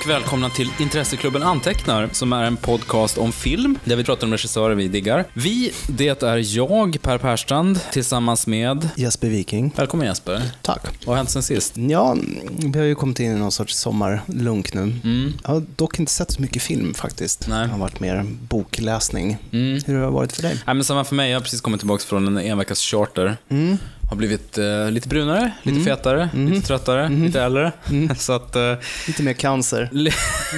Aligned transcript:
och 0.00 0.10
välkomna 0.10 0.50
till 0.50 0.72
Intresseklubben 0.78 1.42
Antecknar, 1.42 2.08
som 2.12 2.32
är 2.32 2.44
en 2.44 2.56
podcast 2.56 3.18
om 3.18 3.32
film, 3.32 3.78
där 3.84 3.96
vi 3.96 4.04
pratar 4.04 4.26
om 4.26 4.32
regissörer 4.32 4.74
vi 4.74 4.88
diggar. 4.88 5.24
Vi, 5.32 5.72
det 5.88 6.22
är 6.22 6.56
jag, 6.56 7.02
Per 7.02 7.18
Perstrand, 7.18 7.80
tillsammans 7.92 8.46
med... 8.46 8.88
Jesper 8.96 9.28
Viking. 9.28 9.72
Välkommen 9.76 10.06
Jesper. 10.06 10.42
Tack. 10.62 10.80
Vad 10.98 11.06
har 11.06 11.16
hänt 11.16 11.30
sen 11.30 11.42
sist? 11.42 11.76
Ja, 11.76 12.16
vi 12.58 12.78
har 12.78 12.86
ju 12.86 12.94
kommit 12.94 13.20
in 13.20 13.36
i 13.36 13.38
någon 13.38 13.52
sorts 13.52 13.76
sommarlunk 13.76 14.74
nu. 14.74 14.80
Mm. 14.80 15.32
Jag 15.42 15.50
har 15.50 15.64
dock 15.76 15.98
inte 15.98 16.12
sett 16.12 16.30
så 16.30 16.42
mycket 16.42 16.62
film 16.62 16.94
faktiskt. 16.94 17.46
Nej. 17.48 17.66
Det 17.66 17.72
har 17.72 17.78
varit 17.78 18.00
mer 18.00 18.26
bokläsning. 18.48 19.38
Mm. 19.52 19.80
Hur 19.86 19.94
har 19.94 20.04
det 20.04 20.10
varit 20.10 20.32
för 20.32 20.42
dig? 20.42 20.62
Nej, 20.66 20.74
men 20.74 20.84
samma 20.84 21.04
för 21.04 21.14
mig. 21.14 21.30
Jag 21.30 21.36
har 21.38 21.42
precis 21.42 21.60
kommit 21.60 21.80
tillbaka 21.80 22.04
från 22.04 22.26
en 22.26 22.38
enveckas 22.38 22.80
charter. 22.80 23.36
Mm. 23.48 23.78
Har 24.10 24.16
blivit 24.16 24.58
eh, 24.58 24.90
lite 24.90 25.08
brunare, 25.08 25.50
lite 25.62 25.80
fetare, 25.84 26.30
lite 26.34 26.66
tröttare, 26.66 27.08
lite 27.08 27.42
äldre. 27.42 27.72
Så 28.18 28.32
att... 28.32 28.56
Eh, 28.56 28.72
Lite 29.06 29.22
mer 29.22 29.32
cancer. 29.32 29.88
li- 29.92 30.10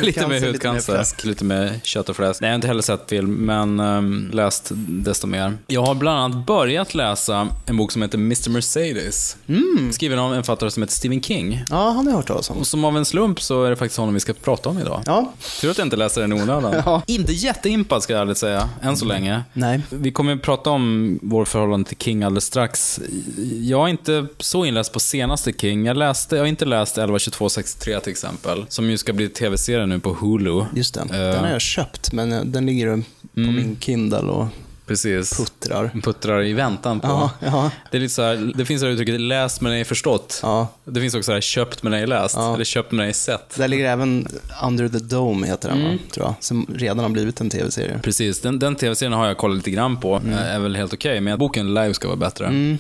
lite 0.03 0.13
Cancer, 0.21 0.29
mer 0.29 0.35
lite 0.35 0.47
hudcancer, 0.69 0.93
fläsk. 0.95 1.25
lite 1.25 1.45
mer 1.45 1.81
kött 1.83 2.09
och 2.09 2.17
fläsk. 2.17 2.41
Nej, 2.41 2.49
jag 2.49 2.53
har 2.53 2.55
inte 2.55 2.67
heller 2.67 2.83
sett 2.83 3.09
film, 3.09 3.33
men 3.35 3.81
ehm, 3.81 4.31
läst 4.33 4.71
desto 4.75 5.27
mer. 5.27 5.57
Jag 5.67 5.83
har 5.83 5.95
bland 5.95 6.19
annat 6.21 6.47
börjat 6.47 6.95
läsa 6.95 7.49
en 7.67 7.77
bok 7.77 7.93
som 7.93 8.03
heter 8.03 8.19
Mr. 8.19 8.51
Mercedes. 8.51 9.37
Skriven 9.93 10.19
av 10.19 10.35
en 10.35 10.43
författare 10.43 10.71
som 10.71 10.83
heter 10.83 10.95
Stephen 10.95 11.23
King. 11.23 11.65
Ja, 11.71 11.91
han 11.91 11.97
har 11.97 12.13
jag 12.13 12.17
hört 12.17 12.27
talas 12.27 12.51
om. 12.51 12.57
Och 12.57 12.67
som 12.67 12.85
av 12.85 12.97
en 12.97 13.05
slump 13.05 13.41
så 13.43 13.65
är 13.65 13.71
det 13.71 13.77
faktiskt 13.77 13.99
honom 13.99 14.15
vi 14.15 14.21
ska 14.21 14.33
prata 14.33 14.69
om 14.69 14.79
idag. 14.79 15.03
Ja, 15.07 15.33
Tur 15.61 15.71
att 15.71 15.79
jag 15.79 15.87
inte 15.87 15.97
läser 15.97 16.21
den 16.21 16.33
i 16.33 16.43
onödan. 16.43 16.75
Ja. 16.85 17.03
Inte 17.07 17.33
jätteimpad 17.33 18.03
ska 18.03 18.13
jag 18.13 18.23
ärligt 18.23 18.39
säga, 18.39 18.69
än 18.83 18.97
så 18.97 19.05
länge. 19.05 19.43
nej. 19.53 19.81
Vi 19.91 20.13
kommer 20.13 20.35
att 20.35 20.43
prata 20.43 20.71
om 20.71 21.19
vår 21.23 21.45
förhållande 21.45 21.89
till 21.89 21.97
King 21.99 22.23
alldeles 22.23 22.45
strax. 22.45 23.01
Jag 23.63 23.85
är 23.85 23.89
inte 23.89 24.27
så 24.39 24.65
inläst 24.65 24.93
på 24.93 25.01
senaste 25.01 25.53
King. 25.53 25.87
Jag, 25.87 25.97
läste, 25.97 26.37
jag 26.37 26.43
har 26.43 26.49
inte 26.49 26.65
läst 26.65 26.99
11.22.63 26.99 28.01
till 28.01 28.11
exempel, 28.11 28.65
som 28.69 28.91
ju 28.91 28.99
ska 28.99 29.13
bli 29.13 29.29
tv-serie 29.29 29.87
nu 29.87 29.99
på 29.99 30.13
Hulu. 30.15 30.65
Just 30.75 30.95
det. 30.95 31.01
Eh. 31.01 31.07
Den 31.09 31.45
har 31.45 31.51
jag 31.51 31.61
köpt, 31.61 32.13
men 32.13 32.33
eh, 32.33 32.45
den 32.45 32.67
ligger 32.67 32.97
på 33.35 33.41
min 33.41 33.77
Kindle 33.81 34.19
och 34.19 34.47
Precis. 34.93 35.37
puttrar. 35.39 35.91
Puttrar 36.03 36.43
i 36.45 36.53
väntan 36.53 37.01
på. 37.01 37.09
Ja, 37.09 37.31
ja, 37.41 37.71
Det, 37.91 37.97
är 37.97 38.01
lite 38.01 38.15
så 38.15 38.23
här, 38.23 38.53
det 38.55 38.65
finns 38.65 38.81
det 38.83 38.87
här 38.89 38.95
uttrycket 38.95 39.21
läst 39.21 39.61
men 39.61 39.73
ej 39.73 39.85
förstått. 39.85 40.41
ja. 40.43 40.69
Det 40.85 41.01
finns 41.01 41.15
också 41.15 41.27
så 41.27 41.33
här 41.33 41.41
köpt 41.41 41.83
men 41.83 41.93
ej 41.93 42.07
läst. 42.07 42.37
Eller 42.37 42.65
köpt 42.65 42.93
men 42.93 43.07
ej 43.07 43.13
sett. 43.13 43.55
Där 43.57 43.69
ligger 43.69 43.85
även 43.85 44.29
Under 44.65 44.89
the 44.89 44.99
Dome, 44.99 45.47
heter 45.47 45.69
den, 45.69 45.85
va? 45.85 45.99
tror 46.11 46.27
jag. 46.27 46.35
Som 46.41 46.67
redan 46.75 46.99
har 46.99 47.09
blivit 47.09 47.41
en 47.41 47.51
tv-serie. 47.51 48.01
Precis, 48.03 48.41
den, 48.41 48.59
den 48.59 48.77
tv-serien 48.77 49.13
har 49.13 49.27
jag 49.27 49.37
kollat 49.37 49.57
lite 49.57 49.71
grann 49.71 49.97
på. 49.97 50.17
Mm. 50.17 50.33
Är 50.39 50.59
väl 50.59 50.77
helt 50.77 50.93
okej, 50.93 51.21
men 51.21 51.39
boken 51.39 51.75
live 51.75 51.95
ska 51.95 52.09
vara 52.09 52.17
bättre. 52.17 52.77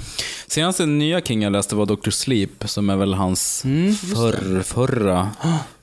Senaste 0.46 0.86
nya 0.86 1.20
King 1.20 1.42
jag 1.42 1.52
läste 1.52 1.74
var 1.74 1.86
Dr. 1.86 2.10
Sleep, 2.10 2.50
som 2.64 2.90
är 2.90 2.96
väl 2.96 3.14
hans 3.14 3.64
Mm, 3.64 3.94
förr, 3.94 4.62
förra, 4.62 5.30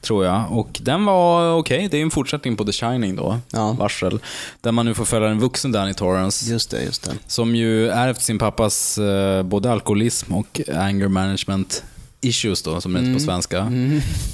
tror 0.01 0.25
jag. 0.25 0.45
Och 0.51 0.79
den 0.81 1.05
var 1.05 1.51
okej. 1.53 1.87
Det 1.91 1.97
är 1.97 2.01
en 2.01 2.11
fortsättning 2.11 2.55
på 2.55 2.65
The 2.65 2.71
Shining 2.71 3.15
då, 3.15 3.39
Ja. 3.51 3.71
varsel. 3.79 4.19
Där 4.61 4.71
man 4.71 4.85
nu 4.85 4.93
får 4.93 5.05
följa 5.05 5.29
en 5.29 5.39
vuxen 5.39 5.71
Danny 5.71 5.93
Torrance. 5.93 6.51
Just 6.51 6.71
det, 6.71 6.83
just 6.83 7.03
det. 7.03 7.11
Som 7.27 7.55
ju 7.55 7.89
är 7.89 8.07
efter 8.07 8.23
sin 8.23 8.39
pappas 8.39 8.97
eh, 8.97 9.43
både 9.43 9.71
alkoholism 9.71 10.33
och 10.33 10.61
anger 10.75 11.07
management 11.07 11.83
issues 12.21 12.61
då, 12.63 12.81
som 12.81 12.93
det 12.93 12.99
heter 12.99 13.13
på 13.13 13.19
svenska. 13.19 13.71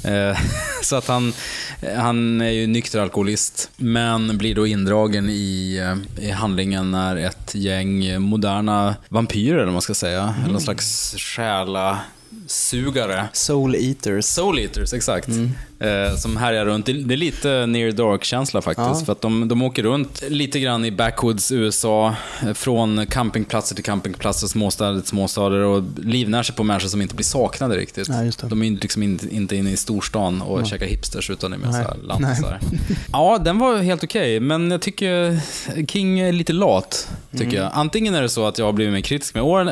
Eh, 0.05 0.37
så 0.83 0.95
att 0.95 1.07
han, 1.07 1.33
han 1.97 2.41
är 2.41 2.49
ju 2.49 2.67
nykter 2.67 2.99
alkoholist, 2.99 3.69
men 3.77 4.37
blir 4.37 4.55
då 4.55 4.67
indragen 4.67 5.29
i, 5.29 5.77
eh, 6.17 6.25
i 6.27 6.31
handlingen 6.31 6.91
när 6.91 7.15
ett 7.15 7.55
gäng 7.55 8.21
moderna 8.21 8.95
vampyrer, 9.09 9.55
eller 9.55 9.65
vad 9.65 9.73
man 9.73 9.81
ska 9.81 9.93
säga, 9.93 10.35
eller 10.43 10.51
någon 10.51 10.61
slags 10.61 11.15
själasugare 12.47 13.29
Soul 13.33 13.75
Eaters. 13.75 14.25
Soul 14.25 14.59
Eaters, 14.59 14.93
exakt. 14.93 15.29
Eh, 15.79 16.15
som 16.17 16.37
härjar 16.37 16.65
runt. 16.65 16.85
Det, 16.85 16.91
är 16.91 17.17
lite 17.17 17.65
near 17.65 17.91
dark-känsla 17.91 18.61
faktiskt. 18.61 18.87
Ja. 18.99 19.05
För 19.05 19.11
att 19.11 19.21
de, 19.21 19.47
de 19.47 19.61
åker 19.61 19.83
runt 19.83 20.23
lite 20.29 20.59
grann 20.59 20.85
i 20.85 20.91
backwoods 20.91 21.51
USA. 21.51 22.15
eh, 22.43 22.53
Från 22.53 23.05
campingplatser 23.05 23.75
till 23.75 23.83
campingplatser, 23.83 24.47
småstäder 24.47 24.99
till 24.99 25.09
småstäder. 25.09 25.57
Och 25.59 25.83
livnär 26.03 26.43
sig 26.43 26.55
på 26.55 26.63
människor 26.63 26.87
som 26.89 27.01
inte 27.01 27.15
blir 27.15 27.25
saknade 27.25 27.75
riktigt. 27.77 28.07
Ja, 28.07 28.13
det. 28.15 28.47
De 28.49 28.63
är 28.63 28.71
liksom 28.71 29.03
inte, 29.03 29.35
inte 29.35 29.55
inne 29.55 29.71
i 29.71 29.77
storstan 29.77 30.41
och 30.41 30.67
käkar 30.67 30.85
hipsters, 30.85 31.29
utan 31.29 31.53
är 31.53 31.57
mer 31.57 31.65
Nej. 31.67 31.83
såhär 31.83 31.97
lantisar. 32.03 32.59
Ja, 33.11 33.37
den 33.37 33.59
var 33.59 33.77
helt 33.77 34.03
okej. 34.03 34.39
men 34.39 34.71
jag 34.71 34.81
tycker 34.81 35.39
King 35.87 36.19
är 36.19 36.31
lite 36.31 36.53
lat. 36.53 37.07
Tycker 37.31 37.45
Mm. 37.45 37.55
jag. 37.55 37.71
Antingen 37.73 38.15
är 38.15 38.21
det 38.21 38.29
så 38.29 38.47
att 38.47 38.57
jag 38.57 38.65
har 38.65 38.73
blivit 38.73 38.93
mer 38.93 39.01
kritisk 39.01 39.33
med 39.33 39.43
åren 39.43 39.67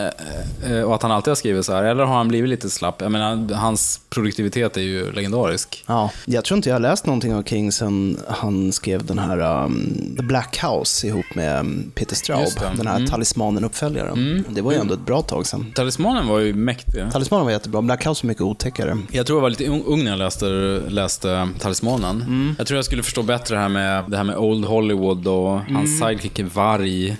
eh, 0.67 0.81
och 0.81 0.95
att 0.95 1.01
han 1.01 1.11
alltid 1.11 1.31
har 1.31 1.35
skrivit 1.35 1.65
så 1.65 1.73
här. 1.73 1.83
Eller 1.83 2.03
har 2.03 2.15
han 2.15 2.27
blivit 2.27 2.49
lite 2.49 2.69
slapp. 2.69 3.01
Jag 3.01 3.11
menar, 3.11 3.53
hans 3.55 4.01
produktivitet 4.09 4.77
är 4.77 4.81
ju 4.81 5.11
legendarisk. 5.11 5.83
Ja, 5.93 6.11
jag 6.25 6.45
tror 6.45 6.55
inte 6.55 6.69
jag 6.69 6.75
har 6.75 6.79
läst 6.79 7.05
någonting 7.05 7.33
av 7.35 7.43
King 7.43 7.71
sen 7.71 8.17
han 8.27 8.71
skrev 8.71 9.05
den 9.05 9.19
här 9.19 9.63
um, 9.65 10.15
The 10.17 10.23
Black 10.23 10.63
House 10.63 11.07
ihop 11.07 11.25
med 11.35 11.59
um, 11.59 11.91
Peter 11.95 12.15
Straub. 12.15 12.47
Den 12.77 12.87
här 12.87 12.95
Mm. 12.95 13.07
Talismanen-uppföljaren. 13.09 14.43
Det 14.49 14.61
var 14.61 14.71
ju 14.71 14.77
ändå 14.77 14.93
ett 14.93 15.05
bra 15.05 15.21
tag 15.21 15.45
sedan. 15.47 15.71
Talismanen 15.75 16.27
var 16.27 16.39
ju 16.39 16.53
mäktig. 16.53 17.03
Talismanen 17.11 17.45
var 17.45 17.51
jättebra, 17.51 17.81
Black 17.81 18.05
House 18.05 18.25
var 18.25 18.27
mycket 18.27 18.43
otäckare. 18.43 18.97
Jag 19.11 19.25
tror 19.25 19.37
jag 19.37 19.41
var 19.41 19.49
lite 19.49 19.67
ung 19.67 20.03
när 20.03 20.11
jag 20.11 20.17
läste, 20.19 20.45
läste 20.87 21.49
Talismanen. 21.59 22.21
Mm. 22.21 22.55
Jag 22.57 22.67
tror 22.67 22.75
jag 22.75 22.85
skulle 22.85 23.03
förstå 23.03 23.23
bättre 23.23 23.55
det 23.55 23.61
här 23.61 23.69
med, 23.69 24.03
det 24.07 24.17
här 24.17 24.23
med 24.23 24.37
Old 24.37 24.65
Hollywood 24.65 25.27
och 25.27 25.49
hans 25.59 25.69
Mm. 26.01 26.09
sidekick 26.09 26.39
är 26.39 26.43
Varg. 26.43 27.17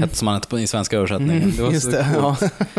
Hette 0.00 0.24
han 0.24 0.34
hette 0.34 0.48
på- 0.48 0.58
i 0.60 0.66
svenska 0.66 0.96
översättningen. 0.96 1.52
Det 1.56 1.62
Mm. 1.62 1.72
Det, 1.74 1.80
coolt. 1.80 1.94
ja. 2.14 2.36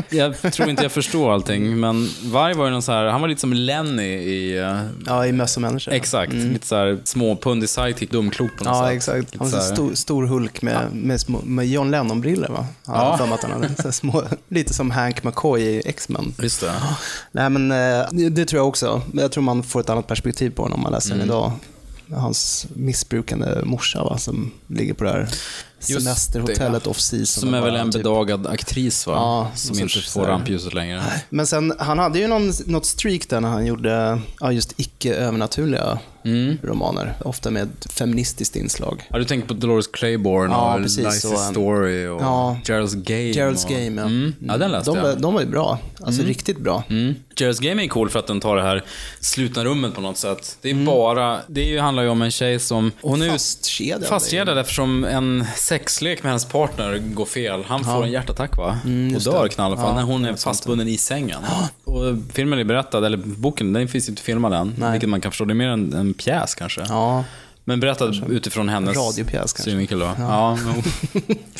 Jag 0.43 0.53
tror 0.53 0.69
inte 0.69 0.83
jag 0.83 0.91
förstår 0.91 1.33
allting, 1.33 1.79
men 1.79 2.09
Varg 2.23 2.53
var 2.53 2.65
ju 2.65 2.71
någon 2.71 2.81
så 2.81 2.91
här, 2.91 3.05
han 3.05 3.21
var 3.21 3.27
lite 3.27 3.41
som 3.41 3.53
Lenny 3.53 4.03
i... 4.03 4.57
eh, 4.57 4.81
Ja, 5.05 5.25
i 5.25 5.31
Mössa 5.31 5.59
människa. 5.59 5.91
Exakt, 5.91 6.33
lite 6.33 6.67
så 6.67 6.75
här 6.75 6.99
småpundig 7.03 7.69
sidekick, 7.69 8.11
dumklok 8.11 8.57
på 8.57 8.63
något 8.63 8.73
Ja, 8.75 8.85
sätt. 8.87 8.95
exakt. 8.95 9.17
Lite 9.33 9.37
Han 9.43 9.49
var 9.51 9.57
en 9.59 9.63
stor, 9.63 9.93
stor 9.93 10.25
Hulk 10.25 10.61
med, 10.61 10.87
med, 10.93 11.21
små, 11.21 11.41
med 11.45 11.67
John 11.67 11.91
Lennon-briller, 11.91 12.49
va? 12.49 12.65
Ja. 12.85 12.93
Ja. 13.19 13.25
För 13.27 13.33
att 13.33 13.43
han 13.43 13.51
hade 13.51 13.81
så 13.83 13.91
små, 13.91 14.23
lite 14.49 14.73
som 14.73 14.91
Hank 14.91 15.23
McCoy 15.23 15.61
i 15.61 15.81
X-Men. 15.85 16.33
Just 16.41 16.61
det. 16.61 16.73
Nej, 17.31 17.49
men 17.49 17.71
eh, 17.71 18.05
det, 18.11 18.29
det 18.29 18.45
tror 18.45 18.59
jag 18.59 18.67
också. 18.67 19.01
Jag 19.13 19.31
tror 19.31 19.43
man 19.43 19.63
får 19.63 19.79
ett 19.79 19.89
annat 19.89 20.07
perspektiv 20.07 20.49
på 20.49 20.61
honom 20.63 20.75
om 20.79 20.83
man 20.83 20.91
läser 20.91 21.13
Mm. 21.15 21.19
den 21.27 21.27
idag. 21.37 21.51
Hans 22.11 22.67
missbrukande 22.73 23.47
morsa 23.63 24.03
va, 24.03 24.17
som 24.17 24.51
ligger 24.67 24.93
på 24.93 25.03
det 25.03 25.09
här 25.11 25.27
Just 25.89 26.05
semesterhotellet 26.05 26.83
det. 26.83 26.89
off-season. 26.89 27.25
Som 27.25 27.53
är 27.53 27.61
väl 27.61 27.75
en 27.75 27.91
typ- 27.91 28.03
bedagad 28.03 28.47
aktris 28.47 29.07
va? 29.07 29.13
Ja, 29.13 29.51
som 29.55 29.79
inte 29.79 29.99
får 29.99 30.25
rampljuset 30.25 30.73
längre. 30.73 31.01
Men 31.29 31.47
sen, 31.47 31.73
han 31.79 31.99
hade 31.99 32.19
ju 32.19 32.27
någon, 32.27 32.51
något 32.65 32.85
streak 32.85 33.29
där 33.29 33.41
när 33.41 33.49
han 33.49 33.65
gjorde 33.65 34.19
ja, 34.39 34.51
just 34.51 34.73
icke-övernaturliga 34.77 35.99
Mm. 36.25 36.57
romaner. 36.63 37.13
Ofta 37.25 37.51
med 37.51 37.69
feministiskt 37.89 38.55
inslag. 38.55 39.07
Har 39.09 39.19
du 39.19 39.25
tänkt 39.25 39.47
på 39.47 39.53
Dolores 39.53 39.87
Claiborne 39.87 40.53
Ja, 40.53 40.73
och 40.73 40.79
Liza's 40.81 41.33
och, 41.33 41.39
Story 41.39 42.07
och 42.07 42.21
ja. 42.21 42.57
Gerald's 42.63 42.95
Game? 42.95 43.31
Gerald's 43.51 43.63
och... 43.65 43.71
Game, 43.71 44.01
ja. 44.01 44.07
Mm. 44.07 44.33
Ja, 44.47 44.57
den 44.57 44.71
läste 44.71 44.91
de, 44.91 44.97
jag. 44.97 45.21
de 45.21 45.33
var 45.33 45.41
ju 45.41 45.47
bra. 45.47 45.79
Alltså 46.03 46.21
riktigt 46.23 46.57
bra. 46.59 46.83
Mm. 46.89 47.15
Gerald's 47.35 47.61
Game 47.61 47.83
är 47.83 47.87
cool 47.87 48.09
för 48.09 48.19
att 48.19 48.27
den 48.27 48.39
tar 48.39 48.55
det 48.55 48.61
här 48.61 48.83
slutna 49.19 49.65
rummet 49.65 49.95
på 49.95 50.01
något 50.01 50.17
sätt. 50.17 50.57
Det 50.61 50.69
är 50.69 50.73
Mm. 50.73 50.85
bara, 50.85 51.39
det 51.47 51.77
handlar 51.77 52.03
ju 52.03 52.09
om 52.09 52.21
en 52.21 52.31
tjej 52.31 52.59
som, 52.59 52.91
hon 53.01 53.21
är 53.21 53.29
Fastkedjad. 53.29 54.05
fastkedjad 54.05 54.57
eftersom 54.57 55.03
en 55.05 55.45
sexlek 55.75 56.23
med 56.23 56.31
hennes 56.31 56.45
partner 56.45 56.97
går 56.97 57.25
fel. 57.25 57.63
Han 57.67 57.83
får 57.83 58.03
en 58.03 58.11
hjärtattack 58.11 58.57
va? 58.57 58.77
och 58.79 58.85
Mm, 58.85 59.09
just 59.13 59.25
dör 59.25 59.47
knallfall 59.47 59.85
Ja, 59.87 59.95
när 59.95 60.03
hon 60.03 60.25
är 60.25 60.35
fastbunden 60.35 60.87
i 60.87 60.97
sängen. 60.97 61.39
Och 61.83 62.15
filmen 62.33 62.59
är 62.59 62.63
berättad, 62.63 63.05
eller 63.05 63.17
boken, 63.17 63.73
den 63.73 63.87
finns 63.87 64.09
inte 64.09 64.21
filmad 64.21 64.53
än. 64.53 64.73
Nej. 64.77 64.91
Vilket 64.91 65.09
man 65.09 65.21
kan 65.21 65.31
förstå, 65.31 65.45
det 65.45 65.53
är 65.53 65.55
mer 65.55 65.67
en, 65.69 65.93
en 65.93 66.13
pjäs 66.13 66.55
kanske. 66.55 66.81
Ja, 66.89 67.23
Men 67.67 67.79
berättad 67.79 68.13
utifrån 68.29 68.69
hennes 68.69 68.97
Radiopjäs 68.97 69.53
kanske. 69.53 69.63
synvinkel 69.63 69.99
då. 69.99 70.05
Ja. 70.19 70.57
Ja, 70.65 70.75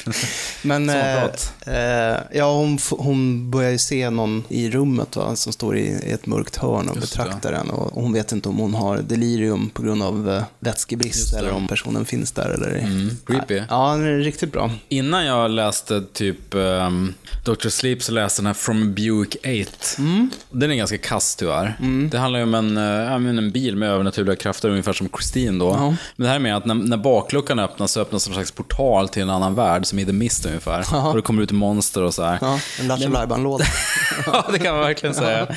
Men 0.61 0.89
eh, 0.89 1.23
eh, 1.65 2.17
ja, 2.33 2.53
hon, 2.53 2.79
hon 2.91 3.51
börjar 3.51 3.71
ju 3.71 3.77
se 3.77 4.09
någon 4.09 4.43
i 4.49 4.69
rummet 4.69 5.15
va, 5.15 5.35
som 5.35 5.53
står 5.53 5.77
i, 5.77 6.11
ett 6.11 6.25
mörkt 6.25 6.55
hörn 6.55 6.89
och 6.89 6.95
Just 6.95 7.11
betraktar 7.11 7.51
den. 7.51 7.69
Och, 7.69 8.01
hon 8.01 8.13
vet 8.13 8.31
inte 8.31 8.49
om 8.49 8.57
hon 8.57 8.73
har 8.73 8.97
delirium 8.97 9.69
på 9.69 9.81
grund 9.81 10.03
av 10.03 10.29
eh, 10.29 10.43
vätskebrist 10.59 11.31
det. 11.31 11.39
eller 11.39 11.51
om 11.51 11.67
personen 11.67 12.05
finns 12.05 12.31
där. 12.31 12.49
Eller... 12.49 12.77
Mm, 12.77 13.17
creepy. 13.25 13.61
Ja, 13.69 13.91
den 13.91 14.05
är 14.05 14.17
riktigt 14.17 14.51
bra. 14.51 14.71
Innan 14.89 15.25
jag 15.25 15.51
läste 15.51 16.01
typ 16.13 16.53
um, 16.55 17.13
Dr. 17.45 17.69
Sleep 17.69 18.03
så 18.03 18.11
läste 18.11 18.41
den 18.41 18.47
här 18.47 18.53
From 18.53 18.93
Buick 18.93 19.35
8. 19.35 19.45
Mm. 19.97 20.29
Den 20.51 20.71
är 20.71 20.75
ganska 20.75 20.97
kass 20.97 21.35
tyvärr. 21.35 21.77
Det 22.11 22.17
handlar 22.17 22.39
ju 22.39 22.43
om 22.43 22.55
en, 22.55 22.77
eh, 22.77 23.13
en 23.13 23.51
bil 23.51 23.75
med 23.75 23.89
övernaturliga 23.89 24.35
krafter, 24.35 24.69
ungefär 24.69 24.93
som 24.93 25.09
Christine 25.09 25.59
då. 25.59 25.65
Ja. 25.65 25.94
Men 26.15 26.25
det 26.25 26.31
här 26.31 26.39
med 26.39 26.57
att 26.57 26.65
när, 26.65 26.75
när 26.75 26.97
bakluckan 26.97 27.59
öppnas 27.59 27.91
så 27.91 28.01
öppnas 28.01 28.27
en 28.27 28.33
slags 28.33 28.51
portal 28.51 29.09
till 29.09 29.21
en 29.21 29.29
annan 29.29 29.55
värld, 29.55 29.85
som 29.85 29.99
i 29.99 30.05
The 30.05 30.13
Mist 30.13 30.45
ungefär. 30.45 30.85
Ja. 30.91 31.09
Och 31.09 31.15
det 31.15 31.21
kommer 31.21 31.43
ut 31.43 31.51
monster 31.51 32.03
och 32.03 32.13
så 32.13 32.23
här. 32.23 32.37
Ja, 32.41 32.59
en 32.79 32.87
Lattjo 32.87 33.09
Lajban-låda. 33.09 33.65
ja, 34.25 34.45
det 34.51 34.59
kan 34.59 34.73
man 34.73 34.83
verkligen 34.83 35.15
säga. 35.15 35.47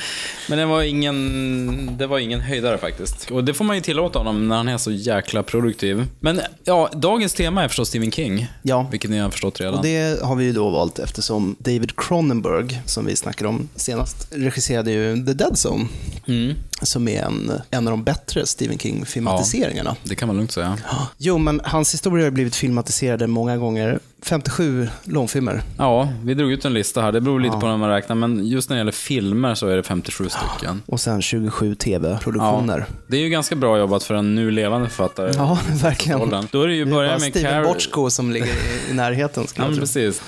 Men 0.49 0.57
det 0.57 0.65
var, 0.65 0.81
ingen, 0.81 1.97
det 1.97 2.07
var 2.07 2.19
ingen 2.19 2.39
höjdare 2.41 2.77
faktiskt. 2.77 3.31
Och 3.31 3.43
det 3.43 3.53
får 3.53 3.65
man 3.65 3.75
ju 3.75 3.81
tillåta 3.81 4.19
honom 4.19 4.47
när 4.47 4.55
han 4.55 4.67
är 4.67 4.77
så 4.77 4.91
jäkla 4.91 5.43
produktiv. 5.43 6.05
Men 6.19 6.41
ja, 6.63 6.89
dagens 6.93 7.33
tema 7.33 7.63
är 7.63 7.67
förstås 7.67 7.87
Stephen 7.87 8.11
King. 8.11 8.47
Ja. 8.61 8.87
Vilket 8.91 9.11
ni 9.11 9.17
har 9.17 9.29
förstått 9.29 9.59
redan. 9.59 9.75
Och 9.75 9.83
det 9.83 10.23
har 10.23 10.35
vi 10.35 10.45
ju 10.45 10.53
då 10.53 10.69
valt 10.69 10.99
eftersom 10.99 11.55
David 11.59 11.95
Cronenberg, 11.97 12.81
som 12.85 13.05
vi 13.05 13.15
snackade 13.15 13.49
om 13.49 13.69
senast, 13.75 14.27
regisserade 14.31 14.91
ju 14.91 15.25
The 15.25 15.33
Dead 15.33 15.57
Zone. 15.65 15.87
Mm, 16.27 16.55
Som 16.81 17.07
är 17.07 17.23
en, 17.23 17.51
en 17.71 17.87
av 17.87 17.91
de 17.91 18.03
bättre 18.03 18.45
Stephen 18.45 18.77
King-filmatiseringarna. 18.77 19.95
kan 20.17 20.27
man 20.29 20.37
lugnt 20.37 20.51
säga. 20.51 20.77
Jo, 21.17 21.37
men 21.37 21.61
hans 21.63 21.93
historier 21.93 22.23
har 22.25 22.31
blivit 22.31 22.55
filmatiserade 22.55 23.27
många 23.27 23.57
gånger. 23.57 23.99
57 24.21 24.89
långfilmer. 25.03 25.61
Ja, 25.77 26.09
vi 26.23 26.33
drog 26.33 26.51
ut 26.51 26.65
en 26.65 26.73
lista 26.73 27.01
här. 27.01 27.11
Det 27.11 27.21
beror 27.21 27.39
lite 27.39 27.55
Ja. 27.55 27.59
på 27.61 27.67
när 27.67 27.77
man 27.77 27.89
räknar, 27.89 28.15
men 28.15 28.47
just 28.47 28.69
när 28.69 28.75
det 28.75 28.79
gäller 28.79 28.91
filmer 28.91 29.55
så 29.55 29.67
är 29.67 29.75
det 29.75 29.83
57 29.83 30.29
stycken. 30.29 30.81
Och 30.85 30.99
sen 31.01 31.21
27 31.21 31.75
tv-produktioner. 31.75 32.85
Det 33.07 33.17
är 33.17 33.21
ju 33.21 33.29
ganska 33.29 33.55
bra 33.55 33.77
jobbat 33.77 34.03
för 34.03 34.13
en 34.13 34.35
nu 34.35 34.51
levande 34.51 34.89
författare. 34.89 35.31
Ja, 35.35 35.59
verkligen. 35.81 36.47
Då 36.51 36.61
är 36.63 36.67
det 36.67 36.75
ju 36.75 36.85
börja 36.85 37.11
med 37.11 37.21
Steven 37.21 37.51
Carrie. 37.51 37.67
Bochco 37.73 38.09
som 38.09 38.31
ligger 38.31 38.47
i, 38.89 38.93
närheten, 38.93 39.45
Ja, 39.55 39.67
men 39.67 39.79
precis. 39.79 40.21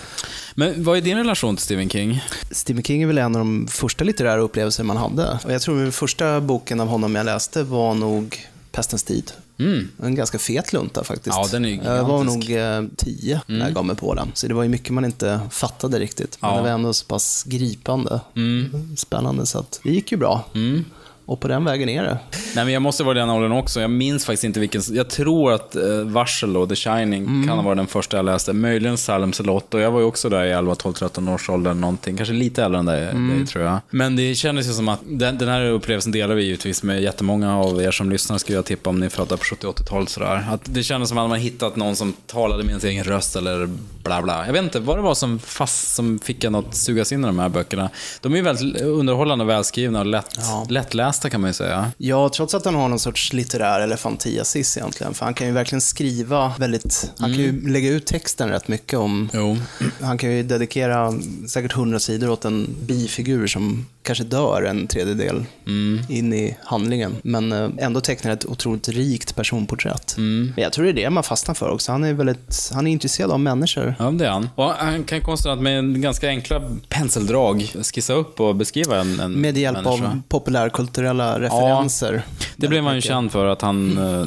Men 0.55 0.83
vad 0.83 0.97
är 0.97 1.01
din 1.01 1.17
relation 1.17 1.55
till 1.55 1.63
Stephen 1.65 1.89
King? 1.89 2.23
Stephen 2.51 2.83
King 2.83 3.01
är 3.03 3.07
väl 3.07 3.17
en 3.17 3.35
av 3.35 3.39
de 3.39 3.67
första 3.67 4.03
litterära 4.03 4.39
upplevelser 4.41 4.83
man 4.83 4.97
hade. 4.97 5.39
Och 5.45 5.53
jag 5.53 5.61
tror 5.61 5.79
den 5.81 5.91
första 5.91 6.41
boken 6.41 6.79
av 6.79 6.87
honom 6.87 7.15
jag 7.15 7.25
läste 7.25 7.63
var 7.63 7.93
nog 7.93 8.37
Pestens 8.71 9.03
tid. 9.03 9.31
Mm. 9.65 9.87
En 10.03 10.15
ganska 10.15 10.39
fet 10.39 10.73
lunta 10.73 11.03
faktiskt. 11.03 11.35
Ja, 11.37 11.47
den 11.51 11.65
är 11.65 11.83
Jag 11.95 12.03
var 12.03 12.23
nog. 12.23 12.49
Mm. 12.51 12.85
eh, 12.85 12.91
tio 12.97 13.41
när 13.47 13.59
jag 13.65 13.73
gav 13.73 13.85
mig 13.85 13.95
på 13.95 14.13
den. 14.13 14.31
Så 14.33 14.47
det 14.47 14.53
var 14.53 14.63
ju 14.63 14.69
mycket 14.69 14.93
man 14.93 15.05
inte 15.05 15.39
fattade 15.51 15.99
riktigt. 15.99 16.37
Men 16.41 16.49
Ja. 16.49 16.55
det 16.57 16.61
var 16.63 16.69
ändå 16.69 16.93
så 16.93 17.05
pass 17.05 17.43
gripande. 17.47 18.19
Mm. 18.35 18.95
Spännande, 18.97 19.45
så 19.45 19.59
att 19.59 19.79
det 19.83 19.91
gick 19.91 20.11
ju 20.11 20.17
bra. 20.17 20.45
Mm. 20.55 20.85
Och 21.31 21.39
på 21.39 21.47
den 21.47 21.65
vägen 21.65 21.89
är 21.89 22.03
det. 22.03 22.17
Nej, 22.55 22.65
men 22.65 22.73
jag 22.73 22.81
måste 22.81 23.03
vara 23.03 23.13
den 23.19 23.29
åldern 23.29 23.51
också. 23.51 23.81
Jag 23.81 23.89
minns 23.89 24.25
faktiskt 24.25 24.43
inte 24.43 24.59
vilken... 24.59 24.81
Jag 24.91 25.09
tror 25.09 25.53
att 25.53 25.75
eh, 25.75 25.83
Varsel 26.03 26.57
och 26.57 26.69
The 26.69 26.75
Shining 26.75 27.25
Mm. 27.25 27.47
kan 27.47 27.57
ha 27.57 27.63
varit 27.65 27.77
den 27.77 27.87
första 27.87 28.17
jag 28.17 28.25
läste. 28.25 28.53
Möjligen 28.53 28.95
Salem's 28.95 29.45
Lot. 29.45 29.73
Och 29.73 29.79
jag 29.79 29.91
var 29.91 29.99
ju 29.99 30.05
också 30.05 30.29
där 30.29 30.43
i 30.45 30.51
11, 30.51 30.75
12, 30.75 30.93
13 30.93 31.27
års 31.29 31.49
ålder 31.49 31.73
någonting. 31.73 32.17
Kanske 32.17 32.33
lite 32.33 32.63
äldre 32.63 32.79
än 32.79 32.85
dig, 32.85 33.09
Mm. 33.09 33.37
dig, 33.37 33.47
tror 33.47 33.63
jag. 33.65 33.77
Men 33.89 34.15
det 34.15 34.35
kändes 34.35 34.67
ju 34.69 34.71
som 34.73 34.89
att 34.89 34.99
den, 35.05 35.37
den 35.37 35.47
här 35.49 35.65
upplevelsen 35.65 36.11
delar 36.11 36.35
vi 36.35 36.43
givetvis 36.43 36.83
med 36.83 37.01
jättemånga 37.01 37.57
av 37.59 37.81
er 37.81 37.91
som 37.91 38.09
lyssnar, 38.09 38.37
skulle 38.37 38.57
jag 38.57 38.65
tippa, 38.65 38.89
om 38.89 38.99
ni 38.99 39.05
är 39.05 39.09
födda 39.09 39.37
på 39.37 39.43
70-80-talet 39.43 40.09
sådär. 40.09 40.45
Att 40.51 40.61
det 40.63 40.83
kändes 40.83 41.09
som 41.09 41.17
att 41.17 41.29
man 41.29 41.39
hittat 41.39 41.75
någon 41.75 41.95
som 41.95 42.13
talade 42.27 42.63
med 42.63 42.69
ens 42.69 42.83
egen 42.83 43.03
röst 43.03 43.35
eller 43.35 43.69
bla 44.03 44.21
bla. 44.21 44.45
Jag 44.45 44.53
vet 44.53 44.63
inte 44.63 44.79
vad 44.79 44.97
det 44.97 45.01
var 45.01 45.15
som 45.15 45.39
fast 45.39 45.95
som 45.95 46.19
fick 46.19 46.43
en 46.43 46.55
att 46.55 46.75
sugas 46.75 47.11
in 47.11 47.23
i 47.23 47.27
de 47.27 47.39
här 47.39 47.49
böckerna. 47.49 47.89
De 48.21 48.31
är 48.33 48.37
ju 48.37 48.41
väldigt 48.43 48.81
underhållande 48.81 49.45
välskrivna 49.45 49.99
och 49.99 50.05
lätt, 50.05 50.29
Ja. 50.37 50.65
lättlästa 50.69 51.20
kan 51.29 51.41
man 51.41 51.49
ju 51.49 51.53
säga. 51.53 51.91
Ja, 51.97 52.29
trots 52.29 52.53
att 52.53 52.65
han 52.65 52.75
har 52.75 52.87
någon 52.89 52.99
sorts 52.99 53.33
litterär 53.33 53.79
elefantiasis 53.81 54.77
egentligen. 54.77 55.13
För 55.13 55.25
han 55.25 55.33
kan 55.33 55.47
ju 55.47 55.53
verkligen 55.53 55.81
skriva 55.81 56.53
väldigt... 56.59 57.11
Han 57.17 57.33
kan 57.33 57.41
Mm. 57.43 57.55
ju 57.65 57.69
lägga 57.71 57.89
ut 57.89 58.05
texten 58.05 58.49
rätt 58.49 58.67
mycket 58.67 58.99
om... 58.99 59.29
Jo. 59.33 59.57
Han 60.01 60.17
kan 60.17 60.31
ju 60.31 60.43
dedikera 60.43 61.13
säkert 61.47 61.71
hundra 61.71 61.99
sidor 61.99 62.29
åt 62.29 62.45
en 62.45 62.75
bifigur 62.85 63.47
som 63.47 63.85
kanske 64.03 64.23
dör 64.23 64.63
en 64.63 64.87
tredjedel 64.87 65.43
Mm. 65.67 65.99
in 66.09 66.33
i 66.33 66.57
handlingen. 66.63 67.15
Men 67.23 67.51
eh, 67.51 67.69
ändå 67.77 68.01
tecknar 68.01 68.31
ett 68.31 68.45
otroligt 68.45 68.89
rikt 68.89 69.35
personporträtt. 69.35 70.17
Mm. 70.17 70.51
Men 70.55 70.63
jag 70.63 70.73
tror 70.73 70.85
det 70.85 70.91
är 70.91 70.93
det 70.93 71.09
man 71.09 71.23
fastnar 71.23 71.55
för 71.55 71.69
också. 71.69 71.91
Han 71.91 72.03
är 72.03 72.13
väldigt... 72.13 72.71
Han 72.73 72.87
är 72.87 72.91
intresserad 72.91 73.31
av 73.31 73.39
människor. 73.39 73.95
Ja, 73.99 74.11
det 74.11 74.25
är 74.25 74.29
han. 74.29 74.49
Och 74.55 74.65
han 74.69 75.03
kan 75.03 75.21
konstatera 75.21 75.53
att 75.53 75.61
med 75.61 75.79
en 75.79 76.01
ganska 76.01 76.27
enkla 76.27 76.61
penseldrag 76.89 77.71
skissa 77.93 78.13
upp 78.13 78.39
och 78.39 78.55
beskriva 78.55 78.99
en, 78.99 79.19
en 79.19 79.31
Med 79.41 79.57
hjälp 79.57 79.83
människa. 79.83 80.07
av 80.07 80.21
populärkulturella 80.27 81.39
referenser. 81.39 82.21
Det 82.55 82.67
blev 82.67 82.83
han 82.83 82.95
ju 82.95 83.01
känd 83.01 83.31
för, 83.31 83.45
att 83.45 83.61
han 83.61 83.97
eh, 83.97 84.25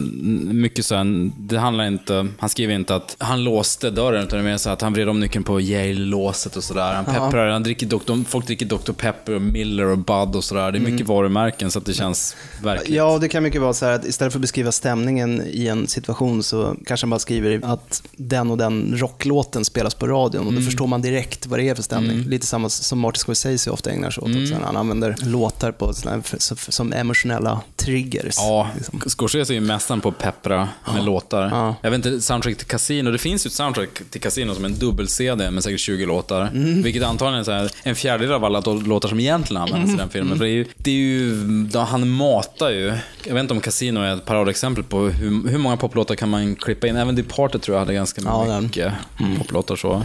mycket 0.54 0.84
så 0.84 0.94
här, 0.94 1.30
det 1.38 1.58
handlar 1.58 1.84
inte, 1.86 2.28
han 2.38 2.48
skriver 2.48 2.74
inte 2.74 2.94
att 2.96 3.16
han 3.18 3.44
låste 3.44 3.90
dörren, 3.90 4.24
utan 4.24 4.38
det 4.38 4.44
är 4.44 4.50
mer 4.50 4.56
så 4.56 4.70
att 4.70 4.80
han 4.82 4.92
vred 4.92 5.08
om 5.08 5.20
nyckeln 5.20 5.44
på 5.44 5.60
Yale-låset 5.60 6.56
och 6.56 6.64
sådär. 6.64 6.94
Han 6.94 7.04
pepprar, 7.04 7.48
han 7.50 7.62
dricker 7.62 7.86
Dr, 7.86 8.24
folk 8.28 8.46
dricker 8.46 8.66
Dr. 8.66 8.92
Pepper 8.92 9.32
och 9.34 9.42
Miller 9.64 9.84
och 9.84 9.98
Bud 9.98 10.36
och 10.36 10.44
sådär. 10.44 10.72
Det 10.72 10.78
är 10.78 10.80
mycket 10.80 11.06
varumärken, 11.06 11.70
så 11.70 11.78
att 11.78 11.86
det 11.86 11.94
känns 11.94 12.36
verkligt. 12.62 12.88
Mm. 12.88 12.96
Ja, 12.96 13.18
det 13.18 13.28
kan 13.28 13.42
mycket 13.42 13.60
vara 13.60 13.72
så 13.74 13.86
här 13.86 13.92
att 13.92 14.04
istället 14.04 14.32
för 14.32 14.38
att 14.38 14.40
beskriva 14.40 14.72
stämningen 14.72 15.42
i 15.50 15.66
en 15.66 15.86
situation 15.88 16.42
så 16.42 16.76
kanske 16.86 17.06
man 17.06 17.10
bara 17.10 17.18
skriver 17.18 17.60
att 17.64 18.02
den 18.16 18.50
och 18.50 18.58
den 18.58 18.94
rocklåten 18.98 19.64
spelas 19.64 19.94
på 19.94 20.06
radion 20.06 20.40
och 20.46 20.52
Mm. 20.52 20.62
då 20.62 20.66
förstår 20.66 20.86
man 20.86 21.02
direkt 21.02 21.46
vad 21.46 21.58
det 21.58 21.68
är 21.68 21.74
för 21.74 21.82
stämning. 21.82 22.22
Lite 22.22 22.46
samma 22.46 22.68
som 22.68 22.98
Martin 22.98 23.20
Scorsese 23.20 23.70
ofta 23.70 23.90
ägnar 23.90 24.10
sig 24.10 24.22
åt 24.22 24.28
Mm. 24.34 24.62
Han 24.64 24.76
använder 24.76 25.16
låtar 25.22 25.72
på 25.72 25.86
här, 25.86 26.22
som, 26.70 26.92
emotionella 26.92 27.60
triggers. 27.76 28.34
Ja, 28.36 28.68
liksom. 28.76 29.00
Scorsese 29.06 29.50
är 29.52 29.54
ju 29.54 29.60
mästaren 29.60 30.00
på 30.00 30.08
att 30.08 30.18
peppra 30.18 30.68
med 30.94 31.04
låtar. 31.04 31.48
Ja. 31.52 31.74
Jag 31.82 31.90
vet 31.90 32.06
inte, 32.06 32.20
soundtrack 32.20 32.56
till 32.56 32.66
Casino. 32.66 33.10
Det 33.10 33.18
finns 33.18 33.46
ju 33.46 33.48
ett 33.48 33.54
soundtrack 33.54 34.02
till 34.10 34.20
Casino 34.20 34.54
som 34.54 34.64
är 34.64 34.68
en 34.68 34.78
dubbel-CD 34.78 35.50
med 35.50 35.64
säkert 35.64 35.80
20 35.80 36.06
låtar. 36.06 36.40
Mm. 36.42 36.82
Vilket 36.82 37.02
antagligen 37.02 37.40
är 37.40 37.44
så 37.44 37.52
här, 37.52 37.70
en 37.82 37.94
fjärdedel 37.96 38.34
av 38.34 38.44
alla 38.44 38.60
låtar 38.60 39.08
som 39.08 39.20
egentligen 39.20 39.53
används 39.56 39.84
Mm. 39.88 39.94
i 39.94 39.98
den 39.98 40.08
filmen. 40.08 40.38
För 40.38 40.44
det 40.44 40.50
är 40.50 40.54
ju, 40.54 40.64
det 40.76 40.90
är 40.90 40.94
ju 40.94 41.68
han 41.78 42.10
matar 42.10 42.70
ju. 42.70 42.92
Jag 43.24 43.34
vet 43.34 43.40
inte 43.40 43.54
om 43.54 43.60
Casino 43.60 44.00
är 44.00 44.14
ett 44.16 44.24
paradexempel 44.24 44.84
på 44.84 44.98
hur, 45.00 45.48
hur 45.48 45.58
många 45.58 45.76
poplåtar 45.76 46.14
kan 46.14 46.28
man 46.28 46.56
klippa 46.56 46.86
in. 46.86 46.96
Även 46.96 47.14
Departed 47.14 47.62
tror 47.62 47.74
jag 47.74 47.80
hade 47.80 47.94
ganska 47.94 48.22
Ja, 48.24 48.60
mycket 48.60 48.92
poplåtar 49.38 49.76
så. 49.76 50.02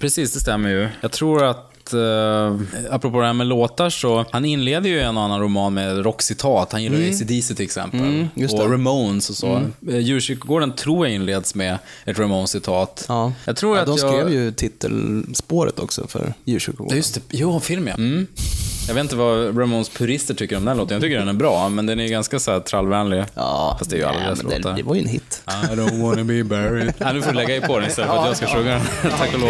Precis, 0.00 0.32
det 0.32 0.40
stämmer 0.40 0.70
ju. 0.70 0.88
Jag 1.00 1.12
tror 1.12 1.44
att 1.44 1.70
Uh, 1.94 2.60
apropå 2.90 3.20
det 3.20 3.26
här 3.26 3.32
med 3.32 3.46
låtar 3.46 3.90
så, 3.90 4.24
han 4.30 4.44
inleder 4.44 4.90
ju 4.90 5.00
en 5.00 5.18
annan 5.18 5.40
roman 5.40 5.74
med 5.74 6.04
rockcitat. 6.04 6.72
Han 6.72 6.82
gillar 6.82 6.98
ju 6.98 7.10
AC/DC 7.10 7.54
till 7.54 7.64
exempel. 7.64 8.00
Mm, 8.00 8.28
och. 8.52 8.70
Ramones 8.72 9.30
och 9.30 9.36
så. 9.36 9.46
Mm. 9.46 10.00
Djurkyrkogården 10.00 10.72
tror 10.72 11.06
jag 11.06 11.14
inleds 11.14 11.54
med 11.54 11.78
ett 12.04 12.18
Ramones-citat. 12.18 13.04
Ja. 13.08 13.32
Jag 13.44 13.56
tror 13.56 13.76
ja, 13.76 13.82
att 13.82 13.86
de 13.86 13.96
jag... 13.98 14.10
skrev 14.12 14.32
ju 14.32 14.52
titelspåret 14.52 15.78
också 15.78 16.06
för 16.06 16.26
Ja, 16.26 16.32
djurkyrkogården. 16.44 16.96
just 16.96 17.14
det. 17.14 17.20
Jo, 17.30 17.60
film 17.60 17.86
ja. 17.88 17.94
Mm. 17.94 18.26
Jag 18.88 18.94
vet 18.94 19.02
inte 19.04 19.16
vad 19.16 19.58
Ramones 19.60 19.88
purister 19.88 20.34
tycker 20.34 20.56
om 20.56 20.64
den 20.64 20.76
låten. 20.76 20.94
Jag 20.94 21.02
tycker 21.02 21.18
den 21.18 21.28
är 21.28 21.32
bra, 21.32 21.68
men 21.68 21.86
den 21.86 22.00
är 22.00 22.08
ganska 22.08 22.38
så 22.38 22.50
här 22.52 22.60
trallvänlig. 22.60 23.24
Ja, 23.34 23.76
Fast 23.78 23.90
det 23.90 23.96
är 23.96 23.98
ju 23.98 24.04
alla 24.04 24.16
nej, 24.18 24.26
deras 24.26 24.42
låtar. 24.42 24.72
det 24.76 24.82
var 24.82 24.94
ju 24.94 25.00
en 25.00 25.08
hit. 25.08 25.42
I 25.46 25.50
don't 25.74 26.02
wanna 26.02 26.24
be 26.24 26.44
buried. 26.44 26.92
Ja, 26.98 27.12
nu 27.12 27.22
får 27.22 27.30
du 27.30 27.36
lägga 27.36 27.56
i 27.56 27.60
på 27.60 27.78
den 27.78 27.88
istället 27.88 28.10
för 28.10 28.18
att 28.18 28.26
jag 28.26 28.36
ska 28.36 28.46
sjunga 28.46 28.70
den. 28.70 29.10
Tack 29.18 29.34
och 29.34 29.40
lov. 29.40 29.48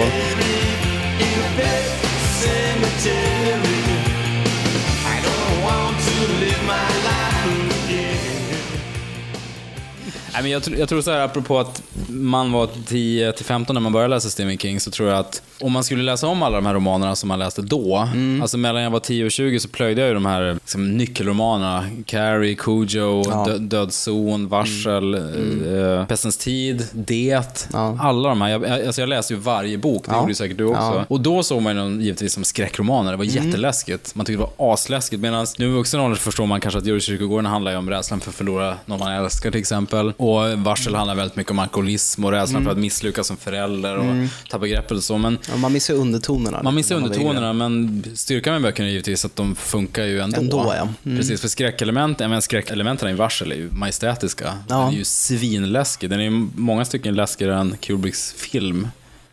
Nej, 10.34 10.42
men 10.42 10.52
jag, 10.52 10.62
tror- 10.62 10.78
jag 10.78 10.88
tror 10.88 11.00
så 11.02 11.10
här, 11.10 11.20
apropå 11.20 11.58
att 11.58 11.82
man 12.08 12.52
var 12.52 12.68
10 12.86 13.32
till 13.32 13.44
15 13.44 13.74
när 13.74 13.80
man 13.80 13.92
började 13.92 14.14
läsa 14.14 14.30
Stephen 14.30 14.58
King, 14.58 14.80
så 14.80 14.90
tror 14.90 15.08
jag 15.08 15.18
att 15.18 15.42
om 15.60 15.72
man 15.72 15.84
skulle 15.84 16.02
läsa 16.02 16.26
om 16.26 16.42
alla 16.42 16.56
de 16.56 16.66
här 16.66 16.74
romanerna 16.74 17.16
som 17.16 17.28
man 17.28 17.38
läste 17.38 17.62
då, 17.62 17.96
Mm. 18.12 18.42
alltså 18.42 18.56
mellan 18.58 18.82
jag 18.82 18.90
var 18.90 19.00
10 19.00 19.24
och 19.24 19.30
20 19.30 19.60
så 19.60 19.68
plöjde 19.68 20.00
jag 20.00 20.08
ju 20.08 20.14
de 20.14 20.26
här 20.26 20.52
liksom, 20.54 20.90
nyckelromanerna. 20.96 21.84
Carrie, 22.06 22.54
Cujo, 22.54 23.22
Ja. 23.30 23.44
Dö- 23.48 23.58
Dödszon, 23.58 24.48
Varsel, 24.48 25.14
eh, 25.14 26.06
Pestens 26.06 26.36
tid, 26.36 26.86
Det. 26.92 27.40
Ja. 27.72 27.98
Alla 28.00 28.28
de 28.28 28.40
här. 28.42 28.48
Jag, 28.50 28.64
alltså 28.86 29.00
jag 29.02 29.08
läste 29.08 29.34
ju 29.34 29.40
varje 29.40 29.78
bok, 29.78 30.04
det 30.06 30.12
Ja. 30.12 30.18
gjorde 30.20 30.30
ju 30.30 30.34
säkert 30.34 30.58
du 30.58 30.64
också. 30.64 30.80
Ja. 30.80 31.04
Och 31.08 31.20
då 31.20 31.42
såg 31.42 31.62
man 31.62 31.72
ju 31.76 31.78
dem 31.82 32.00
givetvis 32.00 32.32
som 32.32 32.44
skräckromaner, 32.44 33.10
det 33.10 33.16
var 33.16 33.24
Mm. 33.24 33.46
jätteläskigt. 33.46 34.14
Man 34.14 34.26
tyckte 34.26 34.42
det 34.42 34.50
var 34.58 34.72
asläskigt. 34.72 35.22
Medan 35.22 35.46
nu 35.58 35.64
i 35.66 35.68
vuxen 35.68 36.00
ålder 36.00 36.16
förstår 36.16 36.46
man 36.46 36.60
kanske 36.60 36.78
att 36.78 36.86
Djurkyrkogården 36.86 37.46
handlar 37.46 37.72
ju 37.72 37.78
om 37.78 37.90
rädslan 37.90 38.20
för 38.20 38.30
att 38.30 38.34
förlora 38.36 38.74
någon 38.86 38.98
man 38.98 39.12
älskar 39.12 39.50
till 39.50 39.60
exempel. 39.60 40.12
Och 40.24 40.58
Varsel 40.58 40.94
handlar 40.94 41.14
väldigt 41.14 41.36
mycket 41.36 41.50
om 41.50 41.58
alkoholism 41.58 42.24
och 42.24 42.30
rädslan 42.32 42.54
Mm. 42.56 42.64
för 42.64 42.72
att 42.72 42.78
misslyckas 42.78 43.26
som 43.26 43.36
förälder 43.36 43.96
och 43.96 44.04
tappa 44.50 44.66
greppet 44.66 44.90
och 44.96 45.02
så. 45.04 45.18
Men 45.18 45.38
Ja, 45.50 45.56
man 45.56 45.72
missar 45.72 45.94
undertonerna. 45.94 46.62
man 46.62 46.74
missar 46.74 46.96
undertonerna, 46.96 47.52
men 47.52 48.04
styrkan 48.14 48.52
med 48.52 48.62
böckerna 48.62 48.88
är 48.88 48.92
givetvis 48.92 49.24
att 49.24 49.36
de 49.36 49.54
funkar 49.56 50.04
ju 50.04 50.20
ändå. 50.20 50.40
Ändå, 50.40 50.74
ja. 50.76 50.88
Mm. 51.04 51.18
Precis, 51.18 51.40
för 51.40 51.48
skräckelement, 51.48 52.18
menar, 52.18 52.40
skräckelementen 52.40 53.08
i 53.10 53.12
Varsel 53.12 53.52
är 53.52 53.56
ju 53.56 53.70
majestätiska. 53.70 54.44
Ja. 54.68 54.76
Den 54.78 54.88
är 54.88 54.98
ju 54.98 55.04
svinläskig. 55.04 56.10
Den 56.10 56.20
är 56.20 56.24
ju 56.24 56.48
många 56.56 56.84
stycken 56.84 57.14
läskigare 57.14 57.56
än 57.58 57.76
Kubricks 57.80 58.32
film. 58.32 58.88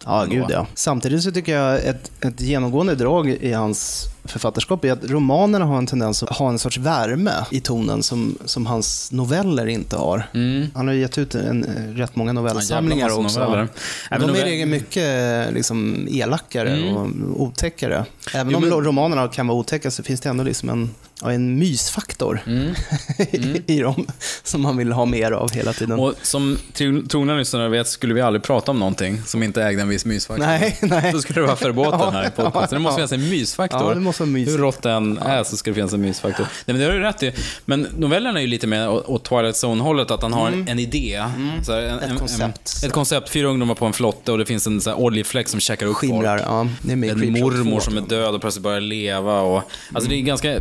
Ja, 0.05 0.25
gud 0.29 0.45
ja. 0.49 0.67
Samtidigt 0.73 1.23
så 1.23 1.31
tycker 1.31 1.55
jag 1.55 1.85
ett, 1.85 2.11
ett 2.25 2.41
genomgående 2.41 2.95
drag 2.95 3.29
i 3.29 3.53
hans 3.53 4.07
författarskap 4.23 4.85
är 4.85 4.91
att 4.91 5.03
romanerna 5.03 5.65
har 5.65 5.77
en 5.77 5.87
tendens 5.87 6.23
att 6.23 6.29
ha 6.37 6.49
en 6.49 6.59
sorts 6.59 6.77
värme 6.77 7.31
i 7.51 7.59
tonen 7.61 8.03
som, 8.03 8.37
som 8.45 8.65
hans 8.65 9.11
noveller 9.11 9.67
inte 9.67 9.95
har. 9.95 10.29
Mm. 10.33 10.67
Han 10.75 10.87
har 10.87 10.93
gett 10.95 11.17
ut 11.17 11.35
en, 11.35 11.63
eh, 11.63 11.95
rätt 11.95 12.15
många 12.15 12.33
novellsamlingar 12.33 13.19
också. 13.19 13.39
noveller. 13.39 13.67
De 14.09 14.15
Även 14.15 14.29
är 14.29 14.35
i 14.35 14.41
regel 14.43 14.67
mycket 14.67 15.53
liksom, 15.53 16.07
elakare 16.11 16.93
och 16.93 17.41
otäckare. 17.41 18.05
Även 18.33 18.49
Jo, 18.51 18.57
om 18.57 18.63
men- 18.69 18.71
romanerna 18.85 19.27
kan 19.27 19.47
vara 19.47 19.57
otäcka 19.57 19.91
så 19.91 20.03
finns 20.03 20.21
det 20.21 20.29
ändå 20.29 20.43
liksom 20.43 20.69
en 20.69 20.89
ja, 21.21 21.31
en 21.31 21.59
mysfaktor 21.59 22.41
i 23.67 23.79
dem 23.79 24.07
som 24.43 24.61
man 24.61 24.77
vill 24.77 24.91
ha 24.91 25.05
mer 25.05 25.31
av 25.31 25.51
hela 25.51 25.73
tiden. 25.73 25.99
Och 25.99 26.13
som 26.21 26.57
tro- 26.73 27.01
trogna 27.07 27.35
lyssnare 27.35 27.69
vet 27.69 27.87
skulle 27.87 28.13
vi 28.13 28.21
aldrig 28.21 28.43
prata 28.43 28.71
om 28.71 28.79
någonting 28.79 29.21
som 29.25 29.43
inte 29.43 29.63
ägde 29.63 29.81
en 29.81 29.89
viss 29.89 30.05
mysfaktor. 30.05 30.45
Nej, 30.45 30.77
nej. 30.81 31.11
Då 31.13 31.21
skulle 31.21 31.41
det 31.41 31.45
vara 31.47 31.55
förbåten 31.55 32.13
här 32.13 32.23
i 32.23 32.25
Ja, 32.35 32.43
podcasten. 32.43 32.77
Det 32.77 32.83
måste 32.83 33.01
ja. 33.01 33.07
finnas 33.07 33.23
en 33.25 33.29
mysfaktor. 33.29 33.81
Ja, 33.83 33.93
det 33.93 33.99
måste 33.99 34.23
vara 34.23 34.31
mys. 34.31 34.49
Hur 34.49 34.57
rått 34.57 34.81
det 34.81 34.91
än 34.91 35.17
är 35.17 35.43
så 35.43 35.57
ska 35.57 35.71
det 35.71 35.75
finnas 35.75 35.93
en 35.93 36.01
mysfaktor. 36.01 36.43
Nej, 36.65 36.77
men 36.77 36.79
det 36.79 36.85
har 36.85 36.93
du 36.93 36.99
rätt 36.99 37.23
i. 37.23 37.33
Men 37.65 37.87
novellen 37.97 38.37
är 38.37 38.41
ju 38.41 38.47
lite 38.47 38.67
mer 38.67 38.89
åt 39.11 39.23
Twilight 39.25 39.55
Zone-hållet, 39.55 40.11
att 40.11 40.21
han 40.21 40.33
har 40.33 40.47
en, 40.47 40.67
en 40.67 40.79
idé. 40.79 41.23
Så 41.63 41.73
här, 41.73 41.81
en, 41.81 41.91
Mm. 41.91 42.03
Ett 42.03 42.09
en- 42.11 42.17
koncept. 42.17 42.79
En, 42.83 42.87
ett 42.89 42.93
koncept. 42.93 43.29
Fyra 43.29 43.47
ungdomar 43.47 43.75
på 43.75 43.85
en 43.85 43.93
flotte 43.93 44.31
och 44.31 44.37
det 44.37 44.45
finns 44.45 44.67
en 44.67 44.81
så 44.81 44.89
här 44.89 44.99
oljefläck 44.99 45.47
som 45.47 45.59
käkar 45.59 45.85
upp 45.85 45.95
Skimrar, 45.95 46.37
folk. 46.37 46.49
ja. 46.49 46.67
Det 46.81 46.91
är 46.91 46.93
En 47.11 47.31
mormor 47.39 47.71
2, 47.71 47.79
som 47.79 47.97
är 47.97 48.01
död 48.01 48.35
och 48.35 48.41
plötsligt 48.41 48.63
börjar 48.63 48.81
leva. 48.81 49.41
Och, 49.41 49.63
alltså 49.93 50.09
det 50.09 50.15
är 50.15 50.21
ganska 50.21 50.59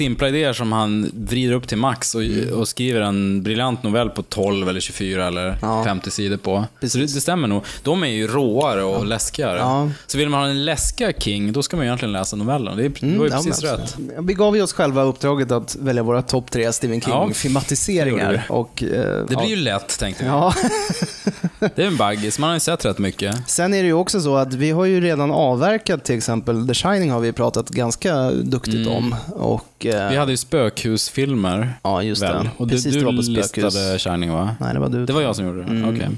simpla 0.00 0.28
idéer 0.28 0.52
som 0.52 0.72
han 0.72 1.10
vrider 1.14 1.52
upp 1.54 1.68
till 1.68 1.78
max 1.78 2.14
och, 2.14 2.22
och 2.58 2.68
skriver 2.68 3.00
en 3.00 3.42
briljant 3.42 3.82
novell 3.82 4.10
på 4.10 4.22
12 4.22 4.68
eller 4.68 4.80
24 4.80 5.26
eller 5.26 5.46
Mm. 5.50 5.58
Ja. 5.62 5.84
50 5.84 6.10
sidor 6.10 6.36
på. 6.36 6.64
Så 6.82 6.98
det, 6.98 7.02
det 7.04 7.08
stämmer 7.20 7.48
nog. 7.48 7.62
De 7.82 8.02
är 8.02 8.08
ju 8.08 8.26
råare 8.26 8.82
och 8.82 9.06
läskigare. 9.06 9.58
Ja. 9.58 9.90
Så 10.06 10.18
vill 10.18 10.28
man 10.28 10.40
ha 10.40 10.48
en 10.48 10.64
läskiga 10.64 11.12
King, 11.12 11.52
då 11.52 11.62
ska 11.62 11.76
man 11.76 11.86
egentligen 11.86 12.12
läsa 12.12 12.36
novellen. 12.36 12.76
Det, 12.76 12.84
är, 12.84 12.88
det 12.88 13.00
var 13.00 13.08
ju 13.08 13.14
Mm, 13.16 13.26
Ja, 13.32 13.36
precis 13.44 13.62
men 13.62 13.72
rätt. 13.72 13.96
Vi 14.26 14.34
gav 14.34 14.56
ju 14.56 14.62
oss 14.62 14.72
själva 14.72 15.02
uppdraget 15.02 15.50
att 15.52 15.76
välja 15.80 16.02
våra 16.02 16.22
topp 16.22 16.50
tre 16.50 16.72
Stephen 16.72 17.00
Ja, 17.06 17.24
King-filmatiseringar. 17.24 18.42
och, 18.48 18.82
eh, 18.82 18.88
Det 18.90 19.26
ja. 19.30 19.38
blir 19.40 19.48
ju 19.50 19.56
lätt, 19.56 19.98
tänkte 19.98 20.22
vi. 20.24 20.28
Ja. 20.28 20.54
Det 21.74 21.82
är 21.82 21.86
en 21.86 21.96
baggis, 21.96 22.38
man 22.38 22.48
har 22.48 22.54
ju 22.56 22.60
sett 22.60 22.84
rätt 22.84 22.98
mycket. 22.98 23.36
Sen 23.50 23.74
är 23.74 23.82
det 23.82 23.86
ju 23.86 23.92
också 23.92 24.20
så 24.20 24.36
att 24.36 24.54
vi 24.54 24.70
har 24.70 24.84
ju 24.84 25.00
redan 25.00 25.30
avverkat 25.30 26.04
till 26.04 26.16
exempel 26.16 26.68
The 26.68 26.74
Shining 26.74 27.10
har 27.10 27.20
vi 27.20 27.32
pratat 27.32 27.68
ganska 27.68 28.30
duktigt 28.30 28.88
om. 28.88 29.14
Och, 29.34 29.66
Mm. 29.84 29.89
Vi 30.10 30.16
hade 30.16 30.32
ju 30.32 30.36
spökhusfilmer. 30.36 31.72
Ja, 31.82 32.02
just 32.02 32.22
väl? 32.22 32.44
det. 32.44 32.50
Och 32.56 32.66
du, 32.66 32.74
Precis, 32.74 32.92
du 32.94 32.98
det 33.00 33.06
var 33.06 33.12
på 33.16 33.22
spökhus. 33.22 33.56
listade 33.74 33.98
Shining, 33.98 34.32
va? 34.32 34.56
Nej, 34.60 34.74
det 34.74 34.80
var 34.80 34.88
du. 34.88 35.06
Det 35.06 35.12
var 35.12 35.20
jag 35.20 35.36
som 35.36 35.46
gjorde 35.46 35.58
det? 35.58 35.64
Mm. 35.68 35.88
Okej. 35.94 36.08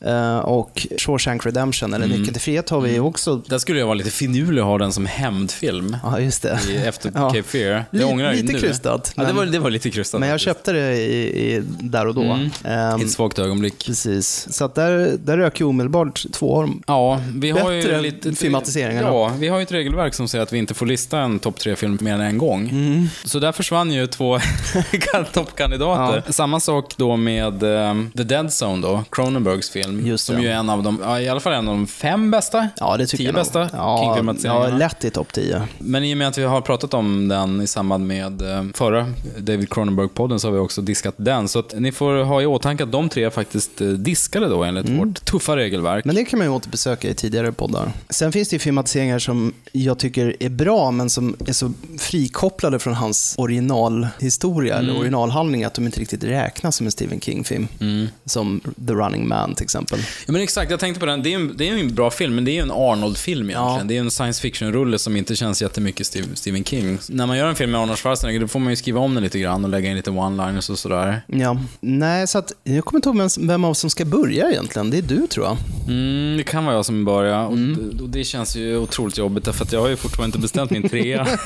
Eh, 0.00 0.38
och 0.38 0.86
Shawshank 0.98 1.46
Redemption, 1.46 1.94
eller 1.94 2.04
Mm. 2.04 2.18
Nyckeln 2.18 2.32
till 2.34 2.42
frihet, 2.42 2.70
har 2.70 2.80
vi 2.80 2.98
också. 2.98 3.36
Där 3.36 3.58
skulle 3.58 3.78
jag 3.78 3.86
vara 3.86 3.94
lite 3.94 4.10
finurlig 4.10 4.62
och 4.64 4.68
ha 4.70 4.78
den 4.78 4.92
som 4.92 5.06
hämndfilm. 5.06 5.96
Ja, 6.02 6.20
just 6.20 6.42
det. 6.42 6.58
i- 6.68 6.76
efter 6.76 7.12
Ja. 7.14 7.28
Cape 7.30 7.42
Fear. 7.42 7.84
Det 7.90 8.04
ångrar 8.04 8.26
jag 8.26 8.36
lite 8.36 8.52
nu. 8.52 8.58
krystat, 8.58 9.12
Ja, 9.16 9.24
det, 9.24 9.32
var, 9.32 9.46
det 9.46 9.58
var 9.58 9.70
lite 9.70 9.90
krystat. 9.90 10.20
Men 10.20 10.28
jag 10.28 10.34
faktiskt. 10.40 10.56
köpte 10.56 10.72
det 10.72 10.96
i, 10.96 11.54
i, 11.54 11.62
där 11.80 12.06
och 12.06 12.14
då. 12.14 12.22
Mm. 12.22 13.00
I 13.00 13.04
ett 13.04 13.10
svagt 13.10 13.38
ögonblick. 13.38 13.86
precis. 13.86 14.46
Så 14.50 14.64
att 14.64 14.74
där, 14.74 15.16
där 15.24 15.36
rök 15.36 15.60
ju 15.60 15.66
omedelbart 15.66 16.24
två. 16.32 16.68
Ja, 16.86 17.20
vi 17.34 17.50
har 17.50 17.70
ju 17.70 17.82
Bättre 17.82 18.00
lite... 18.00 18.32
filmatiseringarna. 18.32 19.08
Ja, 19.08 19.32
vi 19.38 19.48
har 19.48 19.58
ju 19.58 19.62
ett 19.62 19.72
regelverk 19.72 20.14
som 20.14 20.28
säger 20.28 20.42
att 20.42 20.52
vi 20.52 20.58
inte 20.58 20.74
får 20.74 20.86
lista 20.86 21.18
en 21.20 21.38
topp 21.38 21.58
tre-film 21.58 21.98
mer 22.00 22.14
än 22.14 22.20
en 22.20 22.38
gång. 22.38 22.68
Mm. 22.68 23.03
Så 23.24 23.38
där 23.38 23.52
försvann 23.52 23.92
ju 23.92 24.06
två 24.06 24.38
toppkandidater. 25.32 26.32
Samma 26.32 26.60
sak 26.60 26.94
då 26.96 27.16
med 27.16 27.62
ehm, 27.62 28.10
The 28.16 28.22
Dead 28.22 28.50
Zone 28.62 28.82
då, 28.82 29.04
Cronenbergs 29.10 29.70
film. 29.70 30.06
Just 30.06 30.26
som 30.26 30.36
det. 30.36 30.42
ju 30.42 30.48
är 30.48 30.54
en 30.54 30.70
av 30.70 30.82
de, 30.82 31.00
ja, 31.02 31.20
i 31.20 31.28
alla 31.28 31.40
fall 31.40 31.52
en 31.52 31.68
av 31.68 31.74
de 31.74 31.86
fem 31.86 32.30
bästa. 32.30 32.68
Ja, 32.76 32.96
det 32.96 33.06
tycker 33.06 33.16
Tio 33.16 33.28
jag 33.28 33.34
bästa 33.34 33.68
ja, 33.72 34.18
ja, 34.42 34.68
lätt 34.68 35.04
i 35.04 35.10
topp 35.10 35.32
10. 35.32 35.62
Men 35.78 36.04
i 36.04 36.14
och 36.14 36.18
med 36.18 36.28
att 36.28 36.38
vi 36.38 36.44
har 36.44 36.60
pratat 36.60 36.94
om 36.94 37.28
den 37.28 37.60
i 37.60 37.66
samband 37.66 38.06
med 38.06 38.42
eh, 38.42 38.64
förra 38.74 39.06
David 39.38 39.68
Cronenberg-podden 39.68 40.38
så 40.38 40.48
har 40.48 40.52
vi 40.52 40.58
också 40.58 40.82
diskat 40.82 41.14
den. 41.16 41.48
Så 41.48 41.58
att 41.58 41.74
ni 41.80 41.92
får 41.92 42.24
ha 42.24 42.42
i 42.42 42.46
åtanke 42.46 42.84
att 42.84 42.92
de 42.92 43.08
tre 43.08 43.30
faktiskt 43.30 43.80
eh, 43.80 43.88
diskade 43.88 44.48
då 44.48 44.64
enligt 44.64 44.88
vårt 44.88 45.24
tuffa 45.24 45.56
regelverk. 45.56 46.04
Mm. 46.04 46.14
Men 46.14 46.24
det 46.24 46.30
kan 46.30 46.38
man 46.38 46.48
ju 46.48 46.54
återbesöka 46.54 47.08
i 47.08 47.14
tidigare 47.14 47.52
poddar. 47.52 47.92
Sen 48.10 48.32
finns 48.32 48.48
det 48.48 48.54
ju 48.54 48.60
filmatiseringar 48.60 49.18
som 49.18 49.52
jag 49.72 49.98
tycker 49.98 50.36
är 50.40 50.48
bra, 50.48 50.90
men 50.90 51.10
som 51.10 51.36
är 51.46 51.52
så 51.52 51.72
frikopplade 51.98 52.78
från 52.78 52.93
hans 52.94 53.34
originalhistoria 53.38 54.74
Mm. 54.74 54.88
eller 54.90 54.98
originalhandling 54.98 55.64
att 55.64 55.74
de 55.74 55.86
inte 55.86 56.00
riktigt 56.00 56.24
räknas 56.24 56.76
som 56.76 56.86
en 56.86 56.92
Stephen 56.92 57.20
King-film. 57.20 57.68
Mm. 57.80 58.06
Som 58.24 58.60
The 58.86 58.92
Running 58.92 59.28
Man 59.28 59.54
till 59.54 59.64
exempel. 59.64 59.98
Ja, 60.26 60.32
men 60.32 60.40
exakt, 60.42 60.70
jag 60.70 60.80
tänkte 60.80 61.00
på 61.00 61.06
den. 61.06 61.22
Det 61.22 61.32
är, 61.32 61.36
en, 61.36 61.56
det 61.56 61.68
är 61.68 61.76
en 61.76 61.94
bra 61.94 62.10
film, 62.10 62.34
men 62.34 62.44
det 62.44 62.50
är 62.50 62.54
ju 62.54 62.60
en 62.60 62.70
Arnold-film 62.70 63.50
egentligen. 63.50 63.78
Ja. 63.78 63.84
Det 63.84 63.96
är 63.96 64.00
en 64.00 64.10
science 64.10 64.40
fiction-rulle 64.42 64.98
som 64.98 65.16
inte 65.16 65.36
känns 65.36 65.62
jättemycket 65.62 66.06
Steve- 66.06 66.34
Stephen 66.34 66.64
King. 66.64 66.98
När 67.08 67.26
man 67.26 67.38
gör 67.38 67.48
en 67.48 67.54
film 67.56 67.70
med 67.70 67.80
Arnold 67.80 67.98
Schwarzenegger, 67.98 68.40
då 68.40 68.48
får 68.48 68.60
man 68.60 68.70
ju 68.72 68.76
skriva 68.76 69.00
om 69.00 69.14
den 69.14 69.22
lite 69.22 69.38
grann 69.38 69.64
och 69.64 69.70
lägga 69.70 69.90
in 69.90 69.96
lite 69.96 70.10
one-liners 70.10 70.70
och 70.70 70.78
sådär. 70.78 71.22
Ja, 71.26 71.60
nej, 71.80 72.26
så 72.26 72.38
att 72.38 72.52
jag 72.64 72.84
kommer 72.84 72.98
inte 72.98 73.08
ihåg 73.08 73.18
vem, 73.18 73.28
vem 73.48 73.64
av 73.64 73.70
oss 73.70 73.78
som 73.78 73.90
ska 73.90 74.04
börja 74.04 74.50
egentligen. 74.50 74.90
Det 74.90 74.98
är 74.98 75.02
du 75.02 75.26
tror 75.26 75.46
jag. 75.46 75.56
Mm, 75.88 76.36
det 76.36 76.42
kan 76.42 76.64
vara 76.64 76.74
jag 76.76 76.86
som 76.86 77.04
börjar. 77.04 77.46
Och, 77.46 77.52
Mm. 77.52 77.98
och 78.02 78.08
det 78.08 78.24
känns 78.24 78.56
ju 78.56 78.76
otroligt 78.78 79.18
jobbigt, 79.18 79.44
därför 79.44 79.64
att 79.64 79.72
jag 79.72 79.80
har 79.80 79.88
ju 79.88 79.96
fortfarande 79.96 80.28
inte 80.28 80.38
bestämt 80.38 80.70
min 80.70 80.88
trea. 80.88 81.26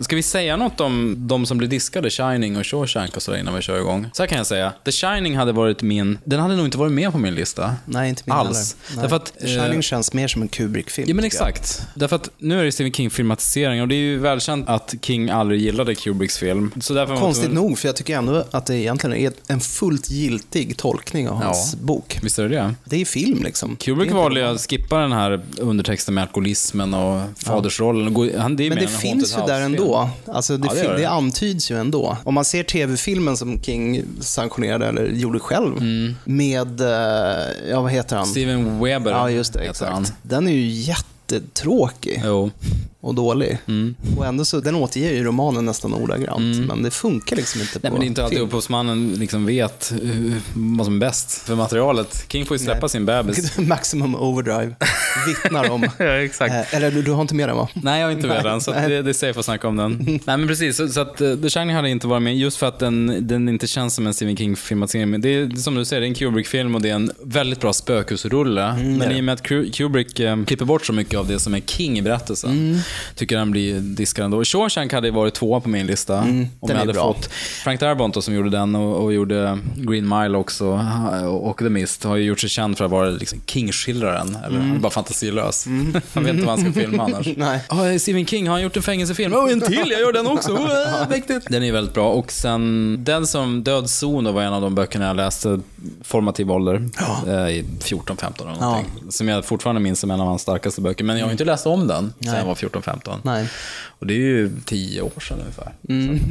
Ska 0.00 0.16
vi 0.16 0.22
säga 0.22 0.56
något 0.56 0.80
om 0.80 1.14
de 1.18 1.46
som 1.46 1.58
blir 1.58 1.68
diskade, 1.68 2.10
Shining 2.10 2.56
och 2.56 2.66
Shawshank 2.66 3.16
och 3.16 3.22
sådär 3.22 3.38
innan 3.38 3.54
vi 3.54 3.62
kör 3.62 3.78
igång? 3.80 4.06
Så 4.12 4.22
här 4.22 4.28
kan 4.28 4.38
jag 4.38 4.46
säga. 4.46 4.72
The 4.84 4.92
Shining 4.92 5.36
hade 5.36 5.52
varit 5.52 5.82
min... 5.82 6.18
Den 6.24 6.40
hade 6.40 6.56
nog 6.56 6.64
inte 6.64 6.78
varit 6.78 6.92
med 6.92 7.12
på 7.12 7.18
min 7.18 7.34
lista. 7.34 7.74
Nej, 7.84 8.08
inte 8.08 8.22
min 8.26 8.32
Alls. 8.32 8.76
heller. 8.88 9.02
Därför 9.02 9.16
att, 9.16 9.32
The 9.40 9.46
Shining 9.46 9.74
eh, 9.76 9.80
känns 9.80 10.12
mer 10.12 10.28
som 10.28 10.42
en 10.42 10.48
Kubrick-film. 10.48 11.08
Ja 11.08 11.14
men 11.14 11.22
tycker 11.24 11.36
jag. 11.38 11.48
exakt. 11.48 11.86
Därför 11.94 12.16
att 12.16 12.30
nu 12.38 12.60
är 12.60 12.64
det 12.64 12.72
Stephen 12.72 12.92
King-filmatisering 12.92 13.82
och 13.82 13.88
det 13.88 13.94
är 13.94 13.96
ju 13.96 14.18
välkänt 14.18 14.68
att 14.68 14.94
King 15.02 15.30
aldrig 15.30 15.60
gillade 15.60 15.94
Kubricks 15.94 16.38
film. 16.38 16.70
Så 16.80 16.94
därför 16.94 17.12
man 17.12 17.22
Konstigt 17.22 17.44
tvungen- 17.50 17.62
nog, 17.68 17.78
för 17.78 17.88
jag 17.88 17.96
tycker 17.96 18.16
ändå 18.16 18.44
att 18.50 18.66
det 18.66 18.76
egentligen 18.76 19.16
är 19.16 19.32
en 19.46 19.60
fullt 19.60 20.10
giltig 20.10 20.76
tolkning 20.76 21.28
av 21.28 21.42
hans 21.42 21.72
Ja. 21.80 21.86
bok. 21.86 22.18
Visst 22.22 22.38
är 22.38 22.42
det 22.42 22.48
det? 22.48 22.74
Det 22.84 23.00
är 23.00 23.04
film 23.04 23.42
liksom. 23.42 23.76
Kubrick 23.76 24.12
valde 24.12 24.40
ju 24.40 24.46
att 24.46 24.60
skippa 24.70 24.98
den 24.98 25.12
här 25.12 25.40
undertexten 25.58 26.14
med 26.14 26.22
alkoholismen 26.22 26.94
och 26.94 27.22
fadersrollen. 27.36 28.06
och 28.06 28.12
gå- 28.14 28.38
Han, 28.38 28.56
det 28.56 28.64
är 28.64 28.68
Men 28.68 28.78
det 28.78 28.84
en 28.84 28.90
finns 28.90 29.32
ju 29.32 29.36
där 29.36 29.42
House-film. 29.42 29.71
Ändå. 29.80 30.10
Alltså 30.26 30.56
det, 30.56 30.68
Ja, 30.76 30.88
det 30.90 30.96
det. 30.96 31.04
antyds 31.08 31.70
ju 31.70 31.78
ändå. 31.80 32.16
Om 32.24 32.34
man 32.34 32.44
ser 32.44 32.62
tv-filmen 32.62 33.36
som 33.36 33.62
King 33.62 34.04
sanktionerade, 34.20 34.86
eller 34.86 35.06
gjorde 35.06 35.38
själv, 35.38 35.72
med, 36.24 36.80
eh, 36.80 36.88
ja 37.70 37.80
vad 37.80 37.90
heter 37.92 38.16
han? 38.16 38.26
Steven 38.26 38.80
Weber 38.84 39.10
Ja, 39.10 39.30
just 39.30 39.52
det. 39.52 39.58
han. 39.60 39.68
Exakt. 39.70 40.12
Den 40.22 40.48
är 40.48 40.52
ju 40.52 40.66
jättetråkig 40.70 42.22
Jo. 42.24 42.50
Och 43.02 43.14
dålig. 43.14 43.58
Mm. 43.68 43.94
Och 44.16 44.26
ändå 44.26 44.44
så, 44.44 44.60
den 44.60 44.74
återger 44.74 45.12
ju 45.12 45.24
romanen 45.24 45.64
nästan 45.64 45.94
ordagrant, 45.94 46.66
men 46.68 46.82
det 46.82 46.90
funkar 46.90 47.36
liksom 47.36 47.60
inte 47.60 47.78
Nej, 47.82 47.90
på 47.90 47.94
men 47.94 48.00
det 48.00 48.06
är 48.06 48.08
inte 48.08 48.22
alltid 48.24 48.38
film. 48.38 48.46
upphovsmannen 48.48 49.14
liksom 49.14 49.46
vet 49.46 49.92
hur, 50.02 50.34
vad 50.54 50.86
som 50.86 50.94
är 50.96 51.00
bäst 51.00 51.32
för 51.32 51.54
materialet. 51.56 52.24
King 52.28 52.46
får 52.46 52.54
ju 52.56 52.64
släppa 52.64 52.80
Nej. 52.80 52.88
sin 52.90 53.06
bebis. 53.06 53.58
Maximum 53.58 54.14
Overdrive 54.14 54.74
vittnar 55.26 55.70
om. 55.70 55.86
ja, 55.98 56.04
exakt. 56.04 56.52
Eh, 56.54 56.74
eller 56.74 56.90
du, 56.90 57.02
du 57.02 57.10
har 57.12 57.22
inte 57.22 57.34
med 57.34 57.48
den 57.48 57.56
va? 57.56 57.68
Nej, 57.74 58.00
jag 58.00 58.06
har 58.06 58.12
inte 58.12 58.26
med 58.26 58.44
den, 58.44 58.60
så 58.60 58.70
nej. 58.72 58.88
det, 58.88 59.02
det 59.02 59.10
är 59.10 59.14
safe 59.14 59.38
att 59.38 59.44
snacka 59.44 59.68
om 59.68 59.76
den. 59.76 59.92
Nej, 60.06 60.20
men 60.38 60.46
precis. 60.48 60.76
Så, 60.76 60.88
så 60.88 61.00
att 61.00 61.20
eh, 61.20 61.34
The 61.36 61.50
Shining 61.50 61.76
hade 61.76 61.88
inte 61.90 62.06
varit 62.06 62.22
med 62.22 62.36
just 62.36 62.56
för 62.56 62.66
att 62.66 62.78
den, 62.78 63.26
den 63.28 63.48
inte 63.48 63.66
känns 63.66 63.94
som 63.94 64.06
en 64.06 64.14
Stephen 64.14 64.36
King-filmatisering. 64.36 65.10
Men 65.10 65.20
det 65.20 65.28
är 65.28 65.50
som 65.56 65.74
du 65.74 65.84
säger, 65.84 66.00
det 66.00 66.06
är 66.06 66.08
en 66.08 66.14
Kubrick-film 66.14 66.74
och 66.74 66.82
det 66.82 66.90
är 66.90 66.94
en 66.94 67.10
väldigt 67.24 67.60
bra 67.60 67.72
spökhusrulle. 67.72 68.72
men 68.76 68.98
det 68.98 69.04
är 69.04 69.10
i 69.16 69.20
och 69.20 69.24
med 69.24 69.32
att 69.32 69.42
Ku- 69.42 69.72
Kubrick 69.72 70.20
eh, 70.20 70.44
klipper 70.44 70.64
bort 70.64 70.86
så 70.86 70.92
mycket 70.92 71.18
av 71.18 71.28
det 71.28 71.38
som 71.38 71.54
är 71.54 71.60
King 71.60 71.98
i 71.98 72.02
berättelsen, 72.02 72.80
tycker 73.14 73.38
han 73.38 73.50
blir 73.50 73.80
diskad 73.80 74.24
ändå. 74.24 74.44
Shawshank 74.44 74.92
hade 74.92 75.10
varit 75.10 75.34
tvåa 75.34 75.60
på 75.60 75.68
min 75.68 75.86
lista. 75.86 76.18
om 76.18 76.48
den 76.60 76.70
jag 76.70 76.76
hade 76.76 76.92
bra. 76.92 77.14
fått 77.14 77.26
Frank 77.64 77.80
Darabont 77.80 78.24
som 78.24 78.34
gjorde 78.34 78.50
den 78.50 78.74
och, 78.74 79.04
och 79.04 79.12
gjorde 79.12 79.58
Green 79.76 80.08
Mile 80.08 80.38
också 80.38 80.80
och 81.28 81.58
The 81.58 81.68
Mist 81.68 82.04
har 82.04 82.16
ju 82.16 82.24
gjort 82.24 82.40
sig 82.40 82.50
känd 82.50 82.78
för 82.78 82.84
att 82.84 82.90
vara 82.90 83.10
liksom 83.10 83.40
King-skildraren. 83.46 84.38
Eller 84.46 84.58
är 84.58 84.78
bara 84.78 84.90
fantasilös. 84.90 85.66
han 86.14 86.24
vet 86.24 86.34
inte 86.34 86.46
vad 86.46 86.58
han 86.58 86.72
ska 86.72 86.80
filma 86.80 87.02
annars. 87.04 87.28
Nej. 87.36 87.60
Oh, 87.70 87.96
Stephen 87.96 88.26
King, 88.26 88.46
har 88.46 88.54
han 88.54 88.62
gjort 88.62 88.76
en 88.76 88.82
fängelsefilm? 88.82 89.34
Åh, 89.34 89.52
en 89.52 89.60
till, 89.60 89.90
jag 89.90 90.00
gör 90.00 90.12
den 90.12 90.26
också! 90.26 90.52
Oh, 90.52 91.08
mäktigt. 91.08 91.46
Den 91.50 91.62
är 91.62 91.72
väldigt 91.72 91.94
bra. 91.94 92.08
Och 92.08 92.32
sen, 92.32 92.98
den 93.04 93.26
som 93.26 93.62
Död 93.62 93.90
zon 93.90 94.34
var 94.34 94.42
en 94.42 94.52
av 94.52 94.62
de 94.62 94.74
böckerna 94.74 95.06
jag 95.06 95.16
läste 95.16 95.60
formativ 96.02 96.50
ålder. 96.50 96.88
Eh, 97.26 97.32
I 97.32 97.64
14-15 97.80 98.42
eller 98.42 98.60
någonting. 98.60 98.92
Som 99.10 99.28
jag 99.28 99.44
fortfarande 99.44 99.80
minns 99.80 100.00
som 100.00 100.10
en 100.10 100.20
av 100.20 100.26
hans 100.26 100.42
starkaste 100.42 100.80
böcker. 100.80 101.04
Men 101.04 101.18
jag 101.18 101.26
har 101.26 101.32
inte 101.32 101.44
läst 101.44 101.66
om 101.66 101.86
den 101.86 102.12
sen 102.20 102.34
jag 102.34 102.44
var 102.44 102.54
14-15. 102.54 102.81
Nej. 103.24 103.48
Och 103.98 104.06
det 104.06 104.14
är 104.14 104.18
ju 104.18 104.50
10 104.66 105.02
år 105.02 105.20
sedan 105.20 105.38
ungefär. 105.40 105.72
Så 105.86 106.12
att, 106.12 106.30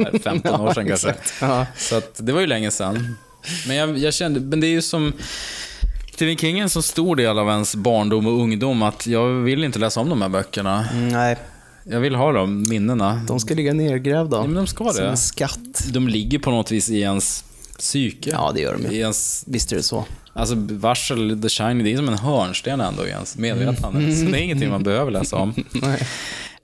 eh, 0.00 0.06
eller 0.08 0.18
15 0.18 0.60
år 0.60 0.74
sedan 0.74 0.86
kanske. 0.88 1.14
Ja. 1.40 1.66
Så 1.76 1.96
att, 1.96 2.14
det 2.26 2.32
var 2.32 2.40
ju 2.40 2.46
länge 2.46 2.70
sedan. 2.70 3.16
Men 3.66 3.76
jag, 3.76 3.98
jag 3.98 4.14
kände, 4.14 4.40
men 4.40 4.60
det 4.60 4.66
är 4.66 4.70
ju 4.70 4.82
som... 4.82 5.12
Stephen 6.14 6.36
King 6.36 6.58
är 6.58 6.62
en 6.62 6.70
så 6.70 6.82
stor 6.82 7.16
del 7.16 7.38
av 7.38 7.48
ens 7.48 7.74
barndom 7.76 8.26
och 8.26 8.32
ungdom 8.40 8.82
att 8.82 9.06
jag 9.06 9.28
vill 9.28 9.64
inte 9.64 9.78
läsa 9.78 10.00
om 10.00 10.08
de 10.08 10.22
här 10.22 10.28
böckerna. 10.28 10.88
Mm, 10.92 11.08
Nej, 11.08 11.36
Jag 11.84 12.00
vill 12.00 12.14
ha 12.14 12.32
de 12.32 12.68
minnena. 12.68 13.20
de 13.28 13.40
ska 13.40 13.54
ligga 13.54 13.72
nergrävda. 13.74 14.36
Ja, 14.36 14.42
men 14.42 14.54
de 14.54 14.66
ska 14.66 14.84
Som 14.84 15.04
det. 15.04 15.10
en 15.10 15.16
skatt. 15.16 15.84
De 15.92 16.08
ligger 16.08 16.38
på 16.38 16.50
något 16.50 16.70
vis 16.72 16.90
i 16.90 17.00
ens 17.00 17.44
psyke. 17.78 18.30
Ja, 18.30 18.52
det 18.54 18.60
gör 18.60 18.78
de 18.82 18.92
ju. 18.94 18.98
Ens, 19.00 19.44
Visst 19.46 19.72
är 19.72 19.76
det 19.76 19.82
så. 19.82 20.04
alltså 20.32 20.54
Varsel, 20.58 21.42
The 21.42 21.48
Shining, 21.48 21.84
det 21.84 21.92
är 21.92 21.96
som 21.96 22.08
en 22.08 22.18
hörnsten 22.18 22.80
ändå 22.80 23.06
i 23.06 23.10
ens 23.10 23.36
medvetande. 23.36 23.98
Mm. 23.98 24.16
Så 24.16 24.24
det 24.24 24.38
är 24.38 24.42
ingenting 24.42 24.70
man 24.70 24.82
behöver 24.82 25.10
läsa 25.10 25.36
om. 25.36 25.54
Nej. 25.72 26.06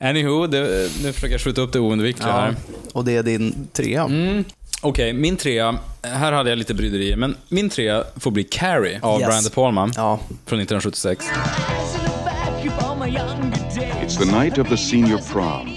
Anywho, 0.01 0.47
det, 0.47 0.91
nu 1.03 1.13
försöker 1.13 1.35
jag 1.35 1.41
skjuta 1.41 1.61
upp 1.61 1.73
det 1.73 1.81
oundvikliga 1.81 2.33
här. 2.33 2.57
Och 2.93 3.05
det 3.05 3.17
är 3.17 3.23
din 3.23 3.69
trea. 3.73 4.05
Mm. 4.05 4.45
Okej, 4.83 5.13
min 5.13 5.37
trea. 5.37 5.79
Här 6.03 6.33
hade 6.33 6.51
jag 6.51 6.59
lite 6.59 6.75
bryderier, 6.75 7.17
men 7.17 7.37
min 7.49 7.71
trea 7.71 8.05
får 8.17 8.31
bli 8.31 8.45
Carrie 8.45 8.99
av 9.03 9.21
Yes. 9.21 9.29
Brian 9.29 9.45
De 9.45 9.51
Palma 9.51 9.91
Ja. 9.97 10.21
från 10.47 10.61
1976. 10.61 11.25
It's 14.03 14.19
the 14.19 14.25
night 14.39 14.59
of 14.59 14.69
the 14.69 14.77
senior 14.77 15.19
prom. 15.33 15.77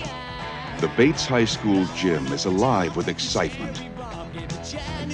The 0.79 0.88
Bates 0.97 1.27
High 1.27 1.45
School 1.45 1.85
gym 2.03 2.33
is 2.35 2.45
alive 2.45 2.91
with 2.97 3.09
excitement. 3.09 3.81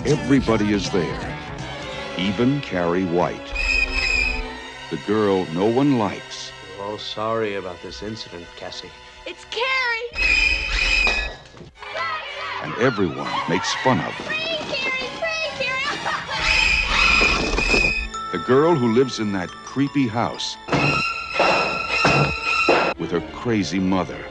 Everybody 0.05 0.73
is 0.73 0.89
there, 0.91 1.37
even 2.17 2.61
Carrie 2.61 3.05
White. 3.05 3.53
The 4.89 4.97
girl 5.07 5.45
no 5.53 5.65
one 5.65 5.97
likes. 5.97 6.51
We're 6.77 6.85
all 6.85 6.97
sorry 6.97 7.55
about 7.55 7.81
this 7.81 8.03
incident, 8.03 8.45
Cassie. 8.55 8.91
It's 9.25 9.45
Carrie! 9.45 10.27
and 12.63 12.73
everyone 12.79 13.29
makes 13.49 13.73
fun 13.75 13.99
of 13.99 14.13
her. 14.13 14.23
Free, 14.23 14.57
Carrie! 14.69 15.09
Free, 15.19 15.65
Carrie! 15.65 15.97
The 18.31 18.43
girl 18.45 18.75
who 18.75 18.93
lives 18.93 19.19
in 19.19 19.31
that 19.33 19.49
creepy 19.49 20.07
house 20.07 20.57
with 22.99 23.11
her 23.11 23.21
crazy 23.33 23.79
mother. 23.79 24.25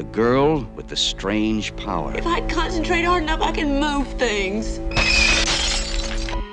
The 0.00 0.04
girl 0.04 0.66
with 0.76 0.88
the 0.88 0.96
strange 0.96 1.76
power. 1.76 2.16
if 2.16 2.26
I 2.26 2.40
concentrate 2.48 3.02
hard 3.02 3.22
enough, 3.22 3.42
I 3.42 3.52
can 3.52 3.78
move 3.78 4.08
things. 4.14 4.78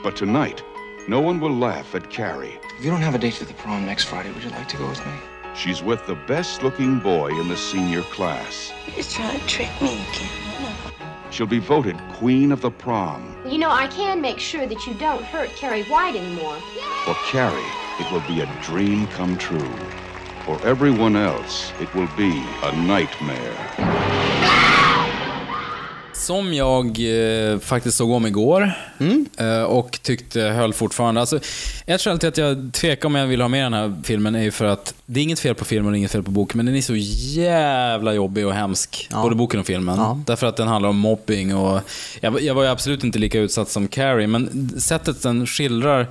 But 0.04 0.18
tonight, 0.18 0.62
no 1.08 1.22
one 1.22 1.40
will 1.40 1.56
laugh 1.56 1.96
at 1.96 2.10
Carrie. 2.10 2.60
If 2.78 2.84
you 2.84 2.92
don't 2.92 3.00
have 3.00 3.16
a 3.16 3.18
date 3.18 3.36
for 3.36 3.46
the 3.46 3.54
prom 3.54 3.86
next 3.86 4.04
Friday, 4.04 4.34
would 4.34 4.44
you 4.44 4.50
like 4.50 4.68
to 4.68 4.76
go 4.76 4.90
with 4.90 5.00
me? 5.06 5.14
She's 5.56 5.82
with 5.82 6.06
the 6.08 6.16
best 6.28 6.62
looking 6.62 7.00
boy 7.00 7.40
in 7.40 7.48
the 7.48 7.56
senior 7.56 8.02
class. 8.02 8.74
He's 8.86 9.14
trying 9.14 9.40
to 9.40 9.48
trick 9.48 9.70
me 9.82 9.94
again. 9.94 11.02
She'll 11.32 11.48
be 11.48 11.60
voted 11.60 11.98
queen 12.16 12.52
of 12.52 12.60
the 12.60 12.72
prom. 12.72 13.34
You 13.46 13.60
know, 13.60 13.72
I 13.72 13.88
can 13.88 14.20
make 14.20 14.40
sure 14.40 14.68
that 14.68 14.86
you 14.86 14.94
don't 14.96 15.24
hurt 15.24 15.56
Carrie 15.56 15.84
White 15.84 16.18
anymore. 16.18 16.58
For 17.06 17.16
Carrie, 17.32 17.72
it 17.98 18.12
will 18.12 18.28
be 18.28 18.42
a 18.42 18.62
dream 18.62 19.08
come 19.08 19.38
true. 19.38 19.74
For 20.48 20.68
everyone 20.68 21.16
else, 21.16 21.74
it 21.82 21.90
will 21.96 22.08
be 22.18 22.32
a 22.64 22.72
nightmare. 22.72 23.54
Som 26.14 26.54
jag 26.54 26.86
eh, 26.88 27.60
faktiskt 27.60 27.98
såg 27.98 28.12
om 28.12 28.26
igår 28.26 28.72
eh, 29.38 29.64
och 29.64 30.00
tyckte 30.02 30.42
höll 30.42 30.74
fortfarande. 30.74 31.22
Alltså, 31.22 31.40
ett 31.86 32.02
skäl 32.02 32.20
till 32.20 32.30
att 32.30 32.38
jag 32.38 32.70
tvekar 32.74 33.08
om 33.08 33.16
jag 33.16 33.28
vill 33.28 33.42
ha 33.42 33.48
med 33.48 33.64
den 33.66 33.74
här 33.74 33.96
filmen 34.04 34.36
är 34.36 34.44
ju 34.44 34.52
för 34.52 34.66
att 34.66 34.94
det 35.06 35.20
är 35.20 35.24
inget 35.24 35.40
fel 35.40 35.56
på 35.56 35.66
filmen 35.66 35.92
och 35.92 35.98
inget 35.98 36.12
fel 36.12 36.24
på 36.24 36.32
boken, 36.32 36.58
men 36.58 36.66
den 36.66 36.76
är 36.76 36.82
så 36.82 36.96
jävla 36.96 38.14
jobbig 38.14 38.48
och 38.48 38.54
hemsk. 38.54 39.10
Både 39.12 39.36
boken 39.36 39.60
och 39.60 39.66
filmen. 39.66 39.98
Ja. 39.98 40.22
Därför 40.26 40.48
att 40.48 40.58
den 40.58 40.68
handlar 40.68 40.90
om 40.90 40.98
mobbing 40.98 41.56
och 41.56 41.82
jag, 42.22 42.42
jag 42.42 42.56
var 42.56 42.64
ju 42.64 42.70
absolut 42.70 43.04
inte 43.04 43.20
lika 43.20 43.40
utsatt 43.40 43.70
som 43.70 43.88
Carrie, 43.88 44.28
men 44.28 44.70
sättet 44.80 45.24
den 45.24 45.48
skildrar 45.48 46.08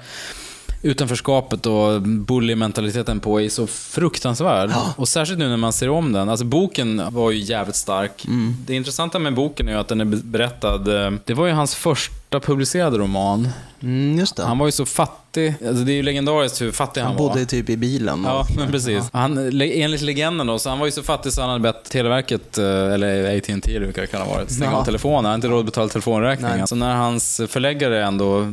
utanförskapet 0.87 1.67
och 1.67 2.03
bully-mentaliteten 2.03 3.21
på 3.21 3.41
är 3.41 3.49
så 3.49 3.67
fruktansvärd. 3.67 4.71
Och 4.97 5.09
särskilt 5.09 5.39
nu 5.39 5.49
när 5.49 5.57
man 5.57 5.73
ser 5.73 5.89
om 5.89 6.13
den. 6.13 6.29
Alltså 6.29 6.45
boken 6.45 7.03
var 7.11 7.31
ju 7.31 7.39
jävligt 7.39 7.77
stark. 7.77 8.25
Mm. 8.25 8.57
Det 8.67 8.75
intressanta 8.75 9.19
med 9.19 9.35
boken 9.35 9.69
är 9.69 9.73
ju 9.73 9.79
att 9.79 9.89
den 9.89 10.01
är 10.01 10.05
berättad, 10.05 11.05
eh, 11.07 11.13
det 11.25 11.35
var 11.35 11.47
ju 11.47 11.53
hans 11.53 11.75
första 11.75 12.41
publicerade 12.41 12.99
roman. 12.99 13.49
Mm, 13.81 14.19
just 14.19 14.37
det. 14.37 14.45
Han 14.45 14.59
var 14.59 14.67
ju 14.67 14.73
så 14.73 14.87
fattig. 14.87 15.26
Alltså 15.39 15.85
det 15.85 15.93
är 15.93 15.97
ju 15.97 16.03
legendariskt 16.03 16.61
hur 16.63 16.73
fattig 16.73 17.01
han, 17.01 17.09
Han 17.13 17.23
var. 17.23 17.29
bodde 17.29 17.47
typ 17.47 17.71
i 17.71 17.77
bilen. 17.77 18.25
och- 18.25 18.31
Ja, 18.31 18.47
men 18.57 18.71
precis. 18.73 19.05
Han, 19.13 19.49
le- 19.51 19.83
enligt 19.83 20.01
legenden 20.01 20.47
då, 20.47 20.59
så 20.59 20.69
han 20.69 20.79
var 20.79 20.87
ju 20.87 20.93
så 20.93 21.03
fattig 21.03 21.33
så 21.33 21.41
han 21.41 21.51
hade 21.51 21.63
bett 21.63 21.85
Televerket, 21.91 22.59
eh, 22.59 22.65
eller 22.65 23.37
AT&T 23.39 23.77
eller 23.77 23.87
vilka 23.87 24.01
det 24.01 24.07
kan 24.07 24.21
ha 24.21 24.35
varit, 24.35 24.51
stänga 24.51 24.71
Ja. 24.71 24.77
av 24.77 24.85
telefonen. 24.85 25.15
Han 25.17 25.25
hade 25.25 25.35
inte 25.35 25.49
råd 25.49 25.61
att 25.61 25.67
betala 25.67 25.89
telefonräkningen. 25.89 26.59
Nej. 26.59 26.69
Så 26.69 26.75
när 26.75 26.95
hans 26.95 27.41
förläggare 27.49 28.05
ändå, 28.05 28.47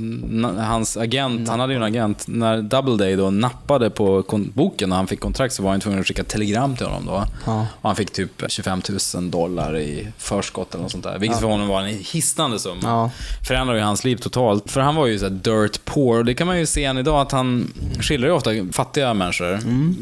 hans 0.60 0.98
agent, 0.98 1.50
han 1.50 1.60
hade 1.60 1.74
ju 1.74 1.78
en 1.78 1.84
agent, 1.84 2.24
när 2.28 2.62
Doubleday 2.62 3.16
då 3.16 3.30
nappade 3.30 3.90
på 3.90 4.24
boken 4.54 4.92
och 4.92 4.98
han 4.98 5.08
fick 5.08 5.20
kontrakt 5.20 5.54
så 5.54 5.63
var 5.63 5.72
han 5.72 5.80
tvungen 5.80 6.00
att 6.00 6.08
skicka 6.08 6.24
telegram 6.24 6.75
till 6.75 6.86
honom 6.86 7.06
då. 7.06 7.24
Ja. 7.46 7.68
Och 7.82 7.90
han 7.90 7.96
fick 7.96 8.12
typ 8.12 8.44
25 8.48 8.82
000 9.16 9.32
dollar 9.32 9.78
i 9.78 10.08
förskott 10.18 10.74
eller 10.74 10.82
något 10.84 10.92
sånt 10.92 11.04
där. 11.04 11.20
Vilket 11.20 11.40
för 11.40 11.48
honom 11.48 11.68
var 11.68 11.82
en 11.82 11.98
hisnande 12.12 12.60
summa. 12.60 12.80
Ja. 12.84 13.12
Förändrade 13.48 13.80
ju 13.80 13.86
hans 13.86 14.04
liv 14.04 14.16
totalt. 14.16 14.72
För 14.72 14.82
han 14.82 14.96
var 14.96 15.08
ju 15.08 15.20
så 15.20 15.25
här 15.25 15.32
dirt 15.32 15.86
poor. 15.86 16.24
Det 16.24 16.34
kan 16.34 16.48
man 16.48 16.60
ju 16.60 16.66
se 16.74 16.84
än 16.84 16.98
idag 16.98 17.22
att 17.22 17.32
han 17.32 17.74
skildrar 18.00 18.27
ju 18.27 18.34
ofta 18.34 18.51
fattiga 18.72 19.13
människor. 19.13 19.60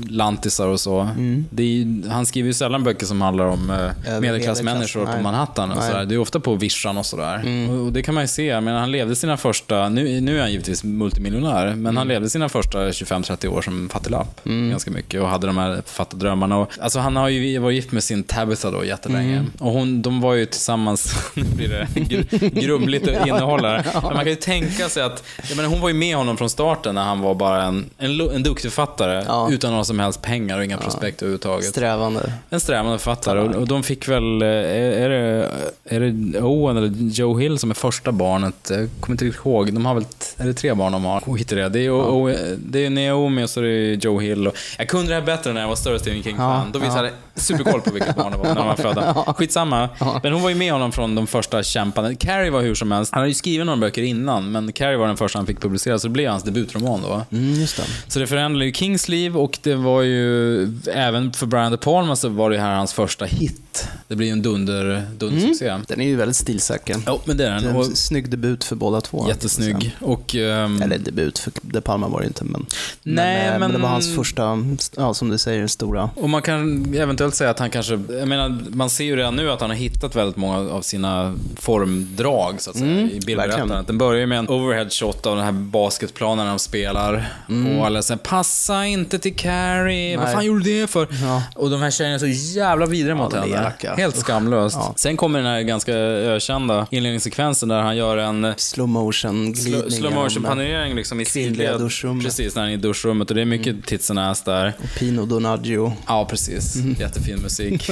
Lantisar 0.09 0.67
och 0.67 0.79
så. 0.79 1.09
Det 1.49 1.63
är, 1.63 2.09
han 2.09 2.25
skriver 2.25 2.47
ju 2.47 2.53
sällan 2.53 2.83
böcker 2.83 3.05
som 3.05 3.21
handlar 3.21 3.45
om 3.45 3.69
eh, 3.69 4.19
medelklassmänniskor 4.19 4.99
medelklass, 4.99 5.15
på. 5.17 5.23
Manhattan. 5.23 5.71
Och 5.71 5.77
Nej. 5.77 5.91
så 5.91 5.97
där. 5.97 6.05
Det 6.05 6.15
är 6.15 6.19
ofta 6.19 6.39
på 6.39 6.55
vischan 6.55 6.97
och 6.97 7.05
sådär. 7.05 7.67
Och, 7.69 7.85
och 7.85 7.93
det 7.93 8.01
kan 8.01 8.13
man 8.13 8.23
ju 8.23 8.27
se. 8.27 8.61
Men 8.61 8.75
han 8.75 8.91
levde 8.91 9.15
sina 9.15 9.37
första, 9.37 9.89
nu, 9.89 10.21
nu 10.21 10.37
är 10.37 10.41
han 10.41 10.51
givetvis 10.51 10.83
multimiljonär, 10.83 11.75
men 11.75 11.97
han 11.97 12.07
levde 12.07 12.29
sina 12.29 12.49
första 12.49 12.89
25-30 12.89 13.47
år 13.47 13.61
som 13.61 13.89
fattiglapp. 13.89 14.41
Ganska 14.43 14.91
mycket. 14.91 15.21
Och 15.21 15.27
hade 15.27 15.47
de 15.47 15.57
här 15.57 15.81
författardrömmarna. 15.85 16.57
Och, 16.57 16.71
alltså 16.81 16.99
han 16.99 17.15
har 17.15 17.29
ju 17.29 17.59
varit 17.59 17.75
gift 17.75 17.91
med 17.91 18.03
sin 18.03 18.23
Tabitha 18.23 18.71
då 18.71 18.85
jättelänge. 18.85 19.45
Och 19.59 19.71
hon, 19.71 20.01
de 20.01 20.21
var 20.21 20.33
ju 20.33 20.45
tillsammans, 20.45 21.15
nu 21.33 21.43
blir 21.55 21.69
det 21.69 21.87
gr- 21.93 22.61
grumligt 22.61 23.07
innehåll 23.07 23.65
här. 23.65 23.85
Men 23.93 24.03
man 24.03 24.17
kan 24.17 24.27
ju 24.27 24.35
tänka 24.35 24.89
sig 24.89 25.03
att, 25.03 25.23
jag 25.49 25.55
menar, 25.57 25.69
hon 25.69 25.81
var 25.81 25.89
ju 25.89 25.95
med 25.95 26.15
honom 26.15 26.37
från 26.37 26.49
starten 26.49 26.60
när 26.91 27.03
han 27.03 27.19
var 27.21 27.35
bara 27.35 27.63
en, 27.63 27.89
en, 27.97 28.21
en 28.21 28.43
duktig 28.43 28.71
författare. 28.71 29.23
Ja. 29.27 29.47
Utan 29.51 29.71
några 29.71 29.83
som 29.83 29.99
helst 29.99 30.21
pengar 30.21 30.57
och 30.57 30.65
inga 30.65 30.77
prospekt 30.77 31.21
överhuvudtaget. 31.21 31.69
Strävande. 31.69 32.33
En 32.49 32.59
strävande 32.59 32.99
författare. 32.99 33.39
Och, 33.39 33.55
och 33.55 33.67
de 33.67 33.83
fick 33.83 34.07
väl, 34.07 34.41
eh, 34.41 34.47
är, 34.47 34.91
är, 34.91 35.09
det, 35.09 35.49
är 35.85 35.99
det 35.99 36.41
Owen 36.41 36.77
eller 36.77 36.91
Joe 37.11 37.37
Hill 37.37 37.59
som 37.59 37.69
är 37.69 37.75
första 37.75 38.11
barnet? 38.11 38.55
Jag 38.69 38.89
kommer 38.99 39.13
inte 39.13 39.25
riktigt 39.25 39.45
ihåg. 39.45 39.73
De 39.73 39.85
har 39.85 39.93
väl, 39.93 40.05
är 40.37 40.45
det 40.45 40.53
tre 40.53 40.73
barn 40.73 40.91
de 40.91 41.05
har? 41.05 41.39
I 41.39 41.43
det. 41.43 41.69
Det 41.69 41.79
är, 41.79 41.83
ju 41.83 41.91
o, 41.91 42.33
det 42.57 42.85
är 42.85 42.89
Naomi 42.89 43.43
och 43.43 43.49
så 43.49 43.59
är 43.59 43.63
det 43.63 44.05
Joe 44.05 44.19
Hill. 44.19 44.47
Och, 44.47 44.55
jag 44.77 44.87
kunde 44.87 45.07
det 45.07 45.15
här 45.15 45.21
bättre 45.21 45.53
när 45.53 45.61
jag 45.61 45.67
var 45.67 45.75
större 45.75 45.99
Stephen 45.99 46.23
King-fan. 46.23 46.65
Ja, 46.65 46.79
Då 46.79 46.79
visade 46.79 47.11
superkoll 47.41 47.81
på 47.81 47.91
vilket 47.93 48.15
barn 48.15 48.31
det 48.31 48.37
var 48.37 48.45
när 48.45 48.55
de 48.55 48.67
var 48.67 48.75
födda. 48.75 49.33
Skitsamma. 49.37 49.89
Men 50.23 50.33
hon 50.33 50.41
var 50.41 50.49
ju 50.49 50.55
med 50.55 50.73
honom 50.73 50.91
från 50.91 51.15
de 51.15 51.27
första 51.27 51.63
kämparna. 51.63 52.15
Carrie 52.15 52.49
var 52.51 52.61
hur 52.61 52.75
som 52.75 52.91
helst. 52.91 53.11
Han 53.13 53.19
hade 53.19 53.29
ju 53.29 53.33
skrivit 53.35 53.65
några 53.65 53.79
böcker 53.79 54.01
innan, 54.01 54.51
men 54.51 54.71
Carrie 54.73 54.97
var 54.97 55.07
den 55.07 55.17
första 55.17 55.39
han 55.39 55.45
fick 55.45 55.59
publicera, 55.61 55.99
så 55.99 56.07
det 56.07 56.11
blev 56.13 56.29
hans 56.31 56.43
debutroman 56.43 57.01
då. 57.01 57.21
Mm, 57.37 57.53
just 57.53 57.77
det. 57.77 57.83
Så 58.07 58.19
det 58.19 58.27
förändrade 58.27 58.65
ju 58.65 58.73
Kings 58.73 59.09
liv 59.09 59.37
och 59.37 59.59
det 59.63 59.75
var 59.75 60.01
ju, 60.01 60.63
även 60.93 61.33
för 61.33 61.45
Brian 61.45 61.71
De 61.71 61.77
Palma 61.77 62.15
så 62.15 62.29
var 62.29 62.49
det 62.49 62.59
här 62.59 62.75
hans 62.75 62.93
första 62.93 63.25
hit. 63.25 63.87
Det 64.07 64.15
blir 64.15 64.27
ju 64.27 64.33
en 64.33 64.41
dunder, 64.41 65.03
dundersuccé. 65.17 65.77
Den 65.87 66.01
är 66.01 66.05
ju 66.07 66.15
väldigt 66.15 66.35
stilsäker. 66.37 66.95
Jo, 67.07 67.21
men 67.25 67.37
det 67.37 67.45
är 67.47 67.49
Det 67.51 67.55
är 67.57 67.61
den. 67.61 67.75
Och 67.75 67.85
snygg 67.85 68.29
debut 68.29 68.63
för 68.63 68.75
båda 68.75 69.01
två. 69.01 69.25
jättesnygg. 69.27 69.95
Och, 69.99 70.35
ehm, 70.35 70.81
Eller 70.81 70.97
debut, 70.97 71.39
för 71.39 71.53
De 71.61 71.81
Palma 71.81 72.07
var 72.07 72.21
det 72.21 72.27
inte. 72.27 72.43
Men, 72.43 72.65
Nej, 73.03 73.45
men, 73.45 73.53
eh, 73.53 73.59
men- 73.59 73.71
det 73.71 73.77
var 73.77 73.89
hans 73.89 74.15
första, 74.15 74.57
ja, 74.97 75.13
som 75.13 75.29
du 75.29 75.37
säger, 75.37 75.67
stora. 75.67 76.09
och 76.15 76.29
man 76.29 76.41
kan 76.41 76.93
eventuellt 76.95 77.30
säga 77.35 77.49
att 77.49 77.59
han 77.59 77.69
kanske, 77.69 77.99
jag 78.09 78.27
menar, 78.27 78.59
man 78.69 78.89
ser 78.89 79.03
ju 79.03 79.15
redan 79.15 79.35
nu 79.35 79.51
att 79.51 79.61
han 79.61 79.69
har 79.69 79.77
hittat 79.77 80.15
väldigt 80.15 80.37
många 80.37 80.71
av 80.71 80.81
sina 80.81 81.35
formdrag, 81.59 82.55
så 82.61 82.69
att 82.69 82.77
säga, 82.77 83.01
i 83.01 83.19
bildberättandet. 83.25 83.87
Den 83.87 83.97
börjar 83.97 84.19
ju 84.19 84.25
med 84.25 84.39
en 84.39 84.49
overhead 84.49 84.89
shot 84.89 85.25
av 85.25 85.35
den 85.35 85.45
här 85.45 85.51
basketplanen 85.51 86.47
de 86.47 86.59
spelar. 86.59 87.33
Och 87.79 87.85
alla 87.85 88.01
säger 88.01 88.17
“passa 88.17 88.85
inte 88.85 89.19
till 89.19 89.35
Carrie, 89.35 90.17
vad 90.17 90.31
fan 90.31 90.45
gjorde 90.45 90.63
du 90.63 90.81
det 90.81 90.87
för?” 90.87 91.07
Ja. 91.21 91.43
Och 91.55 91.69
de 91.69 91.81
här 91.81 91.91
tjejerna 91.91 92.15
är 92.15 92.19
så 92.19 92.57
jävla 92.57 92.85
vidriga 92.85 93.15
mot 93.15 93.33
henne. 93.33 93.73
Helt 93.97 94.17
skamlöst. 94.17 94.77
Ja. 94.79 94.93
Sen 94.95 95.17
kommer 95.17 95.39
den 95.39 95.47
här 95.47 95.61
ganska 95.61 95.93
ökända 95.93 96.87
inledningssekvensen 96.89 97.69
där 97.69 97.81
han 97.81 97.97
gör 97.97 98.17
en 98.17 98.53
Slow 98.57 98.87
motion 98.89 99.53
glidning. 99.53 99.91
slow 99.91 100.13
motion 100.13 100.43
panorering 100.43 100.95
liksom 100.95 101.21
i 101.21 101.25
kvinnliga 101.25 101.77
duschrummet. 101.77 102.25
Precis, 102.25 102.55
när 102.55 102.61
han 102.61 102.71
är 102.71 102.75
i 102.75 102.77
duschrummet 102.77 103.29
och 103.29 103.35
det 103.35 103.41
är 103.41 103.45
mycket 103.45 103.85
tits 103.85 104.09
and 104.09 104.19
ass 104.19 104.41
där. 104.43 104.73
Pino 104.99 105.25
Donaggio. 105.25 105.93
Ja, 106.07 106.27
precis. 106.29 106.75
Mm. 106.75 106.95
Jättefin 107.11 107.39
musik. 107.41 107.89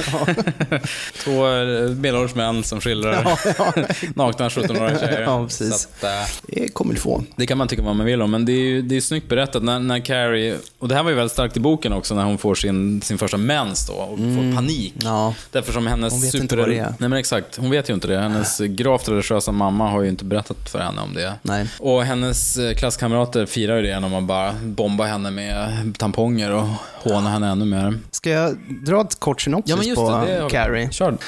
Två 1.24 1.46
eh, 1.46 1.90
medelålders 1.90 2.34
män 2.34 2.64
som 2.64 2.80
skildrar 2.80 3.22
nakna 4.14 4.48
17-åriga 4.48 4.98
tjejer. 4.98 5.20
Ja, 5.20 5.44
precis. 5.44 5.88
Att, 5.98 6.04
eh, 6.04 6.10
Det 6.42 6.68
kommer 6.68 6.94
få. 6.94 7.22
det 7.36 7.46
kan 7.46 7.58
man 7.58 7.68
tycka 7.68 7.82
vad 7.82 7.96
man 7.96 8.06
vill 8.06 8.22
om, 8.22 8.30
men 8.30 8.44
det 8.44 8.52
är 8.52 8.60
ju 8.60 8.82
det 8.82 8.96
är 8.96 9.00
snyggt 9.00 9.28
berättat 9.28 9.62
när, 9.62 9.78
när 9.78 9.98
Carrie, 9.98 10.56
och 10.78 10.88
det 10.88 10.94
här 10.94 11.02
var 11.02 11.10
ju 11.10 11.16
väldigt 11.16 11.32
starkt 11.32 11.56
i 11.56 11.60
boken 11.60 11.92
också, 11.92 12.14
när 12.14 12.24
hon 12.24 12.38
får 12.38 12.54
sin, 12.54 13.02
sin 13.02 13.18
första 13.18 13.36
mens 13.36 13.86
då 13.86 13.92
och 13.92 14.18
får 14.18 14.54
panik. 14.54 14.94
Ja. 15.02 15.34
Därför 15.50 15.72
som 15.72 15.86
hennes 15.86 16.12
Hon 16.12 16.22
vet 16.22 16.30
super... 16.30 16.42
inte 16.42 16.56
vad 16.56 16.68
det 16.68 16.78
är. 16.78 16.94
Nej 16.98 17.08
men 17.08 17.12
exakt, 17.12 17.56
hon 17.56 17.70
vet 17.70 17.90
ju 17.90 17.94
inte 17.94 18.08
det. 18.08 18.18
Hennes 18.18 18.58
gravt 18.58 19.08
religiösa 19.08 19.52
mamma 19.52 19.90
har 19.90 20.02
ju 20.02 20.08
inte 20.08 20.24
berättat 20.24 20.70
för 20.70 20.78
henne 20.78 21.02
om 21.02 21.14
det. 21.14 21.34
Nej. 21.42 21.66
Och 21.78 22.04
hennes 22.04 22.56
eh, 22.56 22.74
klasskamrater 22.74 23.46
firar 23.46 23.76
ju 23.76 23.82
det 23.82 23.88
genom 23.88 24.14
att 24.14 24.24
bara 24.24 24.54
bomba 24.62 25.04
henne 25.04 25.30
med 25.30 25.70
tamponger 25.98 26.50
och 26.50 26.66
håna 27.02 27.30
henne 27.30 27.48
ännu 27.48 27.64
mer. 27.64 27.98
Ska 28.10 28.30
jag 28.30 28.56
dra 28.86 29.00
ett 29.10 29.20
kort 29.20 29.42
synopsis 29.42 29.70
Ja 29.70 29.76
men 29.76 29.86
just 29.86 29.96
på 29.96 30.10
det, 30.10 30.42
det 30.42 30.50
Carrie? 30.50 30.90
Kör. 30.90 31.18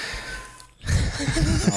ja, 1.66 1.72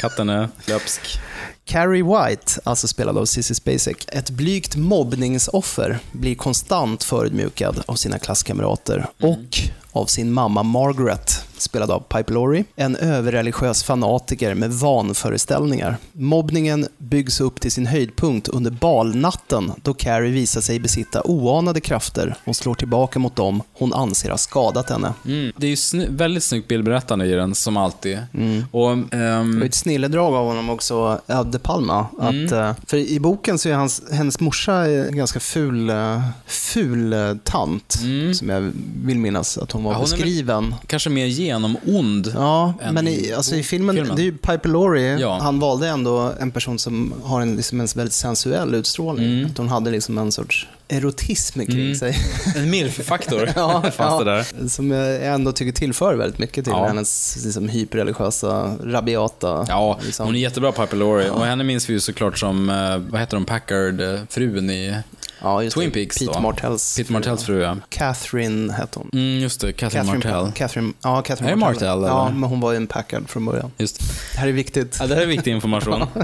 katten 0.00 0.28
är 0.28 0.48
löpsk. 0.66 1.20
Carrie 1.64 2.02
White, 2.02 2.60
alltså 2.64 2.88
spelad 2.88 3.18
av 3.18 3.24
Sissy 3.24 3.54
Spacek, 3.54 4.04
ett 4.08 4.30
blygt 4.30 4.76
mobbningsoffer, 4.76 5.98
blir 6.12 6.34
konstant 6.34 7.04
förödmjukad 7.04 7.82
av 7.86 7.94
sina 7.94 8.18
klasskamrater 8.18 9.06
och 9.20 9.58
av 9.92 10.06
sin 10.06 10.32
mamma 10.32 10.62
Margaret, 10.62 11.44
spelad 11.56 11.90
av 11.90 12.00
Piper 12.00 12.34
Laurie. 12.34 12.64
En 12.76 12.96
överreligiös 12.96 13.82
fanatiker 13.84 14.54
med 14.54 14.72
vanföreställningar. 14.72 15.96
Mobbningen 16.12 16.86
byggs 16.98 17.40
upp 17.40 17.60
till 17.60 17.72
sin 17.72 17.86
höjdpunkt 17.86 18.48
under 18.48 18.70
balnatten 18.70 19.72
då 19.82 19.94
Carrie 19.94 20.32
visar 20.32 20.60
sig 20.60 20.80
besitta 20.80 21.22
oanade 21.24 21.80
krafter 21.80 22.34
och 22.44 22.56
slår 22.56 22.74
tillbaka 22.74 23.18
mot 23.18 23.36
dem 23.36 23.62
hon 23.72 23.92
anser 23.94 24.30
har 24.30 24.36
skadat 24.36 24.90
henne. 24.90 25.12
Mm. 25.26 25.52
Det 25.56 25.66
är 25.66 25.70
ju 25.70 25.74
sny- 25.76 26.16
väldigt 26.16 26.42
snyggt 26.44 26.68
bildberättande 26.68 27.26
i 27.26 27.32
den, 27.32 27.54
som 27.54 27.76
alltid. 27.76 28.18
Mm. 28.34 28.64
Och, 28.70 28.90
ehm, 28.92 29.52
Det 29.52 29.58
var 29.58 29.66
ett 29.66 29.74
snilledrag 29.74 30.34
av 30.34 30.46
honom 30.46 30.70
också, 30.70 31.20
ja, 31.26 31.42
De 31.42 31.58
Palma. 31.58 32.06
Mm. 32.20 32.46
Att, 32.46 32.52
eh, 32.52 32.72
för 32.86 32.96
i 32.96 33.20
boken 33.20 33.58
så 33.58 33.68
är 33.68 33.74
hans, 33.74 34.02
hennes 34.12 34.40
morsa 34.40 34.72
en 34.86 35.16
ganska 35.16 35.40
ful, 35.40 35.90
eh, 35.90 36.20
ful 36.46 37.12
eh, 37.12 37.34
tant, 37.44 37.98
som 38.34 38.48
jag 38.48 38.72
vill 39.04 39.18
minnas 39.18 39.58
att 39.58 39.72
hon 39.72 39.79
var 39.84 39.90
Mm. 39.92 40.02
Ja, 40.02 40.08
hon 40.10 40.18
beskriven. 40.18 40.74
kanske 40.86 41.10
mer 41.10 41.26
genomond. 41.26 42.32
Ja, 42.34 42.74
men 42.92 43.08
i 43.08 43.32
alltså 43.36 43.54
i 43.56 43.62
filmen, 43.62 43.96
filmen. 43.96 44.16
det 44.16 44.22
är 44.22 44.24
ju 44.24 44.32
Piper 44.38 44.68
Laurie, 44.68 45.18
Ja. 45.18 45.38
han 45.42 45.60
valde 45.60 45.88
ändå 45.88 46.32
en 46.40 46.50
person 46.50 46.78
som 46.78 47.12
har 47.24 47.40
en, 47.40 47.56
liksom 47.56 47.80
en 47.80 47.86
väldigt 47.96 48.14
sensuell 48.14 48.74
utstrålning. 48.74 49.44
Att 49.44 49.58
hon 49.58 49.68
hade 49.68 49.90
liksom 49.90 50.18
en 50.18 50.32
sorts 50.32 50.66
erotism 50.88 51.60
kring 51.60 51.80
Mm. 51.80 51.94
sig. 51.94 52.16
En 52.56 52.70
milf-faktor 52.70 53.48
Ja, 53.56 53.82
fanns 53.92 54.24
det 54.24 54.30
där. 54.30 54.68
Som 54.68 54.90
jag 54.90 55.26
ändå 55.26 55.52
tycker 55.52 55.72
tillför 55.72 56.14
väldigt 56.14 56.38
mycket 56.38 56.64
till 56.64 56.72
Ja. 56.76 56.86
hennes 56.86 57.38
liksom, 57.44 57.68
hyperreligiösa, 57.68 58.76
rabiata... 58.84 59.64
Ja, 59.68 59.98
liksom. 60.04 60.26
hon 60.26 60.34
är 60.34 60.40
jättebra 60.40 60.72
Piper 60.72 60.96
Laurie. 60.96 61.30
Och 61.30 61.46
henne 61.46 61.64
minns 61.64 61.88
vi 61.88 61.92
ju 61.92 62.00
såklart 62.00 62.38
som, 62.38 62.70
eh, 62.70 62.98
vad 63.10 63.20
heter 63.20 63.36
hon, 63.36 63.46
Packard-frun 63.46 64.70
i 64.70 64.94
ja, 65.42 65.62
just 65.62 65.76
Twin. 65.76 65.90
Peaks. 65.90 66.18
Pete 66.18 66.32
då. 66.34 66.40
Martells 66.40 66.96
Peter 66.96 67.12
Martells 67.12 67.44
fru, 67.44 67.62
ja. 67.62 67.76
Catherine 67.88 68.72
hette 68.72 68.98
hon. 68.98 69.10
Mm, 69.12 69.40
just 69.40 69.60
det, 69.60 69.72
Catherine, 69.72 70.12
Martell. 70.14 70.52
Catherine, 70.52 70.92
ja, 71.02 71.22
Catherine 71.22 71.50
Är 71.52 71.56
det 71.56 71.60
Martell, 71.60 71.86
Ja, 72.02 72.26
eller? 72.26 72.38
men 72.38 72.50
hon 72.50 72.60
var 72.60 72.70
ju 72.72 72.76
en 72.76 72.86
Packard 72.86 73.28
från 73.28 73.44
början. 73.46 73.70
Just. 73.78 73.98
Det 74.32 74.38
här 74.40 74.48
är 74.48 74.52
viktigt. 74.52 74.96
Ja, 75.00 75.06
det 75.06 75.14
här 75.14 75.22
är 75.22 75.26
viktig 75.26 75.50
information. 75.50 76.06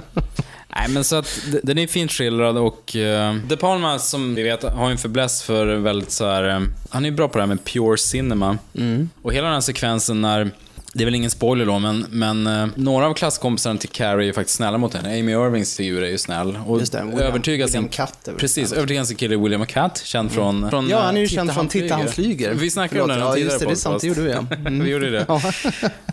Nej, 0.79 0.89
men 0.89 1.05
så 1.05 1.17
att 1.17 1.41
den 1.63 1.79
är 1.79 1.87
fint 1.87 2.13
skildrad 2.13 2.59
och 2.59 2.97
uh, 2.97 3.35
De 3.49 3.57
Palma, 3.57 3.99
som 3.99 4.35
vi 4.35 4.43
vet, 4.43 4.63
har 4.63 4.91
en 4.91 4.99
fäbless 4.99 5.43
för 5.43 5.67
väldigt 5.77 6.11
så 6.11 6.27
här. 6.27 6.49
eh, 6.49 6.61
han 6.91 7.05
är 7.05 7.09
ju 7.11 7.17
bra 7.17 7.29
på 7.29 7.39
det 7.39 7.43
här 7.43 7.49
med 7.49 7.65
pure 7.65 7.99
cinema. 7.99 8.59
Mm. 8.75 9.11
Och 9.23 9.33
hela 9.33 9.47
den 9.47 9.55
här 9.55 9.61
sekvensen 9.61 10.21
när 10.23 10.51
det 10.97 11.03
är 11.03 11.05
väl 11.05 11.15
ingen 11.15 11.31
spoiler 11.31 11.67
då, 11.67 11.79
men, 11.79 12.07
men 12.11 12.47
eh, 12.47 12.67
några 12.75 13.07
av 13.07 13.15
klasskompisarna 13.15 13.79
till 13.79 13.89
Carrie 13.89 14.29
är 14.29 14.33
faktiskt 14.33 14.57
snälla 14.57 14.79
mot 14.79 14.95
henne. 14.95 15.09
Amy 15.21 15.33
Irvings 15.33 15.77
figur 15.77 16.03
är 16.03 16.09
ju 16.09 16.19
snäll. 16.19 16.59
Och 16.67 16.81
Just 16.81 16.93
det, 16.93 16.99
William- 16.99 17.21
övertygar 17.21 17.67
William 17.67 17.83
sin, 17.85 17.89
Catt 17.89 18.29
är 18.29 18.33
väl 18.33 18.41
Precis, 18.41 18.69
snäll. 18.69 18.79
övertygar 18.79 19.05
sin 19.05 19.17
kille 19.17 19.37
William 19.37 19.67
Catt, 19.67 20.03
känd 20.05 20.33
från, 20.33 20.71
från 20.71 20.89
Ja, 20.89 21.01
han 21.01 21.17
är 21.17 21.21
ju 21.21 21.25
eh, 21.25 21.31
känd 21.31 21.53
från 21.55 21.69
Titta 21.69 21.95
han 21.95 22.09
flyger. 22.09 22.55
Vi 22.55 22.71
snackade 22.71 23.03
om 23.03 23.09
Förlåt, 23.09 23.35
den 23.35 23.41
ja, 23.43 23.45
just 23.45 23.59
det, 23.61 23.67
det 23.67 23.71
är 23.73 23.75
sant, 23.75 24.01
det 24.01 24.07
gjorde 24.09 24.21
vi, 24.23 24.31
ja. 24.31 24.45
Mm. 24.57 24.85
vi 24.85 24.91
gjorde 24.91 25.11
det. 25.11 25.27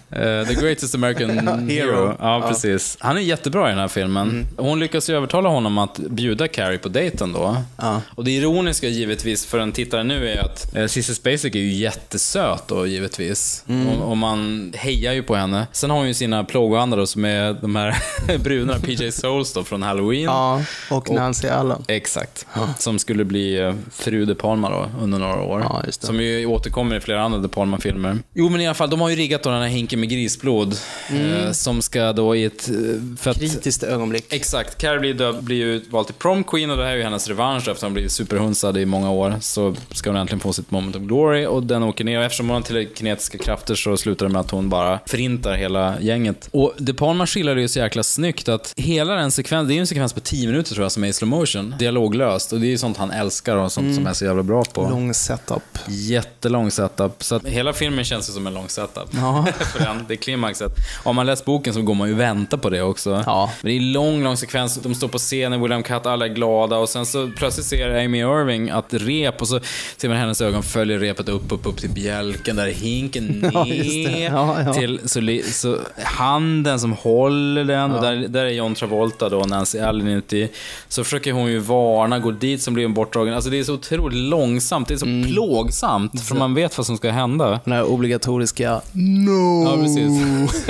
Eh, 0.10 0.48
the 0.48 0.54
greatest 0.54 0.96
American 0.96 1.30
hero. 1.70 2.16
Ja, 2.20 2.46
precis. 2.50 2.98
Han 3.00 3.18
är 3.18 3.22
jättebra 3.22 3.68
i 3.68 3.70
den 3.72 3.80
här 3.80 3.88
filmen. 3.88 4.30
Mm. 4.30 4.46
Hon 4.58 4.80
lyckas 4.80 5.10
ju 5.10 5.16
övertala 5.16 5.50
honom 5.50 5.78
att 5.78 5.98
bjuda 5.98 6.48
Carrie 6.48 6.78
på 6.78 6.90
dejten 6.90 7.34
då. 7.34 7.58
Ja. 7.78 8.02
Och 8.16 8.24
det 8.24 8.32
ironiska 8.32 8.88
givetvis 8.88 9.46
för 9.46 9.60
en 9.60 9.72
tittare 9.72 10.04
nu 10.04 10.30
är 10.30 10.38
att 10.46 10.76
eh, 10.76 10.86
Sissy 10.88 11.14
Spacek 11.14 11.56
är 11.56 11.60
ju 11.60 11.74
jättesöt 11.74 12.64
då 12.68 12.88
givetvis. 12.88 13.64
Mm. 13.68 13.88
Och, 13.88 14.10
och 14.12 14.18
man 14.18 14.73
hejar 14.74 15.14
ju 15.14 15.24
på 15.24 15.36
henne. 15.36 15.68
Sen 15.72 15.90
har 15.90 15.98
hon 15.98 16.08
ju 16.08 16.14
sina 16.14 16.44
plågoandar 16.44 16.98
då 16.98 17.06
som 17.06 17.26
är 17.26 17.54
de 17.54 17.76
här 17.76 17.96
brudarna 18.38 18.80
PJ 18.80 19.12
Souls 19.12 19.54
då 19.54 19.64
från 19.64 19.84
Halloween. 19.84 20.24
ja, 20.24 20.62
och 20.90 21.10
Nancy 21.12 21.48
Allen. 21.48 21.84
Exakt. 21.88 22.46
Som 22.78 23.00
skulle 23.00 23.24
bli 23.26 23.60
eh, 23.60 23.74
fru 23.92 24.26
De 24.26 24.36
Palma 24.36 24.70
då, 24.70 24.90
under 25.02 25.20
några 25.20 25.42
år. 25.42 25.60
Ja. 25.70 25.84
Som 25.92 26.20
ju 26.22 26.46
återkommer 26.46 26.96
i 26.96 27.00
flera 27.00 27.22
andra 27.24 27.40
De 27.40 27.48
Palma-filmer. 27.50 28.18
Jo, 28.34 28.50
men 28.50 28.62
i 28.62 28.68
alla 28.68 28.74
fall, 28.74 28.90
de 28.90 29.02
har 29.02 29.10
ju 29.10 29.16
riggat 29.16 29.44
då 29.44 29.50
den 29.50 29.62
här 29.62 29.68
hinken 29.70 30.00
med 30.00 30.10
grisblod. 30.10 30.76
Eh, 31.10 31.52
som 31.52 31.82
ska 31.82 32.14
då 32.14 32.36
i 32.36 32.44
ett... 32.46 32.70
eh, 32.70 32.76
För 33.18 33.32
att, 33.32 33.40
Kritiskt 33.40 33.84
ögonblick. 33.84 34.34
Exakt. 34.34 34.78
Carrie 34.78 35.00
blir, 35.00 35.42
blir 35.42 35.58
ju 35.58 35.82
vald 35.90 36.06
till 36.08 36.16
prom 36.16 36.44
queen 36.44 36.70
och 36.72 36.78
det 36.78 36.84
här 36.84 36.92
är 36.92 36.96
ju 36.98 37.04
hennes 37.04 37.28
revansch 37.28 37.58
efter 37.58 37.72
att 37.72 37.82
hon 37.82 37.94
blivit 37.94 38.12
superhunsad 38.12 38.78
i 38.78 38.86
många 38.86 39.12
år. 39.12 39.36
Så 39.42 39.76
ska 39.92 40.10
hon 40.10 40.18
äntligen 40.20 40.40
få 40.40 40.54
sitt 40.54 40.72
moment 40.72 40.96
of 40.96 41.02
glory 41.02 41.46
och 41.46 41.64
den 41.64 41.84
åker 41.84 42.04
ner. 42.04 42.18
Och 42.20 42.24
eftersom 42.24 42.48
hon 42.50 42.56
har 42.56 42.62
telekinetiska 42.62 43.38
krafter 43.38 43.76
så 43.76 43.98
slutar 43.98 44.26
det 44.26 44.32
med 44.32 44.40
att 44.40 44.52
hon 44.52 44.63
bara 44.70 45.00
förintar 45.06 45.54
hela 45.54 46.00
gänget. 46.00 46.50
Och 46.52 46.74
De 46.78 46.94
Palma 46.94 47.28
skildrar 47.28 47.56
det 47.56 47.62
ju 47.62 47.68
så 47.68 47.80
jäkla 47.80 48.04
snyggt 48.04 48.50
att 48.50 48.74
hela 48.78 49.16
den 49.16 49.32
sekvensen, 49.32 49.68
det 49.68 49.74
är 49.74 49.76
ju 49.76 49.80
en 49.80 49.88
sekvens 49.88 50.14
på 50.14 50.20
10 50.20 50.48
minuter 50.48 50.74
tror 50.74 50.84
jag 50.84 50.92
som 50.92 51.04
är 51.04 51.08
i 51.08 51.14
slow 51.14 51.30
motion. 51.30 51.76
Dialoglöst. 51.80 52.54
Och 52.54 52.60
det 52.60 52.68
är 52.68 52.70
ju 52.70 52.78
sånt 52.78 52.98
han 52.98 53.12
älskar 53.12 53.56
och 53.56 53.72
sånt 53.72 53.96
som 53.96 54.08
är 54.08 54.14
så 54.14 54.26
jävla 54.26 54.44
bra 54.44 54.64
på. 54.64 54.90
Lång 54.90 55.14
setup. 55.14 55.80
Jättelång 55.88 56.72
setup. 56.72 57.24
Så 57.24 57.36
att 57.36 57.46
hela 57.46 57.74
filmen 57.74 58.04
känns 58.06 58.30
ju 58.30 58.34
som 58.34 58.48
en 58.48 58.54
lång 58.54 58.70
setup. 58.70 59.10
Ja. 59.12 59.46
för 59.60 59.80
den, 59.80 60.06
det 60.08 60.14
är 60.14 60.18
klimaxet. 60.18 60.72
Har 61.04 61.14
man 61.14 61.26
läst 61.26 61.46
boken 61.46 61.74
så 61.74 61.82
går 61.82 61.94
man 61.94 62.08
ju 62.08 62.14
och 62.14 62.20
väntar 62.20 62.58
på 62.58 62.70
det 62.70 62.82
också. 62.82 63.24
Ja. 63.26 63.50
Men 63.62 63.72
det 63.72 63.78
är 63.78 63.82
lång, 63.82 64.24
lång 64.24 64.38
sekvens. 64.38 64.76
De 64.76 64.96
står 64.96 65.08
på 65.08 65.18
scenen, 65.18 65.62
William 65.62 65.84
Catt, 65.84 66.06
alla 66.06 66.26
är 66.26 66.30
glada 66.30 66.78
och 66.78 66.90
sen 66.90 67.06
så 67.06 67.32
plötsligt 67.38 67.66
ser 67.66 68.06
Amy 68.06 68.20
Irving 68.20 68.70
att 68.70 68.94
rep 68.94 69.42
och 69.42 69.48
så 69.48 69.60
ser 69.98 70.10
man 70.10 70.18
hennes 70.18 70.42
ögon 70.42 70.64
följer 70.64 71.00
repet 71.00 71.30
upp, 71.30 71.52
upp, 71.52 71.66
upp 71.66 71.78
till 71.78 71.90
bjälken, 71.90 72.56
där 72.56 72.68
är 72.68 72.72
hinken 72.72 73.28
ner. 73.66 74.30
Ja. 74.32 74.43
Ja, 74.48 74.62
ja. 74.66 74.74
Till 74.74 75.00
så, 75.06 75.40
så 75.52 75.78
handen 76.04 76.80
som 76.80 76.92
håller 76.94 77.64
den 77.64 77.92
och 77.92 78.02
där, 78.02 78.16
där 78.28 78.46
är 78.46 78.50
John 78.50 78.76
Travolta 78.76 79.30
då, 79.30 79.40
Nancy 79.40 79.80
Allen 79.80 80.08
inuti. 80.08 80.50
Så 80.88 81.04
försöker 81.04 81.32
hon 81.32 81.52
ju 81.52 81.60
varna, 81.60 82.20
går 82.20 82.32
dit 82.32 82.62
som 82.62 82.74
blir 82.74 82.88
bortdragen. 82.88 83.34
Alltså 83.34 83.50
det 83.50 83.60
är 83.60 83.64
så 83.64 83.74
otroligt 83.74 84.18
långsamt, 84.18 84.88
det 84.88 84.94
är 84.94 84.98
så 84.98 85.06
Mm. 85.06 85.32
plågsamt, 85.32 86.22
för 86.28 86.36
man 86.36 86.54
vet 86.54 86.78
vad 86.78 86.86
som 86.86 86.98
ska 86.98 87.12
hända. 87.12 87.60
Den 87.64 87.74
här 87.74 87.84
obligatoriska 87.84 88.82
No! 88.92 89.64
Ja, 89.64 89.78
precis. 89.84 90.68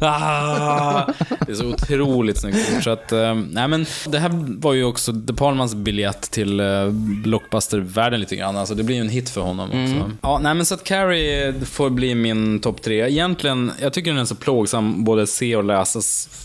ah, 0.00 1.06
det 1.46 1.52
är 1.52 1.54
så 1.54 1.66
otroligt 1.66 2.40
snyggt 2.40 2.72
gjort. 2.74 2.82
Så 2.84 2.90
att, 2.90 3.12
eh, 3.12 3.34
nej 3.34 3.68
men, 3.68 3.86
det 4.08 4.18
här 4.18 4.30
var 4.60 4.72
ju 4.72 4.84
också 4.84 5.12
De 5.12 5.36
Palmans 5.36 5.74
biljett 5.74 6.30
till 6.30 6.60
eh, 6.60 6.66
blockbuster-världen 7.24 8.20
lite 8.20 8.36
grann. 8.36 8.56
Alltså, 8.56 8.74
det 8.74 8.82
blir 8.82 8.96
ju 8.96 9.00
en 9.00 9.08
hit 9.08 9.30
för 9.30 9.40
honom 9.40 9.68
också. 9.68 10.10
Ja, 10.22 10.38
nej 10.42 10.54
men 10.54 10.66
så 10.66 10.74
att 10.74 10.84
Carrie 10.84 11.54
får 11.64 11.90
bli 11.90 12.14
min 12.14 12.60
topp 12.60 12.82
tre. 12.82 12.95
Egentligen, 12.98 13.72
jag 13.80 13.92
tycker 13.92 14.10
den 14.10 14.20
är 14.20 14.24
så 14.24 14.34
plågsam 14.34 15.04
både 15.04 15.22
att 15.22 15.28
se 15.28 15.56
och 15.56 15.64
läsa 15.64 16.00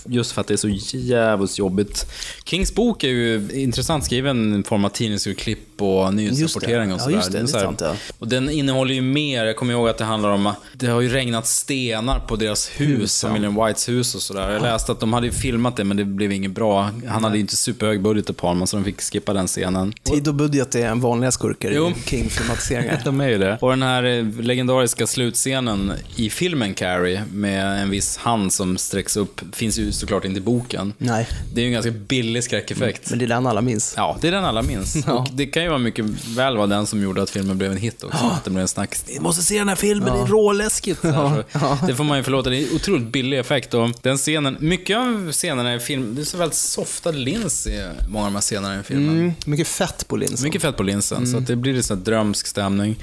just 0.05 0.31
för 0.31 0.41
att 0.41 0.47
det 0.47 0.53
är 0.53 0.57
så 0.57 0.97
jävligt 0.97 1.57
jobbigt. 1.57 2.05
Kings 2.45 2.75
bok 2.75 3.03
är 3.03 3.07
ju 3.07 3.49
intressant 3.53 4.05
skriven 4.05 4.59
i 4.59 4.63
form 4.63 4.85
av 4.85 4.89
tidningsurklipp 4.89 5.81
och 5.81 6.13
nyhetsrapportering 6.13 6.93
och 6.93 6.99
Ja, 6.99 7.03
sådär. 7.03 7.15
just 7.15 7.31
det, 7.31 7.37
det 7.37 7.43
är 7.43 7.47
sant, 7.47 7.81
ja. 7.81 7.95
och 8.19 8.27
den 8.27 8.49
innehåller 8.49 8.93
ju 8.93 9.01
mer, 9.01 9.45
jag 9.45 9.55
kommer 9.55 9.73
ihåg 9.73 9.89
att 9.89 9.97
det 9.97 10.03
handlar 10.05 10.29
om 10.29 10.47
att 10.47 10.57
det 10.73 10.87
har 10.87 11.01
ju 11.01 11.09
regnat 11.09 11.47
stenar 11.47 12.19
på 12.19 12.35
deras 12.35 12.69
hus, 12.69 12.99
Hus, 13.01 13.23
ja. 13.23 13.29
familjen 13.29 13.55
Whites 13.65 13.89
hus 13.89 14.15
och 14.15 14.21
sådär. 14.21 14.51
Jag 14.51 14.61
läste 14.61 14.91
att 14.91 14.99
de 14.99 15.13
hade 15.13 15.25
ju 15.27 15.31
filmat 15.33 15.75
det 15.77 15.83
men 15.83 15.97
det 15.97 16.05
blev 16.05 16.31
inget 16.31 16.51
bra. 16.51 16.89
Han 17.07 17.23
hade 17.23 17.35
ju 17.35 17.41
inte 17.41 17.55
superhög 17.57 18.01
budget 18.01 18.27
på 18.27 18.33
Palma 18.33 18.67
så 18.67 18.77
de 18.77 18.83
fick 18.85 19.01
skippa 19.01 19.33
den 19.33 19.47
scenen. 19.47 19.93
Tid 20.03 20.27
och 20.27 20.33
budget 20.35 20.75
är 20.75 20.87
en 20.87 20.99
vanliga 21.01 21.31
skurkar 21.31 21.71
Jo. 21.71 21.89
i 21.89 22.09
King-filmatiseringar. 22.09 23.01
De 23.05 23.21
är 23.21 23.29
ju 23.29 23.37
det. 23.37 23.57
Och 23.61 23.69
den 23.69 23.81
här 23.83 24.03
eh, 24.03 24.25
legendariska 24.39 25.07
slutscenen 25.07 25.93
i 26.15 26.29
filmen 26.41 26.73
Carrie 26.73 27.23
med 27.33 27.81
en 27.81 27.89
viss 27.89 28.17
hand 28.17 28.53
som 28.53 28.77
sträcks 28.77 29.17
upp 29.17 29.41
finns 29.53 29.77
ju 29.79 29.91
såklart 29.91 30.25
inte 30.25 30.37
i 30.37 30.41
boken. 30.41 30.93
Nej, 30.97 31.27
Det 31.53 31.61
är 31.61 31.63
ju 31.63 31.67
en 31.67 31.73
ganska 31.73 31.91
billig 31.91 32.43
skräckeffekt. 32.43 33.09
men 33.09 33.19
det 33.19 33.25
är 33.25 33.27
den 33.27 33.47
alla 33.47 33.61
minns. 33.61 33.93
Ja, 33.97 34.17
det 34.21 34.27
är 34.27 34.31
den 34.31 34.45
alla 34.45 34.61
minns. 34.61 34.95
Och 35.07 35.27
det 35.33 35.45
kan 35.45 35.63
ju 35.63 35.69
vara 35.69 35.79
mycket 35.79 36.05
väl 36.27 36.57
vara 36.57 36.67
den 36.67 36.87
som 36.87 37.03
gjorde 37.03 37.21
att 37.21 37.29
filmen 37.29 37.57
blev 37.57 37.71
en 37.71 37.77
hit 37.77 38.03
också. 38.03 38.25
Att 38.25 38.43
det 38.43 38.49
blev 38.49 38.61
en 38.61 38.67
snack. 38.67 38.95
Vi 39.07 39.19
måste 39.19 39.41
se 39.43 39.57
den 39.59 39.69
här 39.69 39.75
filmen, 39.75 40.13
det 40.13 40.21
är 40.21 40.25
råläskigt. 40.25 41.01
Så 41.01 41.07
här, 41.11 41.43
så 41.79 41.85
Det 41.87 41.95
får 41.95 42.03
man 42.03 42.17
ju 42.17 42.23
förlåta, 42.23 42.49
det 42.49 42.57
är 42.57 42.75
otroligt 42.75 43.07
billig 43.07 43.39
effekt. 43.39 43.73
Och 43.73 43.89
den 44.01 44.17
scenen, 44.17 44.57
mycket 44.59 44.97
av 44.97 45.31
scenerna 45.31 45.75
i 45.75 45.79
film, 45.79 46.15
det 46.15 46.21
är 46.21 46.25
så 46.25 46.37
väldigt 46.37 46.57
softad 46.57 47.15
lins 47.15 47.67
i 47.67 47.89
många 48.09 48.25
av 48.25 48.31
de 48.31 48.35
här 48.35 48.41
scenerna 48.41 48.79
i 48.79 48.83
filmen. 48.83 49.09
Mm, 49.19 49.33
mycket 49.45 49.67
fett 49.67 50.07
på 50.07 50.15
linsen. 50.15 50.43
Mycket 50.43 50.61
fett 50.61 50.77
på 50.77 50.83
linsen, 50.83 51.27
så 51.27 51.37
att 51.37 51.47
det 51.47 51.55
blir 51.55 51.75
en 51.75 51.83
sån 51.83 51.97
här 51.97 52.05
drömsk 52.05 52.47
stämning. 52.47 52.99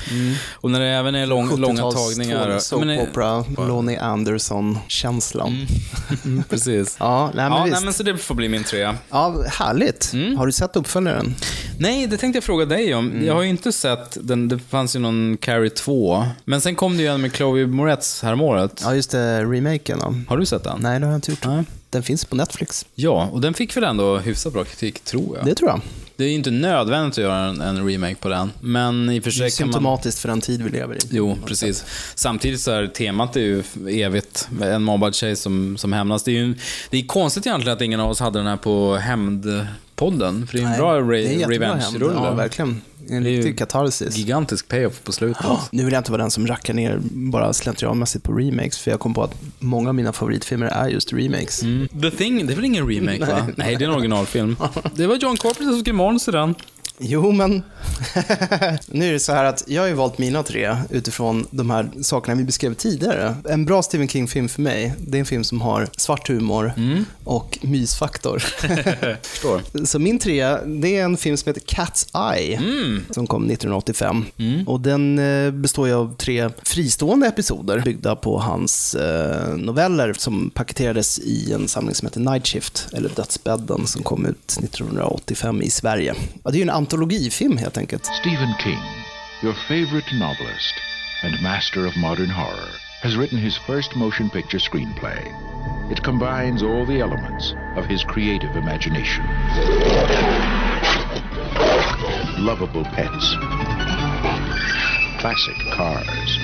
Och 0.52 0.70
när 0.70 0.80
det 0.80 0.86
även 0.86 1.14
är 1.14 1.26
lång, 1.26 1.56
långa 1.60 1.82
70-tals 1.82 1.94
tagningar. 2.16 2.58
Soap 2.58 2.82
Lonnie 3.56 3.98
Anderson-känslan. 3.98 5.66
Mm, 6.24 6.42
Precis. 6.50 6.96
Ja, 7.00 7.30
nej, 7.34 7.50
men 7.50 7.58
ja, 7.58 7.64
nej, 7.66 7.80
men 7.84 7.92
så 7.92 8.02
det 8.02 8.16
får 8.18 8.34
bli 8.34 8.48
min 8.48 8.64
trea. 8.64 8.96
Ja, 9.10 9.44
härligt. 9.48 10.10
Mm. 10.12 10.36
Har 10.36 10.46
du 10.46 10.52
sett 10.52 10.76
uppföljaren? 10.76 11.34
Nej, 11.78 12.06
det 12.06 12.16
tänkte 12.16 12.36
jag 12.36 12.44
fråga 12.44 12.64
dig 12.64 12.94
om. 12.94 13.10
Mm. 13.10 13.26
Jag 13.26 13.34
har 13.34 13.42
ju 13.42 13.48
inte 13.48 13.72
sett 13.72 14.16
den, 14.20 14.48
det 14.48 14.58
fanns 14.58 14.96
ju 14.96 15.00
någon 15.00 15.36
Carrie 15.36 15.70
2. 15.70 16.24
Men 16.44 16.60
sen 16.60 16.74
kom 16.74 16.96
det 16.96 17.02
ju 17.02 17.08
en 17.08 17.20
med 17.20 17.32
Chloe 17.32 17.66
Moretz 17.66 18.22
häromåret. 18.22 18.80
Ja, 18.84 18.94
just 18.94 19.10
det. 19.10 19.44
Remaken. 19.44 19.98
då. 19.98 20.14
Har 20.28 20.36
du 20.36 20.46
sett 20.46 20.64
den? 20.64 20.78
Nej, 20.80 21.00
det 21.00 21.06
har 21.06 21.12
jag 21.12 21.18
inte 21.18 21.30
gjort. 21.30 21.46
Nej. 21.46 21.64
Den 21.90 22.02
finns 22.02 22.24
på 22.24 22.36
Netflix. 22.36 22.86
Ja, 22.94 23.28
och 23.32 23.40
den 23.40 23.54
fick 23.54 23.76
väl 23.76 23.84
ändå 23.84 24.18
hyfsat 24.18 24.52
bra 24.52 24.64
kritik, 24.64 25.00
tror 25.04 25.36
jag. 25.36 25.46
Det 25.46 25.54
tror 25.54 25.70
jag. 25.70 25.80
Det 26.18 26.24
är 26.24 26.28
ju 26.28 26.34
inte 26.34 26.50
nödvändigt 26.50 27.18
att 27.18 27.24
göra 27.24 27.36
en, 27.44 27.60
en 27.60 27.86
remake 27.88 28.14
på 28.14 28.28
den. 28.28 28.52
Men 28.60 29.10
i 29.10 29.20
och 29.20 29.24
för 29.24 29.30
Det 29.30 29.36
är 29.46 29.50
sig 29.50 29.58
kan 29.58 29.66
man... 29.66 29.72
symptomatiskt 29.74 30.20
för 30.20 30.28
den 30.28 30.40
tid 30.40 30.62
vi 30.62 30.70
lever 30.70 30.94
i. 30.94 30.98
Jo, 31.10 31.38
precis. 31.46 31.84
Samtidigt 32.14 32.60
så 32.60 32.70
är 32.70 32.86
temat 32.86 33.36
är 33.36 33.40
ju 33.40 33.62
evigt. 34.04 34.48
En 34.62 34.82
mobbad 34.82 35.14
tjej 35.14 35.36
som, 35.36 35.76
som 35.76 35.92
hämnas. 35.92 36.22
Det 36.22 36.30
är 36.30 36.34
ju 36.34 36.54
det 36.90 36.98
är 36.98 37.06
konstigt 37.06 37.46
egentligen 37.46 37.76
att 37.76 37.82
ingen 37.82 38.00
av 38.00 38.10
oss 38.10 38.20
hade 38.20 38.38
den 38.38 38.46
här 38.46 38.56
på 38.56 38.96
hämndpodden. 38.96 40.46
För 40.46 40.52
det 40.56 40.62
är 40.62 40.64
en 40.64 40.70
Nej, 40.70 40.78
bra 40.78 41.00
re- 41.00 41.48
revenge-rulle. 41.48 42.14
Ja, 42.14 42.34
verkligen. 42.34 42.82
En 43.10 43.24
riktig 43.24 43.58
katarsis. 43.58 44.16
Gigantisk 44.16 44.68
payoff 44.68 45.04
på 45.04 45.12
slutet. 45.12 45.46
Nu 45.70 45.84
vill 45.84 45.92
jag 45.92 46.00
inte 46.00 46.10
vara 46.10 46.22
den 46.22 46.30
som 46.30 46.46
rackar 46.46 46.74
ner 46.74 47.00
bara 47.02 47.52
slentrianmässigt 47.52 48.24
på 48.24 48.32
remakes, 48.32 48.78
för 48.78 48.90
jag 48.90 49.00
kom 49.00 49.14
på 49.14 49.22
att 49.22 49.34
många 49.58 49.88
av 49.88 49.94
mina 49.94 50.12
favoritfilmer 50.12 50.66
är 50.66 50.88
just 50.88 51.12
remakes. 51.12 51.62
Mm. 51.62 51.88
The 51.88 52.10
Thing, 52.10 52.46
det 52.46 52.52
är 52.52 52.54
väl 52.54 52.64
ingen 52.64 52.88
remake 52.88 53.32
va? 53.32 53.46
Nej, 53.56 53.76
det 53.76 53.84
är 53.84 53.88
en 53.88 53.94
originalfilm. 53.94 54.56
Det 54.94 55.06
var 55.06 55.16
John 55.16 55.36
Carpenter 55.36 55.72
som 55.72 55.80
skrev 55.80 55.94
manus 55.94 56.28
i 56.28 56.30
den. 56.30 56.54
Jo, 57.00 57.32
men 57.32 57.50
nu 58.86 59.08
är 59.08 59.12
det 59.12 59.20
så 59.20 59.32
här 59.32 59.44
att 59.44 59.64
jag 59.66 59.82
har 59.82 59.88
ju 59.88 59.94
valt 59.94 60.18
mina 60.18 60.42
tre 60.42 60.76
utifrån 60.90 61.46
de 61.50 61.70
här 61.70 61.90
sakerna 62.02 62.34
vi 62.34 62.44
beskrev 62.44 62.74
tidigare. 62.74 63.36
En 63.48 63.64
bra 63.64 63.82
Stephen 63.82 64.08
King-film 64.08 64.48
för 64.48 64.62
mig, 64.62 64.94
det 64.98 65.18
är 65.18 65.20
en 65.20 65.26
film 65.26 65.44
som 65.44 65.60
har 65.60 65.88
svart 65.96 66.28
humor 66.28 66.72
och 67.24 67.58
mysfaktor. 67.62 68.38
Förstår. 69.22 69.86
Så 69.86 69.98
min 69.98 70.18
trea, 70.18 70.64
det 70.64 70.96
är 70.96 71.04
en 71.04 71.16
film 71.16 71.36
som 71.36 71.48
heter 71.54 71.60
Cat's 71.76 72.32
Eye, 72.34 72.60
som 73.10 73.26
kom 73.26 73.50
1985. 73.50 74.24
Och 74.66 74.80
den 74.80 75.18
eh, 75.18 75.50
består 75.50 75.88
ju 75.88 75.94
av 75.94 76.14
tre 76.16 76.50
fristående 76.62 77.26
episoder 77.26 77.80
byggda 77.80 78.16
på 78.16 78.38
hans 78.38 78.94
eh, 78.94 79.56
noveller 79.56 80.12
som 80.12 80.50
paketerades 80.54 81.18
i 81.18 81.52
en 81.52 81.68
samling 81.68 81.94
som 81.94 82.06
heter 82.06 82.20
Night 82.20 82.46
Shift, 82.46 82.88
eller 82.92 83.08
Dödsbädden, 83.08 83.86
som 83.86 84.02
kom 84.02 84.26
ut 84.26 84.56
1985 84.62 85.62
i 85.62 85.70
Sverige. 85.70 86.14
Ja, 86.44 86.50
det 86.50 86.56
är 86.56 86.58
ju 86.58 86.62
en 86.62 86.70
antologifilm 86.88 87.58
helt 87.58 87.76
enkelt. 87.76 88.06
Stephen 88.06 88.54
King, 88.58 88.80
your 89.42 89.54
favorite 89.68 90.10
novelist 90.14 90.74
and 91.22 91.42
master 91.42 91.86
of 91.86 91.94
modern 91.96 92.30
horror, 92.30 92.72
has 93.02 93.14
written 93.16 93.38
his 93.38 93.58
first 93.66 93.94
motion 93.94 94.30
picture 94.30 94.58
screenplay. 94.58 95.20
It 95.90 96.02
combines 96.02 96.62
all 96.62 96.86
the 96.86 97.00
elements 97.00 97.54
of 97.76 97.84
his 97.84 98.02
creative 98.04 98.56
imagination. 98.56 99.24
Lovable 102.38 102.84
pets, 102.84 103.36
classic 105.20 105.58
cars, 105.74 106.38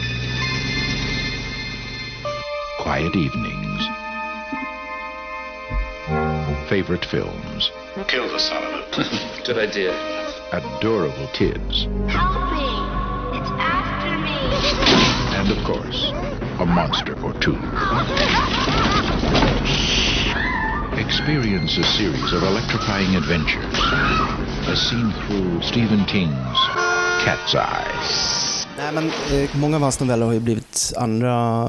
quiet 2.81 3.17
evenings, 3.17 3.89
favorite 6.69 7.05
films, 7.07 7.71
Kill 8.09 8.29
the 8.29 8.41
son 8.41 8.63
of 8.65 8.99
a... 8.99 9.43
Good 9.47 9.57
idea. 9.57 10.24
Adorable 10.55 11.29
kids, 11.33 11.87
Help 12.07 12.53
me! 12.55 12.69
It's 13.39 13.51
after 13.59 14.15
me! 14.27 14.37
and 15.39 15.49
of 15.51 15.59
course, 15.65 16.13
a 16.61 16.67
monster 16.67 17.15
or 17.27 17.33
two. 17.41 17.59
Experience 20.99 21.79
a 21.79 21.83
series 21.99 22.33
of 22.33 22.43
electrifying 22.43 23.17
adventures 23.17 23.79
as 24.71 24.81
seen 24.91 25.13
through 25.27 25.63
Stephen 25.63 26.05
King's 26.05 26.59
Cat's 27.25 27.55
Eye. 27.55 27.91
Nej, 28.79 28.93
men, 28.93 29.11
eh, 29.33 29.57
många 29.57 29.77
av 29.77 29.83
hans 29.83 30.01
noveller 30.01 30.27
har 30.27 30.33
ju 30.33 30.41
blivit 30.41 30.93
andra 30.97 31.69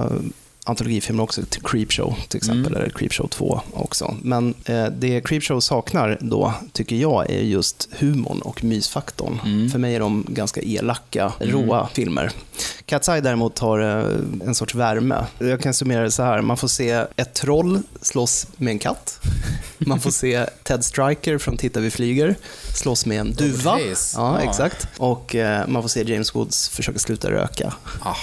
antologifilmer 0.67 1.23
också, 1.23 1.41
Creepshow 1.63 2.15
till 2.27 2.37
exempel, 2.37 2.75
eller 2.75 2.89
Creepshow 2.89 3.27
2 3.27 3.61
också. 3.73 4.15
Men 4.21 4.53
eh, 4.65 4.85
det 4.85 5.21
Creepshow 5.21 5.59
saknar 5.59 6.17
då, 6.21 6.53
tycker 6.73 6.95
jag, 6.95 7.29
är 7.29 7.41
just 7.41 7.89
humorn 7.99 8.41
och 8.41 8.63
mysfaktorn. 8.63 9.69
För 9.71 9.79
mig 9.79 9.95
är 9.95 9.99
de 9.99 10.25
ganska 10.29 10.61
elaka, 10.61 11.33
råa 11.39 11.89
filmer. 11.93 12.31
Cat's 12.85 13.11
Eye 13.13 13.21
däremot 13.21 13.59
har 13.59 13.79
eh, 13.79 14.47
en 14.47 14.55
sorts 14.55 14.75
värme. 14.75 15.25
Jag 15.39 15.61
kan 15.61 15.73
summera 15.73 16.03
det 16.03 16.11
så 16.11 16.23
här, 16.23 16.41
man 16.41 16.57
får 16.57 16.67
se 16.67 16.89
ett 17.15 17.33
troll 17.33 17.79
slåss 18.01 18.47
med 18.57 18.71
en 18.71 18.79
katt. 18.79 19.19
Man 19.77 19.99
får 19.99 20.11
se 20.11 20.45
Ted 20.63 20.85
Striker 20.85 21.37
från 21.37 21.57
Titta 21.57 21.79
vi 21.79 21.91
flyger 21.91 22.35
slåss 22.73 23.05
med 23.05 23.19
en 23.19 23.31
duva. 23.33 23.71
Hayes. 23.71 24.13
Ja, 24.17 24.41
Ja. 24.43 24.49
exakt. 24.49 24.87
Och 24.97 25.35
eh, 25.35 25.67
man 25.67 25.81
får 25.81 25.89
se 25.89 26.03
James 26.13 26.35
Woods 26.35 26.69
försöka 26.69 26.99
sluta 26.99 27.31
röka. 27.31 27.73
Ah. 28.01 28.15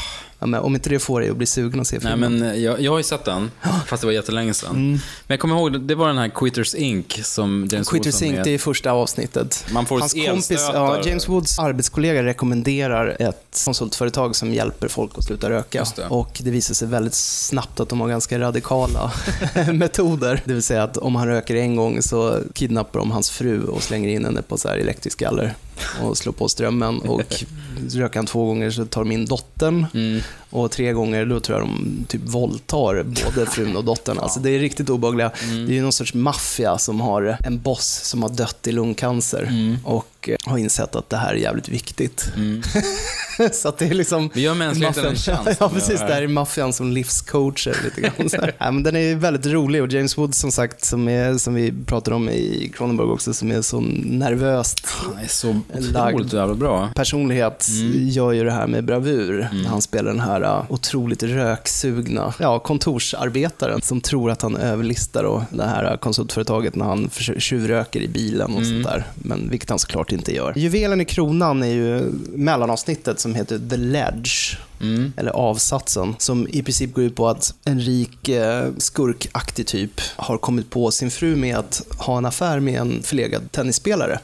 Ja, 0.43 0.47
men 0.47 0.61
om 0.61 0.75
inte 0.75 0.89
det 0.91 0.99
får 0.99 1.21
dig 1.21 1.31
att 1.31 1.37
bli 1.37 1.47
sugen 1.47 1.81
att 1.81 1.87
se 1.87 1.99
Nej, 2.03 2.13
filmen. 2.13 2.39
men 2.39 2.51
eh, 2.51 2.59
jag, 2.59 2.81
jag 2.81 2.91
har 2.91 2.99
ju 2.99 3.05
sett 3.05 3.25
den, 3.25 3.51
fast 3.87 4.01
det 4.01 4.07
var 4.07 4.13
jättelänge 4.13 4.55
sedan. 4.55 4.91
Men 4.93 5.01
jag 5.27 5.41
kommer 5.41 5.55
ihåg, 5.55 5.81
det 5.81 5.95
var 5.95 6.09
den 6.09 6.19
här 6.19 6.29
Quitters 6.29 6.75
Inc. 6.75 7.21
som 7.27 7.69
James 7.71 7.89
Quitters 7.89 8.23
Inc. 8.23 8.35
med. 8.35 8.45
det 8.45 8.51
är 8.51 8.59
första 8.59 8.93
avsnittet. 8.93 9.67
Man 9.73 9.87
får 9.87 10.01
Hans 10.01 10.13
kompis, 10.13 10.51
ja, 10.73 11.01
James 11.05 11.29
Woods 11.29 11.59
arbetskollega 11.59 12.23
rekommenderar 12.23 13.17
ett 13.19 13.63
konsultföretag 13.65 14.37
som 14.37 14.55
hjälper 14.55 14.89
folk 14.89 15.11
att 15.19 15.25
sluta 15.25 15.51
röka. 15.51 15.85
Det. 15.97 16.07
Och 16.07 16.41
det 16.45 16.51
visar 16.51 16.75
sig 16.75 16.89
väldigt 16.89 17.15
snabbt 17.15 17.81
att 17.81 17.89
de 17.89 18.01
har 18.01 18.09
ganska 18.09 18.39
radikala 18.39 19.13
metoder. 19.73 20.43
Det 20.45 20.55
vill 20.55 20.63
säga 20.63 20.83
att 20.83 20.97
om 20.97 21.17
han 21.17 21.29
röker 21.29 21.55
en 21.55 21.77
gång 21.77 22.03
så 22.03 22.39
kidnappar 22.55 22.99
de 22.99 23.11
hans 23.11 23.31
fru 23.31 23.65
och 23.65 23.83
slänger 23.83 24.09
in 24.09 24.25
henne 24.25 24.43
på 24.43 24.59
så 24.59 24.69
här 24.69 24.77
elektrisk 24.77 25.19
galler 25.19 25.55
och 26.03 26.19
slår 26.19 26.33
på 26.33 26.49
strömmen. 26.49 27.01
Och 27.01 27.45
röker 27.95 28.17
han 28.19 28.27
två 28.27 28.47
gånger 28.47 28.71
så 28.71 28.85
tar 28.87 29.01
de 29.05 29.13
in 29.13 29.27
dottern. 29.27 29.87
Mm. 29.95 30.21
Och 30.53 30.71
tre 30.71 30.93
gånger 30.93 31.27
då 31.27 31.41
tror 31.41 31.59
jag 31.59 31.69
de 31.69 32.05
typ 32.09 32.21
våldtar 32.25 33.03
både 33.03 33.47
frun 33.51 33.77
och 33.77 33.85
dottern. 33.85 34.19
Alltså 34.23 34.41
det 34.41 34.51
är 34.51 34.59
riktigt 34.59 34.91
obehagliga. 34.91 35.31
Mm. 35.45 35.67
Det 35.67 35.73
är 35.73 35.75
ju 35.75 35.83
någon 35.83 35.93
sorts 35.93 36.15
maffia 36.15 36.79
som 36.79 37.01
har 37.01 37.37
en 37.45 37.61
boss 37.61 38.01
som 38.05 38.23
har 38.23 38.31
dött 38.31 38.67
i 38.67 38.73
lungcancer 38.73 39.43
Mm. 39.43 39.77
och 39.85 40.29
eh, 40.29 40.37
har 40.51 40.59
insett 40.59 40.97
att 40.97 41.11
det 41.11 41.17
här 41.17 41.31
är 41.33 41.37
jävligt 41.37 41.69
viktigt. 41.69 42.33
så 43.53 43.69
att 43.69 43.79
det 43.79 43.85
är 43.87 43.95
liksom... 43.95 44.31
Vi 44.35 44.41
gör 44.41 44.55
mänskligheten 44.55 45.07
en 45.07 45.17
tjänst 45.17 45.57
Ja, 45.61 45.69
precis. 45.69 46.01
det 46.01 46.07
här. 46.07 46.23
är 46.23 46.27
maffian 46.29 46.73
som 46.73 46.93
livscoacher 46.93 47.77
lite 47.85 48.01
grann. 48.01 48.31
Så 48.31 48.37
ja, 48.59 48.71
men 48.71 48.83
den 48.83 48.97
är 48.97 49.15
väldigt 49.15 49.47
rolig 49.47 49.83
och 49.83 49.93
James 49.93 50.19
Wood 50.19 50.35
som 50.35 50.53
sagt, 50.53 50.85
som, 50.85 51.09
är, 51.09 51.39
som 51.39 51.55
vi 51.55 51.73
pratade 51.87 52.17
om 52.17 52.29
i 52.29 52.73
Cronenberg 52.77 53.07
också, 53.09 53.35
som 53.35 53.51
är 53.51 53.63
så 53.63 53.81
nervöst 54.05 54.87
Han 54.87 55.19
är 55.19 55.29
så 55.29 55.61
Lagd. 55.93 56.15
otroligt 56.15 56.33
jävla 56.33 56.55
bra. 56.55 56.89
personlighet 56.95 57.67
gör 57.95 58.33
ju 58.33 58.45
det 58.45 58.53
här 58.53 58.67
med 58.67 58.85
bravur. 58.85 59.49
När 59.53 59.69
han 59.69 59.83
spelar 59.83 60.11
den 60.11 60.21
här 60.21 60.41
uh, 60.43 60.65
otroligt 60.69 61.23
röksugna 61.23 62.35
ja, 62.39 62.59
kontorsarbetaren 62.59 63.83
som 63.83 64.01
tror 64.01 64.31
att 64.31 64.43
han 64.43 64.57
överlistar 64.57 65.25
och 65.25 65.43
det 65.51 65.65
här 65.65 65.97
konsultföretaget 65.97 66.75
när 66.75 66.85
han 66.85 67.11
tjuvröker 67.39 68.01
i 68.01 68.09
bilen 68.09 68.55
och 68.55 68.67
sånt 68.67 68.85
där. 68.85 69.05
Men 69.15 69.49
vilket 69.51 69.71
han 69.71 69.79
såklart 69.79 70.13
inte 70.13 70.35
gör. 70.35 70.53
Juvelen 70.57 71.01
i 71.01 71.05
kronan 71.05 71.63
är 71.63 71.73
ju 71.73 72.13
mellanavsnittet 72.33 73.21
som 73.21 73.35
heter 73.35 73.59
The 73.71 73.77
Ledge. 73.77 74.59
Eller 75.17 75.31
avsatsen, 75.31 76.15
som 76.19 76.49
i 76.49 76.63
princip 76.63 76.95
går 76.95 77.05
ut 77.05 77.15
på 77.15 77.29
att 77.29 77.55
en 77.65 77.81
rik 77.81 78.29
eh, 78.29 78.71
skurkaktig 78.79 79.67
typ 79.67 80.01
har 80.17 80.39
kommit 80.39 80.71
på 80.71 80.91
sin 80.91 81.11
fru 81.11 81.37
med 81.37 81.57
att 81.57 81.83
ha 81.99 82.19
en 82.19 82.27
affär 82.27 82.61
med 82.61 82.81
en 82.81 83.03
förlegad 83.03 83.53
tennisspelare 83.53 84.19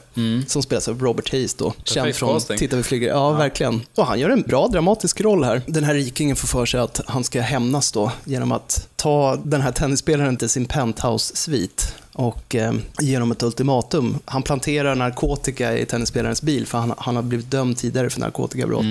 som 0.47 0.63
spelas 0.63 0.87
av 0.87 1.01
Robert 1.01 1.31
Hayes 1.31 1.53
då. 1.53 1.73
Känd 1.83 2.15
från 2.15 2.33
casting. 2.33 2.57
Titta 2.57 2.75
vi 2.75 2.83
flyger. 2.83 3.07
Ja, 3.07 3.31
verkligen. 3.31 3.81
Och 3.95 4.05
han 4.05 4.19
gör 4.19 4.29
en 4.29 4.41
bra 4.41 4.67
dramatisk 4.67 5.21
roll 5.21 5.43
här. 5.43 5.61
Den 5.67 5.83
här 5.83 5.93
rikingen 5.93 6.35
får 6.35 6.47
för 6.47 6.65
sig 6.65 6.79
att 6.79 7.01
han 7.07 7.23
ska 7.23 7.41
hämnas 7.41 7.91
då 7.91 8.11
genom 8.23 8.51
att 8.51 8.87
ta 8.95 9.35
den 9.43 9.61
här 9.61 9.71
tennisspelaren 9.71 10.37
till 10.37 10.49
sin 10.49 10.65
penthouse-svit 10.65 11.93
och 12.13 12.55
eh, 12.55 12.73
ge 13.01 13.15
honom 13.15 13.31
ett 13.31 13.43
ultimatum. 13.43 14.17
Han 14.25 14.43
planterar 14.43 14.95
narkotika 14.95 15.77
i 15.77 15.85
tennisspelarens 15.85 16.41
bil 16.41 16.67
för 16.67 16.77
han, 16.77 16.93
han 16.97 17.15
har 17.15 17.23
blivit 17.23 17.51
dömd 17.51 17.77
tidigare 17.77 18.09
för 18.09 18.19
narkotikabrott. 18.19 18.85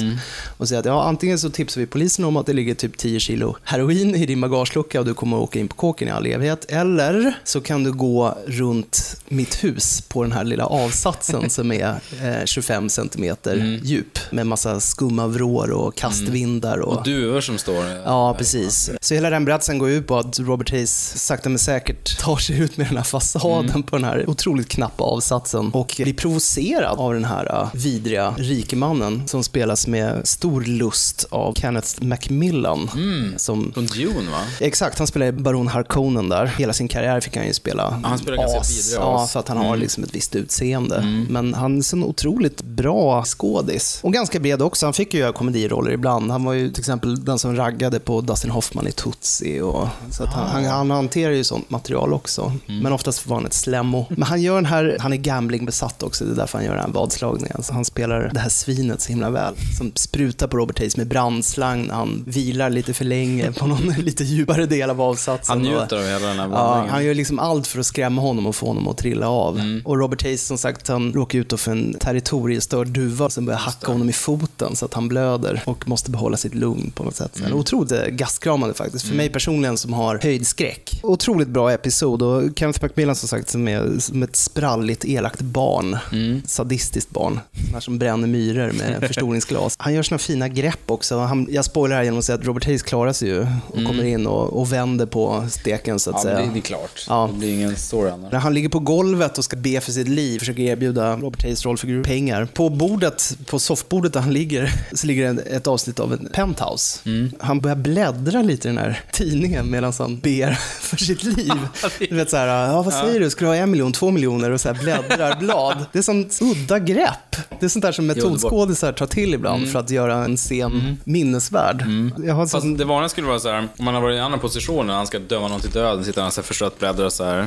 Och 0.57 0.69
säger 0.69 0.81
att 0.81 0.87
ja, 0.87 1.03
antingen 1.03 1.39
så 1.39 1.51
tipsar 1.51 1.81
vi 1.81 1.87
polisen 1.87 2.25
om 2.25 2.37
att 2.37 2.47
det 2.47 2.53
ligger 2.53 2.75
typ 2.75 2.97
10 2.97 3.21
kilo 3.21 3.57
heroin 3.65 4.15
i 4.15 4.27
din 4.27 4.41
bagagelucka 4.41 5.01
och 5.01 5.07
du 5.07 5.15
kommer 5.15 5.37
att 5.37 5.43
åka 5.43 5.59
in 5.59 5.69
på 5.69 5.75
kåken 5.77 6.09
i 6.09 6.11
all 6.11 6.27
evighet. 6.27 6.65
Eller 6.69 7.35
så 7.45 7.61
kan 7.61 7.85
du 7.85 7.93
gå 7.93 8.39
runt 8.47 9.17
mitt 9.29 9.65
hus 9.65 10.01
på 10.09 10.23
den 10.23 10.33
här 10.33 10.45
lilla 10.45 10.67
avsatsen 10.67 11.51
som 11.51 11.73
är 11.73 12.01
eh, 12.23 12.45
25 12.45 12.89
centimeter 12.89 13.81
djup 13.83 14.19
med 14.31 14.47
massa 14.47 14.81
skumma 14.81 15.27
vrår 15.27 15.71
och 15.71 15.97
kastvindar. 15.97 16.79
Och, 16.79 16.97
Och 16.97 17.05
duvor 17.05 17.41
som 17.41 17.59
står... 17.59 17.85
Ja, 18.05 18.35
precis. 18.39 18.91
Så 19.01 19.15
hela 19.15 19.31
den 19.31 19.45
berättelsen 19.45 19.79
går 19.79 19.91
ut 19.91 20.07
på 20.07 20.17
att 20.17 20.39
Robert 20.39 20.71
Hayes 20.71 21.25
sakta 21.27 21.49
men 21.49 21.59
säkert 21.59 22.19
tar 22.19 22.37
sig 22.37 22.59
ut 22.61 22.77
med 22.77 22.87
den 22.87 22.97
här 22.97 23.05
fasaden 23.09 23.83
på 23.83 23.97
den 23.97 24.05
här 24.05 24.31
otroligt 24.31 24.69
knappa 24.69 25.05
avsatsen 25.05 25.71
och 25.73 25.95
blir 25.99 26.15
provocerad 26.15 26.99
av 26.99 27.15
den 27.15 27.25
här 27.25 27.63
uh, 27.63 27.69
vidriga 27.75 28.35
rikemannen 28.39 29.29
som 29.29 29.45
spelas 29.45 29.87
med 29.87 30.29
stor 30.29 30.61
lust 30.61 31.27
av 31.31 31.55
Kenneth 31.55 32.05
Macmillan. 32.05 32.91
Som, 33.37 33.73
Från 33.73 33.87
Dune 33.87 34.31
va? 34.31 34.41
exakt, 34.61 34.99
han 34.99 35.07
spelar 35.07 35.33
Baron 35.33 35.69
Harkonnen 35.69 36.29
där. 36.29 36.47
Hela 36.47 36.73
sin 36.73 36.89
karriär 36.89 37.21
fick 37.21 37.37
han 37.37 37.47
ju 37.47 37.53
spela 37.53 38.01
han 38.05 38.19
spelar 38.19 38.37
ganska 38.37 38.61
as. 38.61 38.71
vidrig 38.71 38.99
Ja, 39.01 39.27
för 39.27 39.41
att 39.41 39.49
han 39.49 39.57
har 39.57 39.77
liksom 39.77 40.05
ett 40.05 40.15
visst 40.15 40.37
utseende. 40.37 41.27
Men 41.31 41.55
han 41.55 41.79
är 41.79 41.83
så 41.83 41.97
en 41.97 42.05
otroligt 42.05 42.63
bra 42.63 43.25
skådis. 43.25 44.01
Och 44.03 44.13
ganska 44.13 44.41
bred 44.41 44.63
också. 44.63 44.87
Han 44.87 44.93
fick 44.93 45.15
ju 45.15 45.21
göra 45.21 45.33
komediroller 45.33 45.91
ibland. 45.91 46.31
Han 46.31 46.45
var 46.45 46.53
ju 46.53 46.71
till 46.71 46.81
exempel 46.81 47.25
den 47.25 47.39
som 47.39 47.57
raggade 47.57 48.01
på 48.01 48.21
Dustin 48.21 48.51
Hoffman 48.51 48.87
i 48.87 48.93
Tootsie. 48.93 49.63
Och, 49.63 49.89
så 50.11 50.23
att 50.23 50.29
han, 50.29 50.49
han, 50.49 50.65
han 50.65 50.91
hanterar 50.91 51.33
ju 51.33 51.45
sånt 51.45 51.71
material 51.71 52.13
också. 52.13 52.53
Men 52.67 52.93
oftast 52.99 53.27
var 53.27 53.37
han 53.37 53.47
ett 53.47 53.55
slemmo. 53.55 54.07
Men 54.11 54.23
han 54.23 54.43
gör 54.43 54.55
den 54.55 54.67
här, 54.67 54.97
han 55.01 55.13
är 55.13 55.17
gamblingbesatt 55.17 56.03
också, 56.03 56.25
det 56.25 56.31
är 56.33 56.37
därför 56.37 56.59
han 56.59 56.65
gör 56.65 56.75
den 56.75 56.85
här 56.85 56.93
vadslagningen. 56.93 57.63
Så 57.63 57.73
han 57.73 57.85
spelar 57.85 58.31
det 58.35 58.41
här 58.41 58.49
svinet 58.49 59.01
så 59.01 59.09
himla 59.09 59.31
väl. 59.31 59.55
Som 59.79 59.93
sprutar 59.95 60.47
på 60.47 60.57
Robert 60.57 60.79
Hayes 60.79 60.97
med 60.97 61.07
brandslang 61.07 61.87
när 61.87 61.95
han 61.95 62.25
vilar 62.27 62.71
lite 62.71 62.95
för 62.95 63.05
länge 63.05 63.53
på 63.53 63.67
någon 63.67 63.87
lite 63.99 64.25
djupare 64.25 64.67
del 64.67 64.91
av 64.91 65.01
avsatsen. 65.01 65.53
Han 65.53 65.63
njuter 65.63 65.97
av 65.97 66.05
hela 66.07 66.27
den 66.27 66.39
här 66.39 66.49
Ja, 66.49 66.65
vandringen. 66.69 66.91
han 66.95 67.05
gör 67.05 67.15
liksom 67.15 67.39
allt 67.39 67.67
för 67.67 67.81
att 67.81 67.87
skrämma 67.87 68.23
honom 68.23 68.47
och 68.47 68.57
få 68.57 68.67
honom 68.67 68.89
att 68.89 68.99
trilla 68.99 69.29
av. 69.29 69.59
Mm. 69.59 69.83
Och 69.85 69.99
Robert 69.99 70.23
Hayes, 70.23 70.47
som 70.47 70.59
sagt, 70.59 70.89
han 70.89 71.13
råkar 71.13 71.39
ut 71.39 71.61
för 71.61 71.73
en 71.73 71.95
territoriestörd 72.01 72.89
duva 72.89 73.31
som 73.31 73.45
börjar 73.47 73.59
hacka 73.59 73.93
honom 73.93 74.09
i 74.09 74.13
foten 74.13 74.77
så 74.77 74.85
att 74.85 74.95
han 74.95 75.09
blöder 75.09 75.63
och 75.67 75.89
måste 75.89 76.11
behålla 76.11 76.37
sitt 76.37 76.55
lugn 76.55 76.91
på 76.95 77.05
något 77.05 77.17
sätt. 77.17 77.37
Mm. 77.37 77.47
Mm. 77.47 77.61
Otroligt 77.61 78.07
gastkramande 78.11 78.75
faktiskt. 78.75 79.09
För 79.09 79.15
mig 79.15 79.29
personligen 79.29 79.77
som 79.79 79.93
har 79.93 80.19
höjdskräck. 80.23 81.01
Otroligt 81.03 81.49
bra 81.49 81.73
episod 81.73 82.23
och 82.23 82.43
Kenneth 82.57 82.81
Macmillan 82.89 83.15
som 83.17 83.29
sagt 83.29 83.49
som 83.51 83.69
är 83.69 83.99
som 83.99 84.23
ett 84.23 84.37
spralligt 84.37 85.05
elakt 85.05 85.41
barn. 85.41 85.97
Mm. 86.13 86.43
Sadistiskt 86.47 87.11
barn. 87.11 87.41
Här 87.73 87.81
som 87.81 87.99
bränner 87.99 88.27
myror 88.29 88.73
med 88.73 89.01
förstoringsglas. 89.09 89.75
Han 89.79 89.95
gör 89.95 90.03
såna 90.03 90.19
fina 90.19 90.49
grepp 90.49 90.91
också. 90.91 91.19
Han, 91.19 91.47
jag 91.51 91.65
spoilar 91.65 91.97
här 91.97 92.03
genom 92.03 92.19
att 92.19 92.25
säga 92.25 92.39
att 92.39 92.45
Robert 92.45 92.65
Hayes 92.65 92.83
klarar 92.83 93.13
sig 93.13 93.29
ju 93.29 93.41
och 93.69 93.75
kommer 93.87 94.05
in 94.05 94.27
och, 94.27 94.61
och 94.61 94.73
vänder 94.73 95.07
på 95.07 95.47
steken 95.51 95.99
så 95.99 96.11
att 96.11 96.19
Mm. 96.19 96.33
Ja, 96.33 96.37
säga. 96.37 96.47
men 96.47 96.55
det, 96.55 96.55
det 96.55 96.59
är 96.59 96.69
klart. 96.69 97.05
Ja. 97.09 97.29
Det 97.33 97.39
blir 97.39 97.55
ingen 97.55 97.77
story 97.77 98.11
annars. 98.11 98.33
Han 98.35 98.55
ligger 98.55 98.69
på 98.69 98.79
golvet 98.79 99.39
och 99.39 99.45
ska 99.45 99.57
be 99.57 99.81
för 99.81 99.93
sitt 99.93 100.09
liv, 100.09 100.39
försöker 100.39 100.63
erbjuda 100.63 101.17
Robert 101.17 101.43
Hayes 101.43 101.65
rollfigur 101.65 102.05
pengar. 102.05 102.49
På 102.55 102.69
bordet, 102.69 103.37
på 103.47 103.59
soffbordet 103.59 104.13
där 104.13 104.21
han 104.21 104.33
ligger, 104.33 104.73
så 104.93 105.07
ligger 105.07 105.27
en, 105.27 105.39
ett 105.39 105.67
avsnitt 105.67 106.01
av 106.01 106.13
en 106.13 106.29
penthouse. 106.33 107.01
Mm. 107.05 107.31
Han 107.41 107.61
börjar 107.61 107.77
bläddra 107.77 108.43
lite 108.43 108.69
i 108.69 108.71
den 108.71 108.79
här 108.79 109.01
tidningen 109.13 109.71
medan 109.71 109.93
han 109.99 110.19
ber 110.19 110.53
för 110.81 110.97
sitt 110.97 111.23
liv. 111.25 111.53
Du 111.99 112.17
vet 112.17 112.31
så 112.31 112.37
här, 112.37 112.67
ja 112.79 112.83
vad 112.83 112.95
säger 112.95 113.21
du, 113.21 113.31
ska 113.31 113.45
du 113.45 113.51
ha 113.51 113.57
en 113.57 113.71
miljon, 113.71 113.93
två 113.93 114.11
miljoner 114.11 114.51
och 114.51 114.61
så 114.61 114.69
här 114.69 114.83
bläddrar 114.83 115.37
blad. 115.41 115.87
Det 115.93 115.99
är 115.99 116.03
sånt 116.03 116.39
udda 116.43 116.79
grepp. 116.79 117.37
Det 117.61 117.67
är 117.67 117.69
sånt 117.69 117.83
där 117.83 117.93
som 117.93 118.07
metodskådisar 118.07 118.93
tar 118.93 119.07
till 119.07 119.35
ibland 119.35 119.69
för 119.69 119.79
att 119.79 119.91
göra 119.91 120.25
en 120.25 120.37
scen 120.37 120.99
minnesvärd. 121.05 121.85
Jag 122.25 122.35
har 122.35 122.47
Fast 122.47 122.63
sån, 122.63 122.77
det 122.77 122.85
vanliga 122.85 123.09
skulle 123.09 123.27
vara 123.27 123.39
så 123.39 123.49
här, 123.49 123.69
om 123.79 123.85
man 123.85 123.95
har 123.95 124.01
varit 124.01 124.17
i 124.17 124.21
andra 124.21 124.39
positioner, 124.39 124.95
han 124.95 125.07
ska 125.07 125.19
döma 125.19 125.49
någon 125.49 125.61
till 125.61 125.71
döden, 125.71 126.05
sitter 126.05 126.23
han 126.23 126.33
så 126.33 126.41
här 126.41 126.47
förstört 126.47 126.79
bläddrar 126.79 127.05
och 127.05 127.13
så 127.13 127.25
här. 127.25 127.47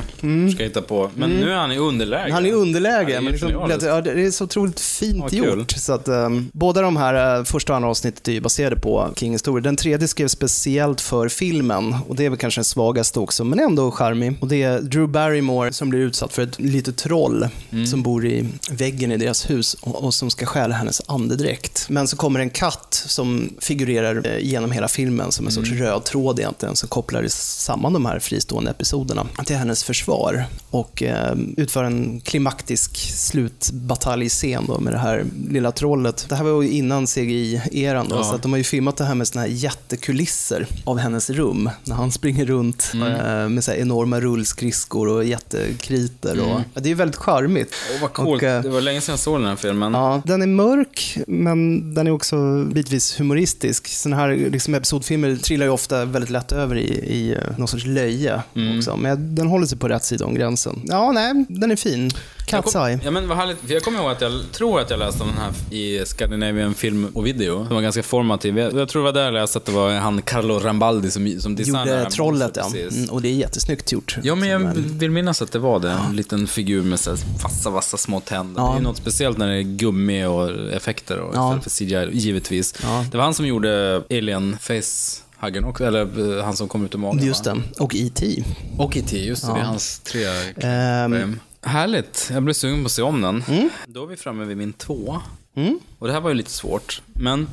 Ska 0.54 0.62
hitta 0.64 0.82
på. 0.82 1.10
Men 1.14 1.30
nu 1.30 1.50
är 1.50 1.56
han 1.56 1.72
i 1.72 1.78
underläge. 1.78 2.22
Mm. 2.22 2.32
Han 2.32 2.46
är 2.46 2.48
i 2.48 2.52
underläge, 2.52 3.16
är 3.16 3.20
men 3.20 3.32
liksom, 3.32 3.50
ja, 3.50 4.00
det 4.00 4.10
är 4.10 4.30
så 4.30 4.44
otroligt 4.44 4.80
fint 4.80 5.32
Ja, 5.32 5.44
gjort. 5.44 5.70
Så 5.70 5.92
att, 5.92 6.08
um, 6.08 6.50
båda 6.52 6.82
de 6.82 6.96
här 6.96 7.38
uh, 7.38 7.44
första 7.44 7.72
och 7.72 7.76
andra 7.76 7.90
avsnittet 7.90 8.28
är 8.28 8.32
ju 8.32 8.40
baserade 8.40 8.76
på 8.76 9.10
King 9.16 9.38
Story. 9.38 9.62
Den 9.62 9.76
tredje 9.76 10.08
skrevs 10.08 10.32
speciellt 10.32 11.00
för 11.00 11.28
filmen 11.28 11.96
och 12.08 12.16
det 12.16 12.24
är 12.26 12.30
väl 12.30 12.38
kanske 12.38 12.58
den 12.58 12.64
svagaste 12.64 13.20
också, 13.20 13.44
men 13.44 13.58
ändå 13.58 13.90
charmig. 13.90 14.36
Och 14.40 14.48
det 14.48 14.62
är 14.62 14.80
Drew 14.80 15.08
Barrymore 15.26 15.72
som 15.72 15.88
blir 15.90 16.00
utsatt 16.00 16.32
för 16.32 16.42
ett 16.42 16.60
litet 16.60 16.96
troll 16.96 17.48
Mm. 17.72 17.86
som 17.86 18.02
bor 18.02 18.26
i 18.26 18.48
väggen 18.70 19.12
i 19.12 19.16
deras 19.16 19.50
hus 19.50 19.74
och, 19.80 20.04
och 20.04 20.14
som 20.14 20.30
ska 20.30 20.46
stjäla 20.46 20.74
hennes 20.74 21.02
andedräkt. 21.06 21.86
Men 21.88 22.08
så 22.08 22.16
kommer 22.16 22.40
en 22.40 22.50
katt 22.50 23.04
som 23.06 23.50
figurerar 23.60 24.26
eh, 24.26 24.38
genom 24.38 24.70
hela 24.72 24.88
filmen 24.88 25.32
som 25.32 25.46
en 25.46 25.52
sorts 25.52 25.70
Mm. 25.70 25.82
röd 25.82 26.04
tråd 26.04 26.38
egentligen, 26.38 26.76
som 26.76 26.88
kopplar 26.88 27.24
samman 27.28 27.92
de 27.92 28.06
här 28.06 28.18
fristående 28.18 28.70
episoderna 28.70 29.26
till 29.46 29.56
hennes 29.56 29.84
försvar 29.84 30.44
och 30.70 31.02
eh, 31.02 31.34
utför 31.56 31.84
en 31.84 32.20
klimaktisk 32.20 32.96
slutbataljscen 33.16 34.64
då 34.66 34.80
med 34.80 34.92
det 34.92 34.98
här 34.98 35.24
lilla 35.48 35.72
trollet. 35.72 36.26
Det 36.28 36.34
här 36.36 36.44
var 36.44 36.62
ju 36.62 36.68
innan 36.70 37.06
CGI-eran 37.06 38.08
då, 38.08 38.16
Ja. 38.16 38.24
så 38.24 38.34
att 38.34 38.42
de 38.42 38.50
har 38.52 38.58
ju 38.58 38.64
filmat 38.64 38.96
det 38.96 39.04
här 39.04 39.14
med 39.14 39.28
såna 39.28 39.40
här 39.40 39.48
jättekulisser 39.48 40.66
av 40.84 40.98
hennes 40.98 41.30
rum, 41.30 41.70
när 41.84 41.96
han 41.96 42.12
springer 42.12 42.46
runt 42.46 42.90
Mm. 42.94 43.12
eh, 43.12 43.48
med 43.48 43.64
så 43.64 43.72
enorma 43.72 44.20
rullskridskor 44.20 45.08
och 45.16 45.24
jättekriter. 45.24 46.40
Och, 46.40 46.60
ja, 46.74 46.80
det 46.80 46.90
är 46.90 46.94
väldigt 46.94 47.16
charmigt. 47.16 47.74
Åh, 47.94 48.00
vad 48.00 48.12
coolt. 48.12 48.42
Och, 48.42 48.48
eh, 48.48 48.62
det 48.62 48.68
var 48.68 48.80
länge 48.80 49.00
sedan 49.00 49.12
jag 49.12 49.18
såg 49.20 49.40
den 49.40 49.48
här 49.48 49.56
filmen. 49.56 49.92
Ja, 49.94 50.22
den 50.26 50.42
är 50.42 50.46
mörk, 50.46 51.18
men 51.26 51.94
den 51.94 52.06
är 52.06 52.10
också 52.10 52.64
bitvis 52.64 53.20
humoristisk. 53.20 53.86
Sådana 53.88 54.16
här 54.22 54.28
liksom, 54.50 54.74
episodfilmer 54.74 55.36
trillar 55.36 55.66
ju 55.66 55.72
ofta 55.72 56.04
väldigt 56.04 56.30
lätt 56.30 56.52
över 56.52 56.76
i, 56.76 56.88
i 56.92 57.32
eh, 57.32 57.58
någon 57.58 57.68
sorts 57.68 57.84
löje 57.86 58.42
Mm. 58.56 58.78
också. 58.78 58.96
Men 58.96 59.34
den 59.34 59.46
håller 59.46 59.66
sig 59.66 59.78
på 59.78 59.88
rätt 59.88 60.04
sida 60.04 60.24
om 60.24 60.34
gränsen. 60.34 60.82
Ja, 60.84 61.12
nej, 61.12 61.44
den 61.48 61.70
är 61.70 61.76
fin. 61.76 62.10
Cat's 62.56 62.88
Eye. 62.88 62.98
ja, 63.04 63.10
men 63.10 63.28
vad 63.28 63.36
härligt. 63.38 63.58
För 63.60 63.74
jag 63.74 63.82
kommer 63.82 63.98
ihåg 63.98 64.10
att 64.10 64.20
jag 64.20 64.32
tror 64.52 64.80
att 64.80 64.90
jag 64.90 64.98
läste 64.98 65.22
om 65.22 65.28
den 65.28 65.38
här 65.38 65.74
i 65.76 66.06
Scandinavian 66.06 66.74
Film 66.74 67.08
och 67.14 67.26
Video. 67.26 67.66
Som 67.66 67.74
var 67.74 67.82
ganska 67.82 68.02
formativ. 68.02 68.58
Jag, 68.58 68.72
jag 68.74 68.88
tror 68.88 69.02
det 69.02 69.04
var 69.04 69.12
där 69.12 69.24
jag 69.24 69.34
läste 69.34 69.58
att 69.58 69.64
det 69.64 69.72
var 69.72 69.92
han 69.92 70.22
Carlo 70.22 70.58
Rambaldi 70.58 71.10
som, 71.10 71.40
som 71.40 71.56
designade 71.56 71.90
den 71.90 71.98
Gjorde 71.98 72.10
trollet, 72.10 72.52
ja. 72.56 72.72
Mm, 72.76 73.10
och 73.10 73.22
det 73.22 73.28
är 73.28 73.32
jättesnyggt 73.32 73.92
gjort. 73.92 74.16
Ja, 74.22 74.34
men 74.34 74.48
jag 74.48 74.62
eh, 74.62 74.70
vill 74.74 75.10
minnas 75.10 75.42
att 75.42 75.52
det 75.52 75.58
var 75.58 75.78
det. 75.80 75.90
En 76.08 76.16
liten 76.16 76.46
figur 76.46 76.82
med 76.82 77.00
så 77.00 77.16
vassa, 77.42 77.70
vassa 77.70 77.96
små 77.96 78.20
tänder. 78.20 78.62
Ja. 78.62 78.72
Det 78.72 78.78
är 78.78 78.82
något 78.82 78.96
speciellt 78.96 79.38
när 79.38 79.48
det 79.48 79.56
är 79.56 79.62
gummi 79.62 80.24
och 80.24 80.50
effekter 80.72 81.18
och 81.18 81.34
Ja. 81.36 81.58
istället 81.58 81.64
för 81.64 82.10
CGI, 82.10 82.18
givetvis. 82.18 82.74
Ja. 82.82 83.04
Det 83.10 83.16
var 83.16 83.24
han 83.24 83.34
som 83.34 83.46
gjorde 83.46 84.02
Alien 84.10 84.56
Face 84.60 85.22
Huggen 85.40 85.64
också, 85.64 85.84
eller 85.84 86.36
eh, 86.38 86.44
han 86.44 86.56
som 86.56 86.68
kom 86.68 86.84
ut 86.84 86.94
ur 86.94 86.98
magen 86.98 87.26
Just 87.26 87.44
det. 87.44 87.62
Och 87.78 87.94
E.T. 87.94 88.44
Och 88.78 88.96
E.T. 88.96 89.18
just 89.24 89.42
det. 89.42 89.48
Ja. 89.48 89.54
Det 89.54 89.60
är 89.60 89.64
hans 89.64 89.98
tre 89.98 90.24
Ehm, 90.56 91.40
Härligt. 91.62 92.30
Jag 92.32 92.42
blev 92.42 92.54
sugen 92.54 92.82
på 92.82 92.86
att 92.86 92.92
se 92.92 93.02
om 93.02 93.20
den. 93.22 93.44
Då 93.86 94.02
är 94.02 94.06
vi 94.06 94.16
framme 94.16 94.44
vid 94.44 94.56
min 94.56 94.72
två. 94.72 95.20
Mm. 95.54 95.78
Och 95.98 96.06
det 96.06 96.12
här 96.12 96.20
var 96.20 96.30
ju 96.30 96.34
lite 96.36 96.50
svårt. 96.50 97.02
Men 97.14 97.48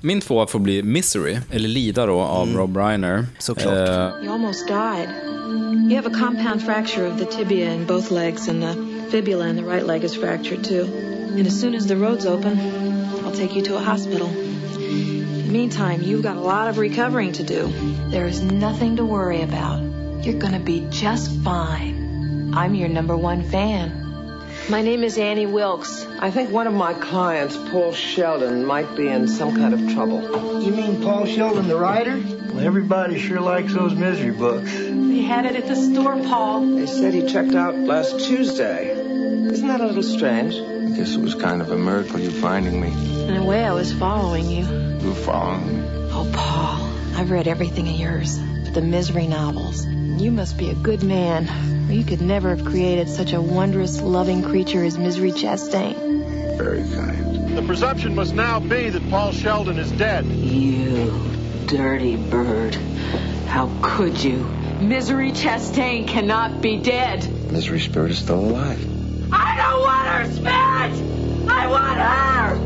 min 0.00 0.20
tvåa 0.20 0.46
får 0.46 0.58
bli 0.58 0.82
Misery, 0.82 1.38
eller 1.50 1.68
Lida 1.68 2.06
då, 2.06 2.20
av 2.20 2.48
Rob 2.54 2.76
Reiner. 2.76 3.26
Såklart. 3.38 3.88
Eh, 3.88 4.24
You 4.24 4.32
almost 4.32 4.68
died. 4.68 5.08
You 5.90 5.96
have 6.02 6.06
a 6.06 6.18
compound 6.20 6.62
fracture 6.62 7.06
of 7.06 7.18
the 7.18 7.24
tibia 7.24 7.74
in 7.74 7.86
both 7.86 8.10
legs, 8.10 8.48
and 8.48 8.62
the 8.62 8.74
fibula 9.10 9.48
in 9.48 9.56
the 9.56 9.62
right 9.62 9.86
leg 9.86 10.04
is 10.04 10.14
fractured 10.16 10.64
too. 10.64 10.84
And 11.38 11.46
as 11.46 11.60
soon 11.60 11.74
as 11.74 11.86
the 11.86 11.94
road's 11.94 12.26
open, 12.26 12.58
I'll 13.24 13.36
take 13.36 13.54
you 13.56 13.62
to 13.64 13.76
a 13.76 13.80
hospital. 13.80 14.28
In 14.28 15.46
the 15.46 15.52
meantime, 15.52 16.02
you've 16.02 16.22
got 16.22 16.36
a 16.36 16.40
lot 16.40 16.68
of 16.70 16.78
recovering 16.78 17.32
to 17.32 17.42
do. 17.42 17.68
There 18.10 18.26
is 18.28 18.42
nothing 18.42 18.96
to 18.96 19.04
worry 19.04 19.42
about. 19.42 19.80
You're 20.24 20.38
gonna 20.40 20.64
be 20.64 20.80
just 20.90 21.30
fine. 21.44 22.01
I'm 22.54 22.74
your 22.74 22.90
number 22.90 23.16
one 23.16 23.42
fan. 23.44 23.98
My 24.68 24.82
name 24.82 25.02
is 25.04 25.16
Annie 25.16 25.46
Wilkes. 25.46 26.06
I 26.20 26.30
think 26.30 26.50
one 26.50 26.66
of 26.66 26.74
my 26.74 26.92
clients, 26.92 27.56
Paul 27.56 27.92
Sheldon, 27.94 28.66
might 28.66 28.94
be 28.94 29.08
in 29.08 29.26
some 29.26 29.56
kind 29.56 29.72
of 29.72 29.94
trouble. 29.94 30.62
You 30.62 30.70
mean 30.70 31.02
Paul 31.02 31.24
Sheldon, 31.24 31.66
the 31.66 31.76
writer? 31.76 32.22
Well, 32.52 32.60
everybody 32.60 33.18
sure 33.18 33.40
likes 33.40 33.72
those 33.72 33.94
misery 33.94 34.32
books. 34.32 34.70
They 34.70 35.22
had 35.22 35.46
it 35.46 35.56
at 35.56 35.66
the 35.66 35.74
store, 35.74 36.14
Paul. 36.24 36.76
They 36.76 36.86
said 36.86 37.14
he 37.14 37.26
checked 37.26 37.54
out 37.54 37.74
last 37.74 38.20
Tuesday. 38.20 38.90
Isn't 38.90 39.68
that 39.68 39.80
a 39.80 39.86
little 39.86 40.02
strange? 40.02 40.54
I 40.54 40.94
guess 40.94 41.14
it 41.14 41.20
was 41.22 41.34
kind 41.34 41.62
of 41.62 41.70
a 41.70 41.78
miracle 41.78 42.20
you 42.20 42.30
finding 42.30 42.78
me. 42.80 42.92
In 43.28 43.36
a 43.36 43.44
way, 43.44 43.64
I 43.64 43.72
was 43.72 43.94
following 43.94 44.50
you. 44.50 44.66
You 44.66 45.08
were 45.08 45.14
following 45.14 45.80
me. 45.80 45.88
Oh, 46.12 46.30
Paul, 46.34 47.18
I've 47.18 47.30
read 47.30 47.48
everything 47.48 47.88
of 47.88 47.94
yours, 47.94 48.38
but 48.38 48.74
the 48.74 48.82
misery 48.82 49.26
novels. 49.26 49.86
You 50.18 50.30
must 50.30 50.56
be 50.56 50.70
a 50.70 50.74
good 50.74 51.02
man, 51.02 51.48
or 51.88 51.92
you 51.92 52.04
could 52.04 52.20
never 52.20 52.54
have 52.54 52.64
created 52.64 53.08
such 53.08 53.32
a 53.32 53.40
wondrous, 53.40 54.00
loving 54.00 54.42
creature 54.42 54.84
as 54.84 54.98
Misery 54.98 55.32
Chastain. 55.32 56.56
Very 56.56 56.82
kind. 56.94 57.56
The 57.56 57.62
presumption 57.62 58.14
must 58.14 58.34
now 58.34 58.60
be 58.60 58.90
that 58.90 59.10
Paul 59.10 59.32
Sheldon 59.32 59.78
is 59.78 59.90
dead. 59.92 60.24
You 60.26 61.12
dirty 61.66 62.16
bird. 62.16 62.74
How 63.46 63.70
could 63.82 64.22
you? 64.22 64.46
Misery 64.80 65.32
Chastain 65.32 66.06
cannot 66.06 66.60
be 66.60 66.78
dead. 66.78 67.28
Misery 67.50 67.80
Spirit 67.80 68.10
is 68.10 68.18
still 68.18 68.40
alive. 68.40 68.80
I 69.32 69.56
don't 69.56 69.80
want 69.80 70.08
her 70.08 70.24
spirit! 70.32 70.94
I 71.50 71.66
want 71.66 71.98
her! 71.98 72.56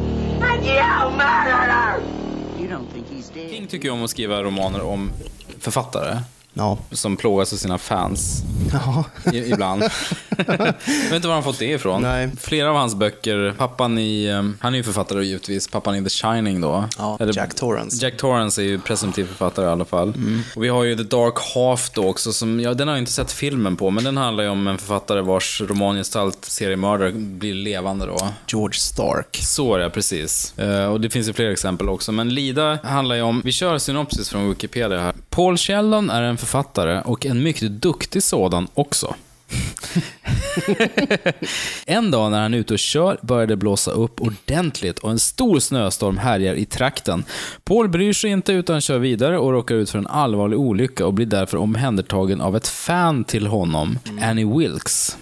And 0.46 0.64
you 0.64 1.16
murdered 1.16 1.70
her! 1.70 2.61
You 2.61 2.68
don't 2.68 2.88
think 2.92 3.09
he's 3.09 3.28
dead? 3.28 3.50
King 3.50 3.66
tycker 3.66 3.88
ju 3.88 3.94
om 3.94 4.02
att 4.04 4.11
skriva 4.11 4.42
romaner 4.42 4.82
om 4.82 5.12
författare. 5.59 6.18
Ja. 6.59 6.79
Som 6.90 7.16
plågas 7.16 7.53
av 7.53 7.57
sina 7.57 7.79
fans. 7.79 8.42
Ja. 8.73 9.05
Ibland. 9.33 9.83
jag 10.37 10.57
vet 11.05 11.12
inte 11.12 11.29
var 11.29 11.35
han 11.35 11.42
fått 11.42 11.59
det 11.59 11.64
ifrån. 11.70 12.03
Nej. 12.03 12.31
Flera 12.40 12.70
av 12.70 12.77
hans 12.77 12.94
böcker, 12.94 13.55
pappan 13.59 13.99
i, 13.99 14.25
eh, 14.27 14.42
han 14.61 14.72
är 14.75 14.77
ju 14.79 14.83
författare 14.83 15.25
givetvis, 15.25 15.68
pappan 15.68 15.94
i 15.96 16.03
The 16.05 16.11
Shining 16.11 16.61
då. 16.61 16.85
Ja, 16.99 17.16
Eller- 17.20 17.37
Jack 17.37 17.55
Torrance. 17.55 18.05
Jack 18.05 18.16
Torrance 18.16 18.62
är 18.62 18.64
ju 18.64 18.79
presumtiv 18.79 19.25
författare 19.27 19.66
i 19.66 19.68
alla 19.68 19.85
fall. 19.85 20.12
Och 20.57 20.64
vi 20.64 20.68
har 20.68 20.85
ju 20.85 20.96
The 20.96 21.03
Dark 21.03 21.35
Half 21.55 21.90
då 21.90 22.09
också, 22.09 22.33
som, 22.33 22.61
ja, 22.61 22.75
den 22.75 22.88
har 22.88 22.94
jag 22.94 23.03
inte 23.03 23.12
sett 23.12 23.33
filmen 23.33 23.77
på, 23.77 23.90
men 23.90 24.05
den 24.05 24.16
handlar 24.16 24.44
ju 24.44 24.51
om 24.51 24.66
en 24.66 24.79
författare 24.79 25.20
vars 25.20 25.61
romangestalt, 25.61 26.44
seriemördare, 26.44 27.12
blir 27.12 27.55
levande 27.55 28.07
då. 28.07 28.16
George 28.46 28.79
Stark. 28.79 29.38
Så 29.42 29.75
är 29.75 29.79
det, 29.79 29.90
precis. 29.90 30.59
Eh, 30.59 30.87
och 30.87 31.01
det 31.01 31.11
finns 31.11 31.29
ju 31.29 31.33
fler 31.33 31.51
exempel 31.51 31.88
också. 31.88 32.12
Men 32.12 32.29
Lida 32.29 32.79
handlar 32.83 33.16
ju 33.16 33.22
om, 33.22 33.42
vi 33.44 33.53
kör 33.53 33.79
synopsis 33.79 34.29
från 34.29 34.49
Wikipedia 34.49 34.99
här. 35.01 35.14
Paul 35.31 35.57
Sheldon 35.57 36.11
är 36.11 36.22
en 36.22 36.37
författare 36.37 37.01
och 37.05 37.27
en 37.27 37.42
mycket 37.42 37.70
duktig 37.83 38.22
sådan 38.22 38.68
också. 38.75 39.14
en 41.87 42.11
dag 42.11 42.30
när 42.30 42.42
han 42.42 42.54
är 42.54 42.59
ute 42.59 42.72
och 42.72 42.78
kör 42.78 43.18
börjar 43.22 43.46
det 43.46 43.56
blåsa 43.56 43.90
upp 43.90 44.20
ordentligt 44.20 44.98
och 44.98 45.11
en 45.11 45.18
stor 45.18 45.59
snöstorm 45.59 46.18
härjar 46.18 46.54
i 46.54 46.64
trakten. 46.64 47.24
Paul 47.64 47.88
bryr 47.88 48.12
sig 48.12 48.30
inte 48.30 48.52
utan 48.52 48.80
kör 48.80 48.98
vidare 48.98 49.38
och 49.38 49.52
råkar 49.52 49.74
ut 49.74 49.90
för 49.90 49.98
en 49.98 50.06
allvarlig 50.06 50.59
olycka 50.59 51.06
och 51.06 51.14
blir 51.14 51.26
därför 51.26 51.57
omhändertagen 51.57 52.40
av 52.40 52.57
ett 52.57 52.68
fan 52.68 53.24
till 53.24 53.47
honom, 53.47 53.99
Annie 54.22 54.59
Wilkes. 54.59 55.16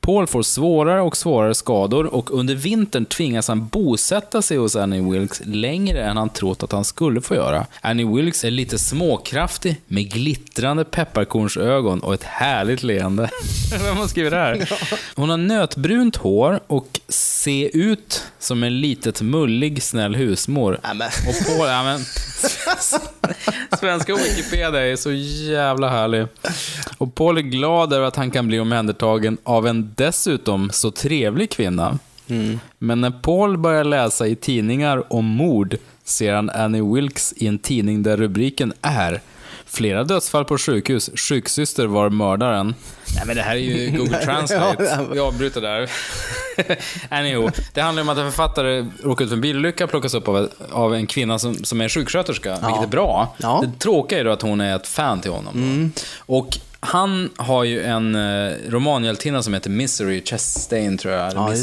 Paul 0.00 0.26
får 0.26 0.42
svårare 0.42 1.00
och 1.00 1.16
svårare 1.16 1.54
skador 1.54 2.06
och 2.06 2.38
under 2.38 2.54
vintern 2.54 3.04
tvingas 3.04 3.48
han 3.48 3.68
bosätta 3.68 4.42
sig 4.42 4.56
hos 4.56 4.76
Annie 4.76 5.10
Wilkes 5.10 5.42
längre 5.44 6.02
än 6.02 6.16
han 6.16 6.28
trott 6.28 6.62
att 6.62 6.72
han 6.72 6.84
skulle 6.84 7.20
få 7.20 7.34
göra. 7.34 7.66
Annie 7.80 8.04
Wilkes 8.16 8.44
är 8.44 8.50
lite 8.50 8.78
småkraftig 8.78 9.80
med 9.86 10.12
glittrande 10.12 10.84
pepparkornsögon 10.84 12.00
och 12.00 12.14
ett 12.14 12.24
härligt 12.24 12.82
leende. 12.82 13.30
Vem 13.84 13.96
har 13.96 14.06
skrivit 14.06 14.32
det 14.32 14.36
här? 14.36 14.72
Hon 15.14 15.30
har 15.30 15.36
nötbrunt 15.36 16.16
hår 16.16 16.60
och 16.66 17.00
ser 17.08 17.76
ut 17.76 18.24
som 18.38 18.62
en 18.62 18.80
litet 18.80 19.22
mullig 19.22 19.82
snäll 19.82 20.14
husmor. 20.14 20.80
Och 21.28 21.46
Paul, 21.46 21.68
ja, 21.68 21.84
men, 21.84 22.00
Svenska 23.80 24.14
Wikipedia 24.14 24.86
är 24.86 24.96
så 24.96 25.12
jävla 25.12 25.88
härlig. 25.88 26.26
Och 26.98 27.14
Paul 27.14 27.38
är 27.38 27.42
glad 27.42 27.92
över 27.92 28.06
att 28.06 28.16
han 28.16 28.30
kan 28.30 28.46
bli 28.46 28.60
omhändertagen 28.60 29.38
av 29.44 29.55
en 29.64 29.92
dessutom 29.96 30.70
så 30.72 30.90
trevlig 30.90 31.50
kvinna. 31.50 31.98
Men 32.78 33.00
när 33.00 33.10
Paul 33.10 33.58
börjar 33.58 33.84
läsa 33.84 34.26
i 34.26 34.36
tidningar 34.36 35.12
om 35.12 35.24
mord 35.24 35.76
ser 36.04 36.34
han 36.34 36.50
Annie 36.50 36.94
Wilkes 36.94 37.34
i 37.36 37.46
en 37.46 37.58
tidning 37.58 38.02
där 38.02 38.16
rubriken 38.16 38.72
är 38.82 39.20
Flera 39.68 40.04
dödsfall 40.04 40.44
på 40.44 40.58
sjukhus. 40.58 41.10
Sjuksyster 41.14 41.86
var 41.86 42.10
mördaren. 42.10 42.74
Nej 43.14 43.24
men 43.26 43.36
det 43.36 43.42
här 43.42 43.56
är 43.56 43.60
ju 43.60 43.90
Google 43.98 44.24
Translate. 44.24 45.06
Vi 45.12 45.18
avbryter 45.18 45.60
där. 45.60 45.90
Anywho, 47.08 47.50
det 47.74 47.80
handlar 47.80 48.02
om 48.02 48.08
att 48.08 48.18
en 48.18 48.32
författare 48.32 48.86
råkar 49.02 49.24
ut 49.24 49.30
för 49.30 49.36
en 49.36 49.40
bilolycka, 49.40 49.86
plockas 49.86 50.14
upp 50.14 50.28
av, 50.28 50.48
av 50.72 50.94
en 50.94 51.06
kvinna 51.06 51.38
som, 51.38 51.54
som 51.54 51.80
är 51.80 51.88
sjuksköterska, 51.88 52.50
vilket 52.50 52.82
är 52.82 52.86
bra. 52.86 53.34
Det 53.38 53.78
tråkiga 53.78 54.20
är 54.20 54.24
då 54.24 54.30
att 54.30 54.42
hon 54.42 54.60
är 54.60 54.76
ett 54.76 54.86
fan 54.86 55.20
till 55.20 55.30
honom. 55.30 55.92
Då. 55.94 56.34
Och 56.34 56.58
han 56.86 57.30
har 57.36 57.64
ju 57.64 57.82
en 57.82 58.14
eh, 58.14 58.52
romanhjältinna 58.68 59.42
som 59.42 59.54
heter 59.54 59.70
Misery 59.70 60.22
Chastain, 60.24 60.98
tror 60.98 61.14
jag. 61.14 61.26
eller 61.30 61.40
Ja, 61.40 61.48
Misery 61.48 61.58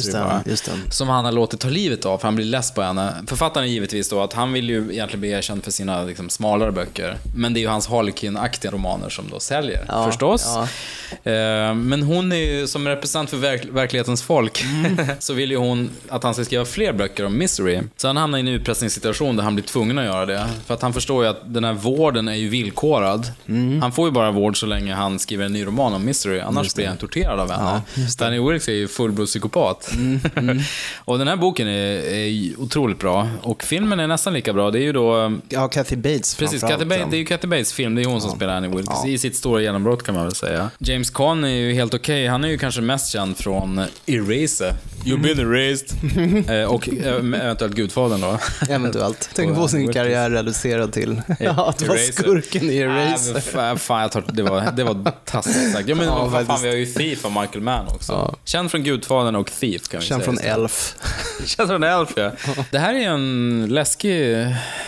just 0.52 0.66
det, 0.66 0.72
bara. 0.72 0.92
Som 0.92 1.10
han 1.10 1.26
har 1.26 1.32
låtit 1.32 1.60
ta 1.60 1.70
livet 1.70 2.06
av, 2.06 2.18
för 2.18 2.28
han 2.28 2.36
blir 2.36 2.46
less 2.46 2.72
på 2.74 2.82
henne. 2.82 3.14
Författaren 3.28 3.68
är 3.68 3.72
givetvis 3.72 4.10
då 4.10 4.22
att 4.22 4.34
han 4.34 4.54
vill 4.54 4.70
ju 4.70 4.78
egentligen 4.92 5.20
bli 5.20 5.30
erkänd 5.32 5.64
för 5.64 5.72
sina 5.72 6.04
liksom, 6.04 6.30
smalare 6.30 6.72
böcker. 6.72 7.18
Men 7.36 7.54
det 7.54 7.60
är 7.60 7.62
ju 7.62 7.68
hans 7.68 7.88
Harlequin-aktiga 7.88 8.72
romaner 8.72 9.10
som 9.10 9.26
då 9.32 9.40
säljer, 9.40 9.86
Ja, 9.88 10.06
förstås. 10.08 10.44
ja. 10.46 10.68
Eh, 11.32 11.74
Men 11.76 12.04
hon 12.04 12.32
är 12.32 12.36
ju, 12.36 12.68
som 12.68 12.88
representant 12.88 13.30
för 13.30 13.38
verk 13.38 13.66
verklighetens 13.72 14.24
folk, 14.24 14.64
Mm. 14.64 14.98
så 15.20 15.34
vill 15.34 15.52
ju 15.52 15.58
hon 15.58 15.90
att 16.10 16.24
han 16.24 16.34
ska 16.34 16.46
skriva 16.46 16.66
fler 16.66 16.94
böcker 16.94 17.26
om 17.26 17.38
Misery. 17.38 17.80
Så 17.98 18.08
han 18.08 18.18
hamnar 18.18 18.38
i 18.38 18.42
en 18.42 18.48
utpressningssituation 18.48 19.36
där 19.36 19.44
han 19.44 19.56
blir 19.56 19.66
tvungen 19.66 19.98
att 19.98 20.06
göra 20.06 20.26
det. 20.26 20.48
För 20.66 20.74
att 20.74 20.82
han 20.82 20.94
förstår 20.94 21.24
ju 21.24 21.30
att 21.30 21.54
den 21.54 21.64
här 21.64 21.74
vården 21.74 22.28
är 22.28 22.34
ju 22.34 22.50
villkorad. 22.50 23.32
Mm. 23.48 23.82
Han 23.82 23.92
får 23.92 24.08
ju 24.08 24.12
bara 24.12 24.32
vård 24.32 24.60
så 24.60 24.66
länge 24.66 24.94
han 24.94 25.13
skriver 25.20 25.46
en 25.46 25.54
ny 25.54 25.66
roman 25.66 25.94
om 25.94 26.06
Misery, 26.06 26.40
annars 26.40 26.76
blir 26.76 26.88
han 26.88 26.98
torterad 26.98 27.40
av 27.40 27.52
henne. 27.52 27.82
Ja. 27.96 28.02
Danny 28.18 28.40
Wilkes 28.40 28.68
är 28.68 28.74
ju 28.74 28.88
fullblodspsykopat. 28.88 29.92
och 31.06 31.18
den 31.18 31.28
här 31.28 31.36
boken 31.36 31.68
är, 31.68 32.14
är 32.14 32.60
otroligt 32.60 33.00
bra. 33.00 33.30
Och 33.42 33.64
filmen 33.64 34.00
är 34.00 34.08
nästan 34.08 34.34
lika 34.34 34.54
bra. 34.54 34.72
Det 34.72 34.80
är 34.80 34.84
ju 34.84 34.94
då... 34.94 35.38
Ja, 35.50 35.68
Kathy 35.68 35.96
Bates 35.96 36.36
Precis, 36.36 36.62
Kathy 36.62 36.86
Bates, 36.86 37.00
ja. 37.00 37.08
det 37.12 37.16
är 37.16 37.20
ju 37.20 37.26
Kathy 37.26 37.48
Bates 37.48 37.74
film. 37.74 37.96
Det 37.96 38.02
är 38.02 38.06
hon 38.06 38.22
som 38.22 38.32
spelar 38.32 38.58
Annie 38.58 38.68
Wilkes 38.68 39.00
Ja. 39.04 39.10
i 39.10 39.18
sitt 39.18 39.36
stora 39.36 39.62
genombrott 39.62 40.04
kan 40.04 40.16
man 40.16 40.24
väl 40.24 40.36
säga. 40.36 40.70
James 40.80 41.10
Caan 41.10 41.44
är 41.44 41.48
ju 41.50 41.74
helt 41.74 41.94
okej. 41.94 42.28
Han 42.28 42.44
är 42.44 42.48
ju 42.48 42.58
kanske 42.58 42.82
mest 42.82 43.12
känd 43.12 43.38
från 43.38 43.82
Eraser. 44.06 44.74
You've 45.06 45.22
been 45.22 45.40
erased. 45.40 45.90
Eh, 46.50 46.64
och 46.66 46.90
eh, 46.90 47.16
eventuellt 47.16 47.74
Gudfadern 47.74 48.22
då. 48.22 48.40
Eventuellt. 48.70 49.30
Tänk 49.36 49.56
på 49.56 49.68
sin 49.68 49.94
karriär 49.94 50.30
reducerad 50.30 50.94
till 50.94 51.22
att 51.40 51.82
vara 51.88 51.98
skurken 51.98 52.70
i 52.70 52.78
Eraser. 52.78 53.40
fan, 53.40 53.80
fan, 53.80 54.02
jag 54.02 54.12
tar, 54.12 54.24
det, 54.34 54.44
var, 54.44 54.72
det 54.72 54.84
var 54.84 54.93
taskigt 55.26 55.72
sagt. 55.74 55.88
Ja, 55.90 55.96
men 55.96 56.06
Ja, 56.06 56.20
vad 56.20 56.32
fan, 56.32 56.46
faktiskt. 56.46 56.66
vi 56.66 56.70
har 56.70 56.76
ju 56.76 56.86
Thief 56.86 57.26
av 57.26 57.32
Michael 57.32 57.62
Mann 57.62 57.88
också. 57.88 58.36
Känd 58.46 58.72
från 58.72 58.84
Gudfadern 58.84 59.36
och 59.36 59.52
Thief 59.52 59.88
kan 59.88 60.00
vi 60.00 60.06
Känd 60.06 60.24
säga. 60.24 60.34
från. 60.36 60.62
Elf. 60.64 60.96
Känd 61.46 61.70
från 61.70 61.84
Elf, 61.84 62.10
ja. 62.16 62.32
Det 62.72 62.80
här 62.80 62.94
är 62.94 63.10
en 63.10 63.68
läskig 63.70 64.36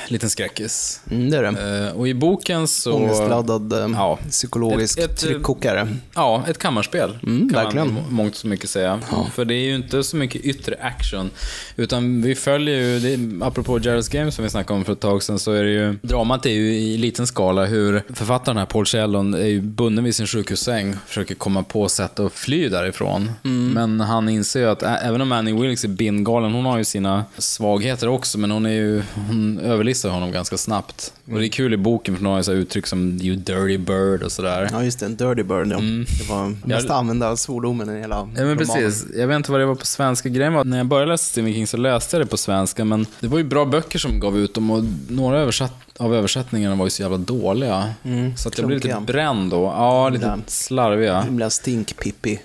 liten 0.08 0.30
skräckis. 0.30 1.02
Mm, 1.12 1.30
det 1.30 1.38
är 1.38 1.42
det. 1.52 1.88
Eh, 1.88 1.96
Och 1.98 2.08
i 2.08 2.14
boken 2.14 2.68
så... 2.68 2.94
Ångestladdad 2.94 3.74
eh, 3.74 3.90
Ja. 3.94 4.20
psykologisk 4.30 4.98
Ett- 5.00 5.06
ett, 5.06 5.24
eh, 5.24 5.30
tryckkokare. 5.30 5.88
Ja, 6.16 6.44
ett 6.48 6.58
kammarspel 6.58 7.20
Mm, 7.24 7.50
kan 7.54 7.64
verkligen. 7.64 7.94
man 7.94 8.04
mångt 8.10 8.38
och 8.40 8.46
mycket 8.46 8.70
säga. 8.70 9.00
För 9.34 9.46
det 9.46 9.54
är 9.56 9.64
ju 9.64 9.76
inte 9.76 10.04
så 10.04 10.18
mycket 10.18 10.42
yttre 10.42 10.76
action. 10.82 11.30
Utan 11.76 12.22
vi 12.22 12.36
följer 12.36 12.76
ju, 12.80 13.00
det, 13.00 13.46
apropå 13.46 13.80
Jared's 13.80 14.12
Game 14.12 14.32
som 14.32 14.44
vi 14.44 14.50
snackade 14.50 14.78
om 14.80 14.86
för 14.86 14.94
ett 14.94 15.00
tag 15.00 15.24
sedan, 15.24 15.40
så 15.40 15.52
är 15.52 15.64
det 15.64 15.70
ju, 15.72 15.94
dramat 16.02 16.46
är 16.46 16.50
ju 16.50 16.76
i 16.76 16.98
liten 16.98 17.28
skala 17.28 17.66
hur 17.66 18.04
författaren 18.14 18.58
här, 18.58 18.66
Paul 18.66 18.86
Sheldon, 18.86 19.34
är 19.34 19.46
ju 19.48 19.62
bunden 19.62 19.95
vid 20.04 20.16
sin 20.16 20.28
sjukhussäng, 20.28 20.96
försöker 21.08 21.36
komma 21.36 21.64
på 21.64 21.90
sätt 21.90 22.20
att 22.20 22.34
fly 22.34 22.70
därifrån. 22.70 23.32
Mm. 23.44 23.72
Men 23.74 24.00
han 24.00 24.30
inser 24.30 24.60
ju 24.60 24.70
att 24.70 24.84
även 24.84 25.22
om 25.22 25.32
Annie 25.32 25.54
Wilkes 25.62 25.84
är 25.84 25.88
bindgalen, 25.88 26.54
hon 26.54 26.66
har 26.66 26.78
ju 26.78 26.84
sina 26.84 27.26
svagheter 27.38 28.08
också, 28.08 28.38
men 28.38 28.52
hon 28.52 28.66
är 28.66 28.70
ju, 28.70 29.04
hon 29.28 29.60
överlistar 29.60 30.10
honom 30.10 30.32
ganska 30.32 30.58
snabbt. 30.58 31.14
Och 31.32 31.40
det 31.40 31.46
är 31.46 31.50
kul 31.50 31.74
i 31.74 31.78
boken, 31.78 32.18
för 32.18 32.26
hon 32.26 32.34
har 32.34 32.42
så 32.42 32.52
uttryck 32.52 32.88
som 32.88 33.20
you 33.22 33.36
dirty 33.36 33.78
bird 33.78 34.24
och 34.24 34.32
sådär. 34.32 34.70
Ja, 34.72 34.84
just 34.84 35.00
det. 35.00 35.06
En 35.06 35.16
dirty 35.16 35.44
bird. 35.44 35.68
Ja. 35.72 35.78
Det 36.20 36.30
var 36.30 36.68
mest 36.68 36.90
använda 36.90 37.38
svordomen 37.38 37.98
i 37.98 38.00
hela 38.00 38.16
Mm. 38.16 38.36
Ja 38.38 38.46
men 38.46 38.58
precis. 38.58 39.06
Jag 39.16 39.28
vet 39.28 39.36
inte 39.36 39.52
vad 39.52 39.62
det 39.62 39.66
var 39.66 39.76
på 39.76 39.86
svenska. 39.86 40.30
Grejen 40.30 40.54
var 40.54 40.62
att 40.62 40.68
när 40.68 40.78
jag 40.78 40.88
började 40.88 41.12
läsa 41.12 41.24
Stephen 41.24 41.54
King 41.54 41.68
så 41.68 41.78
läste 41.78 42.18
jag 42.18 42.26
det 42.26 42.30
på 42.30 42.38
svenska, 42.38 42.86
men 42.86 43.06
det 43.20 43.28
var 43.28 43.38
ju 43.38 43.44
bra 43.44 43.66
böcker 43.66 44.00
som 44.00 44.20
gav 44.20 44.38
ut 44.38 44.54
dem 44.54 44.72
och 44.72 44.84
några 45.08 45.40
översatt, 45.40 45.74
av 46.00 46.16
översättningarna 46.16 46.76
var 46.76 46.86
ju 46.86 46.90
så 46.90 47.02
jävla 47.02 47.18
dåliga. 47.18 47.94
så 48.38 48.50
att 48.50 48.58
jag 48.58 48.68
blev 48.68 48.84
lite 48.84 49.02
bränd 49.08 49.52
då. 49.52 49.64
Ja, 49.64 50.10
lite 50.10 50.24
Ibland. 50.24 50.44
slarviga. 50.48 51.22
Himla 51.22 51.50
stinkpippi. 51.50 52.40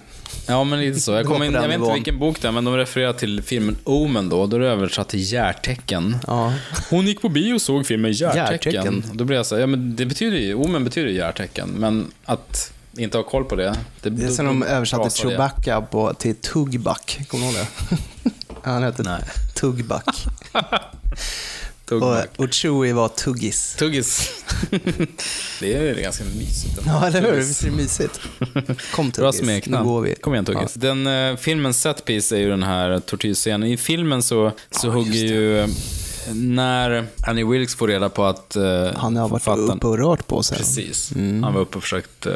Ja, 0.46 0.64
men 0.64 0.80
lite 0.80 1.00
så. 1.00 1.12
Jag, 1.12 1.26
kom 1.26 1.42
in, 1.42 1.52
jag 1.52 1.68
vet 1.68 1.80
inte 1.80 1.92
vilken 1.92 2.18
bok 2.18 2.40
det 2.42 2.48
är, 2.48 2.52
men 2.52 2.64
de 2.64 2.76
refererar 2.76 3.12
till 3.12 3.42
filmen 3.42 3.76
Omen 3.84 4.28
då. 4.28 4.46
Då 4.46 4.56
är 4.56 4.60
det 4.60 4.68
översatt 4.68 5.08
till 5.08 5.32
hjärtecken. 5.32 6.16
Ja. 6.26 6.52
Hon 6.90 7.06
gick 7.06 7.22
på 7.22 7.28
bio 7.28 7.54
och 7.54 7.62
såg 7.62 7.86
filmen. 7.86 8.12
Hjärtecken. 8.12 9.04
Då 9.12 9.24
blev 9.24 9.36
jag 9.36 9.46
så 9.46 9.54
här, 9.54 9.60
ja 9.60 9.66
men 9.66 9.96
det 9.96 10.06
betyder 10.06 10.38
ju, 10.38 10.54
Omen 10.54 10.84
betyder 10.84 11.08
ju 11.08 11.16
hjärtecken, 11.16 11.68
men 11.68 12.10
att 12.24 12.72
inte 12.96 13.18
ha 13.18 13.22
koll 13.24 13.44
på 13.44 13.56
det. 13.56 13.76
Det, 14.02 14.10
Det 14.10 14.24
är 14.26 14.28
sen 14.28 14.46
de 14.46 14.62
översatte. 14.62 15.10
Chewbacca 15.10 15.80
på, 15.80 16.14
till 16.14 16.34
Tugback. 16.34 17.20
Kommer 17.28 17.46
du 17.46 17.52
ihåg 17.52 17.66
det? 17.90 17.96
Han 18.62 18.82
hette 18.82 19.02
Nej. 19.02 19.22
Tugback. 19.54 20.26
Tugback. 21.90 22.30
Och, 22.36 22.44
och 22.44 22.52
Chewie 22.52 22.92
var 22.92 23.08
Tuggis. 23.08 23.74
Tuggis. 23.78 24.30
det 25.60 25.74
är 25.74 26.02
ganska 26.02 26.24
mysigt. 26.24 26.78
ändå. 26.78 26.90
Ja, 26.90 27.06
eller 27.06 27.20
hur? 27.22 27.32
Visst 27.32 27.62
är 27.62 27.66
det 27.70 27.76
mysigt? 27.76 28.20
Kom 28.94 29.10
Bra 29.10 29.32
Tuggis, 29.32 29.66
nu 29.66 29.84
går 29.84 30.00
vi. 30.00 30.14
Kom 30.14 30.32
igen 30.32 30.44
Tuggis. 30.44 30.74
Den 30.74 31.06
uh, 31.06 31.36
filmens 31.36 31.80
setpiece 31.80 32.32
är 32.32 32.36
ju 32.38 32.50
den 32.50 32.62
här 32.62 32.98
tortyrscenen. 33.00 33.68
I 33.68 33.76
filmen 33.76 34.22
så, 34.22 34.52
så 34.70 34.90
hugger 34.90 35.12
ju... 35.24 35.58
eh, 35.60 35.68
När 36.34 37.06
Annie 37.26 37.44
Wilkes 37.44 37.74
får 37.74 37.88
reda 37.88 38.08
på 38.08 38.24
att 38.24 38.56
uh, 38.56 38.88
Han 38.96 39.16
har 39.16 39.28
varit 39.28 39.48
uppe 39.70 39.86
och 39.86 39.98
rört 39.98 40.26
på 40.26 40.42
sig. 40.42 40.58
Precis. 40.58 41.12
Mm. 41.12 41.42
Han 41.42 41.54
var 41.54 41.60
uppe 41.60 41.76
och 41.76 41.82
försökt 41.82 42.26
eh, 42.26 42.32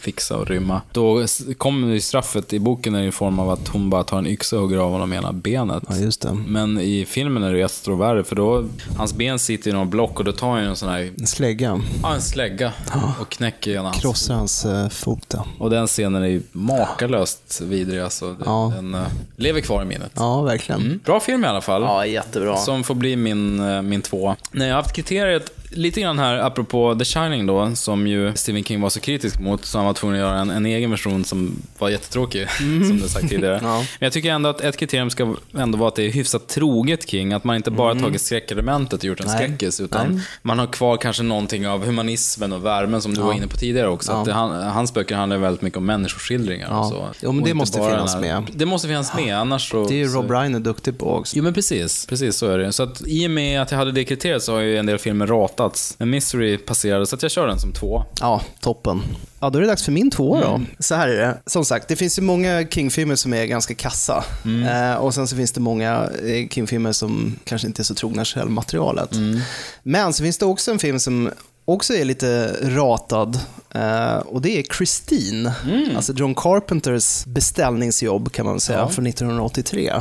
fixa 0.00 0.36
och 0.36 0.46
rymma. 0.46 0.80
Då 0.92 1.26
kommer 1.58 1.92
ju 1.92 2.00
straffet 2.00 2.52
i 2.52 2.58
boken 2.58 2.96
i 2.96 3.12
form 3.12 3.38
av 3.38 3.50
att 3.50 3.68
hon 3.68 3.90
bara 3.90 4.04
tar 4.04 4.18
en 4.18 4.26
yxa 4.26 4.56
och 4.56 4.62
hugger 4.62 4.78
av 4.78 4.90
honom 4.92 5.12
ena 5.12 5.32
benet. 5.32 5.82
Ja, 5.88 5.96
just 5.96 6.20
det. 6.22 6.34
Men 6.46 6.80
i 6.80 7.04
filmen 7.08 7.42
är 7.42 7.52
det 7.52 7.62
desto 7.62 7.94
värre, 7.96 8.24
för 8.24 8.36
då, 8.36 8.64
hans 8.96 9.14
ben 9.14 9.38
sitter 9.38 9.70
i 9.70 9.72
några 9.72 9.86
block 9.86 10.18
och 10.18 10.24
då 10.24 10.32
tar 10.32 10.50
han 10.50 10.58
en 10.64 10.76
sån 10.76 10.88
här, 10.88 11.10
En 11.18 11.26
slägga. 11.26 11.80
ja 12.02 12.14
en 12.14 12.22
slägga 12.22 12.72
och 13.20 13.28
knäcker 13.28 13.70
ena 13.70 13.82
hans 13.82 14.00
Krossar 14.00 14.34
hans 14.34 14.66
uh, 14.66 14.88
fot. 14.88 15.34
ja. 15.34 15.46
Och 15.58 15.70
den 15.70 15.86
scenen 15.86 16.22
är 16.22 16.26
ju 16.26 16.42
makalöst 16.52 17.60
vidrig 17.60 18.00
alltså. 18.00 18.36
Ja. 18.44 18.72
Den 18.76 18.94
eh, 18.94 19.00
lever 19.36 19.60
kvar 19.60 19.82
i 19.82 19.84
minnet. 19.84 20.12
Ja, 20.14 20.42
verkligen. 20.42 20.80
Mm. 20.80 21.00
Bra 21.04 21.20
film 21.20 21.44
i 21.44 21.46
alla 21.46 21.60
fall. 21.60 21.82
Ja, 21.82 22.06
jättebra. 22.06 22.56
Som 22.56 22.84
får 22.84 22.94
bli 22.94 23.16
min, 23.16 23.60
eh, 23.60 23.82
min 23.82 24.02
två. 24.02 24.36
Nej, 24.52 24.68
jag 24.68 24.74
har 24.76 24.82
haft 24.82 24.96
kriteriet 24.96 25.52
lite 25.70 26.00
grann 26.00 26.18
här, 26.18 26.38
apropå 26.38 26.94
The 26.98 27.04
Shining 27.04 27.46
då, 27.46 27.74
som 27.74 28.06
ju 28.06 28.32
Stephen 28.34 28.64
King 28.64 28.80
var 28.80 28.90
så 28.90 29.00
kritisk 29.00 29.38
mot, 29.40 29.64
så 29.64 29.78
han 29.78 29.86
var 29.86 29.92
tvungen 29.94 30.16
att 30.16 30.28
göra 30.28 30.38
en, 30.38 30.50
en 30.50 30.66
egen 30.66 30.90
version 30.90 31.24
som 31.24 31.62
var 31.78 31.88
jättetråkig, 31.88 32.50
som 32.58 32.98
du 33.02 33.08
sagt 33.08 33.28
tidigare. 33.28 33.60
Ja. 33.68 33.76
Men 33.78 34.06
jag 34.06 34.12
tycker 34.12 34.30
ändå 34.30 34.48
att 34.48 34.60
ett 34.60 34.76
kriterium 34.76 35.10
ska 35.10 35.34
ändå 35.58 35.78
vara 35.78 35.88
att 35.88 35.94
det 35.96 36.02
är 36.06 36.10
hyfsat 36.10 36.48
troget 36.48 37.08
King, 37.10 37.32
att 37.32 37.44
man 37.44 37.56
inte 37.56 37.70
bara 37.70 37.94
tagit 37.94 38.20
skräckelementet 38.20 38.98
och 38.98 39.04
gjort 39.04 39.20
en 39.20 39.26
Nej. 39.26 39.36
skräckis, 39.36 39.80
utan 39.80 40.12
Nej. 40.14 40.22
man 40.42 40.58
har 40.58 40.66
kvar 40.66 40.96
kanske 40.96 41.22
någonting 41.22 41.68
av 41.68 41.84
humanismen 41.86 42.52
och 42.52 42.64
värmen 42.66 43.02
som 43.02 43.14
du 43.14 43.20
Ja. 43.20 43.26
var 43.26 43.32
inne 43.32 43.46
på 43.46 43.56
tidigare 43.56 43.88
också. 43.88 44.12
Ja. 44.12 44.18
Att 44.18 44.24
det, 44.24 44.32
han, 44.32 44.62
hans 44.68 44.94
böcker 44.94 45.14
handlar 45.16 45.36
väldigt 45.38 45.62
mycket 45.62 45.76
om 45.76 45.86
människoskildringar 45.86 46.68
Ja. 46.70 46.80
och 46.80 46.86
så. 46.86 47.06
Jo, 47.22 47.32
men 47.32 47.42
Och 47.42 47.48
det 47.48 47.54
måste 47.54 47.78
finnas 47.78 48.14
här- 48.14 48.20
med. 48.20 48.42
Det 48.54 48.66
måste 48.66 48.88
finnas 48.88 49.14
med, 49.16 49.38
annars 49.38 49.70
så... 49.70 49.86
Det 49.88 50.02
är 50.02 50.06
Rob 50.08 50.30
Reiner 50.30 50.60
duktig 50.60 50.98
på 50.98 51.12
också. 51.14 51.36
Jo 51.36 51.42
men 51.44 51.54
precis, 51.54 52.06
precis 52.06 52.36
så 52.36 52.46
är 52.46 52.58
det. 52.58 52.72
Så 52.72 52.82
att 52.82 53.02
i 53.06 53.26
och 53.26 53.30
med 53.30 53.62
att 53.62 53.70
jag 53.70 53.78
hade 53.78 53.92
det 53.92 54.04
kriteriet 54.04 54.42
så 54.42 54.52
har 54.52 54.60
ju 54.60 54.76
en 54.76 54.86
del 54.86 54.98
filmer 54.98 55.26
rat, 55.26 55.57
hatats. 55.58 55.94
Men 55.98 56.10
Misery 56.10 56.58
passerade, 56.58 57.06
så 57.06 57.16
att 57.16 57.22
jag 57.22 57.30
kör 57.32 57.46
den 57.46 57.60
som 57.60 57.72
två. 57.72 58.04
Ja, 58.20 58.42
toppen. 58.60 59.02
Ja, 59.40 59.50
då 59.50 59.58
är 59.58 59.62
det 59.62 59.68
dags 59.68 59.82
för 59.84 59.92
min 59.92 60.10
två 60.10 60.40
då. 60.40 60.48
Mm. 60.48 60.66
Så 60.78 60.94
här 60.94 61.08
är 61.08 61.16
det. 61.16 61.38
Som 61.46 61.64
sagt, 61.64 61.88
det 61.88 61.96
finns 61.96 62.18
ju 62.18 62.22
många 62.22 62.66
King-filmer 62.68 63.16
som 63.16 63.34
är 63.34 63.44
ganska 63.44 63.74
kassa. 63.74 64.24
Mm. 64.44 64.92
Eh, 64.92 64.96
och 64.96 65.14
sen 65.14 65.28
så 65.28 65.36
finns 65.36 65.52
det 65.52 65.60
många 65.60 66.10
eh, 66.26 66.48
King-filmer 66.48 66.92
som 66.92 67.38
kanske 67.44 67.66
inte 67.68 67.82
är 67.82 67.84
så 67.84 67.94
trogna 67.94 68.24
källmaterialet. 68.24 69.12
Mm. 69.14 69.40
Men 69.82 70.12
så 70.12 70.22
finns 70.22 70.38
det 70.38 70.46
också 70.46 70.70
en 70.70 70.78
film 70.78 71.00
som 71.00 71.30
också 71.64 71.94
är 71.94 72.04
lite 72.04 72.56
ratad 72.62 73.38
eh, 73.74 74.16
och 74.16 74.42
det 74.42 74.58
är 74.58 74.62
Christine. 74.62 75.52
Alltså 75.96 76.12
John 76.12 76.34
Carpenters 76.34 77.24
beställningsjobb 77.24 78.32
kan 78.32 78.46
man 78.46 78.60
säga, 78.60 78.78
Ja. 78.78 78.88
från 78.88 79.06
1983. 79.06 79.92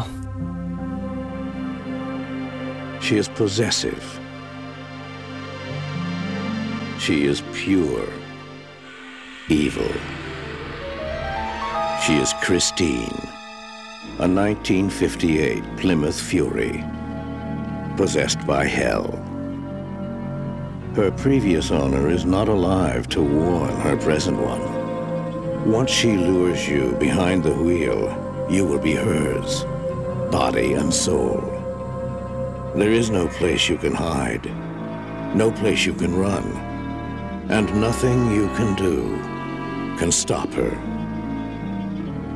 She 3.02 3.16
is 3.16 3.30
possessive. 3.38 3.96
She 7.00 7.26
is 7.26 7.42
pure. 7.54 8.08
Evil. 9.50 9.92
She 12.04 12.16
is 12.16 12.34
Christine, 12.42 13.22
a 14.20 14.28
1958 14.28 15.64
Plymouth 15.78 16.20
Fury, 16.20 16.84
possessed 17.96 18.46
by 18.48 18.66
hell. 18.66 19.12
Her 20.96 21.12
previous 21.12 21.70
owner 21.70 22.10
is 22.10 22.26
not 22.26 22.50
alive 22.50 23.08
to 23.10 23.22
warn 23.22 23.76
her 23.82 23.96
present 23.98 24.40
one. 24.40 25.72
Once 25.72 25.92
she 25.92 26.18
lures 26.18 26.68
you 26.68 26.94
behind 27.00 27.44
the 27.44 27.54
wheel, 27.54 28.48
you 28.50 28.66
will 28.66 28.80
be 28.80 28.96
hers, 28.96 29.64
body 30.32 30.74
and 30.74 30.94
soul. 30.94 31.42
There 32.76 32.92
is 32.92 33.10
no 33.10 33.28
place 33.28 33.70
you 33.70 33.78
can 33.78 33.94
hide, 33.94 34.46
no 35.36 35.52
place 35.52 35.86
you 35.86 35.94
can 35.94 36.18
run, 36.18 36.67
and 37.50 37.82
nothing 37.82 38.32
you 38.36 38.50
can 38.58 38.76
do 38.76 39.18
can 40.00 40.12
stop 40.12 40.54
her. 40.54 40.72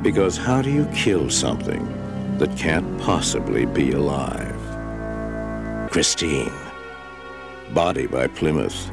Because 0.03 0.37
how 0.37 0.61
do 0.61 0.69
you 0.69 0.85
kill 0.95 1.29
something 1.29 1.87
that 2.39 2.57
can't 2.57 2.99
possibly 2.99 3.65
be 3.65 3.91
alive? 3.91 4.57
Christine. 5.91 6.51
Body 7.73 8.07
by 8.07 8.27
Plymouth. 8.27 8.91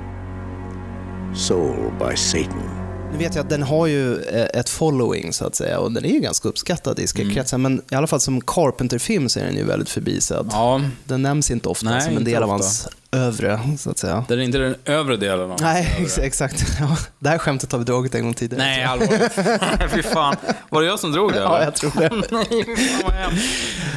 Soul 1.34 1.92
by 1.98 2.16
Satan. 2.16 2.78
Nu 3.12 3.18
vet 3.18 3.34
jag 3.34 3.42
att 3.42 3.50
den 3.50 3.62
har 3.62 3.86
ju 3.86 4.22
eh, 4.22 4.60
ett 4.60 4.68
following 4.68 5.32
så 5.32 5.46
att 5.46 5.54
säga 5.54 5.78
och 5.78 5.92
den 5.92 6.04
är 6.04 6.08
ju 6.08 6.20
ganska 6.20 6.48
uppskattad 6.48 6.98
i 6.98 7.06
skräckkretsar 7.06 7.58
men 7.58 7.82
i 7.90 7.94
alla 7.94 8.06
fall 8.06 8.20
som 8.20 8.40
Carpenter-film 8.40 9.28
så 9.28 9.40
är 9.40 9.44
den 9.44 9.56
ju 9.56 9.64
väldigt 9.64 9.88
förbisedd. 9.90 10.48
Ja. 10.50 10.80
Den 11.04 11.22
nämns 11.22 11.50
inte 11.50 11.68
ofta 11.68 11.90
Nej, 11.90 12.00
som 12.00 12.16
en 12.16 12.24
del 12.24 12.42
av 12.42 12.48
hans 12.48 12.88
övre 13.12 13.60
så 13.78 13.90
att 13.90 13.98
säga. 13.98 14.24
Det 14.28 14.34
är 14.34 14.38
inte 14.38 14.58
den 14.58 14.74
övre 14.84 15.16
delen 15.16 15.50
av 15.50 15.56
Nej, 15.60 15.96
ex- 16.00 16.18
exakt. 16.18 16.66
Ja, 16.80 16.96
det 17.18 17.28
här 17.28 17.38
skämtet 17.38 17.72
har 17.72 17.78
vi 17.78 17.84
dragit 17.84 18.14
en 18.14 18.24
gång 18.24 18.34
tidigare. 18.34 18.62
Nej, 18.64 18.84
allvarligt. 18.84 19.90
Fy 19.94 20.02
fan. 20.02 20.36
Var 20.70 20.80
det 20.82 20.86
jag 20.86 21.00
som 21.00 21.12
drog 21.12 21.32
det? 21.32 21.38
Ja, 21.38 21.56
eller? 21.56 21.64
jag 21.64 21.74
tror 21.74 21.92
det. 21.96 22.10
Nej, 22.30 22.76
fan. 23.02 23.32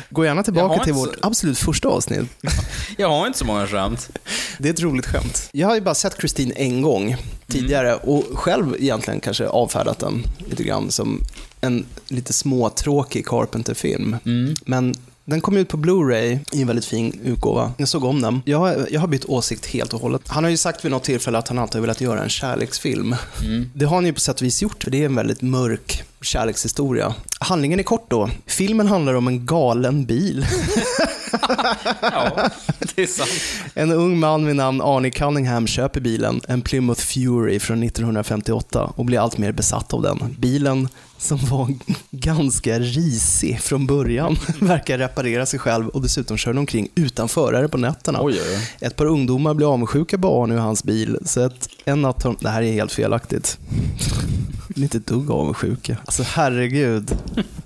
Gå 0.10 0.26
gärna 0.26 0.44
tillbaka 0.44 0.84
till 0.84 0.94
vårt 0.94 1.16
absolut 1.22 1.58
första 1.58 1.88
avsnitt. 1.88 2.30
Jag 2.98 3.10
har 3.10 3.28
inte 3.28 3.40
så 3.40 3.46
många 3.46 3.68
skämt. 3.68 4.10
Det 4.58 4.70
är 4.70 4.74
ett 4.74 4.82
roligt 4.82 5.06
skämt. 5.06 5.50
Jag 5.52 5.68
har 5.68 5.76
ju 5.76 5.82
bara 5.82 5.96
sett 5.96 6.18
Christine 6.18 6.54
en 6.56 6.82
gång 6.82 7.16
tidigare 7.48 7.96
och 7.96 8.24
själv 8.34 8.76
egentligen 8.80 9.20
kanske 9.20 9.48
avfärdat 9.48 10.00
den 10.00 10.24
lite 10.38 10.64
grann 10.64 10.92
som 10.92 11.22
en 11.62 11.86
lite 12.08 12.34
småtråkig 12.34 13.26
Carpenter-film. 13.28 14.18
Men 14.66 14.96
den 15.26 15.42
kom 15.42 15.58
ut 15.58 15.70
på 15.70 15.78
Blu-ray 15.78 16.40
i 16.52 16.62
en 16.62 16.68
väldigt 16.68 16.86
fin 16.86 17.20
utgåva. 17.24 17.72
Jag 17.78 17.88
såg 17.88 18.04
om 18.04 18.22
den. 18.22 18.42
Jag, 18.46 18.58
har- 18.60 18.88
jag 18.92 19.02
har 19.02 19.08
bytt 19.08 19.26
åsikt 19.26 19.66
helt 19.66 19.94
och 19.94 20.02
hållet. 20.02 20.22
Han 20.28 20.44
har 20.44 20.52
ju 20.52 20.58
sagt 20.58 20.86
vid 20.86 20.92
något 20.92 21.04
tillfälle 21.04 21.38
att 21.38 21.48
han 21.48 21.60
alltid 21.60 21.76
har 21.76 21.82
velat 21.82 22.02
göra 22.02 22.24
en 22.24 22.30
kärleksfilm. 22.30 23.16
Det 23.74 23.86
har 23.86 23.96
han 23.96 24.06
ju 24.06 24.14
på 24.14 24.20
sätt 24.20 24.36
och 24.42 24.46
vis 24.46 24.62
gjort, 24.62 24.84
för 24.84 24.92
det 24.92 25.02
är 25.02 25.06
en 25.06 25.16
väldigt 25.16 25.42
mörk 25.42 26.04
kärlekshistoria. 26.22 27.16
Handlingen 27.40 27.80
är 27.80 27.84
kort 27.84 28.06
då. 28.10 28.30
Filmen 28.46 28.88
handlar 28.88 29.14
om 29.14 29.28
en 29.28 29.46
galen 29.46 30.06
bil. 30.06 30.46
Ja, 32.02 32.50
det 32.96 33.02
är 33.04 33.08
sant. 33.08 33.30
En 33.74 33.92
ung 33.92 34.20
man 34.20 34.46
vid 34.46 34.56
namn 34.56 34.82
Arnie 34.82 35.12
Cunningham 35.12 35.68
köper 35.68 36.00
bilen, 36.02 36.42
en 36.48 36.62
Plymouth 36.62 37.02
Fury 37.02 37.60
från 37.60 37.84
1958 37.84 38.94
och 38.96 39.06
blir 39.06 39.20
allt 39.20 39.38
mer 39.38 39.52
besatt 39.52 39.94
av 39.94 40.02
den. 40.02 40.36
Bilen 40.40 40.88
som 41.22 41.38
var 41.38 41.74
ganska 42.12 42.80
risig 42.80 43.62
från 43.62 43.88
början 43.88 44.38
verkar 44.60 44.98
reparera 44.98 45.46
sig 45.46 45.60
själv 45.60 45.88
och 45.88 46.02
dessutom 46.02 46.38
kör 46.38 46.52
den 46.52 46.58
omkring 46.58 46.88
utan 46.96 47.30
förare 47.30 47.68
på 47.68 47.78
nätterna. 47.78 48.20
Oj, 48.22 48.34
oj, 48.34 48.58
oj. 48.58 48.88
Ett 48.88 48.96
par 48.96 49.06
ungdomar 49.06 49.54
blir 49.54 49.74
avundsjuka 49.74 50.18
på 50.18 50.44
Arnie 50.44 50.58
och 50.58 50.64
hans 50.64 50.84
bil, 50.84 51.18
så 51.26 51.42
att 51.42 51.70
en 51.86 52.02
natt 52.02 52.24
har 52.24 52.32
de... 52.32 52.38
Det 52.42 52.50
här 52.50 52.62
är 52.62 52.72
helt 52.72 52.92
felaktigt. 52.92 53.58
Inte 54.76 54.98
ett 54.98 55.08
dugg 55.08 55.32
avundsjuka. 55.32 55.98
Alltså 56.06 56.24
herregud. 56.24 57.18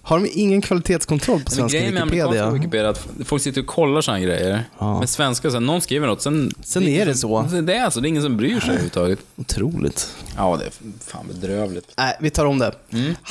Har 0.02 0.20
de 0.20 0.30
ingen 0.34 0.62
kvalitetskontroll 0.62 1.44
på 1.44 1.52
svenska 1.52 1.78
grejen 1.78 1.94
med 1.94 2.04
amerikanska 2.04 2.52
Wikipedia? 2.52 2.52
Wikipedia 2.52 2.88
är 2.88 2.92
att 2.92 3.28
folk 3.28 3.42
sitter 3.42 3.62
och 3.62 3.68
kollar 3.68 4.02
sådana 4.02 4.20
grejer. 4.20 4.64
Ja. 4.80 5.00
Med 5.00 5.10
svenska, 5.10 5.50
så 5.50 5.56
här, 5.56 5.62
någon 5.62 5.82
skriver 5.82 6.08
något, 6.08 6.22
sen... 6.22 6.52
Sen 6.64 6.84
är 6.84 7.06
det 7.06 7.16
så. 7.16 7.42
Det 7.42 7.76
är 7.76 7.90
så, 7.90 8.00
det 8.00 8.08
är 8.08 8.10
ingen 8.10 8.24
som 8.24 8.38
bryr 8.38 8.60
sig 8.60 8.70
överhuvudtaget. 8.70 9.20
Otroligt. 9.36 10.10
Ja, 10.38 10.58
det 10.58 10.66
är 10.66 10.72
fan 11.12 11.28
bedrövligt. 11.28 11.92
Nej, 11.98 12.18
vi 12.22 12.30
tar 12.30 12.46
om 12.46 12.60
det. 12.60 12.72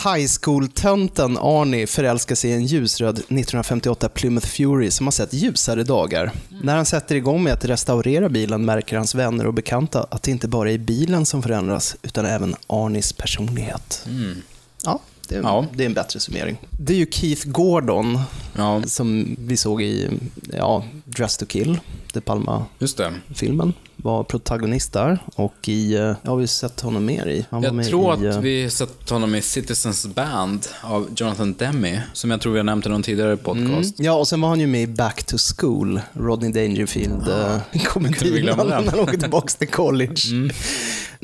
High 0.04 0.28
school-tönten 0.42 1.38
Arnie 1.38 1.86
förälskar 1.86 2.34
sig 2.34 2.50
i 2.50 2.54
en 2.54 2.66
ljusröd 2.66 3.14
1958 3.18 4.08
Plymouth 4.08 4.46
Fury 4.48 4.90
som 4.90 5.06
har 5.06 5.12
sett 5.12 5.32
ljusare 5.32 5.82
dagar. 5.84 6.32
När 6.62 6.76
han 6.76 6.84
sätter 6.86 7.14
igång 7.14 7.42
med 7.42 7.52
att 7.52 7.64
restaurera 7.64 8.28
bilen 8.28 8.64
märker 8.64 8.96
hans 8.96 9.14
vänner 9.14 9.46
och 9.46 9.54
bekanta 9.54 10.06
att 10.10 10.22
det 10.22 10.30
inte 10.30 10.48
bara 10.48 10.70
är 10.70 10.78
bilen 10.78 11.26
som 11.26 11.42
förändras, 11.42 11.96
utan 12.02 12.26
även 12.26 12.54
Arnies 12.66 13.12
personlighet. 13.12 14.06
Ja, 14.84 15.00
det 15.28 15.34
är, 15.36 15.42
Ja. 15.42 15.66
det 15.74 15.82
är 15.82 15.86
en 15.86 15.94
bättre 15.94 16.20
summering. 16.20 16.56
Det 16.70 16.92
är 16.92 16.96
ju 16.96 17.06
Keith 17.10 17.48
Gordon 17.48 18.20
Ja, 18.56 18.82
som 18.86 19.36
vi 19.38 19.56
såg 19.56 19.82
i 19.82 20.10
ja, 20.52 20.84
Dress 21.04 21.36
to 21.36 21.46
Kill, 21.46 21.78
De 22.14 22.20
Palma-filmen. 22.20 23.72
Var 23.96 24.24
protagonist 24.24 24.92
där 24.92 25.18
och 25.34 25.68
i, 25.68 25.94
eh, 25.94 26.00
ja, 26.00 26.16
har 26.24 26.36
vi 26.36 26.46
sett 26.46 26.80
honom 26.80 27.04
mer 27.04 27.26
i? 27.26 27.46
Han 27.50 27.62
Jag 27.62 27.84
tror 27.86 28.24
i, 28.24 28.28
att 28.28 28.34
eh, 28.34 28.40
vi 28.40 28.70
sett 28.70 29.10
honom 29.10 29.34
i 29.34 29.42
Citizens 29.42 30.06
Band 30.06 30.66
av 30.82 31.08
Jonathan 31.16 31.54
Demme, 31.54 32.02
som 32.12 32.30
jag 32.30 32.40
tror 32.40 32.52
vi 32.52 32.58
har 32.58 32.64
nämnt 32.64 32.86
i 32.86 32.88
någon 32.88 33.02
tidigare 33.02 33.36
podcast. 33.36 33.94
Ja, 33.98 34.12
och 34.12 34.28
sen 34.28 34.40
var 34.40 34.48
han 34.48 34.60
ju 34.60 34.66
med 34.66 34.82
i 34.82 34.86
Back 34.86 35.24
to 35.24 35.36
School, 35.38 36.00
Rodney 36.12 36.52
Dangerfield, 36.52 37.28
eh, 37.28 37.56
den? 38.68 38.88
han 38.88 39.00
åker 39.00 39.18
tillbaka 39.18 39.48
till 39.48 39.68
college. 39.68 40.50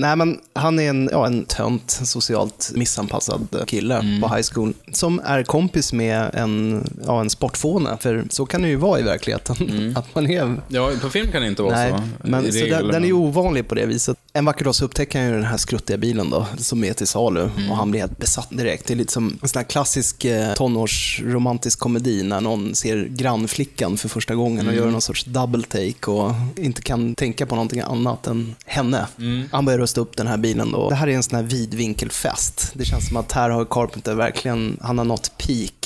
Nej, 0.01 0.17
men 0.17 0.41
han 0.53 0.79
är 0.79 0.91
en, 0.91 1.09
ja, 1.13 1.27
en 1.27 1.45
tönt, 1.45 1.91
socialt 1.91 2.73
missanpassad 2.75 3.65
kille 3.67 4.21
på 4.23 4.35
high 4.35 4.49
school 4.53 4.75
som 4.93 5.21
är 5.25 5.43
kompis 5.43 5.93
med 5.93 6.31
en, 6.35 6.85
ja, 7.07 7.21
en 7.21 7.31
sportfåne, 7.31 7.97
för 8.01 8.25
så 8.31 8.47
kan 8.47 8.63
det 8.63 8.69
ju 8.69 8.77
vara 8.77 9.01
i 9.01 9.03
verkligheten. 9.03 9.57
Att 9.97 10.15
man 10.15 10.31
är 10.31 10.57
Ja, 10.69 10.93
på 11.03 11.11
film 11.11 11.33
kan 11.33 11.43
det 11.43 11.49
inte 11.49 11.63
vara 11.63 11.75
Nej, 11.75 11.93
så. 11.93 12.29
men 12.29 12.53
så 12.53 12.67
den, 12.67 12.89
den 12.89 13.05
är 13.05 13.13
ovanlig 13.13 13.69
på 13.69 13.75
det 13.75 13.87
viset. 13.87 14.17
En 14.33 14.45
vacker 14.45 14.65
dag 14.65 14.75
så 14.75 14.85
upptäcker 14.85 15.19
han 15.19 15.29
ju 15.29 15.35
den 15.35 15.45
här 15.45 15.57
skruttiga 15.57 15.97
bilen 15.97 16.31
då, 16.31 16.47
som 16.59 16.85
är 16.85 16.93
till 16.93 17.07
salu 17.07 17.51
och 17.71 17.77
han 17.77 17.91
blir 17.91 18.01
helt 18.01 18.19
besatt 18.19 18.49
direkt. 18.51 18.87
Det 18.87 18.95
är 18.95 18.97
lite 18.97 19.13
som 19.13 19.39
en 19.43 19.49
sån 19.49 19.59
här 19.59 19.67
klassisk 19.67 20.25
eh, 20.25 20.53
tonårsromantisk 20.55 21.79
komedi 21.79 22.23
när 22.23 22.41
någon 22.41 22.75
ser 22.75 23.05
grannflickan 23.05 23.97
för 23.97 24.09
första 24.09 24.35
gången 24.35 24.69
och 24.69 24.75
gör 24.75 24.87
någon 24.87 25.01
sorts 25.01 25.25
double 25.25 25.63
take 25.63 26.11
och 26.11 26.33
inte 26.57 26.83
kan 26.83 27.15
tänka 27.15 27.47
på 27.47 27.55
någonting 27.55 27.81
annat 27.81 28.27
än 28.27 28.55
henne. 28.65 29.07
Han 29.51 29.65
börjar 29.65 29.79
rusta 29.91 30.01
upp 30.01 30.17
den 30.17 30.27
här 30.27 30.37
bilen 30.37 30.73
då. 30.73 30.89
Det 30.89 30.95
här 30.95 31.09
är 31.09 31.13
en 31.13 31.23
sån 31.23 31.37
här 31.37 31.43
vidvinkelfest. 31.43 32.71
Det 32.75 32.85
känns 32.85 33.09
som 33.09 33.17
att 33.17 33.33
här 33.33 33.51
har 33.51 33.65
Carpenter 33.65 34.15
verkligen, 34.15 34.79
han 34.81 34.99
har 34.99 35.05
nått 35.05 35.33
peak. 35.39 35.80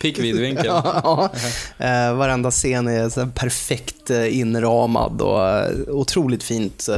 Pick 0.00 0.18
vidvinkel. 0.18 0.66
Ja, 1.04 1.30
eh, 1.78 2.14
varenda 2.14 2.50
scen 2.50 2.88
är 2.88 3.08
så 3.08 3.26
perfekt 3.26 4.10
eh, 4.10 4.38
inramad 4.38 5.20
och 5.20 5.48
eh, 5.48 5.70
otroligt 5.88 6.42
fint 6.42 6.88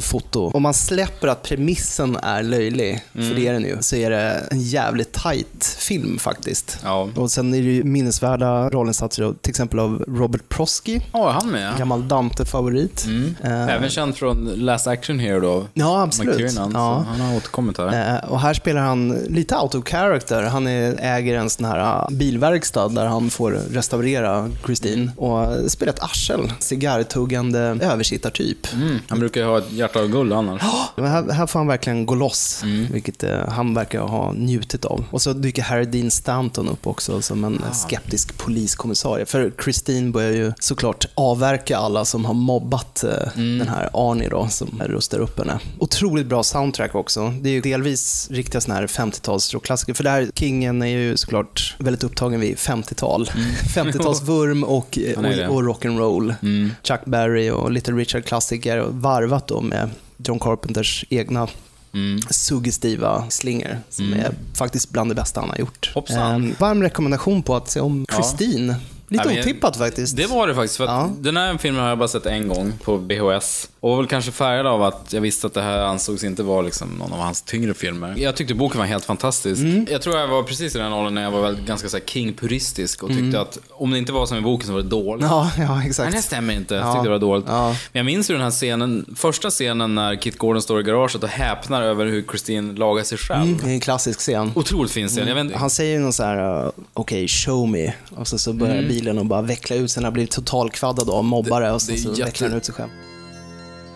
foto. 0.00 0.50
Om 0.54 0.62
man 0.62 0.74
släpper 0.74 1.28
att 1.28 1.42
premissen 1.42 2.16
är 2.22 2.42
löjlig, 2.42 3.04
för 3.12 3.34
det 3.34 3.48
är 3.48 3.52
den 3.52 3.62
ju, 3.62 3.76
så 3.80 3.96
är 3.96 4.10
det 4.10 4.42
en 4.50 4.60
jävligt 4.60 5.12
tight 5.12 5.76
film 5.78 6.18
faktiskt. 6.18 6.78
Ja. 6.84 7.08
Och 7.16 7.30
sen 7.30 7.54
är 7.54 7.58
det 7.58 7.64
ju 7.64 7.84
minnesvärda 7.84 8.70
rollinsatser 8.70 9.34
till 9.40 9.50
exempel 9.50 9.78
av 9.78 10.04
Robert 10.08 10.48
Prosky, 10.48 11.00
Ja, 11.12 11.30
han 11.30 11.50
med. 11.50 11.78
gammal 11.78 12.08
Dante-favorit. 12.08 13.06
Eh, 13.42 13.68
Även 13.74 13.90
känd 13.90 14.16
från 14.16 14.44
Last 14.54 14.86
Action 14.86 15.18
Hero 15.18 15.40
då. 15.40 15.66
Ja, 15.74 16.02
absolut. 16.02 16.40
McTiernan, 16.40 16.70
Ja. 16.74 17.04
han 17.08 17.20
har 17.20 17.36
återkommit 17.36 17.78
här. 17.78 18.24
Och 18.28 18.40
här 18.40 18.54
spelar 18.54 18.80
han 18.80 19.08
lite 19.28 19.56
out 19.56 19.74
of 19.74 19.84
character. 19.88 20.42
Han 20.42 20.66
är, 20.66 20.96
äger 21.00 21.38
en 21.38 21.50
sån 21.50 21.64
här 21.64 22.05
bilverkstad 22.10 22.88
där 22.88 23.06
han 23.06 23.30
får 23.30 23.50
restaurera 23.52 24.50
Christine 24.66 25.10
och 25.16 25.70
spelar 25.70 25.92
ett 25.92 26.02
arsel 26.02 26.52
cigarrtuggande 26.60 27.58
översittartyp. 27.60 28.72
Mm. 28.72 28.98
Han 29.08 29.18
brukar 29.20 29.40
ju 29.40 29.46
ha 29.46 29.58
ett 29.58 29.72
hjärta 29.72 30.00
av 30.00 30.08
guld 30.08 30.32
annars. 30.32 30.62
Men 30.96 31.06
här, 31.06 31.32
här 31.32 31.46
får 31.46 31.58
han 31.60 31.66
verkligen 31.66 32.06
gå 32.06 32.14
loss, 32.14 32.62
vilket 32.92 33.22
eh, 33.22 33.48
han 33.48 33.74
verkar 33.74 34.00
ha 34.00 34.32
njutit 34.32 34.84
av. 34.84 35.04
Och 35.10 35.22
så 35.22 35.32
dyker 35.32 35.62
Harry 35.62 35.84
Dean 35.84 36.10
Stanton 36.10 36.68
upp 36.68 36.86
också 36.86 37.22
som 37.22 37.44
en 37.44 37.62
Ah. 37.70 37.72
skeptisk 37.74 38.38
poliskommissarie. 38.38 39.26
För 39.26 39.52
Christine 39.64 40.10
börjar 40.12 40.30
ju 40.32 40.52
såklart 40.60 41.06
avverka 41.14 41.76
alla 41.78 42.04
som 42.04 42.24
har 42.24 42.34
mobbat 42.34 43.04
eh, 43.04 43.10
Mm. 43.36 43.58
den 43.58 43.68
här 43.68 43.90
Arnie 43.92 44.28
då, 44.28 44.48
som 44.48 44.82
rustar 44.86 45.18
upp 45.18 45.38
henne. 45.38 45.58
Otroligt 45.78 46.26
bra 46.26 46.42
soundtrack 46.42 46.94
också. 46.94 47.32
Det 47.40 47.48
är 47.48 47.52
ju 47.52 47.60
delvis 47.60 48.28
riktiga 48.30 48.60
såna 48.60 48.74
här 48.74 48.86
50-tals 48.86 49.54
rockklassiker. 49.54 49.94
För 49.94 50.04
där, 50.04 50.28
Kingen 50.34 50.82
är 50.82 50.86
ju 50.86 51.16
såklart 51.16 51.74
väldigt 51.78 51.95
upptagen 52.04 52.40
vid 52.40 52.56
50-tal. 52.56 53.30
50-talsvurm 53.74 54.62
och, 54.64 54.98
Mm. 54.98 55.14
Han 55.16 55.24
är 55.24 55.36
det. 55.36 55.48
och, 55.48 55.54
och 55.56 55.62
rock'n'roll. 55.62 56.34
Mm. 56.42 56.70
Chuck 56.82 57.00
Berry 57.04 57.50
och 57.50 57.70
Little 57.70 57.94
Richard-klassiker 57.94 58.84
varvat 58.90 59.48
då 59.48 59.60
med 59.60 59.90
John 60.16 60.38
Carpenters 60.40 61.04
egna 61.10 61.48
Mm. 61.94 62.20
suggestiva 62.30 63.24
slingor 63.30 63.78
som 63.90 64.12
är 64.12 64.30
faktiskt 64.54 64.90
bland 64.90 65.10
det 65.10 65.14
bästa 65.14 65.40
han 65.40 65.50
har 65.50 65.56
gjort. 65.56 65.90
Hoppsan. 65.94 66.34
Ehm, 66.34 66.54
varm 66.58 66.82
rekommendation 66.82 67.42
på 67.42 67.56
att 67.56 67.70
se 67.70 67.80
om 67.80 68.06
Ja. 68.08 68.14
Christine. 68.14 68.74
Lite 69.08 69.24
Nej, 69.24 69.34
men- 69.36 69.44
otippat 69.44 69.76
faktiskt. 69.76 70.16
Det 70.16 70.26
var 70.26 70.46
det 70.48 70.54
faktiskt. 70.54 70.76
För 70.76 70.86
att 70.86 71.22
Den 71.22 71.36
här 71.36 71.58
filmen 71.58 71.82
har 71.82 71.88
jag 71.88 71.98
bara 71.98 72.08
sett 72.08 72.26
en 72.26 72.48
gång 72.48 72.72
på 72.84 72.96
VHS. 72.96 73.68
Och 73.86 73.90
var 73.92 73.96
väl 73.98 74.06
kanske 74.06 74.32
färgad 74.32 74.66
av 74.66 74.82
att 74.82 75.12
jag 75.12 75.20
visste 75.20 75.46
att 75.46 75.54
det 75.54 75.62
här 75.62 75.78
ansågs 75.78 76.24
inte 76.24 76.42
vara 76.42 76.62
liksom 76.62 76.88
någon 76.88 77.12
av 77.12 77.18
hans 77.18 77.42
tyngre 77.42 77.74
filmer. 77.74 78.14
Jag 78.18 78.36
tyckte 78.36 78.54
boken 78.54 78.78
var 78.78 78.86
helt 78.86 79.04
fantastisk. 79.04 79.62
Mm. 79.62 79.86
Jag 79.90 80.02
tror 80.02 80.16
jag 80.16 80.28
var 80.28 80.42
precis 80.42 80.74
i 80.74 80.78
den 80.78 80.92
åldern 80.92 81.14
när 81.14 81.22
jag 81.22 81.30
var 81.30 81.42
väl 81.42 81.56
ganska 81.66 81.88
så 81.88 81.96
här 81.96 82.04
king-puristisk 82.04 83.02
och 83.02 83.08
tyckte 83.08 83.22
Mm. 83.24 83.40
att 83.40 83.58
om 83.70 83.90
det 83.90 83.98
inte 83.98 84.12
var 84.12 84.26
som 84.26 84.38
i 84.38 84.40
boken 84.40 84.66
så 84.66 84.72
var 84.72 84.82
det 84.82 84.88
dåligt. 84.88 85.24
Ja, 85.24 85.50
ja 85.58 85.82
exakt. 85.84 86.10
Nej, 86.10 86.16
det 86.16 86.22
stämmer 86.22 86.54
inte. 86.54 86.74
Jag 86.74 86.86
Ja. 86.86 86.92
tyckte 86.94 87.06
det 87.06 87.10
var 87.10 87.18
dåligt. 87.18 87.44
Ja. 87.48 87.68
Men 87.68 87.98
jag 88.00 88.06
minns 88.06 88.30
ju 88.30 88.34
den 88.34 88.42
här 88.42 88.50
scenen, 88.50 89.14
första 89.16 89.50
scenen 89.50 89.94
när 89.94 90.16
Kit 90.16 90.38
Gordon 90.38 90.62
står 90.62 90.80
i 90.80 90.82
garaget 90.82 91.22
och 91.22 91.28
häpnar 91.28 91.82
över 91.82 92.06
hur 92.06 92.22
Christine 92.22 92.72
lagar 92.78 93.04
sig 93.04 93.18
själv. 93.18 93.42
Mm, 93.42 93.58
det 93.64 93.70
är 93.70 93.74
en 93.74 93.80
klassisk 93.80 94.18
scen. 94.20 94.52
Otroligt 94.54 94.92
fin 94.92 95.08
scen. 95.08 95.38
Inte- 95.38 95.58
Han 95.58 95.70
säger 95.70 95.92
ju 95.92 95.98
någon 95.98 96.12
så 96.12 96.22
här, 96.22 96.64
uh, 96.64 96.70
okej, 96.94 97.28
show 97.28 97.68
me. 97.68 97.92
Och 98.16 98.28
så, 98.28 98.38
så 98.38 98.52
börjar 98.52 98.74
Mm. 98.76 98.88
bilen 98.88 99.18
och 99.18 99.26
bara 99.26 99.42
veckla 99.42 99.76
ut 99.76 99.90
sig. 99.90 100.00
Den 100.00 100.04
har 100.04 100.12
blivit 100.12 100.30
totalkvaddad 100.30 101.10
av 101.10 101.24
mobbare 101.24 101.72
och 101.72 101.82
så, 101.82 101.86
så 101.96 102.08
jätte- 102.08 102.22
vecklar 102.24 102.48
den 102.48 102.56
ut 102.58 102.64
sig 102.64 102.74
själv. 102.74 102.90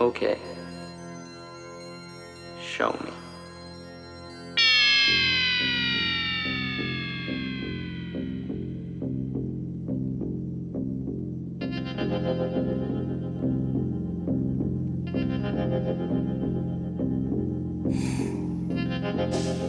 Okay. 0.01 0.39
Show 2.59 2.97
me. 3.05 3.13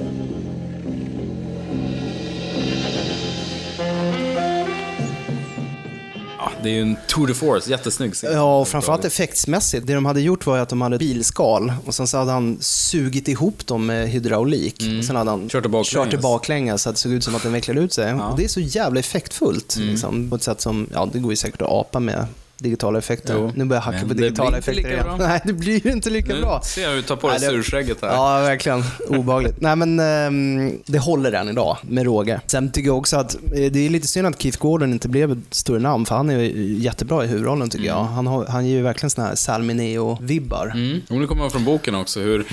det 6.64 6.70
är 6.70 6.74
ju 6.74 6.82
en 6.82 6.97
tour 7.07 7.28
de 7.28 7.34
force, 7.34 7.70
jättesnygg 7.70 8.14
scen. 8.14 8.34
Ja, 8.34 8.59
och 8.59 8.68
framförallt 8.68 9.05
effektsmässigt. 9.05 9.88
Det 9.88 9.93
de 9.93 10.05
hade 10.05 10.22
gjort 10.22 10.45
var 10.45 10.57
att 10.57 10.70
de 10.70 10.82
hade 10.82 10.97
bilskal 10.97 11.74
och 11.86 11.93
sen 11.95 12.07
så 12.07 12.18
hade 12.18 12.32
han 12.32 12.57
sugit 12.62 13.28
ihop 13.28 13.68
dem 13.68 13.86
med 13.86 14.09
hydraulik. 14.09 14.84
Och 14.99 15.05
sen 15.05 15.16
hade 15.16 15.30
han 15.30 15.39
Mm. 15.39 15.49
Kört 15.49 15.64
det 15.64 15.70
baklänges. 15.70 16.22
baklänges 16.22 16.82
så 16.82 16.89
att 16.89 16.95
det 16.95 17.01
såg 17.01 17.12
ut 17.12 17.24
som 17.24 17.36
att 17.36 17.43
den 17.43 17.51
vecklade 17.51 17.80
ut 17.82 17.93
sig. 17.93 18.14
Och 18.14 18.38
det 18.38 18.43
är 18.43 18.47
så 18.47 18.59
jävla 18.59 18.99
effektfullt. 18.99 19.76
Mm. 19.76 19.89
Liksom, 19.89 20.30
på 20.30 20.36
ett 20.36 20.43
sätt 20.43 20.62
som, 20.62 20.88
ja, 20.93 21.09
det 21.14 21.20
går 21.20 21.32
ju 21.32 21.36
säkert 21.36 21.62
att 21.62 21.70
apa 21.70 21.99
med 21.99 22.26
digitala 22.62 22.99
effekter. 22.99 23.34
Jo, 23.34 23.51
nu 23.55 23.66
börjar 23.66 23.84
jag 23.86 23.91
hacka 23.93 24.07
på 24.07 24.14
det 24.14 24.22
digitala 24.24 24.57
effekter 24.57 24.89
igen. 24.91 25.03
bra. 25.03 25.18
Nej, 25.28 25.41
det 25.45 25.53
blir 25.53 25.86
ju 25.86 25.91
inte 25.91 26.09
lika 26.09 26.34
Nu 26.34 26.41
bra. 26.41 26.62
ser 26.66 26.82
jag 26.82 26.89
hur 26.89 26.95
du 26.95 27.01
tar 27.01 27.16
på 27.16 27.28
dig 27.30 27.39
det- 27.39 27.45
surskägget 27.45 27.97
här. 28.01 28.07
Ja, 28.14 28.39
verkligen. 28.41 28.84
Obehagligt. 29.09 29.62
Nej, 29.62 29.76
men 29.76 29.99
ehm, 29.99 30.80
det 30.86 30.97
håller 30.99 31.32
än 31.32 31.49
idag, 31.49 31.78
med 31.82 32.05
råge. 32.05 32.41
Sen 32.47 32.72
tycker 32.72 32.88
jag 32.89 32.97
också 32.97 33.18
att 33.18 33.36
eh, 33.36 33.72
det 33.72 33.86
är 33.86 33.89
lite 33.89 34.07
synd 34.07 34.28
att 34.28 34.41
Keith 34.41 34.57
Gordon 34.59 34.91
inte 34.91 35.09
blev 35.09 35.32
ett 35.32 35.38
större 35.51 35.80
namn, 35.80 36.05
för 36.05 36.16
han 36.16 36.30
är 36.30 36.39
ju 36.39 36.74
jättebra 36.78 37.24
i 37.24 37.28
huvudrollen 37.28 37.70
tycker 37.70 37.86
jag. 37.86 38.03
Han, 38.03 38.28
har, 38.28 38.45
han 38.45 38.66
ger 38.68 38.76
ju 38.76 38.82
verkligen 38.84 39.09
såna 39.09 39.28
här 39.28 39.36
Salmineo-vibbar. 39.36 40.72
Mm. 40.76 41.01
Och 41.09 41.16
nu 41.18 41.28
kommer 41.28 41.49
från 41.49 41.66
boken 41.66 41.95
också, 41.95 42.20
hur 42.20 42.45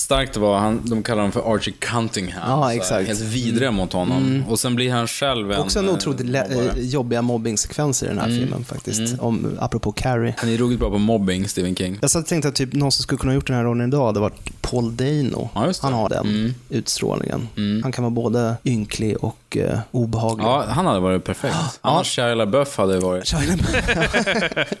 starkt 0.00 0.36
var. 0.36 0.58
Han, 0.58 0.80
de 0.84 1.02
kallar 1.02 1.18
honom 1.22 1.32
för 1.32 1.54
Archie 1.54 1.74
Cunningham. 1.78 2.42
Ja, 2.60 2.74
exakt. 2.74 3.06
Helt 3.08 3.20
vidriga 3.20 3.68
Mm. 3.68 3.76
mot 3.76 3.92
honom. 3.92 4.24
Mm. 4.26 4.44
Och 4.48 4.60
sen 4.60 4.74
blir 4.74 4.92
han 4.92 5.06
själv 5.08 5.52
en... 5.52 5.60
Också 5.60 5.78
en 5.78 5.88
eh, 5.88 5.94
otroligt 5.94 6.34
eh, 6.34 6.78
jobbiga 6.78 7.22
mobbingsekvenser 7.22 8.06
i 8.06 8.08
den 8.08 8.18
här 8.18 8.26
Mm. 8.26 8.38
filmen 8.40 8.64
faktiskt. 8.64 8.98
Mm. 9.00 9.20
Om, 9.20 9.56
apropå 9.60 9.92
Carrie. 9.92 10.34
Han 10.38 10.50
är 10.50 10.56
ruggigt 10.56 10.80
bra 10.80 10.90
på 10.90 10.98
mobbing, 10.98 11.48
Stephen 11.48 11.76
King. 11.76 11.98
Jag 12.00 12.10
satt 12.10 12.22
och 12.22 12.28
tänkte 12.28 12.48
att 12.48 12.54
typ, 12.54 12.72
någon 12.72 12.92
som 12.92 13.02
skulle 13.02 13.18
kunna 13.18 13.30
ha 13.32 13.34
gjort 13.34 13.46
den 13.46 13.56
här 13.56 13.64
rollen 13.64 13.88
idag 13.88 14.06
hade 14.06 14.20
varit 14.20 14.62
Paul 14.62 14.96
Dano. 14.96 15.50
Han 15.54 15.92
har 15.92 16.08
den 16.08 16.26
Mm. 16.26 16.54
utstrålningen. 16.68 17.48
Han 17.82 17.92
kan 17.92 18.04
vara 18.04 18.10
både 18.10 18.56
ynklig 18.64 19.16
och 19.24 19.56
eh, 19.56 19.78
obehaglig. 19.90 20.44
Ja, 20.44 20.64
han 20.68 20.86
hade 20.86 21.00
varit 21.00 21.24
perfekt. 21.24 21.56
Annars 21.80 22.16
Shia 22.16 22.34
LaBeouf 22.34 22.76
hade 22.78 22.98
varit... 23.00 23.34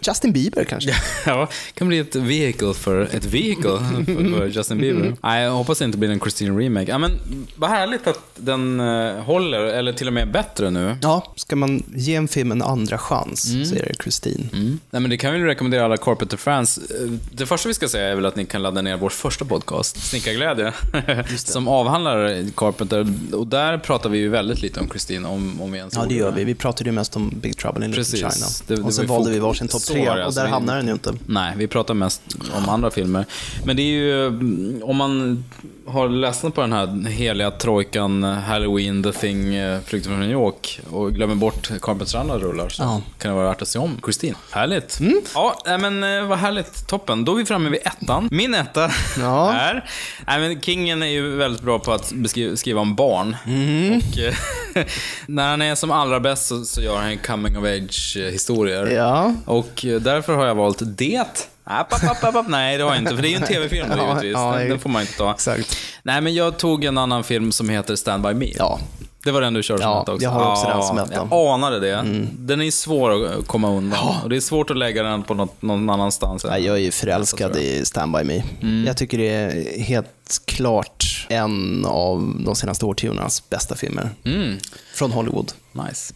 Justin 0.00 0.32
Bieber 0.32 0.64
kanske? 0.64 0.94
ja, 1.26 1.48
kan 1.74 1.88
bli 1.88 1.98
ett 1.98 2.16
vehicle 2.16 2.74
för 2.74 3.00
ett 3.12 3.24
vehicle 3.24 3.70
för 4.38 4.46
Justin 4.46 4.78
Bieber. 4.78 5.09
Nej, 5.22 5.42
jag 5.44 5.50
hoppas 5.52 5.78
det 5.78 5.84
inte 5.84 5.98
blir 5.98 6.10
en 6.10 6.20
Christine 6.20 6.60
remake. 6.60 6.90
Ja, 6.90 6.98
men 6.98 7.10
vad 7.56 7.70
härligt 7.70 8.06
att 8.06 8.20
den 8.36 8.80
eh, 8.80 9.14
håller, 9.22 9.60
eller 9.60 9.92
till 9.92 10.06
och 10.06 10.12
med 10.12 10.30
bättre 10.32 10.70
nu. 10.70 10.96
Ja, 11.02 11.32
ska 11.36 11.56
man 11.56 11.82
ge 11.94 12.14
en 12.14 12.28
film 12.28 12.52
en 12.52 12.62
andra 12.62 12.98
chans 12.98 13.50
Mm. 13.50 13.64
så 13.64 13.74
är 13.74 13.82
det 13.86 14.02
Christine. 14.02 14.48
Nej, 14.90 15.00
men 15.00 15.10
det 15.10 15.16
kan 15.16 15.32
vi 15.34 15.40
rekommendera 15.44 15.84
alla 15.84 15.96
Carpenter-fans. 15.96 16.78
Eh, 16.78 17.10
Det 17.32 17.46
första 17.46 17.68
vi 17.68 17.74
ska 17.74 17.88
säga 17.88 18.08
är 18.08 18.14
väl 18.14 18.26
att 18.26 18.36
ni 18.36 18.46
kan 18.46 18.62
ladda 18.62 18.82
ner 18.82 18.96
vår 18.96 19.08
första 19.08 19.44
podcast, 19.44 20.08
Snickarglädje, 20.08 20.72
som 21.36 21.68
avhandlar 21.68 22.50
Carpenter. 22.56 23.06
Och 23.32 23.46
där 23.46 23.78
pratar 23.78 24.10
vi 24.10 24.18
ju 24.18 24.28
väldigt 24.28 24.62
lite 24.62 24.80
om 24.80 24.88
Christine, 24.88 25.28
om, 25.28 25.60
om 25.62 25.72
vi 25.72 25.78
ens 25.78 25.94
Ja, 25.94 26.04
det 26.08 26.14
gör 26.14 26.32
vi. 26.32 26.44
Vi 26.44 26.54
pratade 26.54 26.90
ju 26.90 26.94
mest 26.94 27.16
om 27.16 27.34
Big 27.42 27.56
Trouble 27.58 27.84
in 27.84 27.90
Little. 27.92 28.18
China. 28.18 28.30
Det- 28.66 28.74
det 28.76 28.82
och 28.82 28.94
sen 28.94 29.06
valde 29.06 29.30
vi 29.30 29.38
varsin 29.38 29.68
topp 29.68 29.82
tre 29.82 30.08
och 30.08 30.16
alltså. 30.16 30.40
där 30.40 30.46
Vi- 30.46 30.52
hamnar 30.52 30.76
den 30.76 30.86
ju 30.86 30.92
inte. 30.92 31.14
Nej, 31.26 31.52
vi 31.56 31.66
pratar 31.66 31.94
mest 31.94 32.22
om 32.52 32.68
andra 32.68 32.90
filmer. 32.90 33.24
Men 33.64 33.76
det 33.76 33.82
är 33.82 33.92
ju, 33.92 34.26
mm, 34.26 34.80
om 34.84 34.99
man 35.00 35.44
har 35.86 36.08
ledsnat 36.08 36.54
på 36.54 36.60
den 36.60 36.72
här 36.72 37.08
heliga 37.08 37.50
trojkan, 37.50 38.22
Halloween, 38.22 39.02
The 39.02 39.12
Thing, 39.12 39.54
eh, 39.54 39.80
Flykten 39.84 40.12
från 40.12 40.20
New 40.20 40.30
York 40.30 40.80
och 40.90 41.12
glömmer 41.14 41.34
bort 41.34 41.70
Carpenters 41.82 42.14
andra 42.14 42.38
rullar 42.38 42.68
så 42.68 42.82
Ja. 42.82 43.02
kan 43.18 43.30
det 43.30 43.34
vara 43.36 43.48
värt 43.48 43.62
att 43.62 43.68
se 43.68 43.78
om 43.78 44.00
Christine. 44.04 44.34
Härligt. 44.50 45.00
Mm. 45.00 45.20
Ja, 45.34 45.58
men 45.64 46.02
eh, 46.04 46.24
vad 46.26 46.38
härligt. 46.38 46.86
Toppen. 46.86 47.24
Då 47.24 47.32
är 47.32 47.36
vi 47.36 47.44
framme 47.44 47.68
vid 47.70 47.80
ettan. 47.84 48.28
Min 48.32 48.54
etta 48.54 48.84
är... 49.20 49.84
Nej, 50.26 50.40
men 50.40 50.60
Kingen 50.60 51.02
är 51.02 51.06
ju 51.06 51.36
väldigt 51.36 51.62
bra 51.62 51.78
på 51.78 51.92
att 51.92 52.12
beskriva, 52.12 52.56
skriva 52.56 52.80
om 52.80 52.94
barn. 52.94 53.36
Mm. 53.46 53.96
Och, 53.98 54.18
eh, 54.18 54.84
när 55.26 55.50
han 55.50 55.62
är 55.62 55.74
som 55.74 55.90
allra 55.90 56.20
bäst 56.20 56.46
så, 56.46 56.64
så 56.64 56.80
gör 56.80 56.96
han 56.96 57.18
coming 57.18 57.58
of 57.58 57.64
age-historier. 57.64 58.86
Ja. 58.86 59.34
Och 59.46 59.84
därför 60.00 60.34
har 60.34 60.46
jag 60.46 60.54
valt 60.54 60.78
Det. 60.82 61.46
App, 61.70 61.92
app, 61.92 62.24
app, 62.24 62.34
app. 62.34 62.48
Nej, 62.48 62.78
det 62.78 62.84
har 62.84 62.90
jag 62.90 62.98
inte, 62.98 63.14
för 63.16 63.22
det 63.22 63.28
är 63.28 63.30
ju 63.30 63.36
en 63.36 63.42
tv-film 63.42 63.86
Ja, 63.96 64.08
givetvis. 64.08 64.32
ja, 64.32 64.50
den, 64.52 64.62
det- 64.62 64.68
den 64.68 64.78
får 64.78 64.90
man 64.90 65.02
inte 65.02 65.16
ta. 65.16 65.30
Exakt. 65.30 65.76
Nej, 66.02 66.20
men 66.20 66.34
jag 66.34 66.58
tog 66.58 66.84
en 66.84 66.98
annan 66.98 67.24
film 67.24 67.52
som 67.52 67.68
heter 67.68 67.96
Stand 67.96 68.22
By 68.22 68.34
Me. 68.34 68.52
Ja. 68.58 68.80
Det 69.24 69.30
var 69.30 69.40
den 69.40 69.54
du 69.54 69.62
körde 69.62 69.82
som 69.82 69.90
Ja, 69.90 70.02
etta 70.02 70.12
också. 70.12 70.24
jag 70.24 70.30
har 70.30 70.52
också 70.52 70.66
den 70.68 70.82
som 70.82 70.98
etta. 70.98 71.28
Jag 71.30 71.32
anade 71.48 71.80
det. 71.80 72.04
Den 72.32 72.62
är 72.62 72.70
svår 72.70 73.24
att 73.24 73.46
komma 73.46 73.70
undan. 73.70 74.14
Och 74.22 74.28
det 74.28 74.36
är 74.36 74.40
svårt 74.40 74.70
att 74.70 74.76
lägga 74.76 75.02
den 75.02 75.22
på 75.22 75.34
något, 75.34 75.62
någon 75.62 75.90
annanstans. 75.90 76.44
Ja, 76.48 76.58
jag 76.58 76.76
är 76.76 76.80
ju 76.80 76.90
förälskad 76.90 77.56
i 77.56 77.84
Stand 77.84 78.12
By 78.16 78.24
Me. 78.24 78.42
Mm. 78.62 78.84
Jag 78.86 78.96
tycker 78.96 79.18
det 79.18 79.28
är 79.28 79.80
helt 79.82 80.40
klart 80.44 81.26
en 81.28 81.84
av 81.86 82.34
de 82.44 82.54
senaste 82.56 82.84
årtiondenas 82.86 83.48
bästa 83.50 83.74
filmer. 83.74 84.10
Mm. 84.24 84.58
Från 84.94 85.12
Hollywood. 85.12 85.52
Nice. 85.72 86.14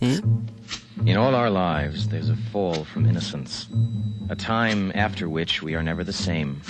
In 1.07 1.18
all 1.18 1.34
our 1.34 1.50
lives, 1.50 2.09
there's 2.09 2.30
a 2.30 2.36
fall 2.36 2.84
from 2.84 3.05
innocence, 3.05 3.68
a 4.30 4.34
time 4.34 4.90
after 4.94 5.28
which 5.28 5.62
we 5.62 5.74
are 5.74 5.82
never 5.82 6.02
the 6.02 6.14
same. 6.14 6.62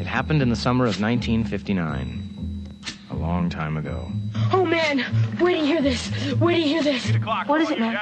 It 0.00 0.06
happened 0.06 0.40
in 0.40 0.48
the 0.48 0.56
summer 0.56 0.86
of 0.86 0.98
1959, 0.98 2.66
a 3.10 3.14
long 3.14 3.50
time 3.50 3.76
ago. 3.76 4.10
Oh 4.50 4.64
man, 4.64 5.04
wait 5.40 5.60
to 5.60 5.66
hear 5.66 5.82
this. 5.82 6.10
Wait 6.40 6.54
to 6.54 6.62
hear 6.62 6.82
this. 6.82 7.06
What 7.46 7.60
is 7.60 7.70
it, 7.70 7.78
man? 7.78 8.00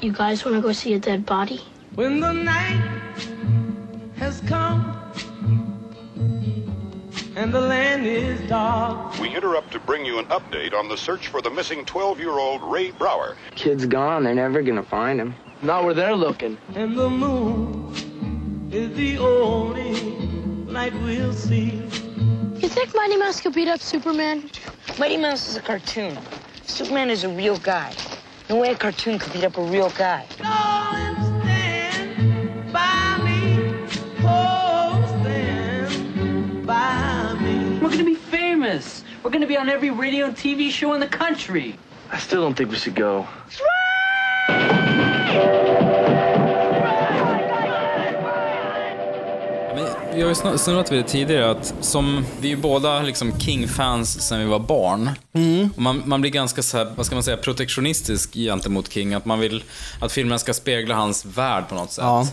You 0.00 0.10
guys 0.12 0.44
want 0.44 0.56
to 0.56 0.60
go 0.60 0.72
see 0.72 0.94
a 0.94 0.98
dead 0.98 1.24
body? 1.24 1.60
When 1.94 2.18
the 2.18 2.32
night 2.32 2.82
has 4.16 4.40
come 4.40 4.89
and 7.40 7.54
the 7.54 7.60
land 7.60 8.04
is 8.04 8.38
dark. 8.50 9.18
We 9.18 9.34
interrupt 9.34 9.72
to 9.72 9.80
bring 9.80 10.04
you 10.04 10.18
an 10.18 10.26
update 10.26 10.74
on 10.74 10.88
the 10.88 10.96
search 10.96 11.28
for 11.28 11.40
the 11.40 11.48
missing 11.48 11.86
12 11.86 12.20
year 12.20 12.32
old 12.32 12.62
Ray 12.62 12.90
Brower. 12.90 13.34
Kid's 13.54 13.86
gone. 13.86 14.24
They're 14.24 14.34
never 14.34 14.60
gonna 14.60 14.82
find 14.82 15.18
him. 15.18 15.34
Not 15.62 15.84
where 15.84 15.94
they're 15.94 16.14
looking. 16.14 16.58
And 16.74 16.94
the 16.98 17.08
moon 17.08 18.68
is 18.70 18.94
the 18.94 19.16
only 19.16 19.94
light 20.70 20.92
we'll 21.02 21.32
see. 21.32 21.82
You 22.60 22.68
think 22.68 22.94
Mighty 22.94 23.16
Mouse 23.16 23.40
could 23.40 23.54
beat 23.54 23.68
up 23.68 23.80
Superman? 23.80 24.50
Mighty 24.98 25.16
Mouse 25.16 25.48
is 25.48 25.56
a 25.56 25.62
cartoon. 25.62 26.18
Superman 26.66 27.08
is 27.08 27.24
a 27.24 27.30
real 27.30 27.56
guy. 27.56 27.94
No 28.50 28.56
way 28.56 28.72
a 28.72 28.76
cartoon 28.76 29.18
could 29.18 29.32
beat 29.32 29.44
up 29.44 29.56
a 29.56 29.62
real 29.62 29.88
guy. 29.90 30.26
Darling, 30.36 31.09
We're 39.22 39.30
gonna 39.30 39.46
be 39.46 39.58
on 39.58 39.68
every 39.68 39.90
radio 39.90 40.26
and 40.26 40.36
TV 40.36 40.70
show 40.70 40.94
in 40.94 41.00
the 41.00 41.06
country. 41.18 41.74
I 42.12 42.18
still 42.18 42.42
don't 42.42 42.54
think 42.56 42.70
we 42.70 42.76
should 42.76 42.96
go. 42.96 43.26
Vi 50.14 50.22
har 50.22 50.28
ju 50.28 50.34
snu- 50.34 50.56
snurrat 50.56 50.92
vid 50.92 50.98
det 50.98 51.08
tidigare, 51.08 51.50
att 51.50 51.74
som, 51.80 52.24
vi 52.40 52.48
är 52.52 52.56
ju 52.56 52.62
båda 52.62 53.02
liksom 53.02 53.38
King-fans 53.38 54.20
sen 54.28 54.38
vi 54.40 54.44
var 54.46 54.58
barn. 54.58 55.10
Och 55.76 55.82
man, 55.82 56.02
man 56.06 56.20
blir 56.20 56.30
ganska 56.30 56.62
så 56.62 56.76
här, 56.78 56.92
vad 56.96 57.06
ska 57.06 57.14
man 57.16 57.22
säga, 57.22 57.36
protektionistisk 57.36 58.34
gentemot 58.34 58.92
King. 58.92 59.14
Att 59.14 59.24
man 59.24 59.40
vill 59.40 59.62
att 60.00 60.12
filmen 60.12 60.38
ska 60.38 60.54
spegla 60.54 60.94
hans 60.94 61.24
värld 61.24 61.64
på 61.68 61.74
något 61.74 61.92
sätt. 61.92 62.04
Ja. 62.04 62.26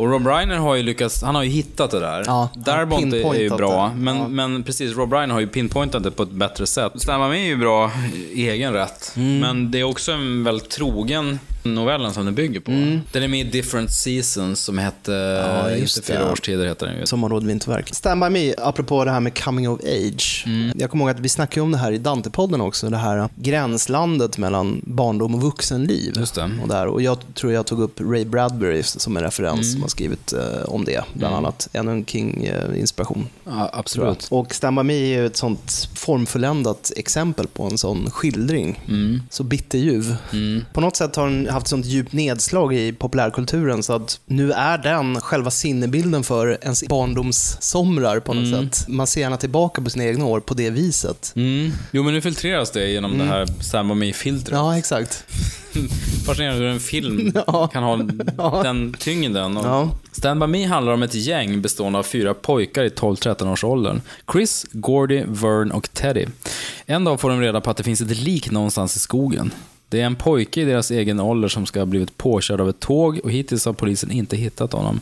Och 0.00 0.10
Rob 0.10 0.26
Reiner 0.26 0.56
har 0.56 0.74
ju 0.74 0.82
lyckats, 0.82 1.22
han 1.22 1.34
har 1.34 1.42
ju 1.42 1.50
hittat 1.50 1.90
det 1.90 2.00
där. 2.00 2.22
Ja, 2.26 2.48
Darabont 2.54 3.14
är 3.14 3.34
ju 3.34 3.50
bra, 3.50 3.88
det. 3.94 4.00
men, 4.00 4.34
men 4.34 4.62
precis, 4.62 4.96
Rob 4.96 5.12
Reiner 5.12 5.34
har 5.34 5.40
ju 5.40 5.46
pinpointat 5.46 6.02
det 6.02 6.10
på 6.10 6.22
ett 6.22 6.30
bättre 6.30 6.66
sätt. 6.66 6.92
Med 6.94 7.02
är 7.40 7.44
ju 7.46 7.56
bra 7.56 7.90
i 8.32 8.48
egen 8.48 8.72
rätt, 8.72 9.12
Mm. 9.16 9.38
men 9.38 9.70
det 9.70 9.80
är 9.80 9.84
också 9.84 10.12
en 10.12 10.44
väldigt 10.44 10.70
trogen 10.70 11.38
novellen 11.62 12.12
som 12.12 12.24
den 12.24 12.34
bygger 12.34 12.60
på. 12.60 12.70
Den 13.12 13.22
är 13.22 13.28
med 13.28 13.40
i 13.40 13.50
Different 13.50 13.90
Seasons 13.92 14.60
som 14.60 14.78
hette, 14.78 15.12
Ja, 15.12 15.70
just 15.70 16.04
fyra 16.04 16.18
det. 16.18 16.30
årstider 16.32 16.66
heter 16.66 16.86
den 16.86 16.98
ju. 16.98 17.06
Sommarråd 17.06 17.46
vinterverk. 17.46 17.94
Stand 17.94 18.20
By 18.24 18.28
Me, 18.30 18.54
apropå 18.58 19.04
det 19.04 19.10
här 19.10 19.20
med 19.20 19.42
coming 19.44 19.68
of 19.68 19.80
age. 19.84 20.44
Jag 20.76 20.90
kommer 20.90 21.04
ihåg 21.04 21.10
att 21.16 21.20
vi 21.20 21.28
snackade 21.28 21.60
om 21.62 21.72
det 21.72 21.78
här 21.78 21.92
i 21.92 21.98
Dante-podden 21.98 22.60
också, 22.60 22.90
det 22.90 22.96
här 22.96 23.28
gränslandet 23.36 24.38
mellan 24.38 24.80
barndom 24.84 25.34
och 25.34 25.42
vuxenliv. 25.42 26.12
Just 26.16 26.34
det. 26.34 26.50
Och, 26.62 26.68
där. 26.68 26.86
och 26.86 27.02
jag 27.02 27.18
tror 27.34 27.52
jag 27.52 27.66
tog 27.66 27.80
upp 27.80 28.00
Ray 28.00 28.24
Bradbury 28.24 28.82
som 28.82 29.16
en 29.16 29.22
referens 29.22 29.72
som 29.72 29.82
har 29.82 29.88
skrivit 29.88 30.32
eh, 30.32 30.62
om 30.64 30.84
det, 30.84 31.04
bland 31.14 31.34
annat. 31.34 31.68
Ännu 31.72 31.90
en 31.92 32.04
King-inspiration. 32.04 33.26
Ja, 33.44 33.70
absolut. 33.72 34.26
Och 34.30 34.54
Stand 34.54 34.76
By 34.76 34.82
Me 34.82 34.94
är 34.94 35.20
ju 35.20 35.26
ett 35.26 35.36
sånt 35.36 35.88
formfulländat 35.94 36.92
exempel 36.96 37.46
på 37.46 37.64
en 37.64 37.78
sån 37.78 38.10
skildring. 38.10 38.80
Så 39.30 39.42
bitterljuv. 39.44 40.16
På 40.72 40.80
något 40.80 40.96
sätt 40.96 41.16
har 41.16 41.24
den 41.26 41.46
haft 41.52 41.68
sånt 41.68 41.86
djupt 41.86 42.12
nedslag 42.12 42.74
i 42.74 42.92
populärkulturen 42.92 43.82
så 43.82 43.92
att 43.92 44.20
nu 44.26 44.52
är 44.52 44.78
den 44.78 45.20
själva 45.20 45.50
sinnebilden 45.50 46.24
för 46.24 46.58
ens 46.62 46.88
barndomssomrar 46.88 48.20
på 48.20 48.34
något 48.34 48.50
sätt. 48.50 48.88
Man 48.88 49.06
ser 49.06 49.20
gärna 49.20 49.36
tillbaka 49.36 49.82
på 49.82 49.90
sina 49.90 50.04
egna 50.04 50.24
år 50.24 50.40
på 50.40 50.54
det 50.54 50.70
viset. 50.70 51.32
Mm. 51.36 51.72
Jo, 51.92 52.02
men 52.02 52.14
nu 52.14 52.20
filtreras 52.20 52.70
det 52.70 52.88
genom 52.88 53.18
det 53.18 53.24
här 53.24 53.46
Sam 53.62 53.98
Me-filtret. 53.98 54.56
Ja, 54.58 54.78
exakt. 54.78 55.24
Fascinerande 56.26 56.60
hur 56.64 56.70
en 56.70 56.80
film 56.80 57.32
kan 57.72 57.82
ha 57.82 58.62
den 58.62 58.94
tyngden. 58.98 59.56
Och 59.56 59.66
Ja. 59.66 59.90
Stand 60.12 60.40
By 60.40 60.46
Me 60.46 60.66
handlar 60.66 60.92
om 60.92 61.02
ett 61.02 61.14
gäng 61.14 61.62
bestående 61.62 61.98
av 61.98 62.02
fyra 62.02 62.34
pojkar 62.34 62.84
i 62.84 62.88
12-13 62.88 63.52
års 63.52 63.64
åldern. 63.64 64.00
Chris, 64.32 64.66
Gordy, 64.72 65.22
Vern 65.26 65.70
och 65.70 65.92
Teddy. 65.92 66.26
En 66.86 67.04
dag 67.04 67.20
får 67.20 67.30
de 67.30 67.40
reda 67.40 67.60
på 67.60 67.70
att 67.70 67.76
det 67.76 67.82
finns 67.82 68.00
ett 68.00 68.16
lik 68.16 68.50
någonstans 68.50 68.96
i 68.96 68.98
skogen. 68.98 69.50
Det 69.90 70.00
är 70.00 70.06
en 70.06 70.16
pojke 70.16 70.60
i 70.60 70.64
deras 70.64 70.90
egen 70.90 71.20
ålder 71.20 71.48
som 71.48 71.66
ska 71.66 71.78
ha 71.78 71.86
blivit 71.86 72.16
påkörd 72.16 72.60
av 72.60 72.68
ett 72.68 72.80
tåg 72.80 73.20
och 73.24 73.30
hittills 73.30 73.64
har 73.64 73.72
polisen 73.72 74.10
inte 74.10 74.36
hittat 74.36 74.72
honom. 74.72 75.00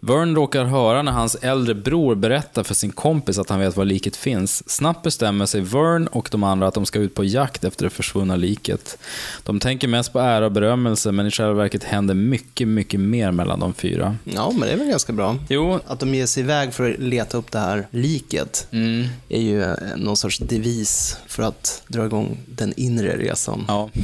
Vern 0.00 0.34
råkar 0.34 0.64
höra 0.64 1.02
när 1.02 1.12
hans 1.12 1.34
äldre 1.34 1.74
bror 1.74 2.14
berättar 2.14 2.62
för 2.62 2.74
sin 2.74 2.92
kompis 2.92 3.38
att 3.38 3.50
han 3.50 3.60
vet 3.60 3.76
var 3.76 3.84
liket 3.84 4.16
finns. 4.16 4.70
Snabbt 4.70 5.02
bestämmer 5.02 5.46
sig 5.46 5.60
Vern 5.60 6.06
och 6.06 6.28
de 6.30 6.44
andra 6.44 6.66
att 6.66 6.74
de 6.74 6.86
ska 6.86 6.98
ut 6.98 7.14
på 7.14 7.24
jakt 7.24 7.64
efter 7.64 7.84
det 7.84 7.90
försvunna 7.90 8.36
liket. 8.36 8.98
De 9.42 9.60
tänker 9.60 9.88
mest 9.88 10.12
på 10.12 10.18
ära 10.18 10.44
och 10.44 10.52
berömmelse, 10.52 11.12
men 11.12 11.26
i 11.26 11.30
själva 11.30 11.54
verket 11.54 11.84
händer 11.84 12.14
mycket, 12.14 12.68
mycket 12.68 13.00
mer 13.00 13.30
mellan 13.30 13.60
de 13.60 13.74
fyra. 13.74 14.16
Ja, 14.24 14.50
men 14.50 14.60
det 14.60 14.70
är 14.70 14.76
väl 14.76 14.88
ganska 14.88 15.12
bra. 15.12 15.36
Jo. 15.48 15.80
Att 15.86 16.00
de 16.00 16.14
ger 16.14 16.26
sig 16.26 16.42
iväg 16.42 16.72
för 16.72 16.90
att 16.90 16.98
leta 16.98 17.38
upp 17.38 17.52
det 17.52 17.58
här 17.58 17.86
liket 17.90 18.66
är 19.28 19.40
ju 19.40 19.62
eh, 19.62 19.74
någon 19.96 20.16
sorts 20.16 20.38
devis 20.38 21.16
för 21.26 21.42
att 21.42 21.82
dra 21.88 22.06
igång 22.06 22.38
den 22.46 22.74
inre 22.76 23.16
resan. 23.16 23.64
Ja. 23.68 23.90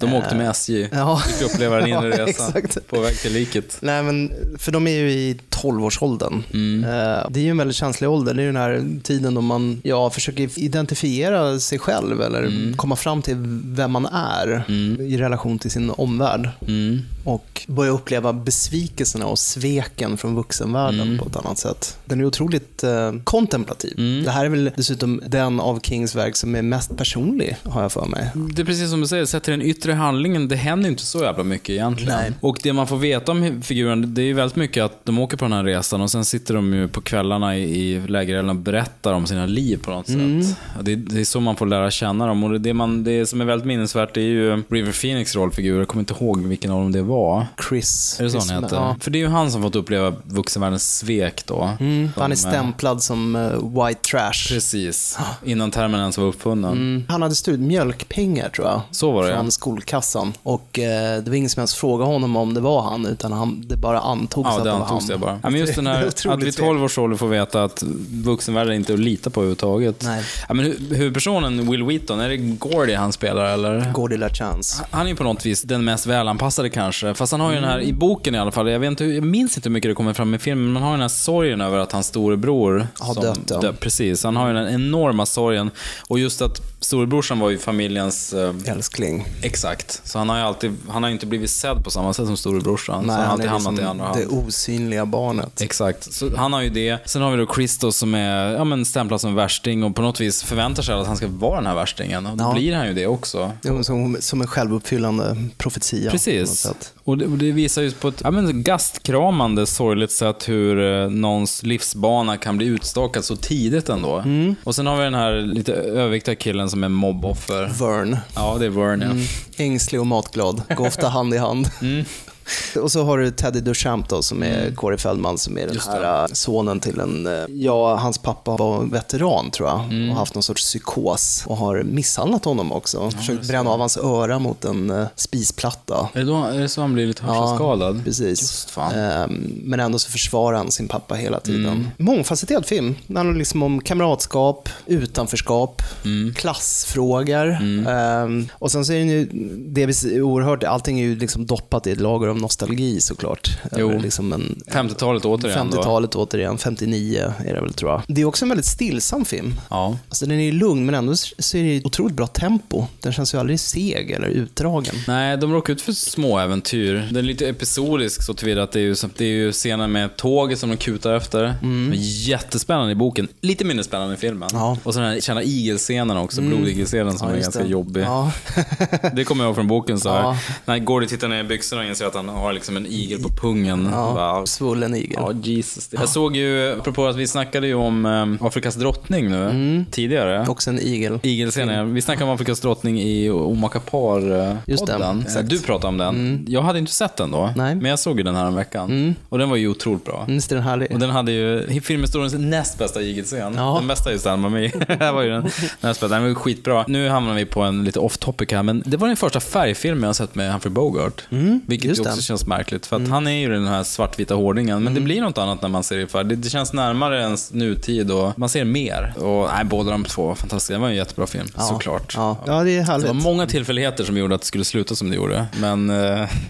De 0.00 0.14
åkte 0.14 0.34
med 0.34 0.50
SJ. 0.50 0.88
Ja. 0.92 1.16
Fick 1.18 1.50
uppleva 1.54 1.76
den 1.76 1.86
inre 1.88 2.08
Ja, 2.16 2.26
resan 2.26 2.52
exakt. 2.56 2.86
på 2.88 3.00
väg 3.00 3.18
till 3.18 3.32
liket. 3.32 3.78
Nej, 3.80 4.02
men 4.02 4.32
för 4.58 4.72
de 4.72 4.86
är 4.86 4.90
ju 4.98 5.10
i 5.10 5.36
12-årsåldern. 5.50 6.42
Mm. 6.54 6.84
Eh, 6.84 7.26
Det 7.30 7.40
är 7.40 7.44
ju 7.44 7.50
en 7.50 7.56
väldigt 7.56 7.76
känslig 7.76 8.10
ålder. 8.10 8.34
Det 8.34 8.42
är 8.42 8.44
ju 8.46 8.52
den 8.52 8.62
här 8.62 8.86
tiden 9.02 9.34
då 9.34 9.40
man 9.40 9.80
ja, 9.84 10.10
försöker 10.10 10.58
identifiera 10.58 11.60
sig 11.60 11.78
själv 11.78 12.22
eller 12.22 12.38
Mm. 12.42 12.76
komma 12.76 12.96
fram 12.96 13.22
till 13.22 13.36
vem 13.64 13.90
man 13.92 14.06
är 14.06 14.64
i 15.00 15.16
relation 15.18 15.58
till 15.58 15.70
sin 15.70 15.90
omvärld. 15.90 16.48
Mm. 16.68 17.00
Och 17.24 17.64
börja 17.68 17.90
uppleva 17.90 18.32
besvikelserna 18.32 19.26
och 19.26 19.38
sveken 19.38 20.16
från 20.16 20.34
vuxenvärlden 20.34 21.00
Mm. 21.00 21.18
på 21.18 21.26
ett 21.28 21.36
annat 21.36 21.58
sätt. 21.58 21.96
Den 22.04 22.20
är 22.20 22.24
otroligt 22.24 22.84
eh, 22.84 23.12
kontemplativ. 23.24 24.22
Det 24.24 24.30
här 24.30 24.44
är 24.44 24.48
väl 24.48 24.70
dessutom 24.76 25.22
den 25.26 25.60
av 25.60 25.80
Kings 25.80 26.14
verk 26.14 26.36
som 26.36 26.54
är 26.54 26.62
mest 26.62 26.96
personlig, 26.96 27.56
har 27.62 27.82
jag 27.82 27.92
för 27.92 28.06
mig. 28.06 28.30
Det 28.54 28.62
är 28.62 28.66
precis 28.66 28.90
som 28.90 29.00
du 29.00 29.06
säger, 29.06 29.24
sett 29.24 29.42
till 29.42 29.50
den 29.50 29.62
yttre 29.88 29.96
handlingen, 29.96 30.48
det 30.48 30.56
händer 30.56 30.88
inte 30.90 31.02
så 31.02 31.22
jävla 31.22 31.44
mycket 31.44 31.70
egentligen. 31.70 32.14
Nej. 32.18 32.32
Och 32.40 32.58
det 32.62 32.72
man 32.72 32.86
får 32.86 32.96
veta 32.96 33.32
om 33.32 33.62
figuren, 33.62 34.14
det 34.14 34.22
är 34.22 34.26
ju 34.26 34.32
väldigt 34.34 34.56
mycket 34.56 34.84
att 34.84 35.04
de 35.04 35.18
åker 35.18 35.36
på 35.36 35.44
den 35.44 35.52
här 35.52 35.64
resan 35.64 36.00
och 36.00 36.10
sen 36.10 36.24
sitter 36.24 36.54
de 36.54 36.74
ju 36.74 36.88
på 36.88 37.00
kvällarna 37.00 37.56
i, 37.56 37.62
i 37.62 38.00
lägerelden 38.08 38.50
och 38.50 38.56
berättar 38.56 39.12
om 39.12 39.26
sina 39.26 39.46
liv 39.46 39.76
på 39.82 39.90
något 39.90 40.08
Mm. 40.08 40.42
sätt. 40.42 40.56
Det, 40.82 40.96
det 40.96 41.20
är 41.20 41.24
så 41.24 41.40
man 41.40 41.56
får 41.56 41.66
lära 41.66 41.90
känna 41.90 42.26
dem. 42.26 42.44
Och 42.44 42.60
det, 42.60 42.74
man, 42.74 43.04
det 43.04 43.26
som 43.26 43.40
är 43.40 43.44
väldigt 43.44 43.66
minnesvärt 43.66 44.14
det 44.14 44.20
är 44.20 44.24
ju 44.24 44.62
River 44.70 44.92
Phoenix 44.92 45.36
rollfigur, 45.36 45.78
jag 45.78 45.88
kommer 45.88 46.00
inte 46.02 46.14
ihåg 46.14 46.40
vilken 46.42 46.70
av 46.70 46.80
dem 46.80 46.92
det 46.92 47.02
var. 47.02 47.46
Chris. 47.68 48.16
Är 48.20 48.24
det 48.24 48.30
så 48.30 48.38
han 48.52 48.62
heter? 48.64 48.76
Ja. 48.76 48.96
För 49.00 49.10
det 49.10 49.18
är 49.18 49.20
ju 49.20 49.28
han 49.28 49.50
som 49.50 49.62
fått 49.62 49.76
uppleva 49.76 50.12
vuxenvärldens 50.24 50.98
svek 50.98 51.42
då. 51.46 51.70
Mm, 51.80 52.10
han 52.16 52.32
är 52.32 52.36
eh, 52.36 52.38
stämplad 52.38 53.02
som 53.02 53.36
eh, 53.36 53.86
white 53.86 54.00
trash. 54.10 54.48
Precis. 54.48 55.18
Innan 55.44 55.70
termen 55.70 56.00
ens 56.00 56.18
var 56.18 56.26
uppfunnen. 56.26 56.72
Mm. 56.72 57.04
Han 57.08 57.22
hade 57.22 57.34
stulit 57.34 57.60
mjölkpengar 57.60 58.48
tror 58.48 58.66
jag. 58.66 58.80
Så 58.90 59.10
var 59.12 59.22
det, 59.22 59.34
Från 59.34 59.44
ja. 59.44 59.50
Skolkassan. 59.82 60.32
Och 60.42 60.78
eh, 60.78 61.22
det 61.22 61.30
var 61.30 61.34
ingen 61.36 61.50
som 61.50 61.60
ens 61.60 61.74
frågade 61.74 62.10
honom 62.10 62.36
om 62.36 62.54
det 62.54 62.60
var 62.60 62.82
han, 62.82 63.06
utan 63.06 63.32
han, 63.32 63.64
det 63.66 63.76
bara 63.76 64.00
antogs 64.00 64.46
Ja, 64.50 64.56
att 64.58 64.64
det 64.64 64.70
det 64.70 64.76
var 64.78 64.84
han. 64.86 65.06
det 65.08 65.18
bara. 65.18 65.38
Ja, 65.42 65.50
men 65.50 65.60
just 65.60 65.74
den 65.74 65.86
här, 65.86 66.06
att 66.06 66.42
vid 66.42 66.54
svek. 66.54 66.66
12 66.66 66.84
års 66.84 66.98
ålder 66.98 67.16
får 67.16 67.28
veta 67.28 67.64
att 67.64 67.82
vuxenvärlden 68.12 68.74
inte 68.74 68.92
är 68.92 68.94
att 68.94 69.00
lita 69.00 69.30
på 69.30 69.40
överhuvudtaget. 69.40 70.02
Nej. 70.04 70.24
Ja, 70.48 70.54
men 70.54 70.64
hu- 70.66 70.94
huvudpersonen 70.94 71.70
Will 71.70 71.82
Wheaton, 71.84 72.20
är 72.20 72.28
det 72.28 72.36
Gordy 72.36 72.94
han 72.94 73.12
spelar 73.12 73.44
eller? 73.44 73.92
Gordy 73.92 74.16
LaChance. 74.16 74.84
Han 74.90 75.06
är 75.06 75.10
ju 75.10 75.16
på 75.16 75.24
något 75.24 75.46
vis 75.46 75.62
den 75.62 75.84
mest 75.84 76.06
välanpassade 76.06 76.70
kanske. 76.70 77.14
Fast 77.14 77.32
han 77.32 77.40
har 77.40 77.48
ju 77.50 77.54
den 77.54 77.64
här, 77.68 77.80
i 77.80 77.92
boken 77.92 78.34
i 78.34 78.38
alla 78.38 78.50
fall, 78.52 78.70
jag, 78.70 78.78
vet 78.80 78.88
inte, 78.90 79.04
jag 79.04 79.24
minns 79.24 79.56
inte 79.56 79.68
hur 79.68 79.74
mycket 79.74 79.90
det 79.90 79.94
kommer 79.94 80.12
fram 80.14 80.34
i 80.34 80.38
filmen, 80.38 80.64
men 80.64 80.72
man 80.72 80.82
har 80.82 80.90
ju 80.90 80.94
den 80.94 81.00
här 81.00 81.08
sorgen 81.08 81.60
över 81.60 81.78
att 81.78 81.92
hans 81.92 82.06
storebror 82.06 82.86
Har 82.98 83.14
som 83.14 83.22
dött, 83.22 83.62
ja. 83.62 83.72
Precis, 83.80 84.24
han 84.24 84.36
har 84.36 84.48
ju 84.48 84.54
den 84.54 84.68
enorma 84.74 85.26
sorgen. 85.26 85.70
Och 86.08 86.18
just 86.18 86.42
att 86.42 86.60
storebrorsan 86.80 87.38
var 87.38 87.50
ju 87.50 87.58
familjens... 87.58 88.32
Eh, 88.32 88.54
Älskling. 88.66 89.26
exakt. 89.42 90.00
Så 90.04 90.18
han 90.18 90.28
har 90.28 90.36
ju 90.36 90.42
alltid, 90.42 90.76
han 90.88 91.02
har 91.02 91.10
inte 91.10 91.26
blivit 91.26 91.50
sedd 91.50 91.84
på 91.84 91.90
samma 91.90 92.12
sätt 92.12 92.26
som 92.26 92.36
storebrorsan. 92.36 93.04
Nej, 93.06 93.16
så 93.16 93.20
han 93.20 93.26
har 93.26 93.32
alltid 93.32 93.46
hamnat 93.50 93.72
liksom 93.72 93.84
i 93.86 93.88
andra 93.90 94.04
hand. 94.04 94.18
det 94.20 94.26
osynliga 94.26 95.06
barnet. 95.06 95.60
Exakt, 95.60 96.12
så 96.12 96.36
han 96.36 96.52
har 96.52 96.62
ju 96.62 96.68
det. 96.70 96.98
Sen 97.08 97.22
har 97.22 97.30
vi 97.30 97.36
då 97.36 97.54
Christos 97.54 97.96
som 97.96 98.14
är 98.14 98.52
ja, 98.52 98.64
men 98.64 98.84
stämplad 98.84 99.20
som 99.20 99.34
värsting 99.34 99.84
och 99.84 99.96
på 99.96 100.02
något 100.02 100.20
vis 100.20 100.42
förväntar 100.42 100.82
sig 100.82 100.94
att 100.94 101.06
han 101.06 101.16
ska 101.16 101.28
vara 101.28 101.56
den 101.56 101.66
här 101.66 101.74
värstingen. 101.74 102.26
Och 102.26 102.36
då 102.36 102.44
Ja. 102.44 102.52
blir 102.54 102.74
han 102.74 102.86
ju 102.86 102.92
det 102.94 103.06
också. 103.06 103.52
Jo, 103.62 103.84
Som, 103.84 104.16
som 104.20 104.40
en 104.40 104.46
självuppfyllande 104.46 105.36
profetia. 105.56 106.10
Precis. 106.10 106.66
Och 107.04 107.18
det, 107.18 107.24
och 107.26 107.38
det 107.38 107.52
visar 107.52 107.82
ju 107.82 107.90
på 107.90 108.08
ett 108.08 108.20
ja, 108.24 108.30
men 108.30 108.62
gastkramande, 108.62 109.66
sorgligt 109.66 110.12
sätt 110.12 110.48
hur 110.48 111.02
eh, 111.04 111.10
någons 111.10 111.62
livsbana 111.62 112.36
kan 112.36 112.56
bli 112.56 112.66
utstakad 112.66 113.24
så 113.24 113.36
tidigt 113.36 113.88
ändå. 113.88 114.16
Mm. 114.18 114.54
Och 114.64 114.74
sen 114.74 114.86
har 114.86 114.96
vi 114.96 115.02
den 115.04 115.14
här 115.14 115.32
lite 115.40 115.72
överviktiga 115.74 116.34
killen 116.34 116.67
som 116.70 116.84
är 116.84 116.88
mobboffer. 116.88 117.70
Vern. 117.80 118.16
Ja, 118.34 118.56
det 118.58 118.66
är 118.66 118.70
Vern, 118.70 119.00
ja. 119.00 119.10
Mm. 119.10 119.24
Ängslig 119.56 120.00
och 120.00 120.06
matglad. 120.06 120.62
Går 120.76 120.86
ofta 120.86 121.08
hand 121.08 121.34
i 121.34 121.38
hand. 121.38 121.70
Mm. 121.82 122.04
Och 122.82 122.92
så 122.92 123.04
har 123.04 123.18
du 123.18 123.30
Teddy 123.30 123.60
Duchamp 123.60 124.08
då, 124.08 124.22
som 124.22 124.42
är 124.42 124.70
Corey 124.74 124.98
Feldman, 124.98 125.38
som 125.38 125.58
är 125.58 125.66
den 125.66 125.74
Just 125.74 125.88
här 125.88 126.22
äh, 126.22 126.26
sonen 126.32 126.80
till 126.80 127.00
en... 127.00 127.26
äh, 127.26 127.32
Ja, 127.48 127.96
hans 127.96 128.18
pappa 128.18 128.56
var 128.56 128.82
veteran 128.84 129.50
tror 129.50 129.68
jag 129.68 129.78
Mm. 129.84 130.10
och 130.10 130.16
haft 130.16 130.34
någon 130.34 130.42
sorts 130.42 130.62
psykos 130.64 131.42
och 131.46 131.56
har 131.56 131.82
misshandlat 131.82 132.44
honom 132.44 132.72
också. 132.72 133.10
Försökt 133.10 133.48
bränna 133.48 133.70
av 133.70 133.80
hans 133.80 133.96
öra 133.96 134.38
mot 134.38 134.64
en 134.64 134.90
äh, 134.90 135.06
spisplatta. 135.16 136.08
Är, 136.12 136.18
det 136.18 136.24
då, 136.26 136.44
är 136.44 136.58
det 136.60 136.68
så 136.68 136.80
han 136.80 136.94
blir 136.94 137.06
lite 137.06 137.22
hörselskadad? 137.24 138.04
precis. 138.04 138.40
Just 138.42 138.70
fan. 138.70 138.94
Ehm, 138.94 139.52
men 139.64 139.80
ändå 139.80 139.98
så 139.98 140.10
försvarar 140.10 140.56
han 140.56 140.70
sin 140.70 140.88
pappa 140.88 141.14
hela 141.14 141.40
tiden. 141.40 141.66
Mm. 141.66 141.86
Mångfacetterad 141.96 142.66
film. 142.66 142.94
Den 143.06 143.16
handlar 143.16 143.38
liksom 143.38 143.62
om 143.62 143.80
kamratskap, 143.80 144.68
utanförskap, 144.86 145.82
Mm. 146.04 146.34
klassfrågor. 146.34 147.48
Ehm, 147.88 148.48
och 148.52 148.70
sen 148.72 148.84
så 148.84 148.92
är 148.92 148.98
den 148.98 149.08
ju 149.08 149.28
delvis 149.56 150.04
oerhört, 150.04 150.64
allting 150.64 151.00
är 151.00 151.04
ju 151.04 151.16
liksom 151.16 151.46
doppat 151.46 151.86
i 151.86 151.90
ett 151.90 152.00
lager 152.00 152.28
av 152.28 152.37
nostalgi 152.38 153.00
såklart. 153.00 153.50
Jo. 153.76 153.98
Liksom 153.98 154.32
en, 154.32 154.62
50-talet 154.70 155.24
återigen 155.24 155.70
då. 155.70 155.76
50-talet 155.76 156.14
återigen, 156.14 156.58
59 156.58 157.32
är 157.46 157.54
det 157.54 157.60
väl 157.60 157.72
tror 157.74 157.90
jag. 157.90 158.02
Det 158.06 158.20
är 158.20 158.24
också 158.24 158.44
en 158.44 158.48
väldigt 158.48 158.66
stillsam 158.66 159.24
film. 159.24 159.54
Ja. 159.70 159.98
Alltså 160.08 160.26
den 160.26 160.40
är 160.40 160.52
lugn, 160.52 160.86
men 160.86 160.94
ändå 160.94 161.16
så 161.16 161.56
är 161.56 161.62
det 161.62 161.84
otroligt 161.84 162.16
bra 162.16 162.26
tempo. 162.26 162.86
Den 163.00 163.12
känns 163.12 163.34
ju 163.34 163.38
aldrig 163.38 163.60
seg 163.60 164.10
eller 164.10 164.28
utdragen. 164.28 164.94
Nej, 165.06 165.36
de 165.36 165.52
råkar 165.52 165.72
ut 165.72 165.82
för 165.82 165.92
små 165.92 166.38
äventyr. 166.38 166.94
Den 166.94 167.16
är 167.16 167.22
lite 167.22 167.48
episodisk 167.48 168.22
så 168.22 168.34
tillvida 168.34 168.62
att 168.62 168.72
det 168.72 168.80
är 168.80 168.84
ju, 168.84 168.94
det 169.16 169.24
är 169.24 169.28
ju 169.28 169.52
scener 169.52 169.86
med 169.86 170.16
tåget 170.16 170.58
som 170.58 170.68
de 170.70 170.76
kutar 170.76 171.14
efter. 171.14 171.54
Mm. 171.62 171.92
Jättespännande 171.96 172.92
i 172.92 172.94
boken, 172.94 173.28
lite 173.40 173.64
mindre 173.64 173.84
spännande 173.84 174.14
i 174.14 174.18
filmen. 174.18 174.48
Ja. 174.52 174.78
Och 174.84 174.94
så 174.94 175.00
den 175.00 175.08
här 175.08 175.20
kända 175.20 175.42
igelscenen 175.42 176.16
också, 176.16 176.40
Mm. 176.40 176.56
blodigelscenen 176.56 177.18
som 177.18 177.28
Ja, 177.28 177.36
är 177.36 177.40
ganska 177.40 177.62
det. 177.62 177.68
jobbig. 177.68 178.02
Ja. 178.02 178.32
det 179.12 179.24
kommer 179.24 179.44
jag 179.44 179.48
ihåg 179.48 179.54
från 179.56 179.66
boken 179.68 180.00
så 180.00 180.08
här. 180.08 180.22
Ja. 180.22 180.38
När 180.64 180.78
Gordy 180.78 181.06
tittar 181.06 181.28
ner 181.28 181.40
i 181.40 181.44
byxorna 181.44 181.82
och 181.82 181.88
inser 181.88 182.06
att 182.06 182.14
han 182.14 182.27
har 182.28 182.52
liksom 182.52 182.76
en 182.76 182.86
igel 182.86 183.22
på 183.22 183.28
pungen. 183.28 183.88
Ja, 183.92 184.12
Bara, 184.14 184.46
svullen 184.46 184.94
igel. 184.94 185.16
Ja, 185.20 185.32
Jesus. 185.42 185.88
Jag 185.92 186.08
såg 186.08 186.36
ju, 186.36 186.72
apropå 186.80 187.06
att 187.06 187.16
vi 187.16 187.26
snackade 187.26 187.66
ju 187.66 187.74
om 187.74 188.06
eh, 188.40 188.46
Afrikas 188.46 188.74
drottning 188.74 189.28
nu, 189.30 189.44
Mm. 189.48 189.84
tidigare. 189.90 190.46
Också 190.48 190.70
en 190.70 190.78
igel. 190.78 191.18
Igelscenen. 191.22 191.94
Vi 191.94 192.02
snackade 192.02 192.24
om 192.30 192.34
Afrikas 192.34 192.60
drottning 192.60 193.00
i 193.02 193.30
Omaka 193.30 193.78
Just 193.78 194.86
det, 194.86 194.92
Par-podden. 194.92 195.22
exakt. 195.26 195.48
Du 195.48 195.60
pratade 195.62 195.88
om 195.88 195.98
den. 195.98 196.08
Mm. 196.08 196.44
Jag 196.48 196.62
hade 196.62 196.78
inte 196.78 196.92
sett 196.92 197.16
den 197.16 197.30
då, 197.30 197.50
Nej. 197.56 197.74
men 197.74 197.84
jag 197.90 197.98
såg 197.98 198.18
ju 198.18 198.22
den 198.22 198.34
här 198.34 198.46
en 198.46 198.54
veckan. 198.54 199.14
Och 199.28 199.38
den 199.38 199.50
var 199.50 199.56
ju 199.56 199.68
otroligt 199.68 200.04
bra. 200.04 200.22
Mm, 200.22 200.34
Visst 200.34 200.52
är 200.52 200.56
den 200.56 200.64
härlig? 200.64 200.92
Och 200.92 200.98
den 200.98 201.10
hade 201.10 201.32
ju 201.32 201.80
filmhistoriens 201.80 202.34
näst 202.38 202.78
bästa 202.78 203.02
igelscen. 203.02 203.54
Ja. 203.56 203.74
Den 203.78 203.88
bästa 203.88 204.08
är 204.10 204.12
ju 204.12 204.18
Stand 204.18 204.42
By 204.42 204.48
Me. 204.48 204.68
det 204.98 205.12
var 205.12 205.22
ju 205.22 205.30
den 205.30 205.42
näst 205.42 205.80
bästa. 205.80 206.08
Den 206.08 206.22
var 206.22 206.28
ju 206.28 206.34
skitbra. 206.34 206.84
Nu 206.88 207.08
hamnar 207.08 207.34
vi 207.34 207.44
på 207.44 207.62
en 207.62 207.84
lite 207.84 207.98
off 208.00 208.18
topic 208.18 208.48
här, 208.52 208.62
men 208.62 208.82
det 208.86 208.96
var 208.96 209.08
den 209.08 209.16
första 209.16 209.40
färgfilmen 209.40 210.02
jag 210.02 210.08
har 210.08 210.14
sett 210.14 210.34
med 210.34 210.52
Humphrey 210.52 210.72
Bogart. 210.72 211.22
vilket 211.66 211.88
just 211.88 212.00
ju 212.00 212.04
också 212.18 212.28
det. 212.28 212.32
Mm. 212.32 212.38
känns 212.38 212.46
märkligt, 212.46 212.86
för 212.86 212.96
att 212.96 213.08
han 213.08 213.26
är 213.26 213.30
ju 213.30 213.48
den 213.52 213.66
här 213.66 213.82
svartvita 213.82 214.34
hårdingen. 214.34 214.84
Men 214.84 214.94
det 214.94 215.00
blir 215.00 215.20
något 215.20 215.38
annat 215.38 215.62
när 215.62 215.68
man 215.68 215.82
ser 215.84 215.96
det 215.98 216.06
färg. 216.06 216.24
Det, 216.24 216.36
det 216.36 216.50
känns 216.50 216.72
närmare 216.72 217.20
ens 217.20 217.52
nutid 217.52 218.10
och 218.10 218.38
man 218.38 218.48
ser 218.48 218.64
mer. 218.64 219.14
Och 219.16 219.48
nej, 219.54 219.64
båda 219.64 219.90
de 219.90 220.04
två 220.04 220.26
var 220.26 220.34
fantastiska. 220.34 220.74
Det 220.74 220.80
var 220.80 220.88
en 220.88 220.94
jättebra 220.94 221.26
film, 221.26 221.48
Ja. 221.56 221.62
såklart. 221.62 222.12
Ja. 222.16 222.36
ja, 222.46 222.62
det 222.64 222.70
är 222.70 222.76
Det 222.76 222.82
härligt. 222.82 223.06
var 223.06 223.14
många 223.14 223.46
tillfälligheter 223.46 224.04
som 224.04 224.16
gjorde 224.16 224.34
att 224.34 224.40
det 224.40 224.46
skulle 224.46 224.64
sluta 224.64 224.94
som 224.94 225.10
det 225.10 225.16
gjorde. 225.16 225.46
Men 225.60 225.90
eh, 225.90 225.96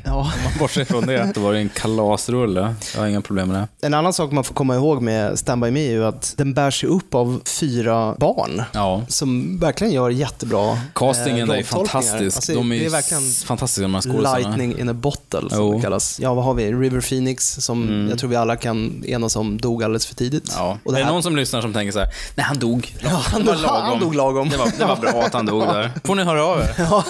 Ja. 0.05 0.15
om 0.15 0.43
man 0.45 0.53
bortser 0.59 0.85
från 0.85 1.07
det, 1.07 1.33
då 1.35 1.41
var 1.41 1.53
det 1.53 1.59
en 1.59 1.69
kalasrulle. 1.69 2.75
Jag 2.95 3.01
har 3.01 3.07
inga 3.09 3.21
problem 3.21 3.49
med 3.49 3.61
det. 3.81 3.87
En 3.87 3.95
annan 3.95 4.13
sak 4.13 4.33
man 4.33 4.45
får 4.45 4.55
komma 4.55 4.75
ihåg 4.75 5.03
med 5.03 5.39
Stand 5.39 5.63
By 5.63 5.71
Me 5.71 5.87
är 5.87 5.91
ju 5.93 6.05
att 6.07 6.35
den 6.37 6.55
bärs 6.55 6.85
upp 6.85 7.15
av 7.15 7.41
fyra 7.61 8.15
barn 8.19 8.63
Ja. 8.73 9.03
som 9.09 9.59
verkligen 9.59 9.93
gör 9.93 10.11
jättebra 10.11 10.79
Castingen 10.95 11.51
eh, 11.51 11.59
är 11.59 11.63
fantastisk. 11.63 12.37
Alltså, 12.37 12.55
de 12.55 12.73
är 12.73 12.79
det 12.79 12.87
är 12.87 13.45
fantastiska 13.47 13.83
de 13.83 13.95
här 13.95 14.01
skådisarna. 14.01 14.39
lightning 14.39 14.79
in 14.81 14.89
a 14.89 14.93
bottle 14.93 15.41
som 15.51 15.59
Jo. 15.59 15.75
det 15.77 15.83
kallas. 15.83 16.19
Ja, 16.21 16.35
vad 16.35 16.45
har 16.45 16.55
vi? 16.55 16.73
River 16.73 17.01
Phoenix 17.01 17.55
som 17.61 18.07
jag 18.11 18.19
tror 18.19 18.31
vi 18.31 18.37
alla 18.37 18.57
kan 18.57 19.05
enas 19.07 19.37
om 19.37 19.59
dog 19.59 19.85
alldeles 19.85 20.07
för 20.07 20.15
tidigt. 20.15 20.49
Mm. 20.53 20.65
Ja. 20.65 20.79
Och 20.85 20.93
det 20.93 20.99
är 20.99 21.01
det 21.01 21.05
här- 21.07 21.13
någon 21.13 21.23
som 21.23 21.37
lyssnar 21.37 21.61
som 21.61 21.73
tänker 21.73 21.93
så 21.93 21.99
här, 21.99 22.09
nej 22.35 22.47
han 22.47 22.59
dog. 22.59 22.95
Ja, 23.03 23.09
han, 23.11 23.45
dog, 23.45 23.55
han 23.55 24.01
dog 24.01 24.15
lagom. 24.15 24.49
Det 24.49 24.57
var, 24.57 24.71
det 24.79 24.85
var 24.85 24.97
bra 24.97 25.23
att 25.23 25.35
han 25.35 25.47
dog 25.47 25.61
där. 25.63 25.91
får 26.05 26.15
ni 26.15 26.23
höra 26.23 26.45
av 26.45 26.61
er. 26.61 26.75
Ja. 26.91 27.05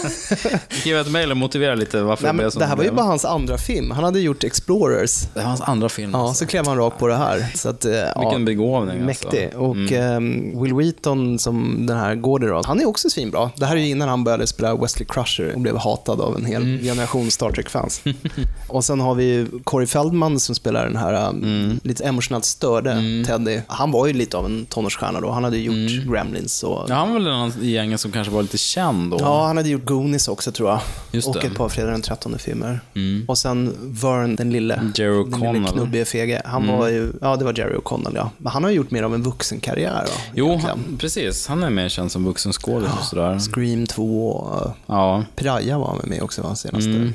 Skriv 0.69 0.97
ett 0.99 1.11
mejl 1.11 1.31
och 1.31 1.37
motivera 1.37 1.75
lite 1.75 2.03
varför 2.03 2.25
Nej, 2.25 2.33
det 2.33 2.37
blev 2.39 2.51
som 2.51 2.61
det 2.61 2.67
här 2.67 2.77
var 2.77 2.85
ju 2.85 2.91
bara 2.91 3.07
hans 3.07 3.25
andra 3.25 3.59
film. 3.59 3.91
Han 3.91 4.05
hade 4.05 4.21
gjort 4.21 4.45
Explorers. 4.45 5.21
Det 5.35 5.41
var 5.41 5.47
hans 5.47 5.61
andra 5.61 5.89
film. 5.89 6.11
Ja, 6.15 6.19
alltså. 6.29 6.45
så 6.45 6.47
klev 6.51 6.67
han 6.67 6.77
rakt 6.77 6.99
på 6.99 7.07
det 7.09 7.17
här. 7.17 7.47
Så 7.55 7.69
att, 7.69 7.85
eh, 7.85 7.93
ja, 7.95 8.21
Vilken 8.21 8.45
begåvning 8.45 8.99
Mäktig. 9.07 9.45
alltså. 9.45 9.59
Och 9.61 9.93
ehm, 9.93 10.63
Will 10.63 10.75
Wheaton 10.75 11.39
som 11.39 11.87
den 11.87 11.97
här 11.99 12.15
Gordy 12.15 12.47
då, 12.47 12.63
han 12.67 12.81
är 12.81 12.87
också 12.89 13.11
svinbra. 13.11 13.51
Det 13.57 13.67
här 13.67 13.77
är 13.77 13.81
ju 13.81 13.89
innan 13.89 14.09
han 14.09 14.25
började 14.25 14.47
spela 14.47 14.75
Wesley 14.77 15.07
Crusher 15.07 15.53
och 15.55 15.61
blev 15.61 15.77
hatad 15.77 16.21
av 16.21 16.37
en 16.37 16.45
hel 16.45 16.63
Mm. 16.63 16.83
generation 16.85 17.31
Star 17.31 17.51
Trek-fans. 17.51 18.01
och 18.69 18.85
sen 18.85 19.01
har 19.01 19.15
vi 19.15 19.25
ju 19.25 19.47
Corey 19.65 19.87
Feldman 19.87 20.41
som 20.41 20.55
spelar 20.55 20.85
den 20.87 20.97
här 20.97 21.29
um, 21.29 21.43
Mm. 21.43 21.81
lite 21.83 22.05
emotionellt 22.05 22.45
störde 22.45 23.25
Teddy. 23.27 23.61
Han 23.67 23.91
var 23.93 24.07
ju 24.07 24.13
lite 24.13 24.37
av 24.37 24.45
en 24.47 24.67
tonårsstjärna 24.67 25.21
då. 25.21 25.31
Han 25.31 25.45
hade 25.45 25.57
ju 25.59 25.63
gjort 25.65 26.07
Gremlins 26.13 26.63
och 26.63 26.79
Mm. 26.79 26.91
Ja, 26.91 26.97
han 26.97 27.09
var 27.09 27.15
väl 27.15 27.25
den 27.25 27.65
i 27.65 27.71
gängen 27.71 27.99
som 27.99 28.13
kanske 28.13 28.33
var 28.33 28.43
lite 28.43 28.59
känd 28.59 29.11
då. 29.11 29.17
Ja, 29.21 29.47
han 29.47 29.57
hade 29.57 29.69
gjort 29.69 29.85
Goonies 29.85 30.29
också 30.29 30.53
tror 30.53 30.69
jag. 30.71 30.81
Just 31.13 31.29
och 31.29 31.35
det. 31.35 31.47
ett 31.47 31.55
par 31.55 31.69
Fredag 31.69 31.91
den 31.91 32.03
13 32.03 32.39
filmer. 32.39 32.81
Och 33.29 33.39
sen 33.39 33.75
Vern, 34.03 34.37
den 34.37 34.51
lille, 34.53 34.91
Jerry 34.95 35.25
den 35.31 35.41
lille 35.41 35.47
O'Connell. 35.69 35.73
knubbige 35.73 36.05
fege. 36.05 36.43
Han 36.45 36.63
Mm. 36.63 36.79
var 36.79 36.89
ju, 36.89 37.13
ja 37.21 37.37
det 37.37 37.45
var 37.45 37.59
Jerry 37.59 37.77
O'Connell 37.77 38.13
ja. 38.15 38.31
Men 38.39 38.53
han 38.53 38.63
har 38.65 38.71
ju 38.71 38.77
gjort 38.77 38.91
mer 38.91 39.03
av 39.03 39.15
en 39.15 39.23
vuxenkarriär 39.23 40.03
då. 40.07 40.13
Jo, 40.35 40.61
han, 40.63 40.97
precis. 41.01 41.47
Han 41.47 41.63
är 41.63 41.71
mer 41.71 41.89
känd 41.89 42.13
som 42.13 42.25
vuxenskådis 42.25 42.89
och 42.99 43.05
sådär. 43.05 43.39
Scream 43.39 43.87
2 43.87 44.29
och 44.31 44.71
Ja. 44.87 45.25
Piraya 45.37 45.79
var 45.79 45.87
han 45.87 46.01
med 46.05 46.23
också 46.23 46.43
va, 46.43 46.55
senaste. 46.55 46.91
Mm. 46.91 47.13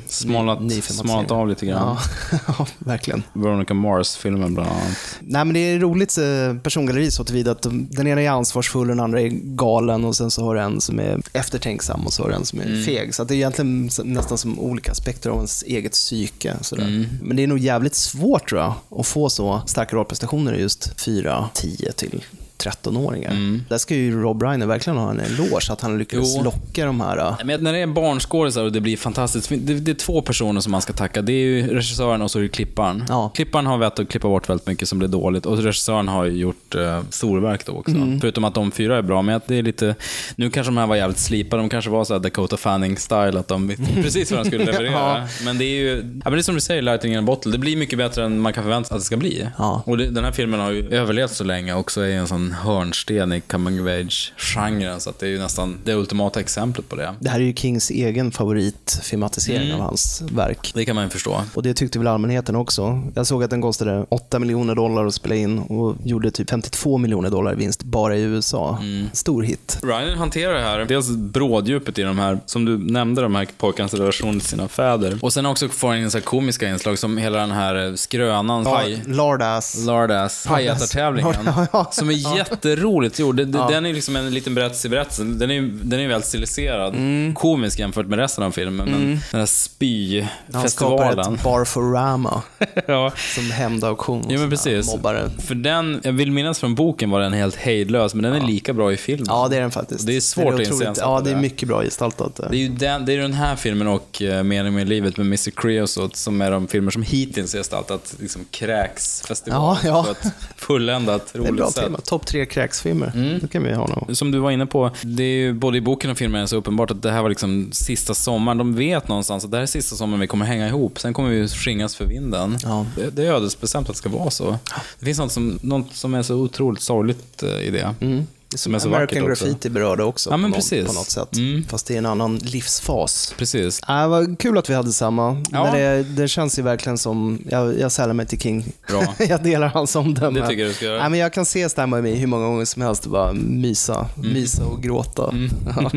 ny- 0.59 0.81
Smalat 1.09 1.31
av 1.31 1.47
lite 1.47 1.65
grann. 1.65 1.97
Ja, 2.31 2.37
ja, 2.57 2.67
verkligen. 2.79 3.23
Veronica 3.33 3.73
Mars-filmen 3.73 4.53
bland 4.53 4.69
annat. 4.69 4.97
Nej 5.19 5.45
men 5.45 5.53
det 5.53 5.59
är 5.59 5.79
roligt 5.79 6.17
eh, 6.17 6.57
persongalleri 6.63 7.11
så 7.11 7.23
tillvida 7.23 7.51
att 7.51 7.61
de, 7.61 7.87
den 7.91 8.07
ena 8.07 8.21
är 8.21 8.29
ansvarsfull, 8.29 8.87
den 8.87 8.99
andra 8.99 9.21
är 9.21 9.27
galen 9.33 10.05
och 10.05 10.15
sen 10.15 10.31
så 10.31 10.43
har 10.45 10.55
du 10.55 10.61
en 10.61 10.81
som 10.81 10.99
är 10.99 11.21
eftertänksam 11.33 12.05
och 12.05 12.13
så 12.13 12.23
har 12.23 12.29
du 12.29 12.35
en 12.35 12.45
som 12.45 12.59
är 12.59 12.63
Mm. 12.65 12.83
feg. 12.83 13.15
Så 13.15 13.21
att 13.21 13.27
det 13.27 13.33
är 13.33 13.35
egentligen 13.35 13.89
nästan 14.03 14.37
som 14.37 14.59
olika 14.59 14.91
aspekter 14.91 15.29
av 15.29 15.35
ens 15.35 15.63
eget 15.63 15.91
psyke. 15.91 16.53
Sådär. 16.61 16.83
Mm. 16.87 17.05
Men 17.21 17.37
det 17.37 17.43
är 17.43 17.47
nog 17.47 17.57
jävligt 17.59 17.95
svårt 17.95 18.49
tror 18.49 18.61
jag, 18.61 18.73
att 18.99 19.07
få 19.07 19.29
så 19.29 19.61
starka 19.65 19.95
rollprestationer 19.95 20.53
i 20.53 20.61
just 20.61 21.01
4, 21.01 21.49
10 21.53 21.91
till 21.91 22.23
13-åringar. 22.57 23.59
Där 23.69 23.77
ska 23.77 23.95
ju 23.95 24.21
Rob 24.21 24.43
Reiner 24.43 24.65
verkligen 24.65 24.97
ha 24.97 25.09
en 25.09 25.19
eloge, 25.19 25.71
att 25.71 25.81
han 25.81 25.97
lyckades 25.97 26.35
Jo. 26.37 26.43
locka 26.43 26.85
de 26.85 27.01
här... 27.01 27.35
Men 27.45 27.63
när 27.63 27.73
det 27.73 27.79
är 27.79 27.87
barnskådisar 27.87 28.63
och 28.63 28.71
det 28.71 28.81
blir 28.81 28.97
fantastiskt, 28.97 29.49
det, 29.49 29.73
det 29.73 29.91
är 29.91 29.95
två 29.95 30.21
personer 30.21 30.61
som 30.61 30.71
man 30.71 30.81
ska 30.81 30.93
tacka. 30.93 31.21
Det 31.21 31.33
är 31.33 31.45
ju 31.45 31.67
regissören 31.67 32.21
och 32.21 32.31
så 32.31 32.39
är 32.39 32.43
det 32.43 32.49
klipparen. 32.49 33.05
Ja. 33.09 33.29
Klipparen 33.29 33.65
har 33.65 33.77
vett 33.77 33.99
att 33.99 34.09
klippa 34.09 34.27
bort 34.27 34.49
väldigt 34.49 34.67
mycket 34.67 34.89
som 34.89 34.99
blir 34.99 35.09
dåligt 35.09 35.45
och 35.45 35.57
regissören 35.57 36.07
har 36.07 36.25
gjort 36.25 36.75
uh, 36.75 36.99
storverk 37.09 37.65
då 37.65 37.71
också. 37.71 37.95
Mm. 37.95 38.21
Förutom 38.21 38.43
att 38.43 38.53
de 38.53 38.71
fyra 38.71 38.97
är 38.97 39.01
bra, 39.01 39.21
men 39.21 39.35
att 39.35 39.47
det 39.47 39.55
är 39.55 39.63
lite... 39.63 39.95
Nu 40.35 40.49
kanske 40.49 40.71
de 40.71 40.77
här 40.77 40.87
var 40.87 40.95
jävligt 40.95 41.19
slipade, 41.19 41.61
de 41.61 41.69
kanske 41.69 41.91
var 41.91 42.03
så 42.03 42.13
här 42.13 42.19
Dakota 42.19 42.55
Fanning-style, 42.55 43.39
att 43.39 43.47
de 43.47 43.75
precis 43.95 44.31
vad 44.31 44.39
de 44.39 44.45
skulle 44.47 44.65
leverera. 44.71 44.91
Ja. 44.91 45.27
Men 45.45 45.57
det 45.57 45.65
är 45.65 45.79
ju, 45.79 45.95
ja, 45.97 46.03
men 46.23 46.33
det 46.33 46.39
är 46.39 46.41
som 46.41 46.55
du 46.55 46.61
säger, 46.61 46.81
Lightning 46.81 47.13
in 47.13 47.19
a 47.19 47.21
bottle. 47.21 47.51
Det 47.51 47.57
blir 47.57 47.77
mycket 47.77 47.97
bättre 47.97 48.25
än 48.25 48.39
man 48.39 48.53
kan 48.53 48.63
förvänta 48.63 48.87
sig 48.87 48.95
att 48.95 49.01
det 49.01 49.05
ska 49.05 49.17
bli. 49.17 49.47
Ja. 49.57 49.83
Och 49.85 49.97
det, 49.97 50.09
den 50.09 50.23
här 50.23 50.31
filmen 50.31 50.59
har 50.59 50.71
ju 50.71 50.89
överlevt 50.93 51.31
så 51.31 51.43
länge 51.43 51.73
och 51.73 51.79
också 51.79 52.01
är 52.01 52.11
en 52.11 52.27
sån 52.27 52.42
hörnsten 52.51 53.33
i 53.33 53.41
coming 53.41 53.81
of 53.81 53.87
age-genren, 53.87 54.99
så 54.99 55.13
det 55.19 55.25
är 55.25 55.29
ju 55.29 55.39
nästan 55.39 55.77
det 55.83 55.93
ultimata 55.93 56.39
exemplet 56.39 56.89
på 56.89 56.95
det. 56.95 57.15
Det 57.19 57.29
här 57.29 57.39
är 57.39 57.43
ju 57.43 57.53
Kings 57.53 57.89
egen 57.91 58.31
favoritfilmatisering 58.31 59.63
Mm. 59.67 59.81
av 59.81 59.85
hans 59.87 60.21
verk. 60.31 60.71
Det 60.75 60.85
kan 60.85 60.95
man 60.95 61.03
ju 61.03 61.09
förstå. 61.09 61.41
Och 61.53 61.63
det 61.63 61.73
tyckte 61.73 61.99
väl 61.99 62.07
allmänheten 62.07 62.55
också. 62.55 63.03
Jag 63.15 63.27
såg 63.27 63.43
att 63.43 63.49
den 63.49 63.61
kostade 63.61 64.05
8 64.09 64.39
miljoner 64.39 64.75
dollar 64.75 65.05
att 65.05 65.13
spela 65.13 65.35
in 65.35 65.59
och 65.59 65.95
gjorde 66.03 66.31
typ 66.31 66.49
52 66.49 66.97
miljoner 66.97 67.29
dollar 67.29 67.53
i 67.53 67.55
vinst 67.55 67.83
bara 67.83 68.15
i 68.17 68.21
USA. 68.21 68.77
Mm. 68.81 69.07
Stor 69.13 69.43
hit. 69.43 69.79
Ryan 69.83 70.17
hanterar 70.17 70.53
det 70.53 70.61
här, 70.61 70.85
dels 70.85 71.09
bråddjupet 71.09 71.99
i 71.99 72.01
de 72.01 72.19
här, 72.19 72.39
som 72.45 72.65
du 72.65 72.77
nämnde, 72.77 73.21
de 73.21 73.35
här 73.35 73.47
pojkarnas 73.57 73.93
relation 73.93 74.39
till 74.39 74.49
sina 74.49 74.67
fäder. 74.67 75.17
Och 75.21 75.33
sen 75.33 75.45
också 75.45 75.69
får 75.69 75.87
han 75.87 75.97
in 75.97 76.11
så 76.11 76.21
komiska 76.21 76.69
inslag 76.69 76.99
som 76.99 77.17
hela 77.17 77.39
den 77.39 77.51
här 77.51 77.95
skrönan, 77.95 78.63
paj... 78.63 79.01
Lardass. 79.07 79.85
Lardass, 79.85 80.45
hajatartävlingen. 80.45 81.33
Ja, 81.45 81.67
ja. 81.73 81.89
Som 81.91 82.09
är 82.09 82.13
jätteroligt 82.37 83.19
gjord. 83.19 83.35
Det- 83.35 83.45
det- 83.45 83.57
Ja. 83.57 83.67
Den 83.69 83.85
är 83.85 83.93
liksom 83.93 84.15
en 84.15 84.33
liten 84.33 84.55
berättelse 84.55 84.87
i 84.87 84.89
berättelsen. 84.89 85.39
Den 85.39 85.51
är 85.51 85.61
den 85.83 85.99
är 85.99 86.07
väldigt 86.07 86.27
stiliserad. 86.27 86.95
Komisk 87.35 87.79
jämfört 87.79 88.05
med 88.07 88.19
resten 88.19 88.43
av 88.43 88.51
filmen. 88.51 88.85
Men 88.85 88.95
Mm. 88.95 89.07
den 89.09 89.19
här 89.31 89.37
Han 89.39 89.47
skapar 89.47 90.25
spyfestivalen. 90.57 91.33
ett 91.35 91.43
Barforama 91.43 92.41
ja. 92.87 93.11
som 93.35 93.51
hämndauktion. 93.51 94.25
Ja 94.29 94.39
men 94.39 94.49
precis. 94.49 94.87
Mobbare. 94.87 95.29
För 95.39 95.55
den, 95.55 96.01
jag 96.03 96.13
vill 96.13 96.31
minnas 96.31 96.59
från 96.59 96.75
boken 96.75 97.09
var 97.09 97.19
den 97.19 97.33
helt 97.33 97.55
hejdlös, 97.55 98.13
men 98.13 98.23
den 98.23 98.33
är 98.43 98.47
lika 98.47 98.73
bra 98.73 98.93
i 98.93 98.97
filmen. 98.97 99.25
Ja, 99.29 99.47
det 99.49 99.57
är 99.57 99.61
den 99.61 99.71
faktiskt. 99.71 100.07
Det 100.07 100.15
är 100.15 100.21
svårt 100.21 100.43
Den 100.45 100.53
att 100.53 100.59
otroligt- 100.61 100.81
iscensätta 100.81 101.07
Ja, 101.09 101.21
det 101.23 101.29
är 101.31 101.35
det. 101.35 101.41
mycket 101.41 101.67
bra 101.67 101.83
gestaltat. 101.83 102.35
Det 102.35 102.43
är 102.57 102.59
ju 102.59 102.67
den, 102.67 103.05
det 103.05 103.13
är 103.13 103.17
den 103.17 103.33
här 103.33 103.55
filmen 103.55 103.87
och 103.87 104.21
uh, 104.21 104.43
Mening 104.43 104.73
med 104.73 104.89
livet 104.89 105.17
med 105.17 105.25
Mr. 105.25 105.51
Creosote 105.51 106.17
som 106.17 106.41
är 106.41 106.51
de 106.51 106.67
filmer 106.67 106.91
som 106.91 107.01
hittills 107.03 107.51
gestaltat 107.53 108.15
liksom, 108.19 108.45
kräksfestival 108.51 109.77
Ja, 109.83 109.89
ja. 109.89 110.03
på 110.03 110.11
ett 110.27 110.33
fulländat, 110.55 111.29
Det 111.33 111.39
är 111.39 111.41
bra 111.41 111.51
roligt 111.51 111.73
sätt. 111.75 111.83
tema. 111.83 111.99
Topp 112.23 112.31
tre 112.31 112.45
kräksfilmer. 112.45 113.11
Mm. 113.15 113.39
Det 113.39 113.47
kan 113.47 113.63
vi 113.63 113.73
ha 113.73 113.87
någon. 113.87 114.15
Som 114.15 114.31
du 114.31 114.39
var 114.39 114.51
inne 114.51 114.65
på, 114.65 114.91
det 115.01 115.23
är 115.23 115.37
ju 115.37 115.53
både 115.53 115.77
i 115.77 115.81
boken 115.81 116.11
och 116.11 116.17
filmen 116.17 116.47
så 116.47 116.55
uppenbart 116.55 116.91
att 116.91 117.01
det 117.01 117.11
här 117.11 117.21
var 117.21 117.29
liksom 117.29 117.69
sista 117.71 118.13
sommaren. 118.13 118.57
De 118.57 118.75
vet 118.75 119.07
någonstans 119.07 119.45
att 119.45 119.51
det 119.51 119.57
här 119.57 119.61
är 119.61 119.67
sista 119.67 119.95
sommaren 119.95 120.19
vi 120.19 120.27
kommer 120.27 120.45
hänga 120.45 120.67
ihop. 120.67 120.99
Sen 120.99 121.13
kommer 121.13 121.29
vi 121.29 121.47
skingras 121.47 121.95
för 121.95 122.05
vinden. 122.05 122.57
Ja. 122.63 122.85
Det, 122.95 123.09
det 123.09 123.27
är 123.27 123.31
ödesbestämt 123.31 123.89
att 123.89 123.95
det 123.95 123.97
ska 123.97 124.09
vara 124.09 124.29
så. 124.29 124.59
Det 124.99 125.05
finns 125.05 125.19
något 125.19 125.31
som, 125.31 125.59
något 125.61 125.95
som 125.95 126.13
är 126.13 126.21
så 126.21 126.35
otroligt 126.35 126.81
sorgligt 126.81 127.43
eh, 127.43 127.67
i 127.67 127.69
det. 127.71 127.95
Mm. 128.01 128.27
Som 128.55 128.75
är 128.75 128.79
så 128.79 128.87
American 128.87 129.21
vackert 129.23 129.31
också. 129.31 129.45
Graffiti 129.45 129.69
berörde 129.69 130.03
också 130.03 130.29
Ja, 130.29 130.37
men 130.37 130.51
på, 130.51 130.57
någon, 130.71 130.85
på 130.85 130.93
något 130.93 131.09
sätt. 131.09 131.35
Mm. 131.37 131.63
Fast 131.69 131.87
det 131.87 131.93
är 131.93 131.97
en 131.97 132.05
annan 132.05 132.37
livsfas. 132.37 133.33
Precis. 133.37 133.81
Äh, 133.89 134.07
vad 134.07 134.39
kul 134.39 134.57
att 134.57 134.69
vi 134.69 134.73
hade 134.73 134.93
samma. 134.93 135.43
Ja. 135.51 135.63
Men 135.63 135.73
det, 135.73 136.03
det 136.03 136.27
känns 136.27 136.59
ju 136.59 136.63
verkligen 136.63 136.97
som, 136.97 137.39
jag, 137.49 137.79
jag 137.79 137.91
sällar 137.91 138.13
mig 138.13 138.25
till 138.25 138.39
King. 138.39 138.65
Bra. 138.87 139.03
jag 139.29 139.43
delar 139.43 139.67
hans 139.67 139.95
omdöme. 139.95 140.39
Det 140.39 140.47
tycker 140.47 140.61
jag 140.63 140.69
du 140.71 140.75
ska 140.75 140.85
göra. 140.85 140.99
Nej, 141.01 141.09
men 141.09 141.19
jag 141.19 141.33
kan 141.33 141.45
se 141.45 141.69
Stand 141.69 141.93
By 141.95 142.01
Me 142.01 142.15
hur 142.15 142.27
många 142.27 142.45
gånger 142.45 142.65
som 142.65 142.81
helst 142.81 143.05
och 143.05 143.11
bara 143.11 143.33
mysa, 143.33 144.09
Mm. 144.17 144.33
mysa 144.33 144.65
och 144.65 144.81
gråta. 144.81 145.33
Ja. 145.75 145.91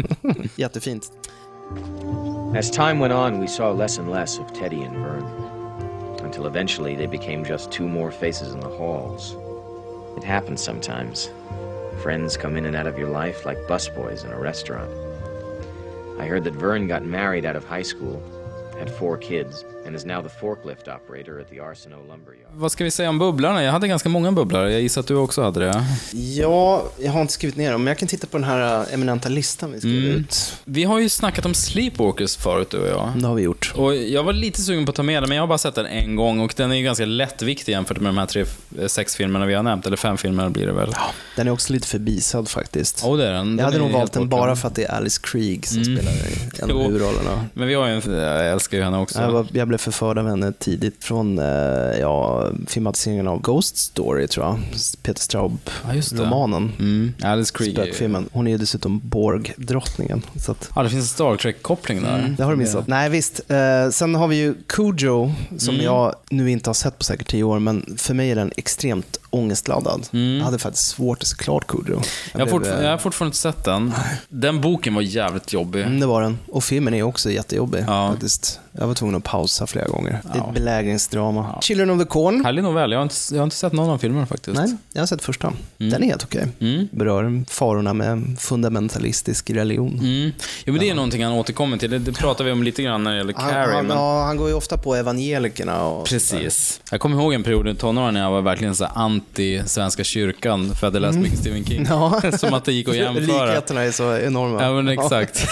Jättefint. 0.57 1.11
As 2.59 2.71
time 2.71 2.95
went 3.09 3.15
on, 3.15 3.41
we 3.41 3.49
saw 3.49 3.83
less 3.83 3.99
and 3.99 4.11
less 4.11 4.39
of 4.39 4.47
Teddy 4.61 4.85
and 4.85 4.97
Vern. 4.97 5.23
until 6.25 6.47
eventually 6.47 6.97
they 6.97 7.07
became 7.07 7.45
just 7.45 7.71
two 7.73 7.89
more 7.89 8.11
faces 8.11 8.55
in 8.55 8.61
the 8.61 8.69
halls. 8.79 9.35
It 10.19 10.25
happens 10.25 10.61
sometimes. 10.65 11.31
Friends 12.07 12.37
come 12.37 12.57
in 12.57 12.67
and 12.67 12.77
out 12.77 12.87
of 12.87 13.01
your 13.01 13.09
life 13.09 13.45
like 13.45 13.67
busboys 13.67 14.25
in 14.25 14.31
a 14.31 14.39
restaurant. 14.39 14.93
I 16.21 16.27
heard 16.27 16.45
that 16.45 16.55
Vern 16.55 16.87
got 16.87 17.05
married 17.05 17.45
out 17.45 17.57
of 17.57 17.65
high 17.65 17.83
school, 17.83 18.23
had 18.79 18.89
four 18.89 19.19
kids, 19.19 19.65
and 19.87 19.97
is 19.97 20.05
now 20.05 20.23
the 20.23 20.29
forklift 20.41 20.89
operator 20.89 21.41
at 21.41 21.51
the 21.51 21.61
Arsenault 21.61 22.03
Lumberyard. 22.09 22.51
Vad 22.53 22.73
ska 22.73 22.85
vi 22.85 22.91
säga 22.91 23.09
om 23.09 23.19
bubblarna? 23.19 23.63
Jag 23.65 23.73
hade 23.73 23.89
ganska 23.89 24.09
många 24.09 24.33
bubblare. 24.33 24.73
Jag 24.73 24.81
gissar 24.83 25.01
att 25.01 25.07
du 25.07 25.15
också 25.15 25.43
hade 25.43 25.61
det. 25.61 25.85
Ja, 26.13 26.85
jag 26.99 27.13
har 27.13 27.21
inte 27.21 27.33
skrivit 27.33 27.57
ner 27.57 27.73
dem, 27.73 27.85
men 27.85 27.91
jag 27.91 27.99
kan 27.99 28.09
titta 28.09 28.27
på 28.27 28.37
den 28.39 28.45
här 28.45 28.81
äh, 28.89 28.95
eminenta 28.95 29.29
listan 29.29 29.73
vi 29.73 29.79
skrev 29.81 29.93
Mm. 29.97 30.17
ut. 30.17 30.53
Vi 30.65 30.85
har 30.85 30.99
ju 31.01 31.09
snackat 31.09 31.47
om 31.47 31.55
Sleepwalkers 31.55 32.37
förut, 32.37 32.71
du 32.71 32.79
och 32.79 32.89
jag. 32.89 33.13
Det 33.17 33.27
har 33.27 33.35
vi 33.35 33.43
gjort. 33.43 33.73
Och 33.77 33.97
jag 33.97 34.23
var 34.25 34.33
lite 34.33 34.61
sugen 34.63 34.85
på 34.87 34.91
att 34.91 34.97
ta 34.97 35.03
med 35.03 35.23
den, 35.23 35.29
men 35.29 35.37
jag 35.37 35.43
har 35.43 35.49
bara 35.49 35.59
sett 35.59 35.75
den 35.75 35.87
en 35.87 36.17
gång 36.17 36.41
och 36.41 36.55
den 36.57 36.73
är 36.73 36.77
ju 36.77 36.83
ganska 36.85 37.05
lättviktig 37.05 37.73
jämfört 37.73 38.01
med 38.01 38.09
de 38.09 38.19
här 38.19 38.27
tre, 38.27 38.45
eh, 38.81 38.87
sex 38.87 39.17
filmerna 39.17 39.47
vi 39.47 39.55
har 39.55 39.63
nämnt. 39.63 39.87
Eller 39.87 39.97
fem 39.97 40.17
filmer 40.17 40.49
blir 40.49 40.67
det 40.67 40.73
väl. 40.73 40.93
Den 41.37 41.47
är 41.49 41.53
också 41.53 41.73
lite 41.73 41.87
förbisad 41.89 42.49
faktiskt. 42.49 43.05
Oh, 43.05 43.17
det 43.17 43.27
är 43.29 43.33
den. 43.33 43.47
jag 43.49 43.57
Den 43.57 43.65
hade 43.65 43.77
är 43.77 43.81
nog 43.81 43.91
valt 43.91 44.13
den 44.13 44.29
bara 44.29 44.57
för 44.57 44.69
att 44.69 44.75
det 44.75 44.85
är 44.85 44.95
Alice 44.95 45.21
Krieg 45.25 45.67
som 45.67 45.83
Mm. 45.83 45.97
spelar 45.97 46.13
i 46.13 46.63
en 46.63 46.71
av 46.71 46.83
huvudrollerna. 46.83 47.45
Men 47.55 47.69
vi 47.69 47.75
har 47.75 47.87
ju 47.87 47.93
en, 47.93 48.13
jag 48.15 48.49
älskar 48.53 48.79
ju 48.79 48.85
henne 48.85 48.99
också. 48.99 49.21
Jag, 49.21 49.31
var, 49.31 49.47
jag 49.53 49.69
blev 49.69 49.76
förförd 49.79 50.19
av 50.19 50.29
henne 50.29 50.53
tidigt 50.53 51.05
från 51.05 51.39
eh, 51.39 51.45
ja, 52.01 52.51
filmatiseringen 52.67 53.29
av 53.29 53.41
Ghost 53.43 53.77
Story, 53.77 54.29
tror 54.29 54.47
jag. 54.47 54.59
Peter 55.03 55.39
Ja, 55.87 55.95
just 55.95 56.11
det. 56.11 56.17
Straub-romanen. 56.17 56.73
Mm. 56.79 57.13
Alice 57.23 57.53
Krieg. 57.55 57.79
är 57.79 57.85
ju- 57.85 57.87
Spökfilmen. 57.91 58.29
Hon 58.33 58.47
är 58.47 58.51
ju 58.51 58.59
dessutom 58.59 59.01
Borg-drottningen. 59.05 60.23
Att, 60.49 60.71
Ja, 60.75 60.83
det 60.83 60.91
finns 60.91 61.03
en 61.03 61.07
Star 61.09 61.37
Trek-koppling 61.37 62.03
där. 62.03 62.19
Mm, 62.19 62.37
det 62.37 62.45
har 62.45 62.51
du 62.51 62.57
missat. 62.57 62.87
Nej, 62.87 63.11
visst. 63.11 63.41
Eh, 63.51 63.91
sen 63.91 64.15
har 64.15 64.29
vi 64.29 64.37
ju 64.37 64.55
Cujo, 64.67 65.33
som 65.59 65.75
Mm. 65.75 65.85
jag 65.87 66.15
nu 66.31 66.51
inte 66.51 66.71
har 66.71 66.75
sett 66.75 66.99
på 66.99 67.05
säkert 67.05 67.27
tio 67.29 67.43
år, 67.43 67.59
men 67.59 67.95
för 67.99 68.15
mig 68.15 68.31
är 68.31 68.35
den 68.37 68.53
extremt 68.57 69.19
ångestladdad. 69.31 70.07
Jag 70.11 70.45
hade 70.45 70.59
faktiskt 70.59 70.87
svårt 70.89 71.23
att 71.23 71.27
se 71.29 71.37
klart. 71.37 71.73
Mm. 71.75 72.01
Jag 72.33 72.47
har, 72.47 72.59
blev, 72.59 72.73
eh, 72.73 72.83
jag 72.85 72.91
har 72.91 72.99
fortfarande 72.99 73.29
inte 73.29 73.39
sett 73.39 73.65
den. 73.65 73.93
Den 74.29 74.61
boken 74.61 74.95
var 74.95 75.03
jävligt 75.03 75.53
jobbig. 75.53 75.83
Mm, 75.83 76.01
det 76.01 76.07
var 76.07 76.23
den. 76.23 76.39
Och 76.49 76.65
filmen 76.65 76.95
är 76.95 77.03
också 77.03 77.31
jättejobbig 77.31 77.85
Ja. 77.87 78.09
faktiskt. 78.11 78.61
Jag 78.79 78.87
var 78.87 78.95
tvungen 78.95 79.17
att 79.17 79.25
pausa 79.25 79.67
flera 79.67 79.89
gånger. 79.89 80.21
Det 80.23 80.29
är 80.29 80.37
Ja. 80.39 80.49
ett 80.49 80.55
belägringsdrama. 80.55 81.59
Children 81.63 81.91
of 81.91 81.99
the 82.03 82.05
Corn. 82.09 82.45
Härlig 82.45 82.63
novell. 82.63 82.93
Jag 82.93 82.99
har, 82.99 83.03
inte, 83.03 83.15
jag 83.31 83.39
har 83.39 83.45
inte 83.45 83.57
sett 83.57 83.73
någon 83.73 83.91
av 83.91 83.99
filmerna 83.99 84.27
faktiskt. 84.27 84.57
Nej, 84.61 84.77
jag 84.93 85.03
har 85.03 85.07
sett 85.07 85.23
första. 85.25 85.47
Mm. 85.79 85.93
Den 85.93 86.03
är 86.03 86.07
helt 86.07 86.25
okej. 86.25 86.47
Mm. 86.61 86.89
Berör 86.93 87.45
farorna 87.49 87.95
med 87.95 88.37
fundamentalistisk 88.39 89.51
religion. 89.51 89.99
Mm. 89.99 90.31
Jo, 90.65 90.73
men 90.73 90.81
det 90.81 90.91
är 90.91 90.95
någonting 90.95 91.25
han 91.25 91.33
återkommer 91.33 91.77
till. 91.79 91.91
Det, 91.91 91.99
det 91.99 92.13
pratar 92.13 92.45
vi 92.45 92.53
om 92.53 92.63
lite 92.63 92.83
grann 92.83 93.05
när 93.05 93.11
det 93.11 93.17
gäller 93.17 93.35
Han, 93.37 93.51
Carrie. 93.51 93.75
han, 93.75 93.87
men... 93.87 93.97
ja, 93.97 94.25
han 94.25 94.37
går 94.37 94.49
ju 94.49 94.55
ofta 94.55 94.77
på 94.79 94.95
evangelikerna. 94.95 95.85
Och 95.85 96.07
Precis. 96.07 96.81
Jag 96.91 97.01
kommer 97.01 97.17
ihåg 97.23 97.35
en 97.35 97.43
period 97.43 97.69
i 97.69 97.75
tonåren 97.75 98.15
när 98.15 98.21
jag 98.23 98.31
var 98.31 98.43
verkligen 98.43 98.75
så 98.75 98.85
här 98.85 98.93
anti-Svenska 99.35 100.05
kyrkan, 100.05 100.75
för 100.75 100.87
jag 100.87 100.93
hade 100.93 101.01
läst 101.07 101.19
mycket 101.19 101.39
Stephen 101.39 101.65
King. 101.65 101.77
Mm. 101.87 101.93
Ja. 101.93 102.23
Som 102.39 102.55
att 102.55 102.65
det 102.65 102.73
gick 102.73 102.89
att 102.89 102.97
jämföra. 102.97 103.47
Likheterna 103.47 103.83
är 103.83 103.91
så 103.91 104.17
enorma. 104.17 104.63
Ja, 104.63 104.73
men 104.75 104.89
exakt. 104.89 105.47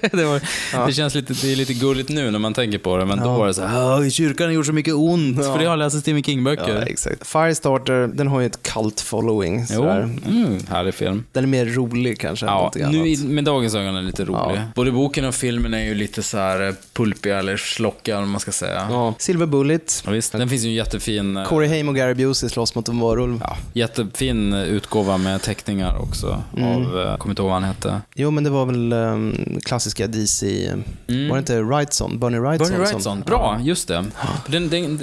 det, 0.12 0.24
var, 0.24 0.40
Ja. 0.72 0.86
det 0.86 0.92
känns 0.92 1.14
lite, 1.14 1.32
det 1.32 1.52
är 1.52 1.56
lite 1.56 1.74
gulligt 1.74 2.08
nu 2.08 2.30
när 2.30 2.38
man 2.38 2.54
tänker 2.54 2.78
på 2.78 2.96
det, 2.96 3.04
men 3.04 3.18
då 3.18 3.24
Ja. 3.24 3.38
var 3.38 3.46
det 3.46 3.54
så 3.54 3.62
här, 3.66 4.00
"Åh, 4.00 4.08
kyrkan 4.08 4.46
har 4.46 4.52
gjort 4.52 4.66
så 4.66 4.72
mycket 4.72 4.94
ont, 4.94 5.36
Ja. 5.36 5.42
för 5.42 5.58
det 5.58 5.64
har 5.64 5.72
jag 5.72 5.78
läst 5.78 6.00
Stephen 6.00 6.22
King-böcker. 6.22 6.74
Ja, 6.80 6.82
exakt. 6.82 7.26
Firestarter, 7.26 8.06
den 8.14 8.28
har 8.28 8.40
ju 8.40 8.46
ett 8.46 8.62
cult 8.62 9.00
following. 9.00 9.66
Jo, 9.70 9.82
mm, 9.84 10.58
härlig 10.70 10.94
film. 10.94 11.24
Den 11.32 11.44
är 11.44 11.48
mer 11.48 11.66
rolig 11.66 12.20
kanske 12.20 12.46
Ja, 12.46 12.72
nu 12.74 13.08
i, 13.08 13.16
med 13.16 13.44
dagens 13.44 13.74
ögon 13.74 13.88
är 13.88 13.92
den 13.94 14.06
lite 14.06 14.24
rolig. 14.24 14.56
Ja. 14.60 14.62
Både 14.74 14.90
boken 14.92 15.24
och 15.24 15.34
filmen 15.34 15.74
är 15.74 15.84
ju 15.84 15.94
lite 15.94 16.22
så 16.22 16.38
här 16.38 16.68
eh, 16.68 16.74
pulpiga 16.92 17.38
eller 17.38 17.56
slockiga, 17.56 18.18
om 18.18 18.30
man 18.30 18.40
ska 18.40 18.52
säga. 18.52 18.86
Ja. 18.90 19.14
Silver 19.18 19.46
Bullet. 19.46 20.02
Ja, 20.06 20.10
visst. 20.12 20.32
Den 20.32 20.48
finns 20.48 20.62
ju 20.64 20.68
en 20.68 20.74
jättefin, 20.74 21.36
eh, 21.36 21.44
Corey 21.44 21.68
Haim 21.68 21.88
och 21.88 21.96
Gary 21.96 22.14
Busey 22.14 22.48
slåss 22.48 22.74
mot 22.74 22.88
varulv. 23.00 23.40
ja, 23.44 23.56
jättefin 23.72 24.52
utgåva 24.54 25.16
med 25.18 25.42
teckningar 25.42 25.96
också. 26.02 26.42
Mm. 26.56 26.68
Av, 26.68 27.00
eh, 27.00 27.16
kommer 27.16 27.32
inte 27.32 27.42
ihåg 27.42 27.50
vad 27.50 27.60
han 27.60 27.64
hette. 27.64 28.00
Jo, 28.14 28.30
men 28.30 28.44
det 28.44 28.50
var 28.50 28.66
väl 28.66 28.92
um, 28.92 29.58
klassiska 29.64 30.06
DC... 30.06 30.68
Mm. 31.08 31.28
Var 31.28 31.36
det 31.36 31.38
inte 31.38 31.62
Wrightson? 31.62 32.18
Bernie 32.18 32.40
Wrightson? 32.40 32.68
Bernie 32.68 32.86
som- 32.86 32.92
Wrightson, 32.94 33.20
bra, 33.20 33.58
just 33.62 33.88
det. 33.88 34.04
Den, 34.46 34.68
den, 34.68 34.98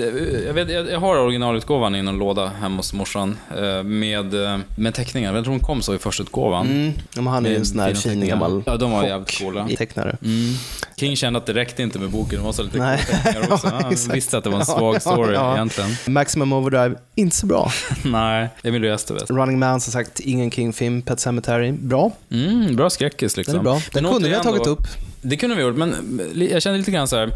jag, 0.47 0.53
vet, 0.53 0.69
jag, 0.91 0.99
har 0.99 1.15
originalutgåvan 1.17 1.95
i 1.95 2.01
någon 2.01 2.17
låda 2.19 2.47
hemma 2.61 2.77
hos 2.77 2.93
morsan 2.93 3.37
eh, 3.57 3.83
med, 3.83 4.45
eh, 4.53 4.57
med 4.77 4.93
teckningar. 4.93 5.35
Jag 5.35 5.43
tror 5.43 5.53
de 5.53 5.59
kom 5.59 5.81
så 5.81 5.95
i 5.95 5.97
förstautgåvan. 5.97 6.65
Mm. 6.67 6.93
Ja, 7.15 7.21
men 7.21 7.27
han 7.33 7.45
är 7.45 7.49
ju 7.49 7.55
en 7.55 7.65
sån 7.65 7.79
här 7.79 7.93
fin 7.93 8.27
gammal 8.27 8.63
Ja, 8.65 8.77
de 8.77 8.91
var 8.91 9.03
jävligt 9.03 9.39
coola. 9.39 9.67
tecknare. 9.77 10.17
Mm. 10.23 10.53
King 10.95 11.15
kände 11.15 11.39
att 11.39 11.45
det 11.45 11.53
räckte 11.53 11.83
inte 11.83 11.99
med 11.99 12.09
boken, 12.09 12.39
det 12.39 12.45
var 12.45 12.51
så 12.51 12.63
lite 12.63 12.77
Nej. 12.77 12.99
coola 13.05 13.19
teckningar 13.19 13.53
också. 13.53 13.67
Ja, 13.73 13.79
Han 13.83 14.13
visste 14.13 14.37
att 14.37 14.43
det 14.43 14.49
var 14.49 14.57
en 14.59 14.65
Ja, 14.67 14.77
svag 14.77 14.95
ja, 14.95 14.99
story 14.99 15.33
ja. 15.33 15.53
egentligen. 15.55 15.89
Maximum 16.07 16.53
Overdrive, 16.53 16.95
inte 17.15 17.35
så 17.35 17.45
bra. 17.45 17.71
Nej, 18.03 18.49
Emilio 18.63 18.93
Estevez. 18.93 19.29
Running 19.29 19.59
Man, 19.59 19.81
som 19.81 19.93
sagt, 19.93 20.19
ingen 20.19 20.51
King-film. 20.51 21.01
Pet 21.01 21.19
Sematary, 21.19 21.71
bra. 21.71 22.11
Mm, 22.31 22.75
bra 22.75 22.89
skräckis 22.89 23.37
liksom. 23.37 23.53
Den 23.53 23.59
är 23.59 23.63
bra. 23.63 23.81
Den 23.93 24.03
Men 24.03 24.13
kunde 24.13 24.29
vi 24.29 24.35
ha 24.35 24.43
tagit 24.43 24.67
upp. 24.67 24.87
Det 25.25 25.37
kunde 25.37 25.55
vi 25.55 25.61
gjort, 25.61 25.75
men 25.75 26.21
jag 26.51 26.61
känner 26.61 26.77
lite 26.77 26.91
grann 26.91 27.07
så 27.07 27.15
här. 27.15 27.27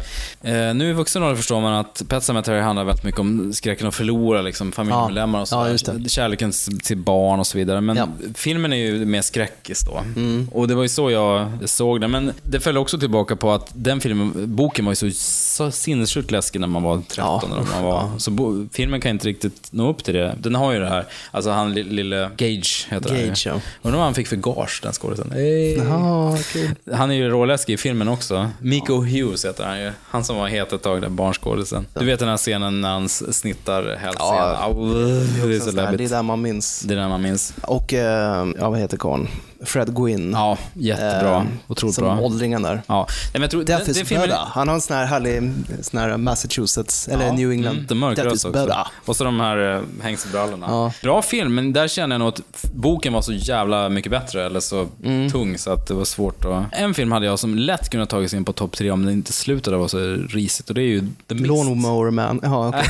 Eh, 0.42 0.74
nu 0.74 0.90
i 0.90 0.92
vuxen 0.92 1.22
ålder 1.22 1.36
förstår 1.36 1.60
man 1.60 1.74
att 1.74 2.02
Pet 2.08 2.22
Sematary 2.24 2.60
handlar 2.60 2.84
väldigt 2.84 3.04
mycket 3.04 3.20
om 3.20 3.52
skräcken 3.52 3.86
att 3.86 3.94
förlora 3.94 4.42
liksom, 4.42 4.72
familjemedlemmar 4.72 5.40
och 5.40 5.48
så. 5.48 5.76
Ja, 5.86 5.92
det. 5.92 6.08
Kärleken 6.08 6.52
till 6.82 6.96
barn 6.96 7.40
och 7.40 7.46
så 7.46 7.58
vidare. 7.58 7.80
Men 7.80 7.96
Ja. 7.96 8.08
filmen 8.34 8.72
är 8.72 8.76
ju 8.76 9.04
mer 9.04 9.22
skräckis 9.22 9.80
då. 9.86 9.98
Mm. 10.16 10.48
Och 10.52 10.68
det 10.68 10.74
var 10.74 10.82
ju 10.82 10.88
så 10.88 11.10
jag 11.10 11.48
såg 11.64 12.00
den. 12.00 12.10
Men 12.10 12.32
det 12.42 12.60
föll 12.60 12.76
också 12.76 12.98
tillbaka 12.98 13.36
på 13.36 13.52
att 13.52 13.70
den 13.74 14.00
filmen, 14.00 14.32
boken 14.56 14.84
var 14.84 14.92
ju 14.92 14.96
så, 14.96 15.10
så 15.10 15.70
sinnessjukt 15.70 16.30
läskig 16.30 16.60
när 16.60 16.68
man 16.68 16.82
var 16.82 16.96
13 16.96 17.14
Ja. 17.16 17.42
eller 17.46 17.66
man 17.74 17.84
var. 17.84 18.10
Så 18.18 18.30
bo, 18.30 18.68
filmen 18.72 19.00
kan 19.00 19.10
inte 19.10 19.28
riktigt 19.28 19.68
nå 19.70 19.90
upp 19.90 20.04
till 20.04 20.14
det. 20.14 20.34
Den 20.40 20.54
har 20.54 20.72
ju 20.72 20.78
det 20.80 20.88
här, 20.88 21.04
alltså 21.30 21.50
han 21.50 21.74
li- 21.74 21.82
lille 21.84 22.30
Gage 22.36 22.86
heter 22.90 23.08
han 23.10 23.18
ju. 23.18 23.26
Gage, 23.26 23.46
ja. 23.46 23.52
Undrar 23.82 23.98
vad 23.98 24.04
han 24.06 24.14
fick 24.14 24.26
för 24.28 24.36
gage, 24.36 24.80
den 24.82 24.92
skådisen. 24.92 25.30
Hey. 25.32 25.76
Kul. 26.52 26.94
Han 26.94 27.10
är 27.10 27.14
ju 27.14 27.28
råläskig 27.28 27.77
filmen 27.78 28.08
också. 28.08 28.50
Miko 28.60 28.94
Hughes 29.02 29.44
heter 29.44 29.64
han 29.64 29.80
ju. 29.80 29.92
Han 30.08 30.24
som 30.24 30.36
var 30.36 30.48
het 30.48 30.72
ett 30.72 30.82
tag, 30.82 31.02
den 31.02 31.16
barnskådisen. 31.16 31.86
Du 31.98 32.04
vet 32.04 32.18
den 32.20 32.28
här 32.28 32.36
scenen 32.36 32.80
när 32.80 32.88
han 32.88 33.08
snittar 33.08 33.82
hälsenan. 33.96 34.36
Ja, 34.36 34.72
det 35.46 35.54
är 35.56 35.60
så 35.60 35.70
Det 35.70 35.82
är 35.82 35.90
läbbigt. 35.90 36.10
där 36.10 36.22
man 36.22 36.42
minns. 36.42 36.80
Det 36.80 36.94
är 36.94 36.98
den 36.98 37.08
man 37.08 37.22
minns. 37.22 37.54
Och, 37.62 37.94
eh, 37.94 38.46
ja, 38.58 38.70
vad 38.70 38.78
heter 38.78 38.96
karln? 38.96 39.28
Fred 39.64 39.94
Gwynn. 39.96 40.30
Ja, 40.32 40.58
jättebra. 40.74 41.36
Eh, 41.36 41.42
Otroligt 41.68 41.94
som 41.94 42.04
bra. 42.04 42.18
åldringen 42.20 42.62
där. 42.62 42.82
Ja. 42.86 43.06
Nej, 43.34 43.40
men 43.40 43.48
tror, 43.48 43.64
Death 43.64 43.90
is 43.90 44.08
better. 44.08 44.38
Han 44.46 44.68
har 44.68 44.74
en 44.74 44.80
sån 44.80 44.96
här 44.96 45.06
härlig 45.06 45.52
sån 45.82 46.00
här 46.00 46.16
Massachusetts, 46.16 47.08
eller 47.08 47.26
Ja, 47.26 47.32
New 47.32 47.52
England. 47.52 47.92
Mm, 47.92 48.14
Death 48.14 48.34
is 48.34 48.44
better. 48.46 48.86
Och 49.06 49.16
så 49.16 49.24
de 49.24 49.40
här 49.40 49.76
eh, 49.76 49.82
hängselbrallorna. 50.02 50.66
Ja. 50.68 50.92
Bra 51.02 51.22
film, 51.22 51.54
men 51.54 51.72
där 51.72 51.88
känner 51.88 52.14
jag 52.14 52.18
nog 52.20 52.28
att 52.28 52.40
boken 52.74 53.12
var 53.12 53.22
så 53.22 53.32
jävla 53.32 53.88
mycket 53.88 54.10
bättre, 54.10 54.46
eller 54.46 54.60
så 54.60 54.88
Mm. 55.04 55.30
tung, 55.30 55.58
så 55.58 55.70
att 55.72 55.86
det 55.88 55.94
var 55.94 56.04
svårt 56.04 56.44
att... 56.44 56.64
En 56.72 56.94
film 56.94 57.12
hade 57.12 57.26
jag 57.26 57.38
som 57.38 57.54
lätt 57.54 57.88
kunnat 57.90 58.08
tagit 58.10 58.30
sig 58.30 58.36
in 58.36 58.44
på 58.44 58.52
topp 58.52 58.76
tre 58.76 58.90
om 58.90 59.04
den 59.04 59.12
inte 59.14 59.32
slutade 59.32 59.76
vara 59.76 59.88
så 59.88 59.98
risigt, 60.28 60.68
och 60.68 60.74
det 60.74 60.82
är 60.82 60.86
ju 60.86 61.00
The 61.28 61.34
Mist. 61.34 61.46
Lawnmower 61.46 62.10
Man. 62.10 62.40
Ja, 62.42 62.68
okej. 62.68 62.82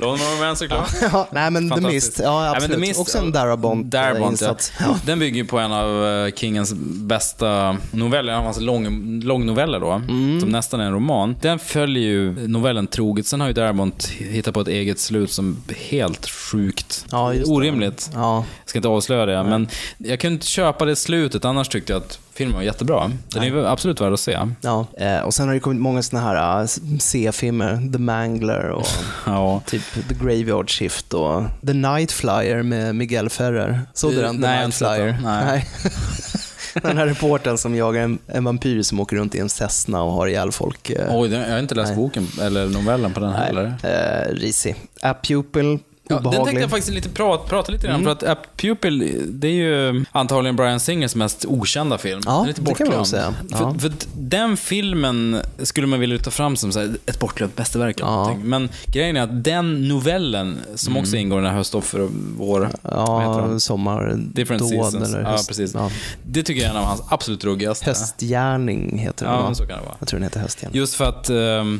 Lawnmower 0.00 0.46
Man 0.46 0.56
såklart. 0.56 0.90
ja, 1.12 1.28
nej, 1.32 1.50
men 1.50 1.70
The. 1.70 1.80
Mist. 1.80 2.20
Ja, 2.22 2.40
Nej, 2.40 2.42
men 2.50 2.56
absolut. 2.56 2.76
The 2.76 2.80
Mist- 2.92 3.00
Också 3.00 3.18
en 3.18 3.32
Darabont 3.32 3.94
eh, 3.94 4.00
Darabont, 4.00 4.42
ja. 4.80 4.96
Den 5.06 5.18
bygger 5.18 5.36
ju 5.36 5.44
på 5.44 5.55
en 5.58 5.72
av 5.72 6.06
eh, 6.06 6.32
Kingens 6.34 6.74
bästa 7.10 7.76
noveller, 7.90 8.32
hans 8.32 8.60
lång, 8.60 9.20
långnoveller 9.24 9.80
då, 9.80 9.90
Mm. 9.92 10.40
som 10.40 10.48
nästan 10.48 10.80
är 10.80 10.84
en 10.84 10.92
roman. 10.92 11.36
Den 11.42 11.58
följer 11.58 12.02
ju 12.02 12.48
novellen 12.48 12.86
troget. 12.86 13.26
Sen 13.26 13.40
har 13.40 13.46
ju 13.48 13.52
Darabont 13.52 14.04
hittat 14.06 14.54
på 14.54 14.60
ett 14.60 14.68
eget 14.68 14.98
slut 14.98 15.30
som 15.30 15.56
helt 15.90 16.28
sjukt 16.30 17.06
Ja, 17.10 17.32
orimligt. 17.46 18.10
Ja. 18.14 18.36
Jag 18.62 18.68
ska 18.68 18.78
inte 18.78 18.88
avslöja 18.88 19.26
det, 19.26 19.42
men 19.42 19.68
jag 19.98 20.20
kunde 20.20 20.34
inte 20.34 20.46
köpa 20.46 20.84
det 20.84 20.96
slutet, 20.96 21.44
annars 21.44 21.68
tyckte 21.68 21.92
jag 21.92 22.02
att 22.02 22.18
filmen 22.36 22.56
var 22.56 22.62
jättebra. 22.62 23.10
Den 23.28 23.42
är 23.42 23.64
absolut 23.64 24.00
värd 24.00 24.12
att 24.12 24.20
se. 24.20 24.38
Ja, 24.60 24.86
eh, 24.98 25.18
och 25.20 25.34
sen 25.34 25.46
har 25.46 25.54
det 25.54 25.60
kommit 25.60 25.80
många 25.80 26.02
såna 26.02 26.22
här 26.22 26.60
uh, 26.62 26.66
C-filmer. 26.98 27.92
The 27.92 27.98
Mangler 27.98 28.70
och 28.70 28.86
Ja. 29.26 29.62
typ 29.66 29.82
The 30.08 30.14
Graveyard 30.14 30.70
Shift 30.70 31.14
och 31.14 31.42
The 31.66 31.72
Night 31.72 32.12
Flyer 32.12 32.62
med 32.62 32.94
Miguel 32.94 33.30
Ferrer. 33.30 33.80
Såg 33.94 34.12
du 34.12 34.16
Eh, 34.20 34.22
den? 34.22 34.34
The 34.40 34.46
nej, 34.46 34.60
Night 34.64 34.74
Flyer? 34.74 35.18
Nej. 35.22 35.68
den 36.82 36.96
här 36.98 37.06
reportern 37.06 37.58
som 37.58 37.74
jagar 37.76 38.02
en, 38.02 38.18
en 38.26 38.44
vampyr 38.44 38.82
som 38.82 39.00
åker 39.00 39.16
runt 39.16 39.34
i 39.34 39.38
en 39.38 39.48
Cessna 39.48 40.02
och 40.02 40.12
har 40.12 40.26
ihjäl 40.26 40.52
folk. 40.52 40.90
eh, 40.90 41.16
Oj, 41.16 41.32
jag 41.32 41.50
har 41.50 41.58
inte 41.58 41.74
läst 41.74 41.88
Nej. 41.88 41.96
boken, 41.96 42.28
eller 42.42 42.66
novellen 42.66 43.12
på 43.12 43.20
den 43.20 43.32
heller. 43.32 43.74
Eh, 43.82 44.32
risig. 44.34 44.76
A 45.02 45.14
Pupil, 45.22 45.78
Ja, 46.08 46.18
den 46.18 46.32
tänkte 46.32 46.60
jag 46.60 46.70
faktiskt 46.70 46.92
lite 46.92 47.08
prat, 47.08 47.48
prata 47.48 47.72
lite 47.72 47.86
grann 47.86 47.94
Mm. 48.00 48.04
för 48.04 48.12
att 48.12 48.22
Apt 48.38 48.56
Pupil, 48.56 49.22
det 49.26 49.48
är 49.48 49.52
ju 49.52 50.04
antagligen 50.12 50.56
Brian 50.56 50.80
Singers 50.80 51.14
mest 51.14 51.44
okända 51.48 51.98
film. 51.98 52.20
Ja, 52.26 52.32
Den 52.32 52.42
är 52.42 52.46
lite 52.46 52.60
det 52.60 52.74
kan 52.74 52.86
man 52.88 52.96
nog 52.96 53.04
bortglömd. 53.04 53.06
säga. 53.06 53.34
Ja. 53.50 53.74
För, 53.78 53.92
den 54.16 54.56
filmen 54.56 55.40
skulle 55.58 55.86
man 55.86 56.00
vilja 56.00 56.18
ta 56.18 56.30
fram 56.30 56.56
som 56.56 56.70
här, 56.74 56.96
ett 57.06 57.20
bortglömt 57.20 57.58
mästerverk 57.58 57.96
Ja. 58.00 58.36
Men 58.42 58.68
grejen 58.86 59.16
är 59.16 59.22
att 59.22 59.44
den 59.44 59.88
novellen, 59.88 60.58
som 60.74 60.96
också 60.96 61.16
ingår 61.16 61.38
i 61.38 61.42
den 61.42 61.50
här 61.50 61.58
Höstoffer 61.58 62.00
och 62.00 62.10
vår... 62.38 62.70
Ja, 62.82 63.58
sommar, 63.58 64.14
Different 64.16 64.60
dåd 64.62 64.68
Seasons. 64.70 65.08
eller 65.08 65.22
ja, 65.22 65.28
höst- 65.28 65.48
precis. 65.48 65.74
ja. 65.74 65.90
Det 66.26 66.42
tycker 66.42 66.62
jag 66.62 66.66
är 66.70 66.74
en 66.74 66.80
av 66.80 66.86
hans 66.86 67.02
absolut 67.08 67.44
ruggigaste. 67.44 67.84
Hästgärning 67.86 68.98
heter 68.98 69.26
den 69.26 69.34
Ja, 69.34 69.54
så 69.54 69.66
kan 69.66 69.78
det 69.78 69.84
vara. 69.84 69.94
Jag 69.98 70.08
tror 70.08 70.18
den 70.20 70.24
heter 70.24 70.40
Hästgärning. 70.40 70.76
Just 70.78 70.94
för 70.94 71.04
att 71.04 71.30
eh, 71.30 71.36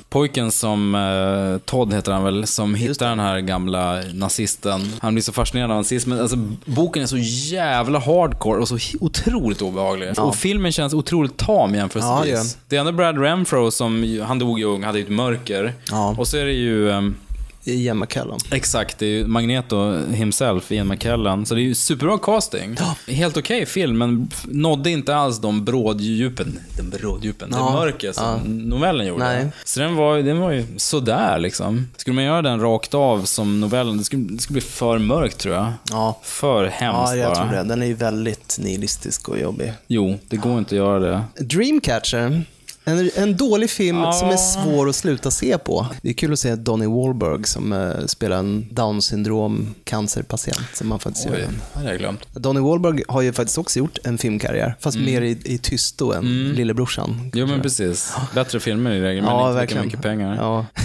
pojken 0.09 0.51
som, 0.53 0.95
eh, 0.95 1.59
Todd 1.65 1.93
heter 1.95 2.13
han 2.13 2.25
väl, 2.25 2.47
som 2.47 2.75
hittar 2.75 3.09
den 3.09 3.21
här 3.21 3.41
gamla 3.41 4.03
nazisten. 4.19 4.93
Han 5.01 5.15
blir 5.15 5.23
så 5.23 5.33
fascinerad 5.33 5.71
av 5.71 5.77
nazismen. 5.77 6.21
Alltså, 6.21 6.37
boken 6.65 7.03
är 7.03 7.07
så 7.07 7.17
jävla 7.55 7.99
hardcore 7.99 8.61
och 8.61 8.69
så 8.69 8.79
otroligt 9.01 9.63
obehaglig. 9.63 10.09
Ja. 10.17 10.23
Och 10.23 10.37
filmen 10.37 10.73
känns 10.73 10.95
otroligt 10.95 11.37
tam 11.37 11.75
Ja, 11.75 11.81
jämförelsevis. 11.81 12.53
den. 12.55 12.61
det 12.69 12.77
är 12.77 12.81
ändå 12.81 12.93
Brad 12.93 13.19
Renfro 13.19 13.71
som, 13.71 14.21
han 14.27 14.39
dog 14.39 14.59
ju 14.59 14.65
ung, 14.65 14.83
hade 14.85 14.99
ju 14.99 15.05
ett 15.05 15.11
mörker. 15.11 15.75
Ja. 15.91 16.15
Och 16.19 16.29
så 16.29 16.37
är 16.37 16.45
det 16.45 16.53
ju... 16.53 16.91
ehm, 16.91 17.15
Ian 17.67 17.99
McKellen. 17.99 18.39
Exakt, 18.51 18.99
det 18.99 19.07
är 19.07 19.11
ju 19.11 19.27
Magneto 19.27 19.99
himself, 20.13 20.73
Ian 20.73 20.89
McKellen. 20.89 21.47
Så 21.47 21.55
det 21.55 21.61
är 21.61 21.63
ju 21.63 21.75
superbra 21.75 22.19
casting. 22.19 22.77
Helt 23.09 23.37
okej 23.37 23.67
film, 23.67 23.99
men 23.99 24.31
nådde 24.45 24.91
inte 24.91 25.17
alls 25.17 25.39
de 25.41 25.65
bråddjupen, 25.65 26.59
de 26.77 26.91
bråddjupen, 26.99 27.49
Ja. 27.53 27.57
det 27.67 27.73
mörker 27.73 28.13
som 28.13 28.25
Ja. 28.25 28.39
novellen 28.47 29.07
gjorde. 29.07 29.25
Nej. 29.25 29.47
Så 29.65 29.81
den 29.81 29.97
var, 29.97 30.19
den 30.19 30.39
var 30.41 30.51
ju 30.51 30.65
sådär 30.77 31.39
liksom. 31.39 31.89
Skulle 31.97 32.15
man 32.15 32.25
göra 32.25 32.43
den 32.43 32.61
rakt 32.61 32.95
av 32.95 33.25
som 33.25 33.61
novellen, 33.61 33.99
det 33.99 34.05
skulle, 34.05 34.23
det 34.23 34.43
skulle 34.43 34.55
bli 34.55 34.61
för 34.69 34.99
mörkt 34.99 35.39
tror 35.39 35.55
jag. 35.55 35.73
Ja. 35.91 36.21
För 36.23 36.65
hemskt 36.67 37.01
Ja, 37.11 37.17
jag 37.17 37.33
bara. 37.35 37.45
tror 37.49 37.57
det. 37.57 37.63
Den 37.69 37.83
är 37.83 37.87
ju 37.87 37.95
väldigt 37.95 38.57
nihilistisk 38.61 39.29
och 39.29 39.39
jobbig. 39.39 39.73
Jo, 39.87 40.19
det 40.29 40.37
går 40.37 40.59
inte 40.59 40.75
att 40.75 40.77
göra 40.79 40.99
det. 40.99 41.45
Dreamcatcher. 41.45 42.43
En, 42.89 43.11
en 43.17 43.37
dålig 43.37 43.71
film 43.71 43.97
Ja. 43.97 44.13
som 44.13 44.29
är 44.29 44.37
svår 44.37 44.89
att 44.89 44.97
sluta 44.97 45.31
se 45.31 45.59
på. 45.59 45.87
Det 46.03 46.09
är 46.09 46.13
kul 46.13 46.33
att 46.33 46.39
se 46.39 46.55
Donnie 46.57 46.87
Wahlberg 46.89 47.45
som 47.45 47.73
eh, 47.73 48.07
spelar 48.07 48.37
en 48.39 48.67
down 48.75 49.03
syndrom 49.03 49.75
cancerpatient 49.85 50.67
som 50.75 50.89
man 50.89 50.99
faktiskt 51.01 51.27
Oj, 51.27 51.33
gör. 51.33 51.39
det 51.73 51.79
hade 51.79 51.91
jag 51.91 51.99
glömt. 51.99 52.21
Donnie 52.35 52.61
Wahlberg 52.63 53.03
har 53.09 53.21
ju 53.23 53.33
faktiskt 53.33 53.59
också 53.59 53.79
gjort 53.79 53.99
en 54.05 54.19
filmkarriär, 54.19 54.77
fast 54.81 54.99
mer 54.99 55.23
i, 55.23 55.39
i 55.45 55.59
tysto 55.59 56.13
än 56.13 56.53
lillebrorsan. 56.53 57.31
Jo 57.35 57.47
men 57.47 57.63
precis. 57.63 58.13
Bättre 58.35 58.61
filmer 58.61 58.91
i 58.91 59.01
regel, 59.01 59.25
men 59.25 59.33
Ja, 59.33 59.47
inte 59.49 59.55
verkligen. 59.61 59.83
lika 59.85 59.97
mycket 59.97 60.03
pengar. 60.11 60.37
Ja. 60.37 60.67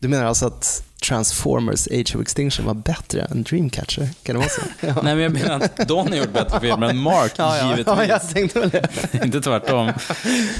Du 0.00 0.08
menar 0.08 0.24
alltså 0.24 0.46
att 0.46 0.84
Transformers 1.08 1.86
Age 1.90 2.16
of 2.16 2.22
Extinction 2.22 2.66
var 2.66 2.74
bättre 2.74 3.22
än 3.22 3.42
Dreamcatcher? 3.42 4.08
Kan 4.22 4.34
det 4.34 4.38
vara 4.38 4.48
så? 4.48 4.60
Ja. 4.86 4.94
Nej 5.02 5.14
men 5.14 5.18
jag 5.22 5.32
menar 5.32 5.54
att 5.60 5.88
Don 5.88 6.08
har 6.08 6.16
gjort 6.16 6.32
bättre 6.32 6.60
filmer 6.60 6.86
än 6.90 6.96
Mark, 6.98 7.32
Ja, 7.36 7.56
ja. 7.56 7.64
givetvis. 7.70 7.86
Ja, 7.86 8.04
jag 8.04 8.28
tänkte 8.34 8.60
väl 8.60 8.70
det. 8.70 8.88
inte 9.24 9.40
tvärtom. 9.40 9.92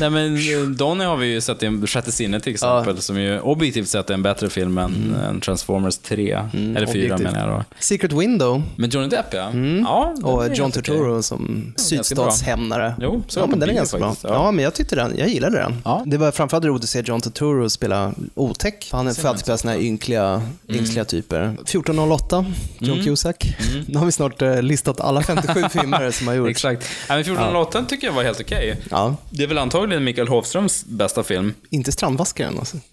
Nej 0.01 0.11
men 0.11 0.36
eh, 0.36 0.61
Donny 0.76 1.05
har 1.05 1.16
vi 1.16 1.26
ju 1.26 1.40
sett 1.40 1.62
i 1.62 1.86
Sjätte 1.86 2.12
sinne 2.12 2.40
till 2.40 2.53
exempel, 2.53 3.01
som 3.03 3.20
ju 3.20 3.40
objektivt 3.40 3.88
sett 3.88 4.11
är 4.11 4.14
en 4.14 4.22
bättre 4.22 4.51
film 4.51 4.78
än, 4.78 5.14
än 5.28 5.40
Transformers 5.40 5.99
3. 5.99 6.32
Eller 6.32 6.43
4 6.53 6.62
Mm. 6.62 6.82
objektivt. 6.90 7.20
menar 7.20 7.40
jag 7.40 7.49
då. 7.59 7.64
Secret 7.78 8.12
Window 8.12 8.62
Med 8.76 8.95
Johnny 8.95 9.09
Depp 9.09 9.26
ja. 9.34 9.38
ja 9.84 10.12
den 10.16 10.24
och 10.24 10.55
John. 10.55 10.72
Turturro 10.72 11.22
som 11.22 11.38
ganska 11.76 11.95
bra. 11.95 12.30
sydstatshämnare. 12.30 12.95
Jo, 13.01 13.22
så 13.28 13.40
ja, 13.40 13.47
men 13.47 13.59
den 13.61 13.68
är 13.70 13.74
ganska 13.74 13.99
bra. 13.99 14.07
faktiskt, 14.09 14.24
Ja. 14.24 14.30
ja. 14.34 14.51
men 14.51 14.64
jag 14.64 14.74
tyckte 14.74 14.97
den. 14.97 15.14
Jag 15.18 15.28
gillade 15.28 15.57
den. 15.59 15.82
Ja. 15.84 16.03
Det 16.07 16.16
var 16.16 16.30
framförallt 16.32 16.64
roligt 16.64 16.82
att 16.84 16.88
se 16.90 17.03
John 17.07 17.20
Turturro 17.20 17.70
spela 17.70 18.12
otäck. 18.34 18.84
för 18.90 18.97
Han 18.97 19.09
är 19.09 19.14
född 19.14 19.38
spela 19.38 19.59
såna 19.59 19.72
här 19.72 19.80
ynkliga, 19.80 20.32
Mm. 20.35 20.80
ynkliga 20.80 21.05
typer. 21.05 21.43
1408, 21.43 22.45
John 22.78 23.05
Cusack. 23.05 23.57
Nu 23.87 23.99
har 23.99 24.07
vi 24.07 24.12
snart 24.12 24.43
eh, 24.43 24.62
listat 24.62 25.01
alla 25.01 25.22
57 25.22 25.62
filmer 25.70 26.11
som 26.11 26.26
har 26.26 26.35
gjorts. 26.35 26.51
Exakt. 26.51 26.87
Men 27.09 27.18
1408 27.18 27.85
tycker 27.89 28.07
jag 28.07 28.14
var 28.14 28.22
helt 28.22 28.41
okej. 28.41 28.76
Ja. 28.91 29.16
Det 29.30 29.43
är 29.43 29.47
väl 29.47 29.59
antagligen 29.59 30.05
Mikael 30.05 30.28
Hovströms 30.28 30.85
bästa 30.85 31.22
film. 31.22 31.55
Inte 31.70 31.93
Strandvaskaren 31.93 32.59
alltså. 32.59 32.76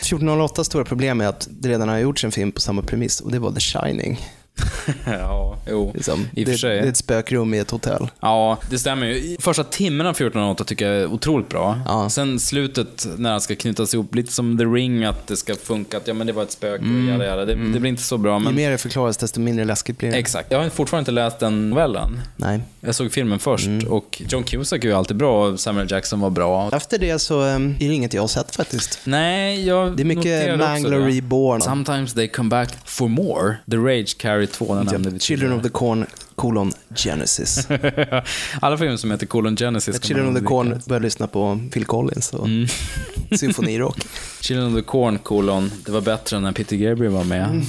1408 0.00 0.64
stora 0.64 0.84
problem 0.84 1.20
är 1.20 1.26
att 1.26 1.48
det 1.50 1.68
redan 1.68 1.88
har 1.88 1.98
gjorts 1.98 2.24
en 2.24 2.32
film 2.32 2.52
på 2.52 2.60
samma 2.60 2.82
premiss 2.82 3.20
och 3.20 3.32
det 3.32 3.38
var 3.38 3.52
The 3.52 3.60
Shining. 3.60 4.20
ja, 5.06 5.58
jo. 5.68 5.90
Liksom. 5.94 6.20
I 6.34 6.42
och 6.42 6.46
det, 6.46 6.52
för 6.52 6.58
sig. 6.58 6.76
det 6.76 6.86
är 6.86 6.88
ett 6.88 6.96
spökrum 6.96 7.54
i 7.54 7.58
ett 7.58 7.70
hotell. 7.70 8.08
Ja, 8.20 8.58
det 8.70 8.78
stämmer 8.78 9.06
ju. 9.06 9.36
Första 9.40 9.64
timmen 9.64 10.06
av 10.06 10.10
1408 10.10 10.64
tycker 10.64 10.86
jag 10.92 11.02
är 11.02 11.06
otroligt 11.06 11.48
bra. 11.48 11.80
Sen 12.10 12.40
slutet, 12.40 13.06
när 13.16 13.30
han 13.30 13.40
ska 13.40 13.56
knytas 13.56 13.94
ihop, 13.94 14.14
lite 14.14 14.32
som 14.32 14.58
The 14.58 14.64
Ring, 14.64 15.04
att 15.04 15.26
det 15.26 15.36
ska 15.36 15.54
funka, 15.54 15.96
att 15.96 16.08
ja 16.08 16.14
men 16.14 16.26
det 16.26 16.32
var 16.32 16.42
ett 16.42 16.52
spöke, 16.52 16.84
Mm. 16.84 17.08
jada, 17.08 17.26
jada. 17.26 17.44
Det, 17.44 17.54
det 17.72 17.80
blir 17.80 17.86
inte 17.90 18.02
så 18.02 18.18
bra. 18.18 18.38
Ju 18.38 18.44
Men... 18.44 18.54
mer 18.54 18.70
det 18.70 18.78
förklaras, 18.78 19.16
desto 19.16 19.40
mindre 19.40 19.64
läskigt 19.64 19.98
blir 19.98 20.10
det. 20.10 20.18
Exakt. 20.18 20.52
Jag 20.52 20.62
har 20.62 20.68
fortfarande 20.68 21.00
inte 21.00 21.12
läst 21.12 21.38
den 21.38 21.70
novellen. 21.70 22.20
Nej. 22.36 22.60
Jag 22.80 22.94
såg 22.94 23.12
filmen 23.12 23.38
först 23.38 23.68
och 23.88 24.22
John 24.28 24.42
Cusack 24.42 24.84
är 24.84 24.88
ju 24.88 24.94
alltid 24.94 25.16
bra 25.16 25.46
och 25.46 25.60
Samuel 25.60 25.90
Jackson 25.90 26.20
var 26.20 26.30
bra. 26.30 26.70
Efter 26.72 26.98
det 26.98 27.18
så 27.18 27.42
um, 27.42 27.76
är 27.80 27.88
det 27.88 27.94
inget 27.94 28.14
jag 28.14 28.22
har 28.22 28.28
sett 28.28 28.56
faktiskt. 28.56 28.98
Nej, 29.04 29.66
jag 29.66 29.96
Det 29.96 30.02
är 30.02 30.04
mycket 30.04 30.58
Mangler 30.58 30.98
det. 30.98 31.06
Reborn. 31.06 31.60
Sometimes 31.60 32.14
they 32.14 32.28
come 32.28 32.48
back 32.48 32.68
for 32.84 33.08
more. 33.08 33.56
The 33.70 33.76
Rage 33.76 34.18
Carry 34.18 34.46
2, 34.52 34.74
den 34.74 34.86
nämnde 34.86 35.10
vi 35.10 35.18
Children 35.18 35.52
of 35.52 35.62
the 35.62 35.68
Corn, 35.68 36.06
colon 36.34 36.72
Genesis. 36.94 37.68
Alla 38.60 38.78
filmer 38.78 38.96
som 38.96 39.10
heter 39.10 39.26
Colon 39.26 39.56
Genesis. 39.56 39.98
kan 39.98 40.08
Children 40.08 40.28
of 40.28 40.38
the. 40.38 40.44
Corn 40.44 40.80
började 40.86 41.04
lyssna 41.04 41.26
på 41.26 41.60
Phil 41.72 41.84
Collins 41.84 42.32
och 42.34 42.48
symfonirock. 43.38 43.96
Children 44.40 44.68
of 44.68 44.74
the 44.74 44.82
Corn, 44.82 45.18
kolon. 45.18 45.70
Det 45.86 45.92
var 45.92 46.00
bättre 46.00 46.40
när 46.40 46.52
Peter 46.52 46.76
Gabriel 46.76 47.12
var 47.12 47.24
med. 47.24 47.66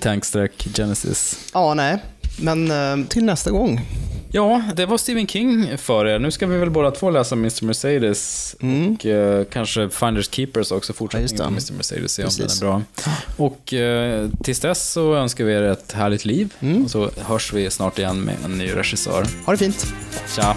Tankstreck 0.00 0.68
Genesis. 0.74 1.50
Ja, 1.54 1.74
nej. 1.74 1.98
Men 2.40 2.70
eh, 2.70 3.06
till 3.08 3.24
nästa 3.24 3.50
gång. 3.50 3.80
Ja, 4.34 4.62
det 4.76 4.86
var 4.86 4.98
Stephen 4.98 5.26
King 5.26 5.78
för 5.78 6.06
er. 6.06 6.18
Nu 6.18 6.30
ska 6.30 6.46
vi 6.46 6.56
väl 6.56 6.70
båda 6.70 6.90
två 6.90 7.10
läsa 7.10 7.34
Mr. 7.34 7.64
Mercedes 7.64 8.56
och 8.94 9.06
eh, 9.06 9.44
kanske 9.52 9.88
Finders 9.90 10.30
Keepers 10.30 10.70
också, 10.72 10.92
fortsättningen 10.92 11.36
Ja, 11.38 11.44
på. 11.44 11.50
Mr. 11.50 11.72
Mercedes, 11.72 12.12
se 12.12 12.24
om 12.24 12.30
den 12.38 12.46
är 12.46 12.60
bra. 12.60 12.82
Och 13.36 13.74
eh, 13.74 14.28
tills 14.44 14.60
dess 14.60 14.92
så 14.92 15.14
önskar 15.14 15.44
vi 15.44 15.52
er 15.52 15.62
ett 15.62 15.92
härligt 15.92 16.24
liv 16.24 16.54
och 16.84 16.90
så 16.90 17.10
hörs 17.18 17.52
vi 17.52 17.70
snart 17.70 17.98
igen 17.98 18.20
med 18.20 18.34
en 18.44 18.58
ny 18.58 18.72
regissör. 18.72 19.26
Ha 19.46 19.52
det 19.52 19.58
fint. 19.58 19.86
Tja! 20.36 20.56